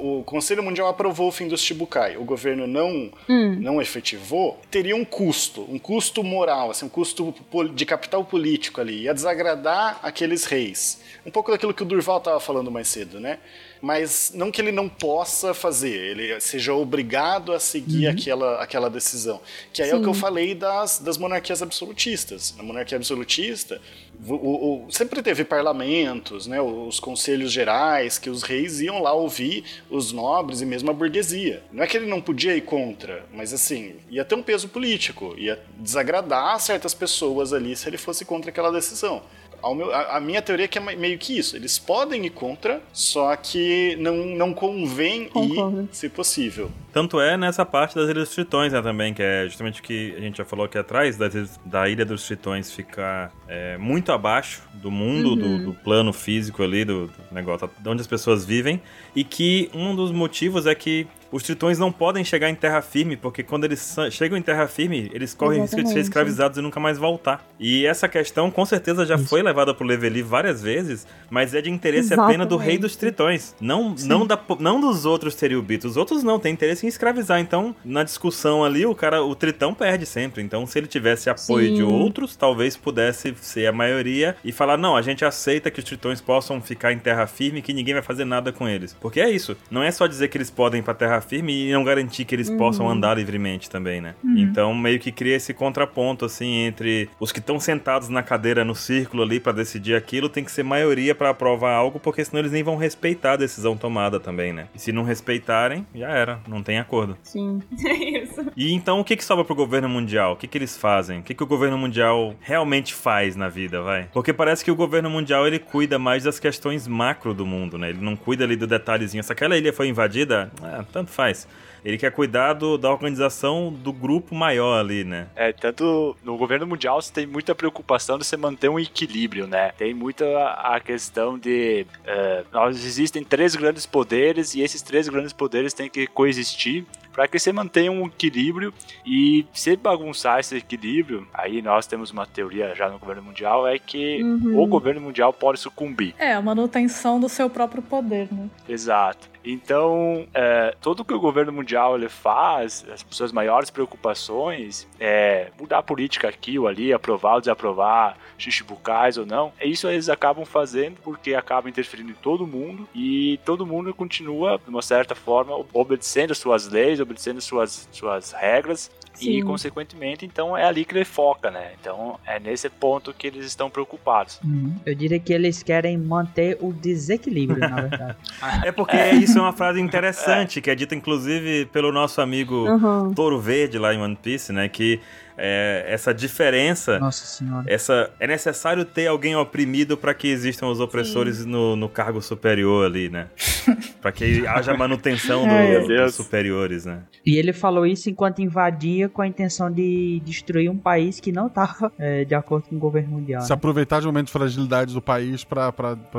O 0.00 0.22
Conselho 0.24 0.62
Mundial 0.62 0.86
aprovou 0.86 1.26
o 1.28 1.32
fim 1.32 1.48
dos 1.48 1.60
Shibukai, 1.60 2.16
o 2.16 2.22
governo 2.24 2.68
não, 2.68 3.10
Hum. 3.28 3.56
não 3.60 3.82
efetivou, 3.82 4.60
teria 4.70 4.94
um 4.94 5.04
custo, 5.04 5.66
um 5.68 5.78
custo 5.78 6.22
moral, 6.22 6.70
assim, 6.70 6.86
um 6.86 6.88
custo 6.88 7.34
de 7.74 7.84
capital 7.84 8.24
político 8.24 8.80
ali. 8.80 9.02
Ia 9.02 9.12
desagradar 9.14 9.98
aqueles 10.04 10.44
reis. 10.44 11.00
Um 11.24 11.30
pouco 11.30 11.50
daquilo 11.50 11.74
que 11.74 11.82
o 11.82 11.86
Durval 11.86 12.18
estava 12.18 12.40
falando 12.40 12.70
mais 12.70 12.88
cedo, 12.88 13.20
né? 13.20 13.38
Mas 13.82 14.32
não 14.34 14.50
que 14.50 14.60
ele 14.60 14.72
não 14.72 14.88
possa 14.88 15.54
fazer, 15.54 15.94
ele 15.94 16.38
seja 16.40 16.74
obrigado 16.74 17.52
a 17.52 17.58
seguir 17.60 18.06
Uhum. 18.06 18.12
aquela, 18.12 18.62
aquela 18.62 18.90
decisão. 18.90 19.40
Que 19.72 19.82
aí 19.82 19.90
é 19.90 19.94
o 19.94 19.98
Sim. 19.98 20.02
que 20.02 20.08
eu 20.08 20.14
falei 20.14 20.54
das, 20.54 20.98
das 20.98 21.16
monarquias 21.16 21.62
absolutistas. 21.62 22.54
Na 22.56 22.62
monarquia 22.62 22.96
absolutista, 22.96 23.80
o- 24.26 24.84
o- 24.86 24.90
sempre 24.90 25.22
teve 25.22 25.44
parlamentos, 25.44 26.46
né, 26.46 26.60
os 26.60 27.00
conselhos 27.00 27.50
gerais, 27.52 28.18
que 28.18 28.28
os 28.28 28.42
reis 28.42 28.80
iam 28.80 29.00
lá 29.02 29.12
ouvir 29.14 29.64
os 29.88 30.12
nobres 30.12 30.60
e 30.60 30.66
mesmo 30.66 30.90
a 30.90 30.92
burguesia. 30.94 31.62
Não 31.72 31.82
é 31.82 31.86
que 31.86 31.96
ele 31.96 32.06
não 32.06 32.20
podia 32.20 32.54
ir 32.54 32.62
contra, 32.62 33.24
mas 33.32 33.52
assim, 33.54 33.96
ia 34.10 34.24
ter 34.24 34.34
um 34.34 34.42
peso 34.42 34.68
político, 34.68 35.34
ia 35.38 35.58
desagradar 35.78 36.60
certas 36.60 36.92
pessoas 36.94 37.52
ali 37.52 37.74
se 37.76 37.88
ele 37.88 37.96
fosse 37.98 38.24
contra 38.26 38.50
aquela 38.50 38.70
decisão. 38.70 39.22
Ao 39.62 39.74
meu- 39.74 39.92
a, 39.94 40.16
a 40.16 40.20
minha 40.20 40.40
teoria 40.42 40.64
é 40.64 40.68
que 40.68 40.78
é 40.78 40.80
meio 40.96 41.18
que 41.18 41.38
isso. 41.38 41.56
Eles 41.56 41.78
podem 41.78 42.24
ir 42.26 42.30
contra, 42.30 42.80
só 42.92 43.34
que 43.36 43.96
não, 44.00 44.16
não 44.26 44.52
convém 44.54 45.30
ir, 45.36 45.88
se 45.92 46.08
possível. 46.08 46.70
Tanto 46.92 47.20
é 47.20 47.36
nessa 47.36 47.64
parte 47.64 47.94
das 47.94 48.08
Ilhas 48.08 48.24
dos 48.28 48.34
Tritões, 48.34 48.72
né, 48.72 48.82
também, 48.82 49.14
que 49.14 49.22
é 49.22 49.44
justamente 49.46 49.80
o 49.80 49.82
que 49.84 50.12
a 50.16 50.20
gente 50.20 50.38
já 50.38 50.44
falou 50.44 50.64
aqui 50.66 50.76
atrás, 50.76 51.16
das 51.16 51.34
ilhas- 51.34 51.60
da 51.64 51.88
Ilha 51.88 52.04
dos 52.04 52.26
Tritões 52.26 52.72
ficar 52.72 53.32
é, 53.48 53.76
muito 53.78 54.10
abaixo 54.12 54.62
do 54.74 54.90
mundo, 54.90 55.36
do, 55.36 55.44
Uhum. 55.46 55.64
do 55.66 55.74
plano 55.74 56.12
físico 56.12 56.62
ali, 56.62 56.84
do, 56.84 57.06
do 57.06 57.12
negócio, 57.30 57.70
de 57.78 57.88
onde 57.88 58.00
as 58.00 58.06
pessoas 58.08 58.44
vivem, 58.44 58.80
e 59.14 59.22
que 59.22 59.70
um 59.72 59.94
dos 59.94 60.10
motivos 60.10 60.66
é 60.66 60.74
que 60.74 61.06
os 61.32 61.42
tritões 61.42 61.78
não 61.78 61.92
podem 61.92 62.24
chegar 62.24 62.48
em 62.50 62.54
terra 62.54 62.82
firme, 62.82 63.16
porque 63.16 63.42
quando 63.42 63.64
eles 63.64 63.96
chegam 64.10 64.36
em 64.36 64.42
terra 64.42 64.66
firme, 64.66 65.10
eles 65.12 65.34
correm 65.34 65.60
risco 65.60 65.76
de 65.76 65.82
ser 65.82 65.82
Exatamente. 65.82 66.04
escravizados 66.04 66.58
e 66.58 66.60
nunca 66.60 66.80
mais 66.80 66.98
voltar. 66.98 67.46
E 67.58 67.86
essa 67.86 68.08
questão, 68.08 68.50
com 68.50 68.64
certeza, 68.64 69.06
já 69.06 69.18
foi 69.18 69.42
levada 69.42 69.74
pro 69.74 69.86
Leveli 69.86 70.22
várias 70.22 70.62
vezes, 70.62 71.06
mas 71.28 71.54
é 71.54 71.60
de 71.60 71.70
interesse 71.70 72.14
apenas 72.14 72.48
do 72.48 72.56
rei 72.56 72.78
dos 72.78 72.96
tritões. 72.96 73.54
Não, 73.60 73.94
não, 74.04 74.26
da, 74.26 74.38
não 74.58 74.80
dos 74.80 75.04
outros 75.04 75.34
Teriubitos. 75.34 75.92
Os 75.92 75.96
outros 75.96 76.22
não, 76.22 76.38
tem 76.38 76.52
interesse 76.52 76.86
em 76.86 76.88
escravizar. 76.88 77.40
Então, 77.40 77.74
na 77.84 78.02
discussão 78.02 78.64
ali, 78.64 78.84
o 78.84 78.94
cara, 78.94 79.22
o 79.22 79.34
tritão 79.34 79.72
perde 79.72 80.06
sempre. 80.06 80.42
Então, 80.42 80.66
se 80.66 80.78
ele 80.78 80.86
tivesse 80.86 81.30
apoio 81.30 81.68
Sim. 81.68 81.74
de 81.74 81.82
outros, 81.82 82.36
talvez 82.36 82.76
pudesse 82.76 83.34
ser 83.40 83.66
a 83.66 83.72
maioria 83.72 84.36
e 84.44 84.52
falar: 84.52 84.76
não, 84.76 84.96
a 84.96 85.02
gente 85.02 85.24
aceita 85.24 85.70
que 85.70 85.78
os 85.78 85.84
tritões 85.84 86.20
possam 86.20 86.60
ficar 86.60 86.92
em 86.92 86.98
terra 86.98 87.26
firme 87.26 87.60
e 87.60 87.62
que 87.62 87.72
ninguém 87.72 87.94
vai 87.94 88.02
fazer 88.02 88.24
nada 88.24 88.52
com 88.52 88.68
eles. 88.68 88.96
Porque 89.00 89.20
é 89.20 89.30
isso. 89.30 89.56
Não 89.70 89.82
é 89.82 89.90
só 89.90 90.06
dizer 90.06 90.28
que 90.28 90.36
eles 90.36 90.50
podem 90.50 90.80
ir 90.80 90.82
pra 90.82 90.94
terra 90.94 91.19
firme 91.20 91.68
e 91.68 91.72
não 91.72 91.84
garantir 91.84 92.24
que 92.24 92.34
eles 92.34 92.48
Uhum. 92.48 92.56
possam 92.56 92.88
andar 92.90 93.16
livremente 93.16 93.68
também, 93.70 94.00
né? 94.00 94.14
Uhum. 94.22 94.38
Então, 94.38 94.74
meio 94.74 94.98
que 94.98 95.12
cria 95.12 95.36
esse 95.36 95.52
contraponto, 95.54 96.24
assim, 96.24 96.64
entre 96.64 97.08
os 97.18 97.32
que 97.32 97.38
estão 97.38 97.58
sentados 97.60 98.08
na 98.08 98.22
cadeira, 98.22 98.64
no 98.64 98.74
círculo 98.74 99.22
ali 99.22 99.38
pra 99.40 99.52
decidir 99.52 99.94
aquilo, 99.94 100.28
tem 100.28 100.44
que 100.44 100.50
ser 100.52 100.62
maioria 100.62 101.14
pra 101.14 101.30
aprovar 101.30 101.72
algo, 101.74 101.98
porque 102.00 102.24
senão 102.24 102.40
eles 102.40 102.52
nem 102.52 102.62
vão 102.62 102.76
respeitar 102.76 103.32
a 103.32 103.36
decisão 103.36 103.76
tomada 103.76 104.18
também, 104.20 104.52
né? 104.52 104.66
E 104.74 104.78
se 104.78 104.92
não 104.92 105.02
respeitarem, 105.02 105.86
já 105.94 106.08
era, 106.08 106.40
não 106.48 106.62
tem 106.62 106.78
acordo. 106.78 107.16
Sim. 107.22 107.60
É 107.90 108.22
isso. 108.22 108.46
E 108.56 108.72
então, 108.72 109.00
o 109.00 109.04
que, 109.04 109.16
que 109.16 109.24
sobra 109.24 109.44
pro 109.44 109.54
governo 109.54 109.88
mundial? 109.88 110.32
O 110.34 110.36
que, 110.36 110.46
que 110.46 110.56
eles 110.56 110.76
fazem? 110.76 111.20
O 111.20 111.22
que, 111.22 111.34
que 111.34 111.42
o 111.42 111.46
governo 111.46 111.76
mundial 111.76 112.34
realmente 112.40 112.94
faz 112.94 113.34
na 113.36 113.48
vida, 113.48 113.82
vai? 113.82 114.08
Porque 114.12 114.32
parece 114.32 114.64
que 114.64 114.70
o 114.70 114.76
governo 114.76 115.10
mundial, 115.10 115.46
ele 115.46 115.58
cuida 115.58 115.98
mais 115.98 116.24
das 116.24 116.38
questões 116.38 116.86
macro 116.86 117.34
do 117.34 117.44
mundo, 117.44 117.76
né? 117.78 117.90
Ele 117.90 118.00
não 118.00 118.14
cuida 118.16 118.44
ali 118.44 118.54
do 118.56 118.66
detalhezinho. 118.66 119.22
Se 119.24 119.32
aquela 119.32 119.56
ilha 119.56 119.72
foi 119.72 119.88
invadida, 119.88 120.50
ah, 120.80 120.84
tanto 120.92 121.10
faz. 121.10 121.46
Ele 121.82 121.96
quer 121.96 122.10
cuidar 122.12 122.52
do- 122.52 122.76
da 122.76 122.90
organização 122.90 123.72
do 123.72 123.90
grupo 123.90 124.34
maior 124.34 124.78
ali, 124.80 125.02
né? 125.02 125.28
É, 125.34 125.50
tanto 125.50 126.14
no 126.22 126.36
governo 126.36 126.66
mundial 126.66 127.00
você 127.00 127.10
tem 127.10 127.26
muita 127.26 127.54
preocupação 127.54 128.18
de 128.18 128.26
você 128.26 128.36
manter 128.36 128.68
um 128.68 128.78
equilíbrio, 128.78 129.46
né? 129.46 129.72
Tem 129.78 129.94
muita 129.94 130.24
a 130.52 130.78
questão 130.78 131.38
de. 131.38 131.86
é, 132.04 132.44
nós 132.52 132.84
existem 132.84 133.24
três 133.24 133.56
grandes 133.56 133.86
poderes 133.86 134.54
e 134.54 134.60
esses 134.60 134.82
três 134.82 135.08
grandes 135.08 135.32
poderes 135.32 135.72
têm 135.72 135.88
que 135.88 136.06
coexistir 136.06 136.84
para 137.12 137.26
que 137.26 137.38
você 137.38 137.50
mantenha 137.52 137.90
um 137.90 138.06
equilíbrio 138.06 138.72
e 139.04 139.44
se 139.52 139.74
bagunçar 139.74 140.38
esse 140.38 140.56
equilíbrio, 140.56 141.26
aí 141.34 141.60
nós 141.60 141.84
temos 141.86 142.10
uma 142.12 142.24
teoria 142.24 142.72
já 142.76 142.88
no 142.88 142.98
governo 143.00 143.22
mundial, 143.22 143.66
é 143.66 143.78
que 143.80 144.22
Uhum. 144.22 144.60
o 144.62 144.66
governo 144.66 145.00
mundial 145.00 145.32
pode 145.32 145.58
sucumbir. 145.58 146.14
É, 146.18 146.34
a 146.34 146.40
manutenção 146.42 147.18
do 147.18 147.28
seu 147.28 147.50
próprio 147.50 147.82
poder, 147.82 148.28
né? 148.32 148.48
Exato. 148.68 149.28
Então, 149.44 150.26
é, 150.34 150.74
tudo 150.80 151.04
que 151.04 151.14
o 151.14 151.20
governo 151.20 151.52
mundial 151.52 151.96
ele 151.96 152.08
faz, 152.08 152.84
as 152.92 153.04
suas 153.10 153.32
maiores 153.32 153.70
preocupações 153.70 154.86
é 154.98 155.50
mudar 155.58 155.78
a 155.78 155.82
política 155.82 156.28
aqui 156.28 156.58
ou 156.58 156.68
ali, 156.68 156.92
aprovar 156.92 157.34
ou 157.34 157.40
desaprovar, 157.40 158.16
xixibucais 158.36 159.16
ou 159.16 159.26
não. 159.26 159.52
É 159.58 159.66
isso 159.66 159.88
eles 159.88 160.08
acabam 160.08 160.44
fazendo 160.44 160.98
porque 161.02 161.34
acabam 161.34 161.68
interferindo 161.68 162.10
em 162.10 162.14
todo 162.14 162.46
mundo 162.46 162.88
e 162.94 163.38
todo 163.44 163.66
mundo 163.66 163.92
continua, 163.94 164.58
de 164.58 164.70
uma 164.70 164.82
certa 164.82 165.14
forma, 165.14 165.54
obedecendo 165.72 166.34
suas 166.34 166.68
leis, 166.68 167.00
obedecendo 167.00 167.40
suas, 167.40 167.88
suas 167.92 168.32
regras. 168.32 168.90
E, 169.20 169.24
Sim. 169.24 169.42
consequentemente, 169.42 170.24
então 170.24 170.56
é 170.56 170.64
ali 170.64 170.84
que 170.84 170.94
ele 170.94 171.04
foca, 171.04 171.50
né? 171.50 171.72
Então 171.80 172.18
é 172.26 172.38
nesse 172.40 172.68
ponto 172.70 173.12
que 173.12 173.26
eles 173.26 173.44
estão 173.44 173.68
preocupados. 173.68 174.40
Eu 174.86 174.94
diria 174.94 175.18
que 175.20 175.32
eles 175.32 175.62
querem 175.62 175.98
manter 175.98 176.56
o 176.60 176.72
desequilíbrio, 176.72 177.60
na 177.68 177.80
verdade. 177.82 178.16
É 178.64 178.72
porque 178.72 178.96
isso 178.96 179.38
é 179.38 179.40
uma 179.40 179.52
frase 179.52 179.80
interessante, 179.80 180.60
que 180.60 180.70
é 180.70 180.74
dita 180.74 180.94
inclusive 180.94 181.66
pelo 181.66 181.92
nosso 181.92 182.20
amigo 182.20 182.66
Uhum. 182.70 183.12
Touro 183.14 183.38
Verde 183.40 183.78
lá 183.78 183.92
em 183.94 184.00
One 184.00 184.16
Piece, 184.16 184.52
né? 184.52 184.68
Que 184.68 185.00
é, 185.40 185.86
essa 185.88 186.12
diferença. 186.12 186.98
Nossa 186.98 187.24
senhora. 187.24 187.64
Essa, 187.66 188.10
é 188.20 188.26
necessário 188.26 188.84
ter 188.84 189.06
alguém 189.06 189.34
oprimido 189.34 189.96
para 189.96 190.12
que 190.12 190.28
existam 190.28 190.66
os 190.66 190.80
opressores 190.80 191.44
no, 191.46 191.74
no 191.74 191.88
cargo 191.88 192.20
superior 192.20 192.86
ali, 192.86 193.08
né? 193.08 193.28
para 194.00 194.12
que 194.12 194.46
haja 194.46 194.74
manutenção 194.74 195.42
do- 195.46 195.54
meu 195.54 195.86
dos 195.86 196.14
superiores, 196.14 196.84
né? 196.84 197.02
E 197.24 197.36
ele 197.36 197.52
falou 197.52 197.86
isso 197.86 198.08
enquanto 198.10 198.40
invadia 198.40 199.08
com 199.08 199.22
a 199.22 199.26
intenção 199.26 199.70
de 199.70 200.20
destruir 200.24 200.70
um 200.70 200.76
país 200.76 201.20
que 201.20 201.32
não 201.32 201.46
estava 201.46 201.92
de 202.26 202.34
acordo 202.34 202.68
com 202.68 202.76
o 202.76 202.78
governo 202.78 203.10
mundial. 203.10 203.42
Se 203.42 203.50
né? 203.50 203.54
aproveitar 203.54 204.00
de 204.00 204.06
momentos 204.06 204.32
de 204.32 204.38
fragilidade 204.38 204.94
do 204.94 205.02
país 205.02 205.44
pra 205.44 205.72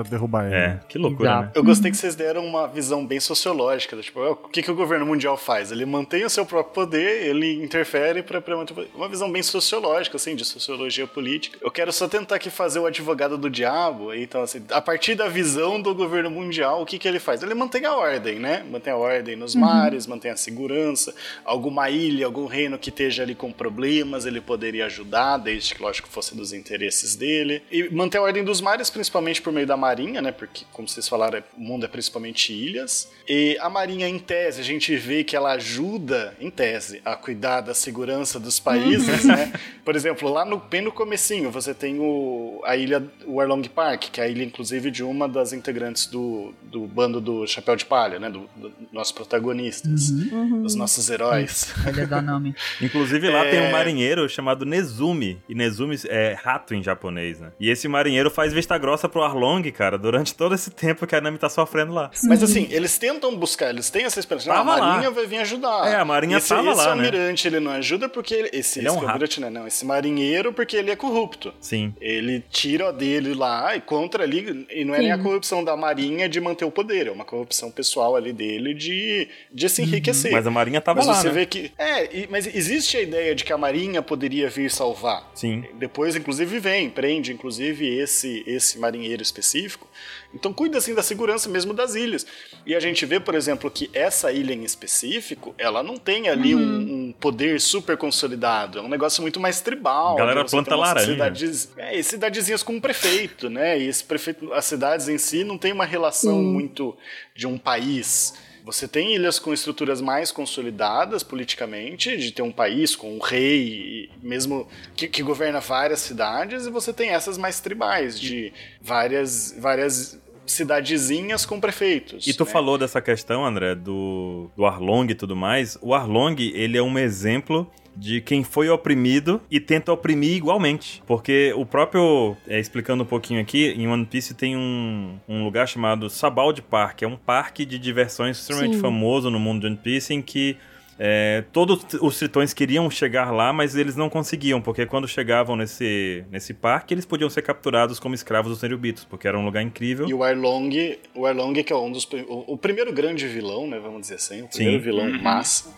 derrubar 0.10 0.46
ele. 0.46 0.56
É, 0.56 0.80
que 0.88 0.98
loucura, 0.98 1.42
né? 1.42 1.52
Eu 1.56 1.64
gostei 1.64 1.92
que 1.92 1.98
vocês 1.98 2.16
deram 2.16 2.46
uma 2.46 2.68
visão 2.68 3.06
bem 3.06 3.20
sociológica. 3.20 3.98
Tipo, 3.98 4.20
o 4.22 4.36
que, 4.36 4.62
que 4.62 4.72
o 4.72 4.76
governo 4.76 5.06
mundial 5.06 5.38
faz? 5.38 5.72
Ele 5.72 5.86
mantém 5.86 6.24
o 6.26 6.30
seu 6.30 6.46
próprio 6.46 6.74
poder, 6.74 7.26
ele 7.28 7.64
interfere 7.64 8.24
para 8.24 8.42
manter 8.56 8.74
o 8.74 8.76
poder. 8.76 8.92
Uma 8.96 9.10
visão 9.12 9.32
bem 9.32 9.44
sociológica, 9.44 10.16
assim, 10.18 10.36
de 10.36 10.44
sociologia 10.44 11.06
política. 11.06 11.58
Eu 11.62 11.70
quero 11.70 11.92
só 11.94 12.08
tentar 12.08 12.36
aqui 12.38 12.50
fazer 12.50 12.80
o 12.80 12.86
advogado 12.88 13.38
do 13.38 13.50
diabo. 13.50 14.14
Então, 14.14 14.42
assim, 14.42 14.64
a 14.72 14.82
partir 14.82 15.14
da 15.14 15.28
visão 15.28 15.80
do 15.80 15.94
governo 15.94 16.32
mundial, 16.32 16.82
o 16.82 16.86
que, 16.86 16.98
que 16.98 17.08
ele 17.08 17.20
faz? 17.20 17.44
Ele 17.44 17.54
mantém 17.54 17.86
a 17.86 17.96
ordem, 17.96 18.40
né? 18.40 18.64
Mantém 18.70 18.92
a 18.94 18.98
ordem 18.98 19.36
nos 19.36 19.54
Uhum. 19.54 19.62
mares, 19.62 20.08
mantém 20.08 20.32
a 20.32 20.36
segurança. 20.36 21.14
Alguma 21.46 21.90
ilha, 21.90 22.26
algum 22.26 22.46
reino 22.48 22.80
que 22.80 22.90
esteja 22.90 23.22
ali 23.24 23.36
com 23.36 23.52
problemas, 23.52 24.26
ele 24.26 24.42
poderia 24.42 24.86
ajudar, 24.88 25.38
desde 25.38 25.76
que, 25.76 25.82
lógico, 25.84 26.08
fosse 26.08 26.36
dos 26.36 26.54
interesses 26.54 27.16
dele. 27.16 27.62
E 27.72 27.90
manter 27.90 28.18
a 28.18 28.22
ordem 28.22 28.44
dos 28.44 28.62
mares, 28.62 28.90
principalmente 28.90 29.42
por 29.42 29.52
meio 29.54 29.68
da 29.68 29.76
marinha, 29.78 30.22
né? 30.22 30.32
Porque, 30.32 30.66
como 30.72 30.88
vocês 30.88 31.08
falaram, 31.08 31.38
é- 31.40 31.44
o 31.58 31.62
mundo 31.62 31.86
é 31.86 31.88
principalmente 31.88 32.54
ilhas. 32.54 33.10
E 33.28 33.58
a 33.60 33.70
marinha, 33.70 34.08
em 34.08 34.18
tese, 34.18 34.62
a 34.62 34.64
gente 34.64 34.96
vê 34.96 35.24
que 35.24 35.36
ela 35.36 35.52
ajuda, 35.54 36.36
em 36.40 36.50
tese, 36.50 37.02
a 37.04 37.16
cuidar 37.16 37.62
da 37.62 37.74
segurança 37.74 38.40
dos 38.40 38.60
países, 38.60 39.01
Uhum. 39.01 39.01
Né? 39.26 39.52
Por 39.84 39.96
exemplo, 39.96 40.30
lá 40.32 40.46
no, 40.46 40.58
bem 40.58 40.82
no 40.82 40.92
comecinho, 40.92 41.50
você 41.50 41.74
tem 41.74 42.00
o, 42.00 42.62
a 42.64 42.76
ilha, 42.76 43.04
o 43.26 43.42
Arlong 43.42 43.64
Park, 43.68 44.04
que 44.12 44.22
é 44.22 44.26
a 44.26 44.28
ilha, 44.28 44.44
inclusive, 44.44 44.92
de 44.92 45.04
uma 45.04 45.28
das 45.28 45.54
integrantes 45.54 46.06
do, 46.06 46.54
do 46.64 46.82
bando 46.88 47.20
do 47.20 47.48
Chapéu 47.48 47.76
de 47.76 47.86
Palha, 47.86 48.20
né? 48.20 48.30
Do, 48.30 48.50
do 48.56 48.72
nossos 48.92 49.12
protagonistas, 49.12 50.10
Uhum. 50.12 50.64
os 50.64 50.76
nossos 50.76 51.10
heróis. 51.10 51.74
Ele 51.88 52.02
é 52.02 52.06
da 52.06 52.22
nome. 52.22 52.54
Inclusive 52.82 53.30
lá 53.30 53.44
tem 53.46 53.60
um 53.60 53.64
É. 53.66 53.72
marinheiro 53.72 54.28
chamado 54.30 54.66
Nezumi. 54.66 55.42
E 55.50 55.56
Nezumi 55.56 55.96
é 56.08 56.38
rato 56.42 56.74
em 56.76 56.84
japonês, 56.84 57.40
né? 57.40 57.52
E 57.60 57.70
esse 57.70 57.88
marinheiro 57.88 58.30
faz 58.30 58.54
vista 58.54 58.78
grossa 58.78 59.10
pro 59.10 59.24
Arlong, 59.24 59.64
cara, 59.72 59.98
durante 59.98 60.34
todo 60.36 60.54
esse 60.56 60.70
tempo 60.72 61.08
que 61.08 61.16
a 61.16 61.22
Nami 61.22 61.38
tá 61.38 61.50
sofrendo 61.50 61.94
lá. 61.94 62.12
Mas 62.24 62.44
assim, 62.44 62.68
eles 62.70 62.98
tentam 62.98 63.36
buscar, 63.36 63.70
eles 63.70 63.90
têm 63.90 64.04
essa 64.06 64.20
esperança. 64.20 64.48
Não, 64.50 64.56
a 64.56 64.58
Tava 64.60 64.76
lá. 64.76 64.88
Marinha 64.94 65.12
vai 65.12 65.26
vir 65.26 65.38
ajudar. 65.40 65.88
É, 65.88 65.96
a 65.96 66.06
Marinha 66.06 66.38
esse, 66.38 66.50
tava 66.50 66.70
esse 66.70 66.78
lá, 66.78 66.96
né? 66.96 67.06
almirante, 67.06 67.48
ele 67.48 67.60
não 67.60 67.72
ajuda 67.72 68.08
porque 68.10 68.34
ele. 68.34 68.50
Esse, 68.54 68.81
Ele 68.82 68.88
é 68.88 68.92
um 68.92 68.96
esse 68.98 69.06
almirante, 69.06 69.40
né? 69.42 69.50
Não, 69.50 69.68
esse 69.68 69.86
marinheiro, 69.86 70.54
porque 70.54 70.76
ele 70.76 70.92
é 70.92 70.96
corrupto. 70.96 71.54
Sim. 71.60 71.94
Ele 72.02 72.44
tira 72.50 72.92
dele 72.92 73.34
lá 73.34 73.76
e 73.76 73.82
contra 73.82 74.24
ali. 74.24 74.66
E 74.70 74.84
não 74.84 74.94
é 74.94 74.98
Sim. 74.98 75.04
nem 75.04 75.12
a 75.12 75.18
corrupção 75.18 75.64
da 75.64 75.76
Marinha 75.78 76.28
de 76.28 76.40
manter 76.42 76.66
o 76.66 76.72
poder, 76.72 77.08
é 77.08 77.12
uma 77.12 77.26
corrupção 77.26 77.72
pessoal 77.72 78.16
ali 78.16 78.34
dele 78.34 78.74
de, 78.74 79.28
de 79.52 79.70
se 79.70 79.82
enriquecer. 79.82 80.32
Mas 80.32 80.46
a 80.46 80.52
Marinha 80.52 80.82
tava 80.82 80.98
mas 81.00 81.08
lá, 81.08 81.14
você 81.16 81.28
né? 81.28 81.34
vê 81.34 81.46
que. 81.46 81.72
É, 81.78 82.16
e- 82.16 82.28
mas 82.30 82.48
existe 82.48 82.98
a 82.98 83.02
ideia 83.02 83.34
de 83.36 83.44
que 83.44 83.54
a 83.54 83.58
Marinha 83.58 84.02
poderia 84.02 84.50
vir 84.50 84.70
salvar. 84.70 85.30
Sim. 85.34 85.64
Depois, 85.80 86.16
inclusive, 86.16 86.60
vem, 86.60 86.90
prende, 86.90 87.32
inclusive, 87.32 87.88
esse, 87.88 88.44
esse 88.48 88.80
marinheiro 88.80 89.22
específico. 89.22 89.88
Então, 90.34 90.54
cuida, 90.54 90.78
assim, 90.78 90.96
da 90.96 91.04
segurança 91.04 91.50
mesmo 91.50 91.74
das 91.74 91.96
ilhas. 91.96 92.26
E 92.66 92.74
a 92.76 92.80
gente 92.80 93.06
vê, 93.06 93.20
por 93.20 93.36
exemplo, 93.36 93.70
que 93.70 93.90
essa 93.94 94.32
ilha 94.32 94.54
em 94.54 94.64
específico, 94.64 95.54
ela 95.58 95.84
não 95.84 95.98
tem 95.98 96.30
ali 96.30 96.56
Uhum. 96.56 96.62
um, 96.62 97.08
um 97.10 97.12
poder 97.20 97.60
super 97.60 97.98
consolidado. 97.98 98.80
É 98.80 98.82
um 98.82 98.88
negócio 98.88 99.22
muito 99.22 99.40
mais 99.40 99.62
tribal. 99.62 100.16
Galera 100.16 100.44
né? 100.44 100.50
Planta 100.50 100.76
laranja. 100.76 101.12
Cidades, 101.12 101.70
é, 101.78 101.98
e 101.98 102.04
cidadezinhas 102.04 102.64
com 102.64 102.74
um 102.74 102.82
prefeito, 102.82 103.50
né? 103.50 103.78
E 103.80 103.88
esse 103.88 104.04
prefeito, 104.04 104.54
as 104.54 104.66
cidades 104.66 105.08
em 105.08 105.18
si 105.18 105.44
não 105.44 105.58
tem 105.58 105.72
uma 105.74 105.86
relação 105.86 106.38
Sim. 106.38 106.44
muito 106.44 106.96
de 107.36 107.46
um 107.48 107.58
país. 107.58 108.34
Você 108.64 108.88
tem 108.88 109.16
ilhas 109.16 109.40
com 109.40 109.54
estruturas 109.54 110.02
mais 110.02 110.32
consolidadas 110.32 111.24
politicamente, 111.24 112.16
de 112.18 112.32
ter 112.32 112.42
um 112.42 112.52
país 112.52 112.96
com 112.96 113.16
um 113.16 113.20
rei, 113.20 114.10
mesmo 114.22 114.68
que, 114.96 115.08
que 115.08 115.24
governa 115.24 115.60
várias 115.60 116.00
cidades, 116.00 116.66
e 116.66 116.70
você 116.70 116.94
tem 116.94 117.10
essas 117.10 117.38
mais 117.38 117.60
tribais, 117.60 118.20
de 118.20 118.54
várias, 118.82 119.56
várias 119.58 120.20
cidadezinhas 120.46 121.46
com 121.46 121.60
prefeitos. 121.60 122.28
E 122.28 122.34
tu 122.34 122.46
né? 122.46 122.52
falou 122.52 122.78
dessa 122.78 123.02
questão, 123.02 123.46
André, 123.46 123.76
do, 123.76 124.50
do 124.56 124.66
Arlong 124.66 125.10
e 125.10 125.16
tudo 125.16 125.36
mais. 125.36 125.78
O 125.82 125.94
Arlong, 125.94 126.36
ele 126.40 126.78
é 126.78 126.82
um 126.84 126.98
exemplo 126.98 127.70
de 127.96 128.22
quem 128.22 128.44
foi 128.44 128.70
oprimido 128.70 129.42
e 129.50 129.60
tenta 129.60 129.92
oprimir 129.92 130.36
igualmente. 130.36 131.04
Porque 131.06 131.54
o 131.56 131.66
próprio, 131.66 132.36
é, 132.48 132.60
explicando 132.60 133.04
um 133.04 133.06
pouquinho 133.06 133.42
aqui, 133.42 133.68
em 133.68 133.88
One 133.88 134.06
Piece 134.06 134.34
tem 134.34 134.56
um, 134.56 135.18
um 135.28 135.44
lugar 135.44 135.68
chamado 135.68 136.10
Sabald 136.10 136.62
Park. 136.62 137.04
É 137.04 137.08
um 137.08 137.18
parque 137.18 137.66
de 137.66 137.78
diversões 137.78 138.38
extremamente 138.38 138.76
Sim. 138.76 138.82
famoso 138.82 139.30
no 139.30 139.40
mundo 139.40 139.62
de 139.62 139.68
One 139.68 139.78
Piece 139.78 140.14
em 140.14 140.22
que 140.22 140.58
é, 141.04 141.44
todos 141.52 141.84
os 142.00 142.20
tritões 142.20 142.54
queriam 142.54 142.88
chegar 142.92 143.32
lá, 143.32 143.52
mas 143.52 143.76
eles 143.76 143.96
não 143.96 144.08
conseguiam, 144.08 144.62
porque 144.62 144.86
quando 144.86 145.08
chegavam 145.08 145.56
nesse, 145.56 146.24
nesse 146.30 146.54
parque, 146.54 146.94
eles 146.94 147.06
podiam 147.06 147.28
ser 147.28 147.42
capturados 147.42 148.00
como 148.00 148.14
escravos 148.14 148.52
dos 148.52 148.62
Nerubitos, 148.62 149.04
porque 149.04 149.28
era 149.28 149.36
um 149.38 149.44
lugar 149.44 149.64
incrível. 149.64 150.08
E 150.08 150.14
o 150.14 150.24
Arlong, 150.24 151.00
o 151.16 151.26
Arlong 151.26 151.54
que 151.64 151.74
é 151.74 151.76
um 151.76 151.92
dos 151.92 152.08
o, 152.28 152.54
o 152.54 152.58
primeiro 152.58 152.94
grande 152.94 153.28
vilão, 153.28 153.66
né, 153.68 153.80
vamos 153.80 154.02
dizer 154.02 154.16
assim, 154.16 154.44
o 154.44 154.48
primeiro 154.48 154.78
Sim. 154.80 154.86
vilão 154.86 155.06
Uhum. 155.08 155.22
massa, 155.24 155.74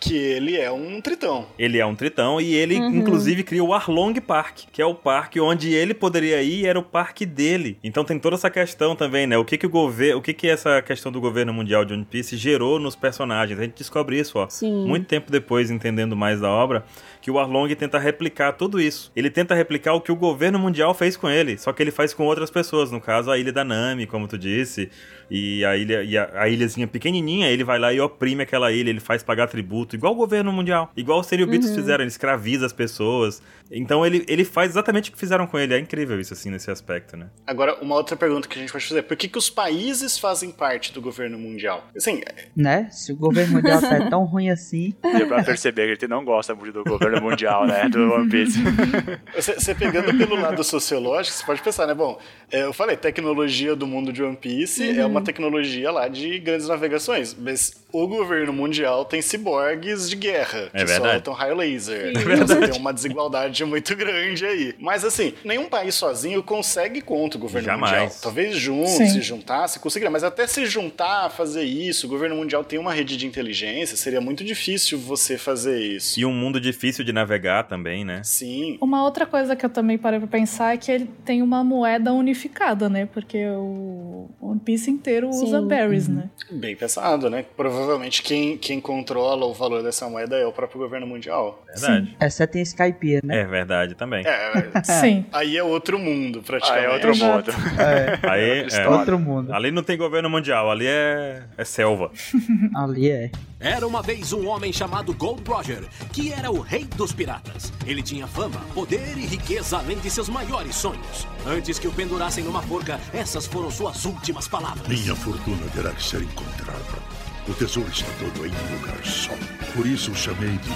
que 0.00 0.16
ele 0.16 0.56
é 0.56 0.70
um 0.72 1.00
tritão. 1.00 1.46
Ele 1.56 1.78
é 1.78 1.86
um 1.86 1.94
tritão 1.94 2.40
e 2.40 2.52
ele, 2.54 2.74
Uhum. 2.80 2.96
inclusive, 2.96 3.44
cria 3.44 3.62
o 3.62 3.72
Arlong 3.72 4.20
Park, 4.20 4.62
que 4.72 4.82
é 4.82 4.86
o 4.86 4.94
parque 4.94 5.38
onde 5.38 5.72
ele 5.72 5.94
poderia 5.94 6.42
ir 6.42 6.62
e 6.62 6.66
era 6.66 6.78
o 6.78 6.82
parque 6.82 7.24
dele. 7.24 7.78
Então 7.84 8.04
tem 8.04 8.18
toda 8.18 8.34
essa 8.34 8.50
questão 8.50 8.96
também, 8.96 9.26
né? 9.26 9.38
O 9.38 9.44
que 9.44 9.56
que 9.56 9.66
o 9.66 9.70
governo, 9.70 10.18
o 10.18 10.22
que 10.22 10.34
que 10.34 10.48
essa 10.48 10.82
questão 10.82 11.12
do 11.12 11.20
governo 11.20 11.52
mundial 11.54 11.84
de 11.84 11.94
One 11.94 12.04
Piece 12.04 12.36
gerou 12.36 12.78
nos 12.80 12.96
personagens? 12.96 13.58
A 13.58 13.62
gente 13.62 13.74
descobre 13.78 14.18
isso, 14.18 14.38
ó. 14.38 14.48
Sim. 14.64 14.86
Muito 14.86 15.06
tempo 15.06 15.30
depois, 15.30 15.70
entendendo 15.70 16.16
mais 16.16 16.40
da 16.40 16.48
obra, 16.48 16.84
que 17.24 17.30
o 17.30 17.38
Arlong 17.38 17.74
tenta 17.74 17.98
replicar 17.98 18.52
tudo 18.52 18.78
isso. 18.78 19.10
Ele 19.16 19.30
tenta 19.30 19.54
replicar 19.54 19.94
o 19.94 20.00
que 20.02 20.12
o 20.12 20.14
governo 20.16 20.58
mundial 20.58 20.92
fez 20.92 21.16
com 21.16 21.26
ele, 21.30 21.56
só 21.56 21.72
que 21.72 21.82
ele 21.82 21.90
faz 21.90 22.12
com 22.12 22.24
outras 22.26 22.50
pessoas, 22.50 22.90
no 22.90 23.00
caso 23.00 23.30
a 23.30 23.38
ilha 23.38 23.50
da 23.50 23.64
Nami, 23.64 24.06
como 24.06 24.28
tu 24.28 24.36
disse, 24.36 24.90
e 25.30 25.64
a 25.64 25.74
ilha 25.74 26.02
e 26.02 26.18
a, 26.18 26.28
a 26.42 26.48
ilhazinha 26.50 26.86
pequenininha, 26.86 27.48
ele 27.48 27.64
vai 27.64 27.78
lá 27.78 27.94
e 27.94 27.98
oprime 27.98 28.42
aquela 28.42 28.70
ilha, 28.70 28.90
ele 28.90 29.00
faz 29.00 29.22
pagar 29.22 29.46
tributo, 29.48 29.96
igual 29.96 30.12
o 30.12 30.16
governo 30.16 30.52
mundial, 30.52 30.92
igual 30.94 31.18
os 31.20 31.26
Seriobitos 31.26 31.70
Uhum. 31.70 31.74
fizeram, 31.76 32.02
ele 32.04 32.08
escraviza 32.10 32.66
as 32.66 32.74
pessoas. 32.74 33.40
Então 33.70 34.04
ele, 34.04 34.22
ele 34.28 34.44
faz 34.44 34.72
exatamente 34.72 35.08
o 35.08 35.12
que 35.14 35.18
fizeram 35.18 35.46
com 35.46 35.58
ele, 35.58 35.72
é 35.72 35.78
incrível 35.78 36.20
isso 36.20 36.34
assim 36.34 36.50
nesse 36.50 36.70
aspecto, 36.70 37.16
né? 37.16 37.28
Agora, 37.46 37.78
uma 37.80 37.94
outra 37.94 38.14
pergunta 38.16 38.46
que 38.46 38.58
a 38.58 38.60
gente 38.60 38.70
pode 38.70 38.84
fazer, 38.86 39.00
por 39.02 39.16
que, 39.16 39.28
que 39.28 39.38
os 39.38 39.48
países 39.48 40.18
fazem 40.18 40.50
parte 40.50 40.92
do 40.92 41.00
governo 41.00 41.38
mundial? 41.38 41.88
Assim, 41.96 42.20
Né? 42.54 42.86
Se 42.90 43.12
o 43.12 43.16
governo 43.16 43.54
mundial 43.54 43.80
tá 43.80 44.10
tão 44.10 44.24
ruim 44.24 44.50
assim. 44.50 44.92
Deu 45.16 45.26
pra 45.26 45.42
perceber 45.42 45.96
que 45.96 46.04
ele 46.04 46.10
não 46.12 46.22
gosta 46.22 46.54
muito 46.54 46.74
do 46.74 46.84
governo 46.84 47.13
mundial, 47.20 47.66
né? 47.66 47.88
Do 47.88 48.12
One 48.12 48.28
Piece. 48.28 48.58
Você, 49.34 49.54
você 49.54 49.74
pegando 49.74 50.16
pelo 50.16 50.36
lado 50.40 50.62
sociológico, 50.62 51.36
você 51.36 51.44
pode 51.44 51.60
pensar, 51.62 51.86
né? 51.86 51.94
Bom, 51.94 52.18
é, 52.50 52.62
eu 52.64 52.72
falei, 52.72 52.96
tecnologia 52.96 53.74
do 53.74 53.86
mundo 53.86 54.12
de 54.12 54.22
One 54.22 54.36
Piece 54.36 54.82
Uhum. 54.82 55.00
é 55.00 55.06
uma 55.06 55.20
tecnologia 55.22 55.90
lá 55.90 56.06
de 56.08 56.38
grandes 56.38 56.68
navegações, 56.68 57.34
mas 57.38 57.74
o 57.92 58.06
governo 58.06 58.52
mundial 58.52 59.04
tem 59.04 59.20
ciborgues 59.22 60.08
de 60.08 60.16
guerra, 60.16 60.70
É 60.72 60.78
que 60.80 60.84
verdade. 60.84 61.12
soltam 61.14 61.32
raio 61.34 61.56
laser. 61.56 62.06
É 62.06 62.10
Então 62.10 62.22
verdade. 62.22 62.52
você 62.60 62.68
tem 62.68 62.80
uma 62.80 62.92
desigualdade 62.92 63.64
muito 63.64 63.94
grande 63.96 64.44
aí. 64.46 64.74
Mas 64.78 65.04
assim, 65.04 65.34
nenhum 65.44 65.66
país 65.68 65.94
sozinho 65.94 66.42
consegue 66.42 67.00
contra 67.00 67.36
o 67.38 67.40
governo 67.40 67.66
Jamais. 67.66 67.92
mundial. 68.02 68.18
Talvez 68.22 68.56
junto, 68.56 68.88
Sim. 68.88 69.08
se 69.08 69.20
juntasse, 69.22 69.78
conseguiria, 69.80 70.10
mas 70.10 70.24
até 70.24 70.46
se 70.46 70.64
juntar, 70.66 71.30
fazer 71.30 71.64
isso, 71.64 72.06
o 72.06 72.10
governo 72.10 72.36
mundial 72.36 72.64
tem 72.64 72.78
uma 72.78 72.92
rede 72.92 73.16
de 73.16 73.26
inteligência, 73.26 73.96
seria 73.96 74.20
muito 74.20 74.44
difícil 74.44 74.98
você 74.98 75.36
fazer 75.36 75.80
isso. 75.80 76.18
E 76.18 76.24
um 76.24 76.32
mundo 76.32 76.60
difícil 76.60 77.03
de 77.04 77.12
navegar 77.12 77.64
também, 77.64 78.04
né? 78.04 78.20
Sim. 78.24 78.78
Uma 78.80 79.04
outra 79.04 79.26
coisa 79.26 79.54
que 79.54 79.64
eu 79.64 79.70
também 79.70 79.98
parei 79.98 80.18
pra 80.18 80.28
pensar 80.28 80.74
é 80.74 80.76
que 80.76 80.90
ele 80.90 81.08
tem 81.24 81.42
uma 81.42 81.62
moeda 81.62 82.12
unificada, 82.12 82.88
né? 82.88 83.06
Porque 83.06 83.46
o 83.48 84.28
One 84.40 84.60
Piece 84.60 84.90
inteiro 84.90 85.28
usa 85.28 85.60
Sim. 85.60 85.66
berries, 85.68 86.08
né? 86.08 86.30
Bem 86.50 86.74
pensado, 86.74 87.28
né? 87.30 87.44
Provavelmente 87.56 88.22
quem, 88.22 88.56
quem 88.58 88.80
controla 88.80 89.46
o 89.46 89.52
valor 89.52 89.82
dessa 89.82 90.08
moeda 90.08 90.36
é 90.36 90.46
o 90.46 90.52
próprio 90.52 90.80
governo 90.80 91.06
mundial. 91.06 91.62
Verdade. 91.66 92.16
Exceto 92.20 92.58
em 92.58 92.62
Skypiea, 92.62 93.20
né? 93.22 93.40
É 93.40 93.44
verdade 93.44 93.94
também. 93.94 94.24
É, 94.34 94.82
Sim. 94.82 95.24
aí 95.32 95.56
é 95.56 95.62
outro 95.62 95.98
mundo, 95.98 96.42
praticamente. 96.42 96.86
Ah, 96.86 96.90
é 96.90 96.92
outro 96.92 97.10
Exato. 97.10 97.52
modo. 97.52 97.80
É. 97.80 98.30
Aí, 98.30 98.40
é, 98.42 98.66
história. 98.66 98.90
Outro 98.90 99.18
mundo. 99.18 99.52
ali 99.52 99.70
não 99.70 99.82
tem 99.82 99.96
governo 99.96 100.28
mundial, 100.28 100.70
ali 100.70 100.86
é, 100.86 101.42
é 101.56 101.64
selva. 101.64 102.10
Ali 102.74 103.10
é. 103.10 103.30
Era 103.60 103.86
uma 103.86 104.02
vez 104.02 104.32
um 104.32 104.46
homem 104.48 104.72
chamado 104.72 105.14
Gold 105.14 105.42
Roger, 105.48 105.84
que 106.12 106.32
era 106.32 106.50
o 106.50 106.60
rei 106.60 106.84
dos 106.94 107.12
piratas. 107.12 107.72
Ele 107.86 108.02
tinha 108.02 108.26
fama, 108.26 108.60
poder 108.74 109.16
e 109.16 109.26
riqueza 109.26 109.78
além 109.78 109.98
de 109.98 110.10
seus 110.10 110.28
maiores 110.28 110.76
sonhos. 110.76 111.26
Antes 111.46 111.78
que 111.78 111.88
o 111.88 111.92
pendurassem 111.92 112.44
numa 112.44 112.62
forca, 112.62 113.00
essas 113.12 113.46
foram 113.46 113.70
suas 113.70 114.04
últimas 114.04 114.48
palavras. 114.48 114.86
Minha 114.88 115.14
fortuna 115.14 115.66
terá 115.74 115.90
que 115.92 116.02
ser 116.02 116.22
encontrada. 116.22 117.14
O 117.46 117.52
tesouro 117.52 117.90
está 117.90 118.10
todo 118.18 118.46
em 118.46 118.50
um 118.50 118.78
lugar 118.78 119.04
só. 119.04 119.32
Por 119.74 119.86
isso 119.86 120.12
o 120.12 120.14
chamei 120.14 120.56
de 120.58 120.70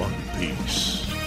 One 0.00 0.16
Piece. 0.38 1.23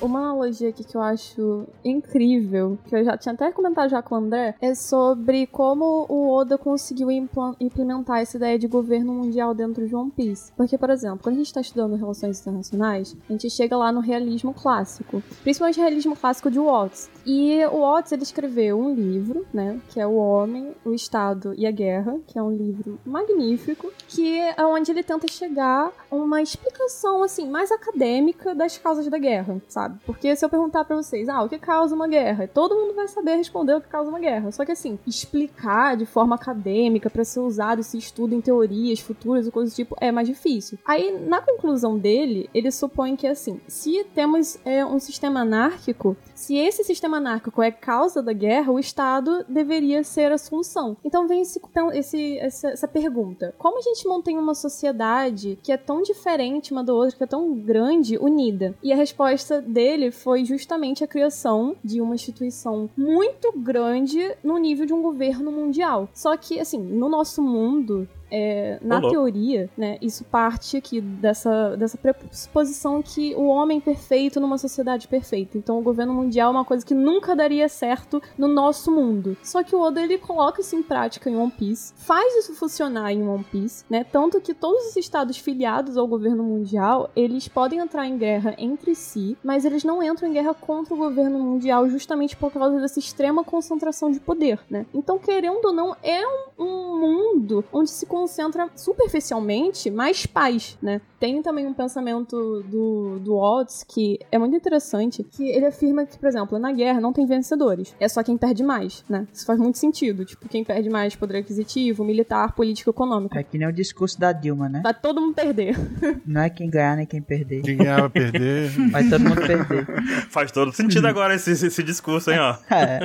Uma 0.00 0.20
analogia 0.20 0.70
aqui 0.70 0.82
que 0.82 0.96
eu 0.96 1.02
acho 1.02 1.66
incrível, 1.84 2.78
que 2.86 2.96
eu 2.96 3.04
já 3.04 3.18
tinha 3.18 3.34
até 3.34 3.52
comentado 3.52 3.90
já 3.90 4.00
com 4.00 4.14
o 4.14 4.18
André, 4.18 4.54
é 4.58 4.74
sobre 4.74 5.46
como 5.46 6.06
o 6.08 6.32
Oda 6.32 6.56
conseguiu 6.56 7.10
implementar 7.10 8.20
essa 8.20 8.38
ideia 8.38 8.58
de 8.58 8.66
governo 8.66 9.12
mundial 9.12 9.52
dentro 9.52 9.86
de 9.86 9.94
One 9.94 10.10
Piece. 10.10 10.52
Porque, 10.56 10.78
por 10.78 10.88
exemplo, 10.88 11.20
quando 11.22 11.34
a 11.34 11.38
gente 11.38 11.48
está 11.48 11.60
estudando 11.60 11.96
relações 11.96 12.40
internacionais, 12.40 13.14
a 13.28 13.32
gente 13.32 13.50
chega 13.50 13.76
lá 13.76 13.92
no 13.92 14.00
realismo 14.00 14.54
clássico, 14.54 15.22
principalmente 15.42 15.78
o 15.78 15.82
realismo 15.82 16.16
clássico 16.16 16.50
de 16.50 16.58
Watts. 16.58 17.10
E 17.26 17.62
o 17.66 17.80
Watts 17.80 18.12
ele 18.12 18.22
escreveu 18.22 18.80
um 18.80 18.94
livro, 18.94 19.46
né, 19.52 19.78
que 19.90 20.00
é 20.00 20.06
O 20.06 20.14
Homem, 20.14 20.74
o 20.82 20.94
Estado 20.94 21.52
e 21.58 21.66
a 21.66 21.70
Guerra, 21.70 22.18
que 22.26 22.38
é 22.38 22.42
um 22.42 22.50
livro 22.50 22.98
magnífico, 23.04 23.92
que 24.08 24.38
é 24.38 24.64
onde 24.64 24.90
ele 24.90 25.02
tenta 25.02 25.30
chegar 25.30 25.92
a 26.10 26.14
uma 26.14 26.40
explicação 26.40 27.22
assim 27.22 27.46
mais 27.50 27.70
acadêmica 27.70 28.54
das 28.54 28.78
causas 28.78 29.06
da 29.08 29.18
guerra, 29.18 29.39
sabe? 29.68 29.98
Porque 30.06 30.34
se 30.36 30.44
eu 30.44 30.48
perguntar 30.48 30.84
pra 30.84 30.96
vocês, 30.96 31.28
ah, 31.28 31.42
o 31.42 31.48
que 31.48 31.58
causa 31.58 31.94
uma 31.94 32.08
guerra? 32.08 32.48
Todo 32.48 32.74
mundo 32.76 32.94
vai 32.94 33.08
saber 33.08 33.36
responder 33.36 33.74
o 33.74 33.80
que 33.80 33.88
causa 33.88 34.10
uma 34.10 34.20
guerra. 34.20 34.50
Só 34.52 34.64
que 34.64 34.72
assim, 34.72 34.98
explicar 35.06 35.96
de 35.96 36.06
forma 36.06 36.34
acadêmica 36.34 37.08
pra 37.10 37.24
ser 37.24 37.40
usado 37.40 37.80
esse 37.80 37.96
estudo 37.98 38.34
em 38.34 38.40
teorias 38.40 39.00
futuras 39.00 39.46
e 39.46 39.50
coisas 39.50 39.72
do 39.72 39.76
tipo 39.76 39.96
é 40.00 40.10
mais 40.10 40.26
difícil. 40.28 40.78
Aí, 40.86 41.12
na 41.26 41.40
conclusão 41.40 41.98
dele, 41.98 42.48
ele 42.54 42.70
supõe 42.70 43.16
que 43.16 43.26
assim, 43.26 43.60
se 43.68 44.04
temos 44.14 44.58
é, 44.64 44.84
um 44.84 44.98
sistema 44.98 45.40
anárquico, 45.40 46.16
se 46.34 46.56
esse 46.56 46.82
sistema 46.84 47.18
anárquico 47.18 47.62
é 47.62 47.70
causa 47.70 48.22
da 48.22 48.32
guerra, 48.32 48.72
o 48.72 48.78
Estado 48.78 49.44
deveria 49.48 50.02
ser 50.02 50.32
a 50.32 50.38
solução. 50.38 50.96
Então 51.04 51.28
vem 51.28 51.42
esse, 51.42 51.60
esse- 51.94 52.38
essa, 52.38 52.68
essa 52.68 52.88
pergunta: 52.88 53.54
como 53.58 53.78
a 53.78 53.82
gente 53.82 54.06
mantém 54.08 54.38
uma 54.38 54.54
sociedade 54.54 55.58
que 55.62 55.72
é 55.72 55.76
tão 55.76 56.02
diferente 56.02 56.72
uma 56.72 56.82
da 56.82 56.92
outra, 56.92 57.16
que 57.16 57.24
é 57.24 57.26
tão 57.26 57.54
grande, 57.54 58.16
unida? 58.18 58.74
E 58.82 58.92
a 58.92 58.96
resposta 58.96 59.29
dele 59.66 60.10
foi 60.10 60.44
justamente 60.44 61.04
a 61.04 61.06
criação 61.06 61.76
de 61.82 62.00
uma 62.00 62.14
instituição 62.14 62.88
muito 62.96 63.52
grande 63.56 64.36
no 64.42 64.58
nível 64.58 64.86
de 64.86 64.92
um 64.92 65.02
governo 65.02 65.50
mundial. 65.50 66.08
Só 66.14 66.36
que, 66.36 66.58
assim, 66.58 66.78
no 66.78 67.08
nosso 67.08 67.42
mundo, 67.42 68.08
é, 68.30 68.78
na 68.82 68.98
louco. 68.98 69.10
teoria, 69.10 69.68
né, 69.76 69.98
isso 70.00 70.24
parte 70.24 70.76
aqui 70.76 71.00
dessa, 71.00 71.76
dessa 71.76 71.98
pressuposição 71.98 73.02
que 73.02 73.34
o 73.34 73.46
homem 73.46 73.80
perfeito 73.80 74.40
numa 74.40 74.58
sociedade 74.58 75.08
perfeita. 75.08 75.58
Então 75.58 75.78
o 75.78 75.82
governo 75.82 76.14
mundial 76.14 76.52
é 76.52 76.56
uma 76.56 76.64
coisa 76.64 76.84
que 76.84 76.94
nunca 76.94 77.34
daria 77.34 77.68
certo 77.68 78.22
no 78.36 78.48
nosso 78.48 78.90
mundo. 78.90 79.36
Só 79.42 79.62
que 79.62 79.74
o 79.74 79.80
Oda 79.80 80.00
ele 80.00 80.18
coloca 80.18 80.60
isso 80.60 80.76
em 80.76 80.82
prática 80.82 81.28
em 81.28 81.36
One 81.36 81.50
Piece, 81.50 81.92
faz 81.96 82.36
isso 82.36 82.54
funcionar 82.54 83.12
em 83.12 83.26
One 83.26 83.44
Piece, 83.44 83.84
né? 83.88 84.04
Tanto 84.04 84.40
que 84.40 84.54
todos 84.54 84.88
os 84.88 84.96
estados 84.96 85.38
filiados 85.38 85.96
ao 85.96 86.06
governo 86.06 86.42
mundial, 86.42 87.10
eles 87.14 87.48
podem 87.48 87.78
entrar 87.78 88.06
em 88.06 88.16
guerra 88.16 88.54
entre 88.58 88.94
si, 88.94 89.36
mas 89.42 89.64
eles 89.64 89.84
não 89.84 90.02
entram 90.02 90.28
em 90.28 90.32
guerra 90.32 90.54
contra 90.54 90.94
o 90.94 90.96
governo 90.96 91.38
mundial 91.38 91.88
justamente 91.88 92.36
por 92.36 92.52
causa 92.52 92.80
dessa 92.80 92.98
extrema 92.98 93.44
concentração 93.44 94.10
de 94.10 94.20
poder, 94.20 94.60
né? 94.68 94.86
Então, 94.94 95.18
querendo 95.18 95.64
ou 95.64 95.72
não, 95.72 95.96
é 96.02 96.26
um, 96.26 96.64
um 96.64 97.00
mundo 97.00 97.64
onde 97.72 97.90
se 97.90 98.06
concentra 98.20 98.68
superficialmente 98.76 99.90
mais 99.90 100.26
paz, 100.26 100.76
né? 100.82 101.00
Tem 101.18 101.42
também 101.42 101.66
um 101.66 101.72
pensamento 101.72 102.62
do, 102.62 103.18
do 103.18 103.34
Waltz 103.36 103.84
que 103.86 104.18
é 104.30 104.38
muito 104.38 104.54
interessante, 104.54 105.22
que 105.22 105.48
ele 105.48 105.66
afirma 105.66 106.04
que, 106.04 106.18
por 106.18 106.28
exemplo, 106.28 106.58
na 106.58 106.70
guerra 106.72 107.00
não 107.00 107.12
tem 107.12 107.26
vencedores, 107.26 107.94
é 107.98 108.08
só 108.08 108.22
quem 108.22 108.36
perde 108.36 108.62
mais, 108.62 109.04
né? 109.08 109.26
Isso 109.32 109.46
faz 109.46 109.58
muito 109.58 109.78
sentido, 109.78 110.24
tipo, 110.24 110.48
quem 110.48 110.62
perde 110.62 110.90
mais 110.90 111.16
poder 111.16 111.38
aquisitivo, 111.38 112.04
militar, 112.04 112.54
político, 112.54 112.90
econômico. 112.90 113.36
É 113.38 113.42
que 113.42 113.56
nem 113.56 113.68
o 113.68 113.72
discurso 113.72 114.20
da 114.20 114.32
Dilma, 114.32 114.68
né? 114.68 114.80
Vai 114.82 114.94
todo 114.94 115.20
mundo 115.20 115.34
perder. 115.34 115.76
Não 116.26 116.42
é 116.42 116.50
quem 116.50 116.68
ganhar 116.68 116.96
nem 116.96 117.06
quem 117.06 117.22
perder. 117.22 117.62
Quem 117.62 117.76
ganhar 117.78 118.00
vai 118.00 118.10
perder. 118.10 118.70
Vai 118.90 119.08
todo 119.08 119.22
mundo 119.22 119.40
perder. 119.40 119.86
Faz 120.28 120.50
todo 120.52 120.72
sentido 120.72 121.06
agora 121.06 121.34
esse, 121.34 121.52
esse 121.52 121.82
discurso, 121.82 122.30
hein, 122.30 122.38
ó. 122.38 122.56
É. 122.70 123.00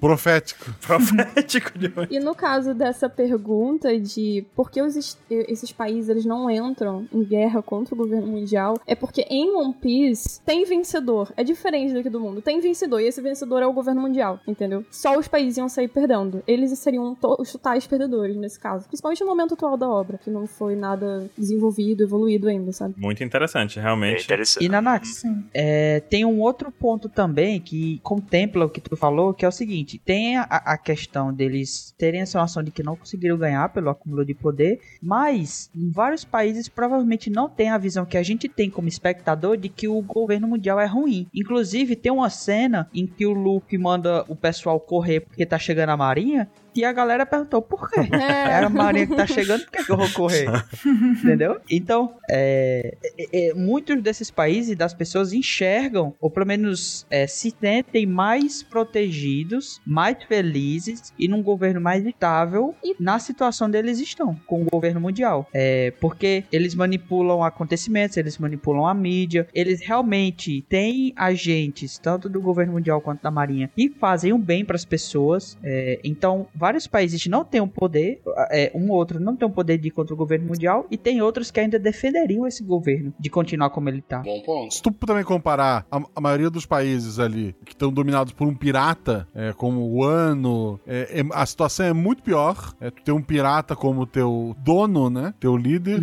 Profético. 0.00 0.72
Profético 0.80 1.78
demais. 1.78 2.08
E 2.10 2.18
no 2.18 2.34
caso 2.34 2.74
dessa 2.74 3.08
pergunta 3.08 3.98
de 3.98 4.41
por 4.54 4.70
que 4.70 4.80
os 4.82 4.96
es- 4.96 5.18
esses 5.30 5.72
países 5.72 6.08
eles 6.08 6.24
não 6.24 6.50
entram 6.50 7.06
em 7.12 7.22
guerra 7.24 7.62
contra 7.62 7.94
o 7.94 7.98
governo 7.98 8.26
mundial, 8.26 8.78
é 8.86 8.94
porque 8.94 9.22
em 9.30 9.50
One 9.54 9.74
Piece 9.74 10.40
tem 10.42 10.64
vencedor. 10.64 11.32
É 11.36 11.44
diferente 11.44 11.94
daqui 11.94 12.08
do 12.10 12.20
mundo. 12.20 12.42
Tem 12.42 12.60
vencedor 12.60 13.00
e 13.00 13.06
esse 13.06 13.20
vencedor 13.20 13.62
é 13.62 13.66
o 13.66 13.72
governo 13.72 14.00
mundial, 14.02 14.40
entendeu? 14.46 14.84
Só 14.90 15.18
os 15.18 15.28
países 15.28 15.56
iam 15.58 15.68
sair 15.68 15.88
perdendo. 15.88 16.42
Eles 16.46 16.76
seriam 16.78 17.16
os 17.38 17.52
totais 17.52 17.86
perdedores 17.86 18.36
nesse 18.36 18.58
caso. 18.58 18.86
Principalmente 18.86 19.20
no 19.20 19.26
momento 19.26 19.54
atual 19.54 19.76
da 19.76 19.88
obra, 19.88 20.18
que 20.18 20.30
não 20.30 20.46
foi 20.46 20.74
nada 20.74 21.30
desenvolvido, 21.36 22.02
evoluído 22.02 22.48
ainda, 22.48 22.72
sabe? 22.72 22.94
Muito 22.96 23.22
interessante, 23.22 23.78
realmente. 23.78 24.24
interessante. 24.24 24.64
E 24.64 24.68
Nanax, 24.68 25.22
é, 25.54 26.00
tem 26.00 26.24
um 26.24 26.40
outro 26.40 26.70
ponto 26.70 27.08
também 27.08 27.60
que 27.60 27.98
contempla 28.02 28.64
o 28.66 28.70
que 28.70 28.80
tu 28.80 28.96
falou, 28.96 29.32
que 29.34 29.44
é 29.44 29.48
o 29.48 29.52
seguinte: 29.52 29.98
tem 30.04 30.36
a, 30.36 30.42
a 30.44 30.78
questão 30.78 31.32
deles 31.32 31.94
terem 31.98 32.20
essa 32.20 32.38
noção 32.40 32.62
de 32.62 32.70
que 32.70 32.82
não 32.82 32.96
conseguiram 32.96 33.36
ganhar 33.36 33.68
pelo 33.72 33.90
acúmulo 33.90 34.24
de 34.24 34.31
poder, 34.34 34.80
mas 35.02 35.70
em 35.74 35.90
vários 35.90 36.24
países 36.24 36.68
provavelmente 36.68 37.30
não 37.30 37.48
tem 37.48 37.70
a 37.70 37.78
visão 37.78 38.04
que 38.04 38.16
a 38.16 38.22
gente 38.22 38.48
tem 38.48 38.70
como 38.70 38.88
espectador 38.88 39.56
de 39.56 39.68
que 39.68 39.88
o 39.88 40.00
governo 40.02 40.48
mundial 40.48 40.80
é 40.80 40.86
ruim. 40.86 41.26
Inclusive, 41.34 41.96
tem 41.96 42.12
uma 42.12 42.30
cena 42.30 42.88
em 42.94 43.06
que 43.06 43.26
o 43.26 43.32
Luffy 43.32 43.78
manda 43.78 44.24
o 44.28 44.36
pessoal 44.36 44.78
correr 44.78 45.20
porque 45.20 45.46
tá 45.46 45.58
chegando 45.58 45.90
a 45.90 45.96
marinha. 45.96 46.48
E 46.74 46.84
a 46.84 46.92
galera 46.92 47.26
perguntou 47.26 47.60
por 47.62 47.90
quê? 47.90 48.00
É 48.22 48.64
a 48.64 48.68
marinha 48.68 49.06
que 49.06 49.14
tá 49.14 49.26
chegando, 49.26 49.64
por 49.64 49.72
que, 49.72 49.84
que 49.84 49.90
eu 49.90 49.96
vou 49.96 50.10
correr? 50.10 50.46
Entendeu? 50.86 51.60
Então, 51.70 52.14
é, 52.30 52.96
é, 53.18 53.48
é, 53.48 53.54
muitos 53.54 54.00
desses 54.02 54.30
países 54.30 54.70
e 54.70 54.74
das 54.74 54.94
pessoas 54.94 55.32
enxergam, 55.32 56.14
ou 56.20 56.30
pelo 56.30 56.46
menos 56.46 57.06
é, 57.10 57.26
se 57.26 57.54
sentem 57.58 58.06
mais 58.06 58.62
protegidos, 58.62 59.80
mais 59.86 60.22
felizes 60.24 61.12
e 61.18 61.28
num 61.28 61.42
governo 61.42 61.80
mais 61.80 62.06
estável 62.06 62.74
e 62.82 62.94
na 62.98 63.18
situação 63.18 63.70
deles 63.70 63.98
estão, 63.98 64.34
com 64.46 64.62
o 64.62 64.66
governo 64.70 65.00
mundial. 65.00 65.48
É, 65.52 65.92
porque 66.00 66.44
eles 66.52 66.74
manipulam 66.74 67.42
acontecimentos, 67.42 68.16
eles 68.16 68.38
manipulam 68.38 68.86
a 68.86 68.94
mídia, 68.94 69.46
eles 69.54 69.80
realmente 69.80 70.62
têm 70.68 71.12
agentes, 71.16 71.98
tanto 71.98 72.28
do 72.28 72.40
governo 72.40 72.72
mundial 72.72 73.00
quanto 73.00 73.22
da 73.22 73.30
marinha, 73.30 73.70
que 73.74 73.88
fazem 73.88 74.32
o 74.32 74.38
bem 74.38 74.64
para 74.64 74.76
as 74.76 74.84
pessoas. 74.84 75.58
É, 75.62 76.00
então, 76.04 76.46
vários 76.62 76.86
países 76.86 77.26
não 77.26 77.44
têm 77.44 77.60
o 77.60 77.66
poder, 77.66 78.22
é, 78.52 78.70
um 78.72 78.88
ou 78.92 78.96
outro 78.96 79.18
não 79.18 79.34
tem 79.34 79.48
o 79.48 79.50
poder 79.50 79.78
de 79.78 79.88
ir 79.88 79.90
contra 79.90 80.14
o 80.14 80.16
governo 80.16 80.46
mundial, 80.46 80.86
e 80.88 80.96
tem 80.96 81.20
outros 81.20 81.50
que 81.50 81.58
ainda 81.58 81.76
defenderiam 81.76 82.46
esse 82.46 82.62
governo 82.62 83.12
de 83.18 83.28
continuar 83.28 83.70
como 83.70 83.88
ele 83.88 84.00
tá. 84.00 84.20
Bom 84.20 84.40
ponto. 84.42 84.72
Se 84.72 84.80
tu 84.80 84.92
também 84.92 85.24
comparar 85.24 85.84
a, 85.90 86.00
a 86.14 86.20
maioria 86.20 86.48
dos 86.48 86.64
países 86.64 87.18
ali 87.18 87.52
que 87.64 87.72
estão 87.72 87.92
dominados 87.92 88.32
por 88.32 88.46
um 88.46 88.54
pirata, 88.54 89.26
é, 89.34 89.52
como 89.52 89.80
o 89.90 90.04
Ano, 90.04 90.78
é, 90.86 91.20
é- 91.20 91.24
a 91.32 91.44
situação 91.44 91.84
é 91.86 91.92
muito 91.92 92.22
pior. 92.22 92.72
É, 92.80 92.90
tu 92.92 93.02
ter 93.02 93.10
um 93.12 93.20
pirata 93.22 93.74
como 93.74 94.06
teu 94.06 94.54
dono, 94.60 95.10
né? 95.10 95.34
Teu 95.40 95.56
líder, 95.56 95.98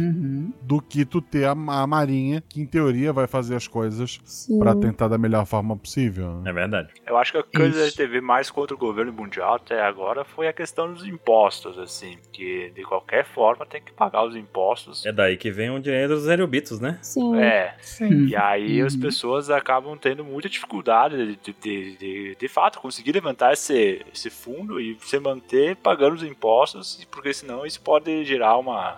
do 0.61 0.81
que 0.81 1.05
tu 1.05 1.21
ter 1.21 1.45
a, 1.45 1.51
a 1.51 1.87
marinha, 1.87 2.43
que 2.49 2.59
em 2.61 2.65
teoria 2.65 3.13
vai 3.13 3.27
fazer 3.27 3.55
as 3.55 3.65
coisas 3.67 4.19
pra 4.59 4.75
tentar 4.75 5.07
da 5.07 5.17
melhor 5.17 5.45
forma 5.45 5.77
possível. 5.77 6.41
né? 6.41 6.49
É 6.49 6.53
verdade. 6.53 6.89
Eu 7.07 7.15
acho 7.17 7.31
que 7.31 7.37
a 7.37 7.43
coisa 7.43 7.53
que 7.53 7.61
a 7.63 7.67
Isso. 7.69 7.85
gente 7.85 7.95
teve 7.95 8.19
mais 8.19 8.51
contra 8.51 8.75
o 8.75 8.77
governo 8.77 9.13
mundial 9.13 9.55
até 9.55 9.81
agora 9.81 10.25
foi 10.25 10.48
a 10.49 10.53
questão 10.53 10.91
dos 10.93 11.05
impostos, 11.05 11.77
assim. 11.77 12.17
Que 12.31 12.71
de 12.71 12.83
qualquer 12.83 13.25
forma 13.25 13.65
tem 13.65 13.81
que 13.81 13.91
pagar 13.91 14.23
os 14.23 14.35
impostos. 14.35 15.05
É 15.05 15.11
daí 15.11 15.37
que 15.37 15.51
vem 15.51 15.69
o 15.69 15.79
dinheiro 15.79 16.15
dos 16.15 16.27
aerobitos, 16.27 16.79
né? 16.79 16.99
Sim. 17.01 17.39
É. 17.39 17.75
Sim. 17.81 18.27
E 18.27 18.35
aí 18.35 18.81
as 18.81 18.95
pessoas 18.95 19.49
acabam 19.49 19.97
tendo 19.97 20.23
muita 20.23 20.49
dificuldade 20.49 21.17
de, 21.17 21.35
de, 21.35 21.53
de, 21.53 21.97
de, 21.97 22.35
de 22.35 22.47
fato 22.47 22.79
conseguir 22.79 23.11
levantar 23.11 23.53
esse, 23.53 24.05
esse 24.13 24.29
fundo 24.29 24.79
e 24.79 24.97
se 24.99 25.19
manter 25.19 25.75
pagando 25.77 26.15
os 26.15 26.23
impostos, 26.23 27.05
porque 27.11 27.33
senão 27.33 27.65
isso 27.65 27.81
pode 27.81 28.23
gerar 28.23 28.57
uma, 28.57 28.97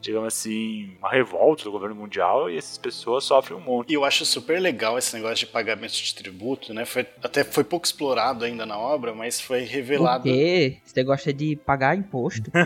digamos 0.00 0.28
assim, 0.28 0.90
uma 0.98 1.10
revolta 1.10 1.64
do 1.64 1.72
governo 1.72 1.94
mundial 1.94 2.50
e 2.50 2.56
essas 2.56 2.78
pessoas 2.78 3.24
sofrem 3.24 3.58
um 3.58 3.62
monte. 3.62 3.90
E 3.90 3.94
eu 3.94 4.04
acho 4.04 4.24
super 4.26 4.60
legal 4.60 4.96
esse 4.98 5.14
negócio 5.14 5.36
de 5.36 5.46
pagamento 5.46 5.92
de 5.92 6.14
tributo, 6.14 6.72
né? 6.74 6.84
Foi, 6.84 7.06
até 7.22 7.42
foi 7.44 7.64
pouco 7.64 7.86
explorado 7.86 8.44
ainda 8.44 8.64
na 8.66 8.78
obra, 8.78 9.14
mas 9.14 9.40
foi 9.40 9.60
Por 9.62 9.68
revelado. 9.68 10.22
quê? 10.24 10.76
Você 10.84 11.02
gosta 11.02 11.32
de 11.32 11.56
pagar 11.56 11.96
imposto? 11.96 12.50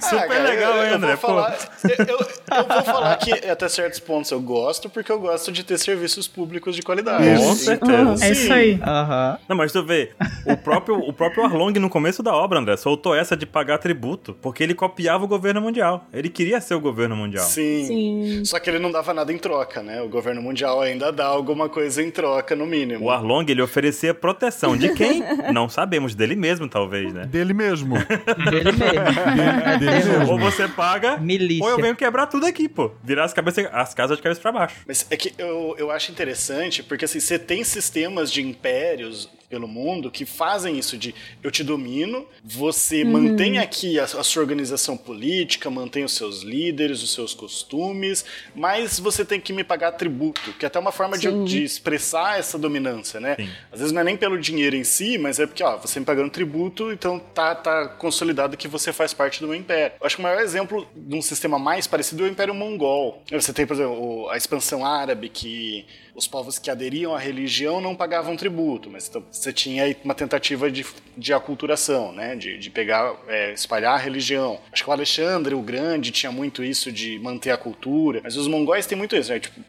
Super 0.00 0.28
cara, 0.28 0.42
legal, 0.44 0.76
eu, 0.76 0.82
hein, 0.84 0.90
eu 0.90 0.96
André? 0.96 1.08
Vou 1.16 1.16
falar, 1.18 1.58
eu, 1.84 1.90
eu- 2.06 2.26
eu 2.58 2.64
vou 2.68 2.84
falar 2.84 3.16
que 3.16 3.32
até 3.32 3.68
certos 3.68 3.98
pontos 4.00 4.30
eu 4.30 4.40
gosto, 4.40 4.88
porque 4.90 5.10
eu 5.10 5.18
gosto 5.18 5.50
de 5.52 5.64
ter 5.64 5.78
serviços 5.78 6.28
públicos 6.28 6.74
de 6.76 6.82
qualidade. 6.82 7.24
Com 7.24 7.32
Então, 7.32 7.54
certeza. 7.56 8.24
É 8.26 8.30
isso 8.30 8.52
aí. 8.52 8.80
Aham. 8.82 9.38
Não, 9.48 9.56
mas 9.56 9.72
tu 9.72 9.84
vê, 9.84 10.12
o 10.46 10.56
próprio, 10.56 10.98
o 10.98 11.12
próprio 11.12 11.44
Arlong 11.44 11.72
no 11.78 11.88
começo 11.88 12.22
da 12.22 12.34
obra, 12.34 12.58
André, 12.58 12.76
soltou 12.76 13.14
essa 13.14 13.36
de 13.36 13.46
pagar 13.46 13.78
tributo, 13.78 14.31
porque 14.40 14.62
ele 14.62 14.74
copiava 14.74 15.24
o 15.24 15.28
governo 15.28 15.60
mundial. 15.60 16.06
Ele 16.12 16.28
queria 16.28 16.60
ser 16.60 16.74
o 16.74 16.80
governo 16.80 17.16
mundial. 17.16 17.44
Sim. 17.44 17.86
Sim. 17.86 18.44
Só 18.44 18.58
que 18.58 18.70
ele 18.70 18.78
não 18.78 18.90
dava 18.90 19.12
nada 19.12 19.32
em 19.32 19.38
troca, 19.38 19.82
né? 19.82 20.00
O 20.02 20.08
governo 20.08 20.40
mundial 20.42 20.80
ainda 20.80 21.12
dá 21.12 21.26
alguma 21.26 21.68
coisa 21.68 22.02
em 22.02 22.10
troca, 22.10 22.54
no 22.54 22.66
mínimo. 22.66 23.06
O 23.06 23.10
Arlong, 23.10 23.44
ele 23.48 23.62
oferecia 23.62 24.14
proteção. 24.14 24.76
De 24.76 24.92
quem? 24.94 25.22
Não 25.52 25.68
sabemos, 25.68 26.14
dele 26.14 26.36
mesmo, 26.36 26.68
talvez, 26.68 27.12
né? 27.12 27.26
Dele 27.26 27.52
mesmo. 27.52 27.96
Dele 27.98 28.72
mesmo. 28.72 29.78
Dele 29.78 30.04
mesmo. 30.04 30.32
Ou 30.32 30.38
você 30.38 30.68
paga, 30.68 31.16
Milícia. 31.18 31.64
ou 31.64 31.70
eu 31.70 31.76
venho 31.78 31.96
quebrar 31.96 32.26
tudo 32.26 32.46
aqui, 32.46 32.68
pô. 32.68 32.92
Virar 33.02 33.24
as, 33.24 33.32
cabeças, 33.32 33.66
as 33.72 33.94
casas 33.94 34.16
de 34.16 34.22
cabeça 34.22 34.40
pra 34.40 34.52
baixo. 34.52 34.76
Mas 34.86 35.06
é 35.10 35.16
que 35.16 35.32
eu, 35.38 35.74
eu 35.78 35.90
acho 35.90 36.10
interessante, 36.10 36.82
porque 36.82 37.04
assim, 37.04 37.20
você 37.20 37.38
tem 37.38 37.64
sistemas 37.64 38.30
de 38.32 38.42
impérios 38.42 39.28
pelo 39.52 39.68
mundo 39.68 40.10
que 40.10 40.24
fazem 40.24 40.78
isso 40.78 40.96
de 40.96 41.14
eu 41.42 41.50
te 41.50 41.62
domino, 41.62 42.26
você 42.42 43.04
mantém 43.04 43.58
aqui 43.58 44.00
a, 44.00 44.04
a 44.04 44.24
sua 44.24 44.40
organização 44.40 44.96
política, 44.96 45.68
mantém 45.68 46.04
os 46.04 46.16
seus 46.16 46.40
líderes, 46.40 47.02
os 47.02 47.12
seus 47.12 47.34
costumes, 47.34 48.24
mas 48.54 48.98
você 48.98 49.26
tem 49.26 49.38
que 49.38 49.52
me 49.52 49.62
pagar 49.62 49.92
tributo, 49.92 50.54
que 50.54 50.64
é 50.64 50.68
até 50.68 50.78
uma 50.78 50.90
forma 50.90 51.18
de, 51.18 51.44
de 51.44 51.62
expressar 51.62 52.38
essa 52.38 52.58
dominância, 52.58 53.20
né? 53.20 53.36
Sim. 53.38 53.50
Às 53.70 53.80
vezes 53.80 53.92
não 53.92 54.00
é 54.00 54.04
nem 54.04 54.16
pelo 54.16 54.40
dinheiro 54.40 54.74
em 54.74 54.84
si, 54.84 55.18
mas 55.18 55.38
é 55.38 55.46
porque, 55.46 55.62
ó, 55.62 55.76
você 55.76 56.00
me 56.00 56.06
pagando 56.06 56.30
tributo, 56.30 56.90
então 56.90 57.18
tá, 57.18 57.54
tá 57.54 57.88
consolidado 57.88 58.56
que 58.56 58.66
você 58.66 58.90
faz 58.90 59.12
parte 59.12 59.42
do 59.42 59.48
meu 59.48 59.56
império. 59.56 59.96
Eu 60.00 60.06
acho 60.06 60.16
que 60.16 60.22
o 60.22 60.24
maior 60.24 60.40
exemplo 60.40 60.88
de 60.96 61.14
um 61.14 61.20
sistema 61.20 61.58
mais 61.58 61.86
parecido 61.86 62.24
é 62.24 62.26
o 62.26 62.30
Império 62.30 62.54
Mongol. 62.54 63.22
Você 63.30 63.52
tem, 63.52 63.66
por 63.66 63.74
exemplo, 63.74 64.30
a 64.30 64.36
expansão 64.38 64.86
árabe, 64.86 65.28
que 65.28 65.84
os 66.14 66.26
povos 66.26 66.58
que 66.58 66.70
aderiam 66.70 67.14
à 67.14 67.18
religião 67.18 67.80
não 67.80 67.94
pagavam 67.94 68.36
tributo, 68.36 68.90
mas 68.90 69.08
então 69.08 69.22
você 69.30 69.52
tinha 69.52 69.84
aí 69.84 69.96
uma 70.04 70.14
tentativa 70.14 70.70
de, 70.70 70.84
de 71.16 71.32
aculturação, 71.32 72.12
né? 72.12 72.36
De, 72.36 72.58
de 72.58 72.70
pegar, 72.70 73.14
é, 73.28 73.52
espalhar 73.52 73.94
a 73.94 73.98
religião. 73.98 74.58
Acho 74.72 74.84
que 74.84 74.90
o 74.90 74.92
Alexandre 74.92 75.54
o 75.54 75.62
Grande 75.62 76.10
tinha 76.10 76.30
muito 76.30 76.62
isso 76.62 76.92
de 76.92 77.18
manter 77.18 77.50
a 77.50 77.56
cultura, 77.56 78.20
mas 78.22 78.36
os 78.36 78.46
mongóis 78.46 78.86
têm 78.86 78.96
muito 78.96 79.16
isso, 79.16 79.32
né? 79.32 79.40
Tipo, 79.40 79.60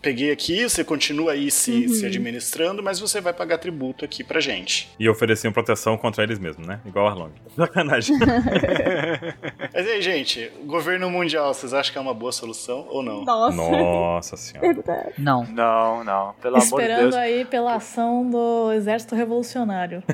peguei 0.00 0.30
aqui, 0.30 0.68
você 0.68 0.84
continua 0.84 1.32
aí 1.32 1.50
se, 1.50 1.88
se 1.88 2.06
administrando, 2.06 2.82
mas 2.82 3.00
você 3.00 3.20
vai 3.20 3.32
pagar 3.32 3.58
tributo 3.58 4.04
aqui 4.04 4.22
pra 4.22 4.40
gente. 4.40 4.88
E 4.98 5.08
ofereciam 5.08 5.52
proteção 5.52 5.96
contra 5.96 6.22
eles 6.22 6.38
mesmos, 6.38 6.66
né? 6.66 6.80
Igual 6.86 7.06
o 7.06 7.08
Arlong. 7.08 7.32
Sacanagem. 7.56 8.16
Mas 9.74 9.86
aí, 9.86 10.00
gente, 10.02 10.50
o 10.60 10.66
governo 10.66 11.10
mundial, 11.10 11.52
vocês 11.52 11.72
acham 11.72 11.92
que 11.92 11.98
é 11.98 12.00
uma 12.00 12.14
boa 12.14 12.32
solução 12.32 12.86
ou 12.88 13.02
não? 13.02 13.24
Nossa. 13.24 13.56
Nossa 13.56 14.36
senhora. 14.36 14.74
Verdade. 14.74 15.12
Não. 15.18 15.44
Não, 15.44 15.87
não. 16.04 16.34
Pelo 16.40 16.56
amor 16.56 16.60
de 16.60 16.64
Esperando 16.64 17.00
Deus. 17.02 17.14
aí 17.16 17.44
pela 17.44 17.74
ação 17.74 18.28
do 18.30 18.72
Exército 18.72 19.14
Revolucionário. 19.14 20.02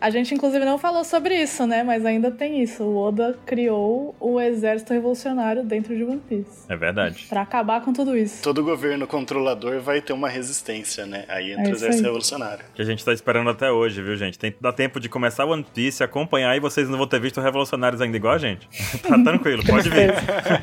A 0.00 0.10
gente, 0.10 0.34
inclusive, 0.34 0.64
não 0.64 0.78
falou 0.78 1.04
sobre 1.04 1.34
isso, 1.40 1.66
né? 1.66 1.82
Mas 1.82 2.04
ainda 2.04 2.30
tem 2.30 2.62
isso. 2.62 2.82
O 2.84 2.96
Oda 2.96 3.36
criou 3.46 4.14
o 4.20 4.40
Exército 4.40 4.92
Revolucionário 4.92 5.62
dentro 5.64 5.96
de 5.96 6.04
One 6.04 6.20
Piece. 6.20 6.64
É 6.68 6.76
verdade. 6.76 7.26
Pra 7.28 7.42
acabar 7.42 7.80
com 7.80 7.92
tudo 7.92 8.16
isso. 8.16 8.42
Todo 8.42 8.62
governo 8.62 9.06
controlador 9.06 9.80
vai 9.80 10.00
ter 10.00 10.12
uma 10.12 10.28
resistência, 10.28 11.06
né? 11.06 11.24
Aí 11.28 11.52
entra 11.52 11.64
É 11.64 11.68
o 11.68 11.72
exército 11.72 12.02
aí. 12.02 12.06
revolucionário. 12.06 12.64
Que 12.74 12.82
a 12.82 12.84
gente 12.84 13.04
tá 13.04 13.12
esperando 13.12 13.50
até 13.50 13.70
hoje, 13.70 14.02
viu, 14.02 14.16
gente? 14.16 14.38
Tem, 14.38 14.54
dá 14.60 14.72
tempo 14.72 15.00
de 15.00 15.08
começar 15.08 15.44
o 15.44 15.50
One 15.50 15.64
Piece, 15.74 16.02
acompanhar 16.02 16.56
e 16.56 16.60
vocês 16.60 16.88
não 16.88 16.98
vão 16.98 17.06
ter 17.06 17.20
visto 17.20 17.40
Revolucionários 17.40 18.00
ainda 18.00 18.16
igual 18.16 18.34
a 18.34 18.38
gente. 18.38 18.68
tá 19.02 19.18
tranquilo, 19.22 19.62
pode 19.64 19.88
vir. 19.90 20.14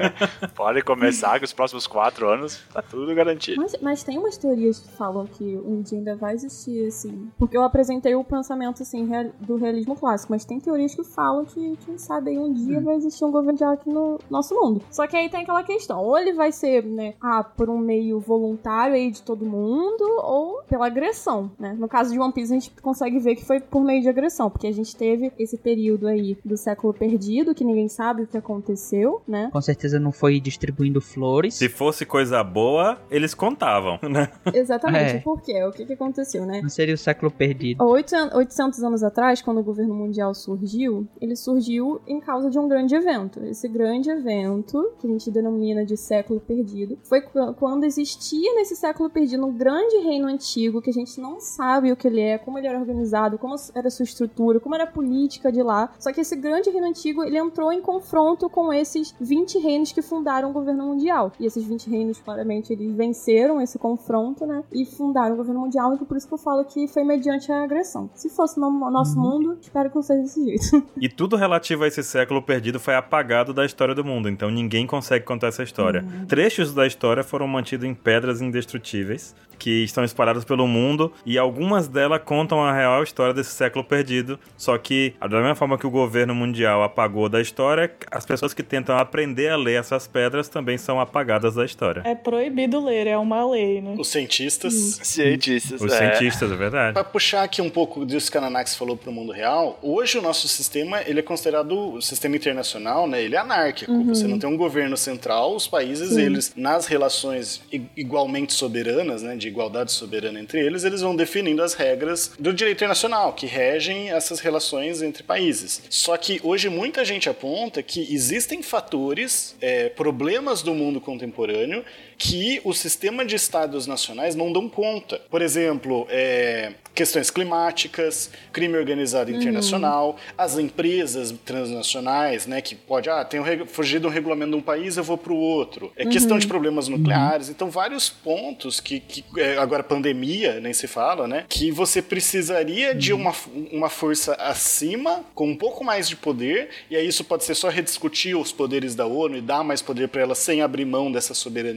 Pode 0.56 0.82
começar 0.84 1.40
que 1.40 1.45
os 1.45 1.53
próximos 1.53 1.88
quatro 1.88 2.20
Tronos, 2.22 2.61
tá 2.72 2.84
tudo 2.84 3.15
garantido. 3.15 3.60
Mas, 3.60 3.76
mas 3.81 4.03
tem 4.03 4.15
umas 4.19 4.38
teorias 4.38 4.77
que 4.77 4.91
falam 4.91 5.26
que 5.26 5.57
um 5.65 5.81
dia 5.81 5.98
ainda 5.98 6.15
vai 6.15 6.35
existir, 6.35 6.85
assim. 6.85 7.31
Porque 7.39 7.57
eu 7.57 7.64
apresentei 7.64 8.14
o 8.14 8.23
pensamento, 8.23 8.84
assim, 8.84 9.07
real- 9.07 9.31
do 9.39 9.56
realismo 9.56 9.95
clássico, 9.95 10.31
mas 10.31 10.45
tem 10.45 10.60
teorias 10.60 10.93
que 10.93 11.03
falam 11.03 11.45
que, 11.45 11.76
quem 11.84 11.98
sabe, 11.98 12.30
aí 12.30 12.38
um 12.38 12.53
dia 12.53 12.80
vai 12.80 12.93
existir 12.95 13.26
um 13.26 13.31
governo 13.31 13.53
mundial 13.53 13.72
aqui 13.73 13.89
no 13.89 14.19
nosso 14.30 14.53
mundo. 14.53 14.84
Só 14.91 15.07
que 15.07 15.18
aí 15.18 15.30
tem 15.30 15.41
aquela 15.41 15.64
questão: 15.64 15.99
ou 16.03 16.15
ele 16.15 16.31
vai 16.34 16.52
ser, 16.52 16.85
né, 16.85 17.15
ah, 17.19 17.43
por 17.43 17.69
um 17.72 17.77
meio 17.80 18.19
voluntário 18.19 18.93
aí 18.93 19.10
de 19.10 19.23
todo 19.23 19.43
mundo, 19.43 20.03
ou 20.23 20.61
pela 20.69 20.85
agressão, 20.85 21.52
né? 21.57 21.73
No 21.73 21.88
caso 21.88 22.11
de 22.14 22.19
One 22.19 22.31
Piece, 22.31 22.53
a 22.53 22.60
gente 22.60 22.72
consegue 22.81 23.18
ver 23.18 23.35
que 23.35 23.43
foi 23.43 23.60
por 23.60 23.84
meio 23.84 24.02
de 24.03 24.10
agressão, 24.10 24.48
porque 24.48 24.68
a 24.68 24.72
gente 24.72 24.95
teve 24.95 25.31
esse 25.39 25.57
período 25.57 26.07
aí 26.07 26.38
do 26.45 26.56
século 26.56 26.93
perdido, 26.93 27.56
que 27.56 27.64
ninguém 27.64 27.88
sabe 27.89 28.22
o 28.23 28.27
que 28.27 28.38
aconteceu, 28.38 29.22
né? 29.27 29.49
Com 29.52 29.61
certeza 29.61 29.99
não 29.99 30.11
foi 30.11 30.39
distribuindo 30.39 31.02
flores. 31.02 31.56
Se 31.56 31.68
fosse 31.68 32.06
coisa 32.11 32.43
boa, 32.43 32.97
eles 33.09 33.33
contavam, 33.33 33.97
né? 34.09 34.29
Exatamente. 34.53 35.15
É. 35.15 35.19
Por 35.19 35.41
quê? 35.41 35.63
O 35.63 35.71
que, 35.71 35.85
que 35.85 35.93
aconteceu, 35.93 36.45
né? 36.45 36.59
Não 36.61 36.69
seria 36.69 36.93
o 36.93 36.97
século 36.97 37.31
perdido. 37.31 37.81
Há 37.81 37.85
800 37.88 38.35
800 38.35 38.83
anos 38.83 39.03
atrás, 39.03 39.41
quando 39.41 39.59
o 39.59 39.63
governo 39.63 39.93
mundial 39.95 40.33
surgiu, 40.33 41.07
ele 41.21 41.35
surgiu 41.35 42.01
em 42.05 42.19
causa 42.19 42.49
de 42.49 42.59
um 42.59 42.67
grande 42.67 42.93
evento. 42.95 43.39
Esse 43.45 43.67
grande 43.67 44.09
evento, 44.09 44.91
que 44.99 45.07
a 45.07 45.09
gente 45.09 45.31
denomina 45.31 45.85
de 45.85 45.95
século 45.95 46.39
perdido, 46.41 46.97
foi 47.03 47.21
qu- 47.21 47.53
quando 47.57 47.85
existia 47.85 48.53
nesse 48.55 48.75
século 48.75 49.09
perdido 49.09 49.45
um 49.45 49.53
grande 49.55 49.97
reino 49.99 50.27
antigo 50.27 50.81
que 50.81 50.89
a 50.89 50.93
gente 50.93 51.19
não 51.21 51.39
sabe 51.39 51.91
o 51.91 51.95
que 51.95 52.07
ele 52.07 52.19
é, 52.19 52.38
como 52.38 52.57
ele 52.57 52.67
era 52.67 52.77
organizado, 52.79 53.38
como 53.38 53.55
era 53.73 53.88
a 53.88 53.91
sua 53.91 54.03
estrutura, 54.03 54.59
como 54.59 54.75
era 54.75 54.83
a 54.83 54.88
política 54.88 55.51
de 55.51 55.63
lá. 55.63 55.93
Só 55.99 56.11
que 56.11 56.19
esse 56.21 56.35
grande 56.35 56.69
reino 56.69 56.88
antigo, 56.88 57.23
ele 57.23 57.38
entrou 57.38 57.71
em 57.71 57.81
confronto 57.81 58.49
com 58.49 58.73
esses 58.73 59.15
20 59.21 59.59
reinos 59.59 59.91
que 59.91 60.01
fundaram 60.01 60.49
o 60.49 60.53
governo 60.53 60.88
mundial. 60.88 61.31
E 61.39 61.45
esses 61.45 61.63
20 61.63 61.89
reinos, 61.89 62.01
claramente, 62.19 62.73
eles 62.73 62.95
venceram 62.95 63.61
esse 63.61 63.78
confronto, 63.78 64.45
né? 64.45 64.64
E 64.72 64.86
fundaram 64.86 65.34
o 65.34 65.38
governo 65.38 65.61
mundial, 65.61 65.94
então 65.94 66.06
por 66.06 66.18
isso 66.18 66.28
que 66.28 66.34
eu 66.34 66.38
falo 66.38 66.64
que 66.65 66.88
foi 66.88 67.03
mediante 67.03 67.52
a 67.52 67.64
agressão. 67.64 68.10
Se 68.15 68.30
fosse 68.30 68.60
no 68.60 68.69
nosso 68.91 69.19
mundo, 69.19 69.57
espero 69.61 69.90
que 69.90 69.95
não 69.95 70.03
seja 70.03 70.22
desse 70.22 70.44
jeito. 70.44 70.91
E 71.02 71.10
tudo 71.10 71.36
relativo 71.36 71.84
a 71.84 71.88
esse 71.88 72.03
século 72.03 72.41
perdido 72.41 72.80
foi 72.80 72.94
apagado 72.94 73.53
da 73.53 73.65
história 73.65 73.95
do 73.95 74.03
mundo, 74.03 74.30
então 74.30 74.52
ninguém 74.52 74.86
consegue 74.86 75.26
contar 75.26 75.48
essa 75.48 75.64
história. 75.64 76.06
Trechos 76.28 76.73
da 76.73 76.86
história 76.86 77.23
foram 77.23 77.48
mantidos 77.48 77.88
em 77.88 77.94
pedras 77.94 78.41
indestrutíveis, 78.41 79.34
que 79.61 79.84
estão 79.84 80.03
espalhadas 80.03 80.44
pelo 80.44 80.68
mundo, 80.68 81.14
e 81.23 81.38
algumas 81.38 81.88
delas 81.88 82.22
contam 82.26 82.64
a 82.64 82.73
real 82.73 83.03
história 83.03 83.32
desse 83.32 83.52
século 83.52 83.86
perdido. 83.86 84.40
Só 84.57 84.76
que, 84.76 85.14
da 85.19 85.28
mesma 85.40 85.53
forma 85.53 85.78
que 85.78 85.86
o 85.86 85.91
governo 85.91 86.34
mundial 86.34 86.82
apagou 86.82 87.30
da 87.30 87.40
história, 87.40 87.91
as 88.10 88.26
pessoas 88.26 88.56
que 88.56 88.64
tentam 88.64 88.98
aprender 88.98 89.49
a 89.49 89.56
ler 89.56 89.80
essas 89.80 90.07
pedras 90.07 90.49
também 90.49 90.80
são 90.80 90.99
apagadas 90.99 91.53
da 91.53 91.64
história. 91.64 91.90
É 92.05 92.15
proibido 92.15 92.84
ler, 92.84 93.07
é 93.07 93.18
uma 93.18 93.49
lei, 93.49 93.81
né? 93.81 93.95
Os 93.97 94.07
cientistas. 94.07 94.73
Cientistas. 95.03 95.81
Os 95.81 95.91
é. 95.91 95.97
cientistas, 95.97 96.51
é 96.51 96.55
verdade. 96.55 96.93
Para 96.93 97.03
puxar 97.03 97.43
aqui 97.43 97.61
um 97.61 97.69
pouco 97.69 98.05
disso 98.05 98.31
que 98.31 98.38
a 98.38 98.41
Nanax 98.41 98.76
falou 98.76 98.95
para 98.95 99.09
o 99.09 99.13
mundo 99.13 99.31
real, 99.31 99.77
hoje 99.81 100.18
o 100.18 100.22
nosso 100.22 100.47
sistema 100.47 101.01
ele 101.01 101.19
é 101.19 101.23
considerado 101.23 101.95
o 101.95 102.01
sistema 102.01 102.35
internacional, 102.35 103.07
né? 103.07 103.22
Ele 103.22 103.35
é 103.35 103.39
anárquico. 103.39 103.91
Uhum. 103.91 104.07
Você 104.07 104.27
não 104.27 104.39
tem 104.39 104.49
um 104.49 104.57
governo 104.57 104.95
central, 104.95 105.55
os 105.55 105.68
países 105.68 106.11
Sim. 106.11 106.22
eles 106.22 106.53
nas 106.55 106.85
relações 106.85 107.61
igualmente 107.95 108.53
soberanas, 108.53 109.22
né, 109.22 109.35
de 109.35 109.47
igualdade 109.47 109.91
soberana 109.91 110.39
entre 110.39 110.59
eles, 110.59 110.84
eles 110.84 111.01
vão 111.01 111.15
definindo 111.15 111.61
as 111.61 111.73
regras 111.73 112.31
do 112.39 112.53
direito 112.53 112.77
internacional 112.77 113.34
que 113.34 113.45
regem 113.45 114.11
essas 114.11 114.39
relações 114.39 115.01
entre 115.01 115.23
países. 115.23 115.81
Só 115.89 116.15
que 116.18 116.39
hoje 116.43 116.69
muita 116.69 117.03
gente 117.03 117.30
aponta 117.30 117.81
que 117.81 118.13
existem 118.13 118.61
fatores, 118.61 119.55
é, 119.61 119.89
problemas 119.89 120.61
do 120.61 120.73
mundo 120.73 121.01
contemporâneo 121.01 121.81
que 122.18 122.62
o 122.64 122.74
sistema 122.74 123.26
de 123.26 123.36
estados 123.36 123.88
nacionais 123.88 124.36
não 124.36 124.52
dão 124.52 124.70
conta. 124.70 125.20
Por 125.30 125.41
exemplo, 125.41 126.06
é, 126.10 126.74
questões 126.94 127.32
climáticas, 127.32 128.30
crime 128.52 128.78
organizado 128.78 129.32
Uhum. 129.32 129.38
internacional, 129.38 130.18
as 130.38 130.58
empresas 130.58 131.34
transnacionais, 131.45 132.45
né, 132.45 132.62
que 132.62 132.76
pode, 132.76 133.10
ah, 133.10 133.24
tenho 133.26 133.44
de 133.44 134.08
um 134.08 134.10
regulamento 134.10 134.52
de 134.52 134.58
um 134.58 134.62
país, 134.62 134.98
eu 134.98 135.03
vou 135.03 135.18
para 135.18 135.34
o 135.34 135.38
outro. 135.38 135.91
É 135.95 136.06
questão 136.06 136.34
Uhum. 136.34 136.40
de 136.40 136.48
problemas 136.48 136.88
nucleares, 136.88 137.49
então 137.49 137.70
vários 137.70 138.10
pontos 138.10 138.80
que, 138.80 138.99
que 138.99 139.24
é, 139.38 139.58
agora 139.58 139.84
pandemia, 139.84 140.60
nem 140.60 140.74
se 140.74 140.88
fala, 140.88 141.28
né, 141.28 141.45
que 141.49 141.72
você 141.72 142.02
precisaria 142.02 142.94
de 142.94 143.14
uma, 143.14 143.34
uma 143.72 143.90
força 143.90 144.34
acima, 144.36 145.24
com 145.34 145.48
um 145.49 145.56
pouco 145.56 145.84
mais 145.84 146.08
de 146.08 146.16
poder, 146.16 146.70
e 146.90 146.95
aí 146.95 147.08
isso 147.08 147.24
pode 147.24 147.44
ser 147.44 147.56
só 147.56 147.70
rediscutir 147.70 148.36
os 148.38 148.52
poderes 148.52 148.95
da 148.95 149.06
ONU 149.06 149.38
e 149.38 149.41
dar 149.41 149.64
mais 149.64 149.82
poder 149.82 150.08
para 150.10 150.22
ela 150.22 150.36
sem 150.36 150.62
abrir 150.62 150.86
mão 150.86 151.12
dessa 151.12 151.34
soberania, 151.34 151.70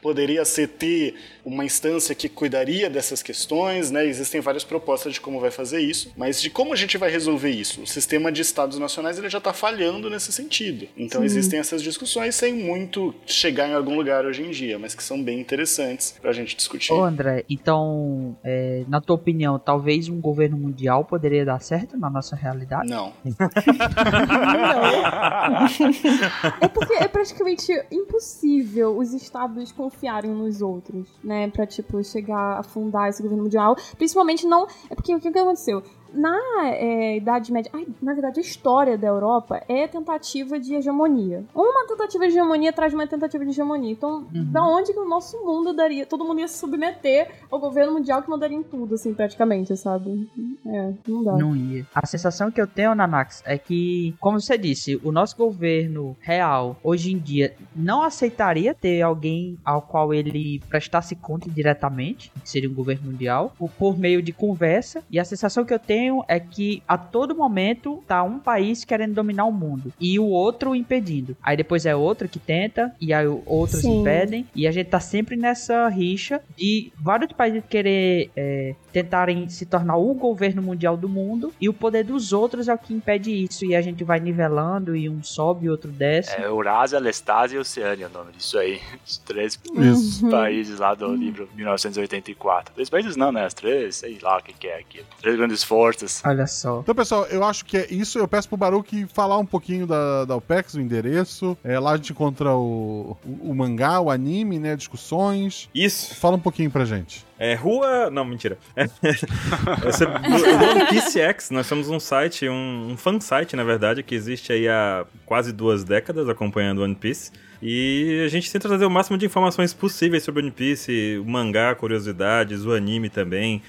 poderia 0.00 0.44
ser 0.44 0.68
ter 0.68 1.14
uma 1.44 1.64
instância 1.64 2.14
que 2.14 2.28
cuidaria 2.28 2.90
dessas 2.90 3.22
questões, 3.22 3.90
né? 3.90 4.06
Existem 4.06 4.40
várias 4.40 4.64
propostas 4.64 5.14
de 5.14 5.20
como 5.20 5.40
vai 5.40 5.50
fazer 5.50 5.80
isso, 5.80 6.12
mas 6.16 6.40
de 6.40 6.50
como 6.50 6.72
a 6.72 6.76
gente 6.76 6.98
vai 6.98 7.10
resolver 7.10 7.50
isso? 7.50 7.82
O 7.82 7.86
sistema 7.86 8.32
de 8.32 8.42
estados 8.42 8.78
nacionais 8.78 9.18
ele 9.18 9.28
já 9.28 9.38
está 9.38 9.52
falhando 9.52 10.10
nesse 10.10 10.32
sentido. 10.32 10.88
Então 10.96 11.20
Sim. 11.20 11.26
existem 11.26 11.60
essas 11.60 11.82
discussões 11.82 12.34
sem 12.34 12.52
muito 12.52 13.14
chegar 13.24 13.68
em 13.68 13.74
algum 13.74 13.96
lugar 13.96 14.24
hoje 14.24 14.42
em 14.42 14.50
dia, 14.50 14.78
mas 14.78 14.94
que 14.94 15.02
são 15.02 15.22
bem 15.22 15.40
interessantes 15.40 16.16
para 16.20 16.30
a 16.30 16.34
gente 16.34 16.56
discutir. 16.56 16.92
Ô 16.92 17.04
André, 17.04 17.44
então, 17.48 18.36
é, 18.42 18.84
na 18.88 19.00
tua 19.00 19.16
opinião, 19.16 19.58
talvez 19.58 20.08
um 20.08 20.20
governo 20.20 20.56
mundial 20.56 21.04
poderia 21.04 21.44
dar 21.44 21.60
certo 21.60 21.96
na 21.96 22.10
nossa 22.10 22.34
realidade? 22.34 22.88
Não. 22.88 23.12
É 26.60 26.68
porque 26.68 26.94
é 26.94 27.08
praticamente 27.08 27.72
impossível 27.90 28.96
os 28.96 29.12
estados 29.22 29.72
confiarem 29.72 30.30
nos 30.30 30.60
outros, 30.60 31.08
né? 31.22 31.48
Pra, 31.50 31.66
tipo, 31.66 32.02
chegar 32.02 32.58
a 32.58 32.62
fundar 32.62 33.08
esse 33.08 33.22
governo 33.22 33.44
mundial. 33.44 33.76
Principalmente 33.96 34.46
não. 34.46 34.66
É 34.90 34.94
porque 34.94 35.14
o 35.14 35.20
que 35.20 35.28
aconteceu? 35.28 35.82
Na 36.16 36.38
é, 36.64 37.16
Idade 37.16 37.52
Média. 37.52 37.70
Ai, 37.74 37.86
na 38.00 38.12
verdade, 38.12 38.40
a 38.40 38.42
história 38.42 38.96
da 38.96 39.06
Europa 39.06 39.62
é 39.68 39.86
tentativa 39.86 40.58
de 40.58 40.74
hegemonia. 40.74 41.44
Uma 41.54 41.86
tentativa 41.86 42.26
de 42.26 42.32
hegemonia 42.32 42.72
traz 42.72 42.94
uma 42.94 43.06
tentativa 43.06 43.44
de 43.44 43.50
hegemonia. 43.50 43.92
Então, 43.92 44.26
da 44.32 44.64
onde 44.64 44.92
que 44.92 44.98
o 44.98 45.08
nosso 45.08 45.38
mundo 45.44 45.72
daria. 45.72 46.06
Todo 46.06 46.24
mundo 46.24 46.40
ia 46.40 46.48
se 46.48 46.58
submeter 46.58 47.30
ao 47.50 47.58
governo 47.58 47.92
mundial 47.92 48.22
que 48.22 48.30
mandaria 48.30 48.56
em 48.56 48.62
tudo, 48.62 48.94
assim, 48.94 49.12
praticamente, 49.12 49.76
sabe? 49.76 50.28
É, 50.66 50.92
não 51.06 51.22
dá. 51.22 51.36
Não 51.36 51.54
ia. 51.54 51.86
A 51.94 52.06
sensação 52.06 52.50
que 52.50 52.60
eu 52.60 52.66
tenho, 52.66 52.94
Nanax, 52.94 53.42
é 53.44 53.58
que, 53.58 54.14
como 54.18 54.40
você 54.40 54.56
disse, 54.56 55.00
o 55.04 55.12
nosso 55.12 55.36
governo 55.36 56.16
real, 56.20 56.76
hoje 56.82 57.12
em 57.12 57.18
dia, 57.18 57.54
não 57.74 58.02
aceitaria 58.02 58.74
ter 58.74 59.02
alguém 59.02 59.58
ao 59.64 59.82
qual 59.82 60.14
ele 60.14 60.60
prestasse 60.68 61.14
conta 61.14 61.50
diretamente, 61.50 62.32
que 62.42 62.48
seria 62.48 62.70
um 62.70 62.74
governo 62.74 63.10
mundial, 63.10 63.52
por 63.78 63.98
meio 63.98 64.22
de 64.22 64.32
conversa. 64.32 65.02
E 65.10 65.18
a 65.18 65.24
sensação 65.24 65.64
que 65.64 65.74
eu 65.74 65.78
tenho 65.78 66.05
é 66.28 66.40
que 66.40 66.82
a 66.86 66.96
todo 66.98 67.34
momento 67.34 68.02
tá 68.06 68.22
um 68.22 68.38
país 68.38 68.84
querendo 68.84 69.14
dominar 69.14 69.44
o 69.44 69.52
mundo 69.52 69.92
e 70.00 70.18
o 70.18 70.26
outro 70.26 70.74
impedindo. 70.74 71.36
Aí 71.42 71.56
depois 71.56 71.86
é 71.86 71.94
outro 71.94 72.28
que 72.28 72.38
tenta 72.38 72.94
e 73.00 73.12
aí 73.12 73.26
outros 73.26 73.80
Sim. 73.80 74.00
impedem. 74.00 74.46
E 74.54 74.66
a 74.66 74.72
gente 74.72 74.88
tá 74.88 75.00
sempre 75.00 75.36
nessa 75.36 75.88
rixa 75.88 76.40
de 76.56 76.92
vários 76.98 77.32
países 77.32 77.62
querer 77.68 78.30
é, 78.36 78.74
tentarem 78.92 79.48
se 79.48 79.66
tornar 79.66 79.96
o 79.96 80.14
governo 80.14 80.62
mundial 80.62 80.96
do 80.96 81.08
mundo 81.08 81.52
e 81.60 81.68
o 81.68 81.74
poder 81.74 82.04
dos 82.04 82.32
outros 82.32 82.68
é 82.68 82.74
o 82.74 82.78
que 82.78 82.94
impede 82.94 83.30
isso. 83.30 83.64
E 83.64 83.74
a 83.74 83.82
gente 83.82 84.04
vai 84.04 84.20
nivelando 84.20 84.96
e 84.96 85.08
um 85.08 85.22
sobe 85.22 85.66
e 85.66 85.70
outro 85.70 85.90
desce. 85.90 86.40
É 86.40 86.46
Eurásia, 86.46 86.98
Lestásia 86.98 87.56
e 87.56 87.60
Oceânia, 87.60 88.06
o 88.06 88.10
nome 88.10 88.32
disso 88.32 88.58
aí. 88.58 88.80
Os 89.06 89.18
três 89.18 89.58
Isso. 89.74 90.28
países 90.30 90.78
lá 90.78 90.94
do 90.94 91.14
livro 91.14 91.48
1984. 91.54 92.74
Três 92.74 92.90
países 92.90 93.16
não, 93.16 93.30
né? 93.30 93.44
As 93.44 93.54
três, 93.54 93.96
sei 93.96 94.18
lá 94.20 94.38
o 94.38 94.42
que, 94.42 94.52
que 94.52 94.66
é 94.66 94.78
aqui. 94.78 95.04
Três 95.20 95.36
grandes 95.36 95.62
forças. 95.62 95.85
Olha 96.24 96.46
só. 96.46 96.80
Então, 96.80 96.94
pessoal, 96.94 97.26
eu 97.26 97.44
acho 97.44 97.64
que 97.64 97.76
é 97.76 97.86
isso. 97.90 98.18
Eu 98.18 98.26
peço 98.26 98.48
pro 98.48 98.56
Baruque 98.56 99.06
falar 99.12 99.38
um 99.38 99.46
pouquinho 99.46 99.86
da, 99.86 100.24
da 100.24 100.36
OPEX, 100.36 100.74
o 100.74 100.80
endereço. 100.80 101.56
É, 101.62 101.78
lá 101.78 101.92
a 101.92 101.96
gente 101.96 102.12
encontra 102.12 102.52
o, 102.52 103.16
o, 103.24 103.50
o 103.50 103.54
mangá, 103.54 104.00
o 104.00 104.10
anime, 104.10 104.58
né? 104.58 104.76
Discussões. 104.76 105.68
Isso. 105.74 106.14
Fala 106.16 106.36
um 106.36 106.40
pouquinho 106.40 106.70
pra 106.70 106.84
gente. 106.84 107.24
É 107.38 107.54
rua. 107.54 108.10
Não, 108.10 108.24
mentira. 108.24 108.58
É, 108.76 110.64
One 110.64 110.86
Piece 110.88 111.20
X. 111.20 111.50
Nós 111.50 111.66
somos 111.66 111.88
um 111.88 112.00
site, 112.00 112.48
um, 112.48 112.90
um 112.92 112.96
fansite, 112.96 113.56
na 113.56 113.64
verdade, 113.64 114.02
que 114.02 114.14
existe 114.14 114.52
aí 114.52 114.68
há 114.68 115.04
quase 115.24 115.52
duas 115.52 115.84
décadas 115.84 116.28
acompanhando 116.28 116.82
One 116.82 116.94
Piece. 116.94 117.30
E 117.62 118.22
a 118.24 118.28
gente 118.28 118.50
tenta 118.50 118.68
trazer 118.68 118.84
o 118.84 118.90
máximo 118.90 119.16
de 119.16 119.26
informações 119.26 119.72
possíveis 119.72 120.22
sobre 120.22 120.42
One 120.42 120.50
Piece, 120.50 121.18
o 121.18 121.24
mangá, 121.24 121.74
curiosidades, 121.74 122.64
o 122.64 122.72
anime 122.72 123.08
também. 123.08 123.62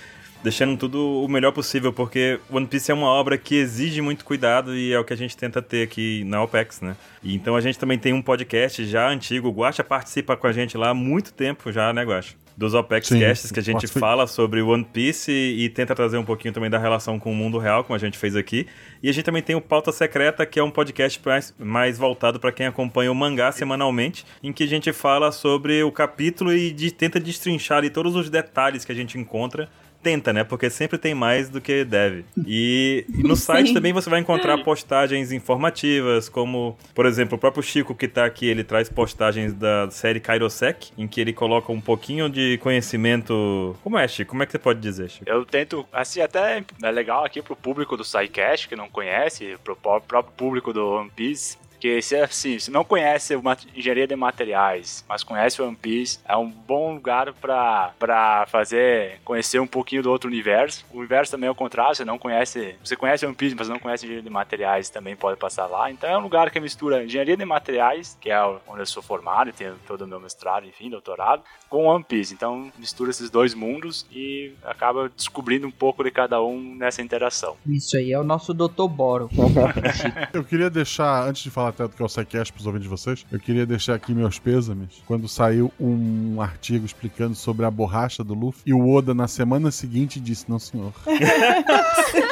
Deixando 0.47 0.77
tudo 0.77 1.21
o 1.21 1.27
melhor 1.27 1.51
possível, 1.51 1.91
porque 1.91 2.39
One 2.49 2.65
Piece 2.65 2.89
é 2.89 2.93
uma 2.93 3.07
obra 3.07 3.37
que 3.37 3.53
exige 3.55 3.99
muito 3.99 4.23
cuidado 4.23 4.73
e 4.73 4.93
é 4.93 4.97
o 4.97 5.03
que 5.03 5.11
a 5.11 5.17
gente 5.17 5.35
tenta 5.35 5.61
ter 5.61 5.83
aqui 5.83 6.23
na 6.23 6.41
OPEX, 6.41 6.79
né? 6.79 6.95
E 7.21 7.35
então 7.35 7.53
a 7.53 7.59
gente 7.59 7.77
também 7.77 7.99
tem 7.99 8.13
um 8.13 8.21
podcast 8.21 8.85
já 8.85 9.09
antigo, 9.09 9.49
o 9.49 9.51
Guacha 9.51 9.83
participa 9.83 10.37
com 10.37 10.47
a 10.47 10.53
gente 10.53 10.77
lá 10.77 10.91
há 10.91 10.93
muito 10.93 11.33
tempo 11.33 11.69
já, 11.69 11.91
né, 11.91 12.05
Guacha? 12.05 12.35
dos 12.55 12.73
OPEX 12.73 13.09
Sim, 13.09 13.19
Casts, 13.19 13.51
que 13.51 13.59
a 13.59 13.63
gente 13.63 13.85
fala 13.85 14.25
sobre 14.25 14.63
One 14.63 14.83
Piece 14.83 15.31
e, 15.31 15.65
e 15.65 15.69
tenta 15.69 15.93
trazer 15.93 16.17
um 16.17 16.25
pouquinho 16.25 16.51
também 16.51 16.71
da 16.71 16.79
relação 16.79 17.19
com 17.19 17.31
o 17.31 17.35
mundo 17.35 17.59
real, 17.59 17.83
como 17.83 17.95
a 17.95 17.99
gente 17.99 18.17
fez 18.17 18.35
aqui. 18.35 18.65
E 19.03 19.07
a 19.07 19.11
gente 19.13 19.25
também 19.25 19.43
tem 19.43 19.55
o 19.55 19.61
Pauta 19.61 19.91
Secreta, 19.91 20.43
que 20.43 20.59
é 20.59 20.63
um 20.63 20.71
podcast 20.71 21.21
mais, 21.23 21.53
mais 21.59 21.99
voltado 21.99 22.39
para 22.39 22.51
quem 22.51 22.65
acompanha 22.65 23.11
o 23.11 23.15
mangá 23.15 23.51
semanalmente, 23.51 24.25
em 24.41 24.51
que 24.51 24.63
a 24.63 24.67
gente 24.67 24.91
fala 24.91 25.31
sobre 25.31 25.83
o 25.83 25.91
capítulo 25.91 26.51
e 26.51 26.71
de- 26.71 26.89
tenta 26.89 27.19
destrinchar 27.19 27.77
ali 27.77 27.91
todos 27.91 28.15
os 28.15 28.27
detalhes 28.27 28.83
que 28.83 28.91
a 28.91 28.95
gente 28.95 29.19
encontra. 29.19 29.69
Tenta, 30.03 30.31
né? 30.31 30.43
Porque 30.43 30.69
sempre 30.69 30.97
tem 30.97 31.13
mais 31.13 31.49
do 31.49 31.59
que 31.59 31.83
deve. 31.83 32.23
E, 32.45 33.05
e 33.09 33.23
no 33.23 33.35
site 33.35 33.67
Sim. 33.69 33.73
também 33.73 33.91
você 33.91 34.09
vai 34.09 34.19
encontrar 34.19 34.57
postagens 34.63 35.31
informativas, 35.31 36.29
como, 36.29 36.77
por 36.93 37.05
exemplo, 37.05 37.35
o 37.35 37.39
próprio 37.39 37.63
Chico 37.63 37.93
que 37.95 38.07
tá 38.07 38.25
aqui, 38.25 38.45
ele 38.47 38.63
traz 38.63 38.89
postagens 38.89 39.53
da 39.53 39.89
série 39.91 40.19
Kairosek, 40.19 40.91
em 40.97 41.07
que 41.07 41.19
ele 41.19 41.33
coloca 41.33 41.71
um 41.71 41.81
pouquinho 41.81 42.29
de 42.29 42.57
conhecimento. 42.59 43.75
Como 43.83 43.97
é, 43.97 44.07
Chico? 44.07 44.31
Como 44.31 44.43
é 44.43 44.45
que 44.45 44.51
você 44.51 44.59
pode 44.59 44.79
dizer, 44.79 45.09
Chico? 45.09 45.29
Eu 45.29 45.45
tento, 45.45 45.85
assim, 45.91 46.21
até 46.21 46.63
é 46.83 46.91
legal 46.91 47.25
aqui 47.25 47.41
pro 47.41 47.55
público 47.55 47.97
do 47.97 48.03
SciCast, 48.03 48.67
que 48.67 48.75
não 48.75 48.89
conhece, 48.89 49.55
pro 49.63 49.75
pró- 49.75 49.99
próprio 49.99 50.33
público 50.35 50.71
do 50.71 50.85
One 50.87 51.11
Piece, 51.15 51.57
que 51.79 52.01
se, 52.01 52.15
assim, 52.15 52.59
se 52.59 52.71
não 52.71 52.83
conhece 52.83 53.35
uma 53.35 53.57
engenharia 53.75 54.07
de 54.07 54.15
materiais, 54.15 55.03
mas 55.07 55.23
conhece 55.23 55.61
o 55.61 55.67
One 55.67 55.75
Piece, 55.75 56.19
é 56.27 56.35
um 56.35 56.49
bom 56.49 56.95
lugar 56.95 57.33
pra, 57.33 57.93
pra 57.99 58.45
fazer, 58.47 59.19
conhecer 59.23 59.59
um 59.59 59.67
pouquinho 59.67 60.03
do 60.03 60.11
outro 60.11 60.29
universo. 60.29 60.85
O 60.91 60.99
universo 60.99 61.31
também 61.31 61.47
é 61.47 61.51
o 61.51 61.55
contrário, 61.55 61.95
você 61.95 62.05
não 62.05 62.17
conhece, 62.17 62.75
você 62.83 62.95
conhece 62.95 63.25
One 63.25 63.35
Piece, 63.35 63.55
mas 63.55 63.69
não 63.69 63.79
conhece 63.79 64.05
engenharia 64.05 64.23
de 64.23 64.29
materiais, 64.29 64.89
também 64.89 65.15
pode 65.15 65.39
passar 65.39 65.67
lá. 65.67 65.91
Então 65.91 66.09
é 66.09 66.17
um 66.17 66.21
lugar 66.21 66.49
que 66.51 66.59
mistura 66.59 67.03
engenharia 67.03 67.37
de 67.37 67.45
materiais, 67.45 68.17
que 68.19 68.29
é 68.29 68.41
onde 68.43 68.79
eu 68.79 68.85
sou 68.85 69.03
formado, 69.03 69.51
tenho 69.53 69.75
todo 69.87 70.01
o 70.01 70.07
meu 70.07 70.19
mestrado, 70.19 70.65
enfim, 70.65 70.89
doutorado, 70.89 71.43
com 71.69 71.85
One 71.85 72.03
Piece. 72.03 72.33
Então 72.33 72.71
mistura 72.77 73.09
esses 73.11 73.29
dois 73.29 73.53
mundos 73.53 74.05
e 74.11 74.53
acaba 74.63 75.09
descobrindo 75.09 75.67
um 75.67 75.71
pouco 75.71 76.03
de 76.03 76.11
cada 76.11 76.41
um 76.41 76.75
nessa 76.75 77.01
interação. 77.01 77.55
Isso 77.65 77.97
aí 77.97 78.11
é 78.11 78.19
o 78.19 78.23
nosso 78.23 78.53
Dr. 78.53 78.87
Boro. 78.89 79.29
Eu 80.33 80.43
queria 80.43 80.69
deixar, 80.69 81.27
antes 81.27 81.43
de 81.43 81.49
falar 81.49 81.66
até 81.69 81.87
do 81.87 82.09
SciCast 82.09 82.53
pros 82.53 82.65
ouvintes 82.65 82.83
de 82.83 82.89
vocês, 82.89 83.25
eu 83.31 83.39
queria 83.39 83.65
deixar 83.65 83.95
aqui 83.95 84.13
meus 84.13 84.39
pêsames. 84.39 85.01
Quando 85.05 85.27
saiu 85.27 85.71
um 85.79 86.41
artigo 86.41 86.85
explicando 86.85 87.35
sobre 87.35 87.65
a 87.65 87.71
borracha 87.71 88.23
do 88.23 88.33
Luffy, 88.33 88.61
e 88.65 88.73
o 88.73 88.89
Oda, 88.89 89.13
na 89.13 89.27
semana 89.27 89.71
seguinte, 89.71 90.19
disse: 90.19 90.49
Não, 90.49 90.59
senhor. 90.59 90.93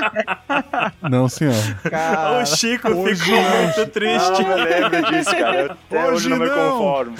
Não, 1.10 1.28
senhor. 1.28 1.54
o 2.42 2.46
Chico 2.46 2.88
ficou 2.88 3.36
não. 3.40 3.62
muito 3.62 3.86
triste. 3.90 4.42
Não 4.42 4.56
me 4.56 4.64
lembro 4.64 5.12
disso, 5.12 5.30
cara. 5.30 5.60
Eu 5.60 5.72
Até 5.72 6.00
hoje, 6.04 6.12
Hoje 6.14 6.28
não 6.28 6.38
me 6.38 6.46
não. 6.46 6.54
conformo. 6.78 7.14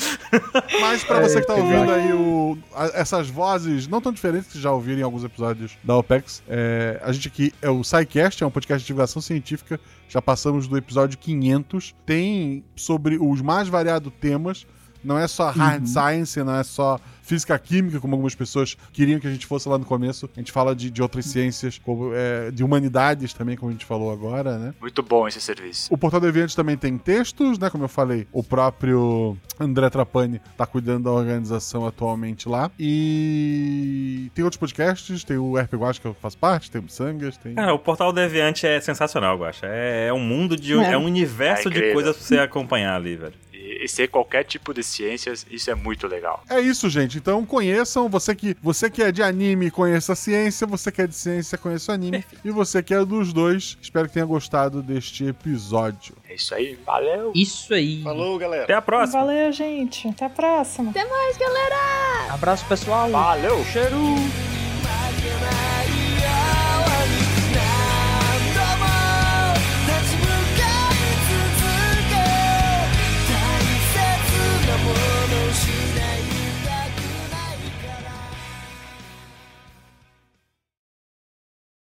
Mas 0.80 1.04
pra 1.04 1.20
você 1.20 1.40
que 1.40 1.46
tá 1.46 1.54
É, 1.54 1.56
ouvindo 1.62 1.92
aí 1.92 2.12
o, 2.12 2.58
a- 2.74 2.90
essas 2.94 3.28
vozes 3.28 3.86
não 3.86 4.00
tão 4.00 4.12
diferentes 4.12 4.52
que 4.52 4.60
já 4.60 4.70
ouviram 4.70 5.00
em 5.00 5.02
alguns 5.02 5.24
episódios 5.24 5.76
da 5.82 5.96
OPEX, 5.96 6.42
é, 6.48 7.00
a 7.02 7.12
gente 7.12 7.28
aqui 7.28 7.52
é 7.62 7.70
o 7.70 7.82
SciCast, 7.82 8.42
é 8.42 8.46
um 8.46 8.50
podcast 8.50 8.82
de 8.82 8.86
divulgação 8.86 9.20
científica. 9.22 9.80
Já 10.08 10.20
passamos 10.22 10.68
do 10.68 10.76
episódio 10.76 11.18
500. 11.18 11.94
Tem 12.04 12.64
sobre 12.76 13.16
os 13.20 13.40
mais 13.42 13.68
variados 13.68 14.12
temas. 14.20 14.66
Não 15.02 15.18
é 15.18 15.28
só 15.28 15.50
hard 15.50 15.82
Uhum. 15.82 15.86
science, 15.86 16.42
não 16.42 16.56
é 16.56 16.64
só 16.64 16.98
física 17.26 17.58
química, 17.58 18.00
como 18.00 18.14
algumas 18.14 18.34
pessoas 18.34 18.76
queriam 18.92 19.18
que 19.18 19.26
a 19.26 19.30
gente 19.30 19.46
fosse 19.46 19.68
lá 19.68 19.76
no 19.76 19.84
começo. 19.84 20.30
A 20.36 20.40
gente 20.40 20.52
fala 20.52 20.74
de, 20.74 20.90
de 20.90 21.02
outras 21.02 21.26
ciências, 21.26 21.78
como, 21.78 22.12
é, 22.14 22.50
de 22.50 22.62
humanidades 22.62 23.32
também, 23.32 23.56
como 23.56 23.70
a 23.70 23.72
gente 23.72 23.84
falou 23.84 24.12
agora, 24.12 24.58
né? 24.58 24.74
Muito 24.80 25.02
bom 25.02 25.26
esse 25.26 25.40
serviço. 25.40 25.92
O 25.92 25.98
Portal 25.98 26.20
Deviante 26.20 26.54
também 26.54 26.76
tem 26.76 26.96
textos, 26.96 27.58
né? 27.58 27.68
Como 27.68 27.84
eu 27.84 27.88
falei, 27.88 28.26
o 28.32 28.42
próprio 28.42 29.36
André 29.58 29.90
Trapani 29.90 30.40
tá 30.56 30.66
cuidando 30.66 31.04
da 31.04 31.10
organização 31.10 31.86
atualmente 31.86 32.48
lá. 32.48 32.70
E 32.78 34.30
tem 34.34 34.44
outros 34.44 34.58
podcasts, 34.58 35.24
tem 35.24 35.36
o 35.36 35.58
RP 35.58 35.74
Guacha 35.74 36.00
que 36.00 36.06
eu 36.06 36.14
faço 36.14 36.38
parte, 36.38 36.70
tem 36.70 36.80
o 36.80 36.88
Sangas, 36.88 37.36
tem... 37.36 37.54
Cara, 37.54 37.74
o 37.74 37.78
Portal 37.78 38.12
Deviante 38.12 38.66
é 38.66 38.80
sensacional, 38.80 39.36
Guacha. 39.38 39.66
É, 39.66 40.06
é 40.08 40.12
um 40.12 40.20
mundo 40.20 40.56
de. 40.56 40.74
É. 40.74 40.92
É, 40.92 40.98
um 40.98 41.04
universo 41.04 41.68
É 41.68 41.70
de 41.70 41.92
coisas 41.92 42.16
pra 42.16 42.24
você 42.24 42.38
acompanhar 42.38 42.94
ali, 42.94 43.16
velho. 43.16 43.34
E, 43.66 43.84
e 43.84 43.88
ser 43.88 44.06
qualquer 44.08 44.44
tipo 44.44 44.72
de 44.72 44.82
ciências, 44.82 45.44
isso 45.50 45.68
é 45.70 45.74
muito 45.74 46.06
legal. 46.06 46.42
É 46.48 46.60
isso, 46.60 46.88
gente. 46.88 47.18
Então 47.18 47.44
conheçam. 47.44 48.08
Você 48.08 48.34
que, 48.34 48.56
você 48.62 48.88
que 48.88 49.02
é 49.02 49.10
de 49.10 49.22
anime, 49.22 49.70
conheça 49.70 50.12
a 50.12 50.16
ciência. 50.16 50.66
Você 50.66 50.92
que 50.92 51.02
é 51.02 51.06
de 51.06 51.16
ciência, 51.16 51.58
conheça 51.58 51.90
o 51.90 51.94
anime. 51.94 52.24
e 52.44 52.50
você 52.50 52.82
que 52.82 52.94
é 52.94 53.04
dos 53.04 53.32
dois, 53.32 53.76
espero 53.82 54.06
que 54.06 54.14
tenha 54.14 54.26
gostado 54.26 54.82
deste 54.82 55.24
episódio. 55.24 56.14
É 56.28 56.34
isso 56.34 56.54
aí, 56.54 56.78
valeu. 56.86 57.32
Isso 57.34 57.74
aí. 57.74 58.02
Falou, 58.02 58.38
galera. 58.38 58.64
Até 58.64 58.74
a 58.74 58.82
próxima. 58.82 59.20
Valeu, 59.20 59.52
gente. 59.52 60.08
Até 60.08 60.26
a 60.26 60.30
próxima. 60.30 60.90
Até 60.90 61.04
mais, 61.04 61.36
galera! 61.36 62.32
Abraço, 62.32 62.64
pessoal. 62.66 63.10
Valeu. 63.10 63.64
Cheiro. 63.64 63.96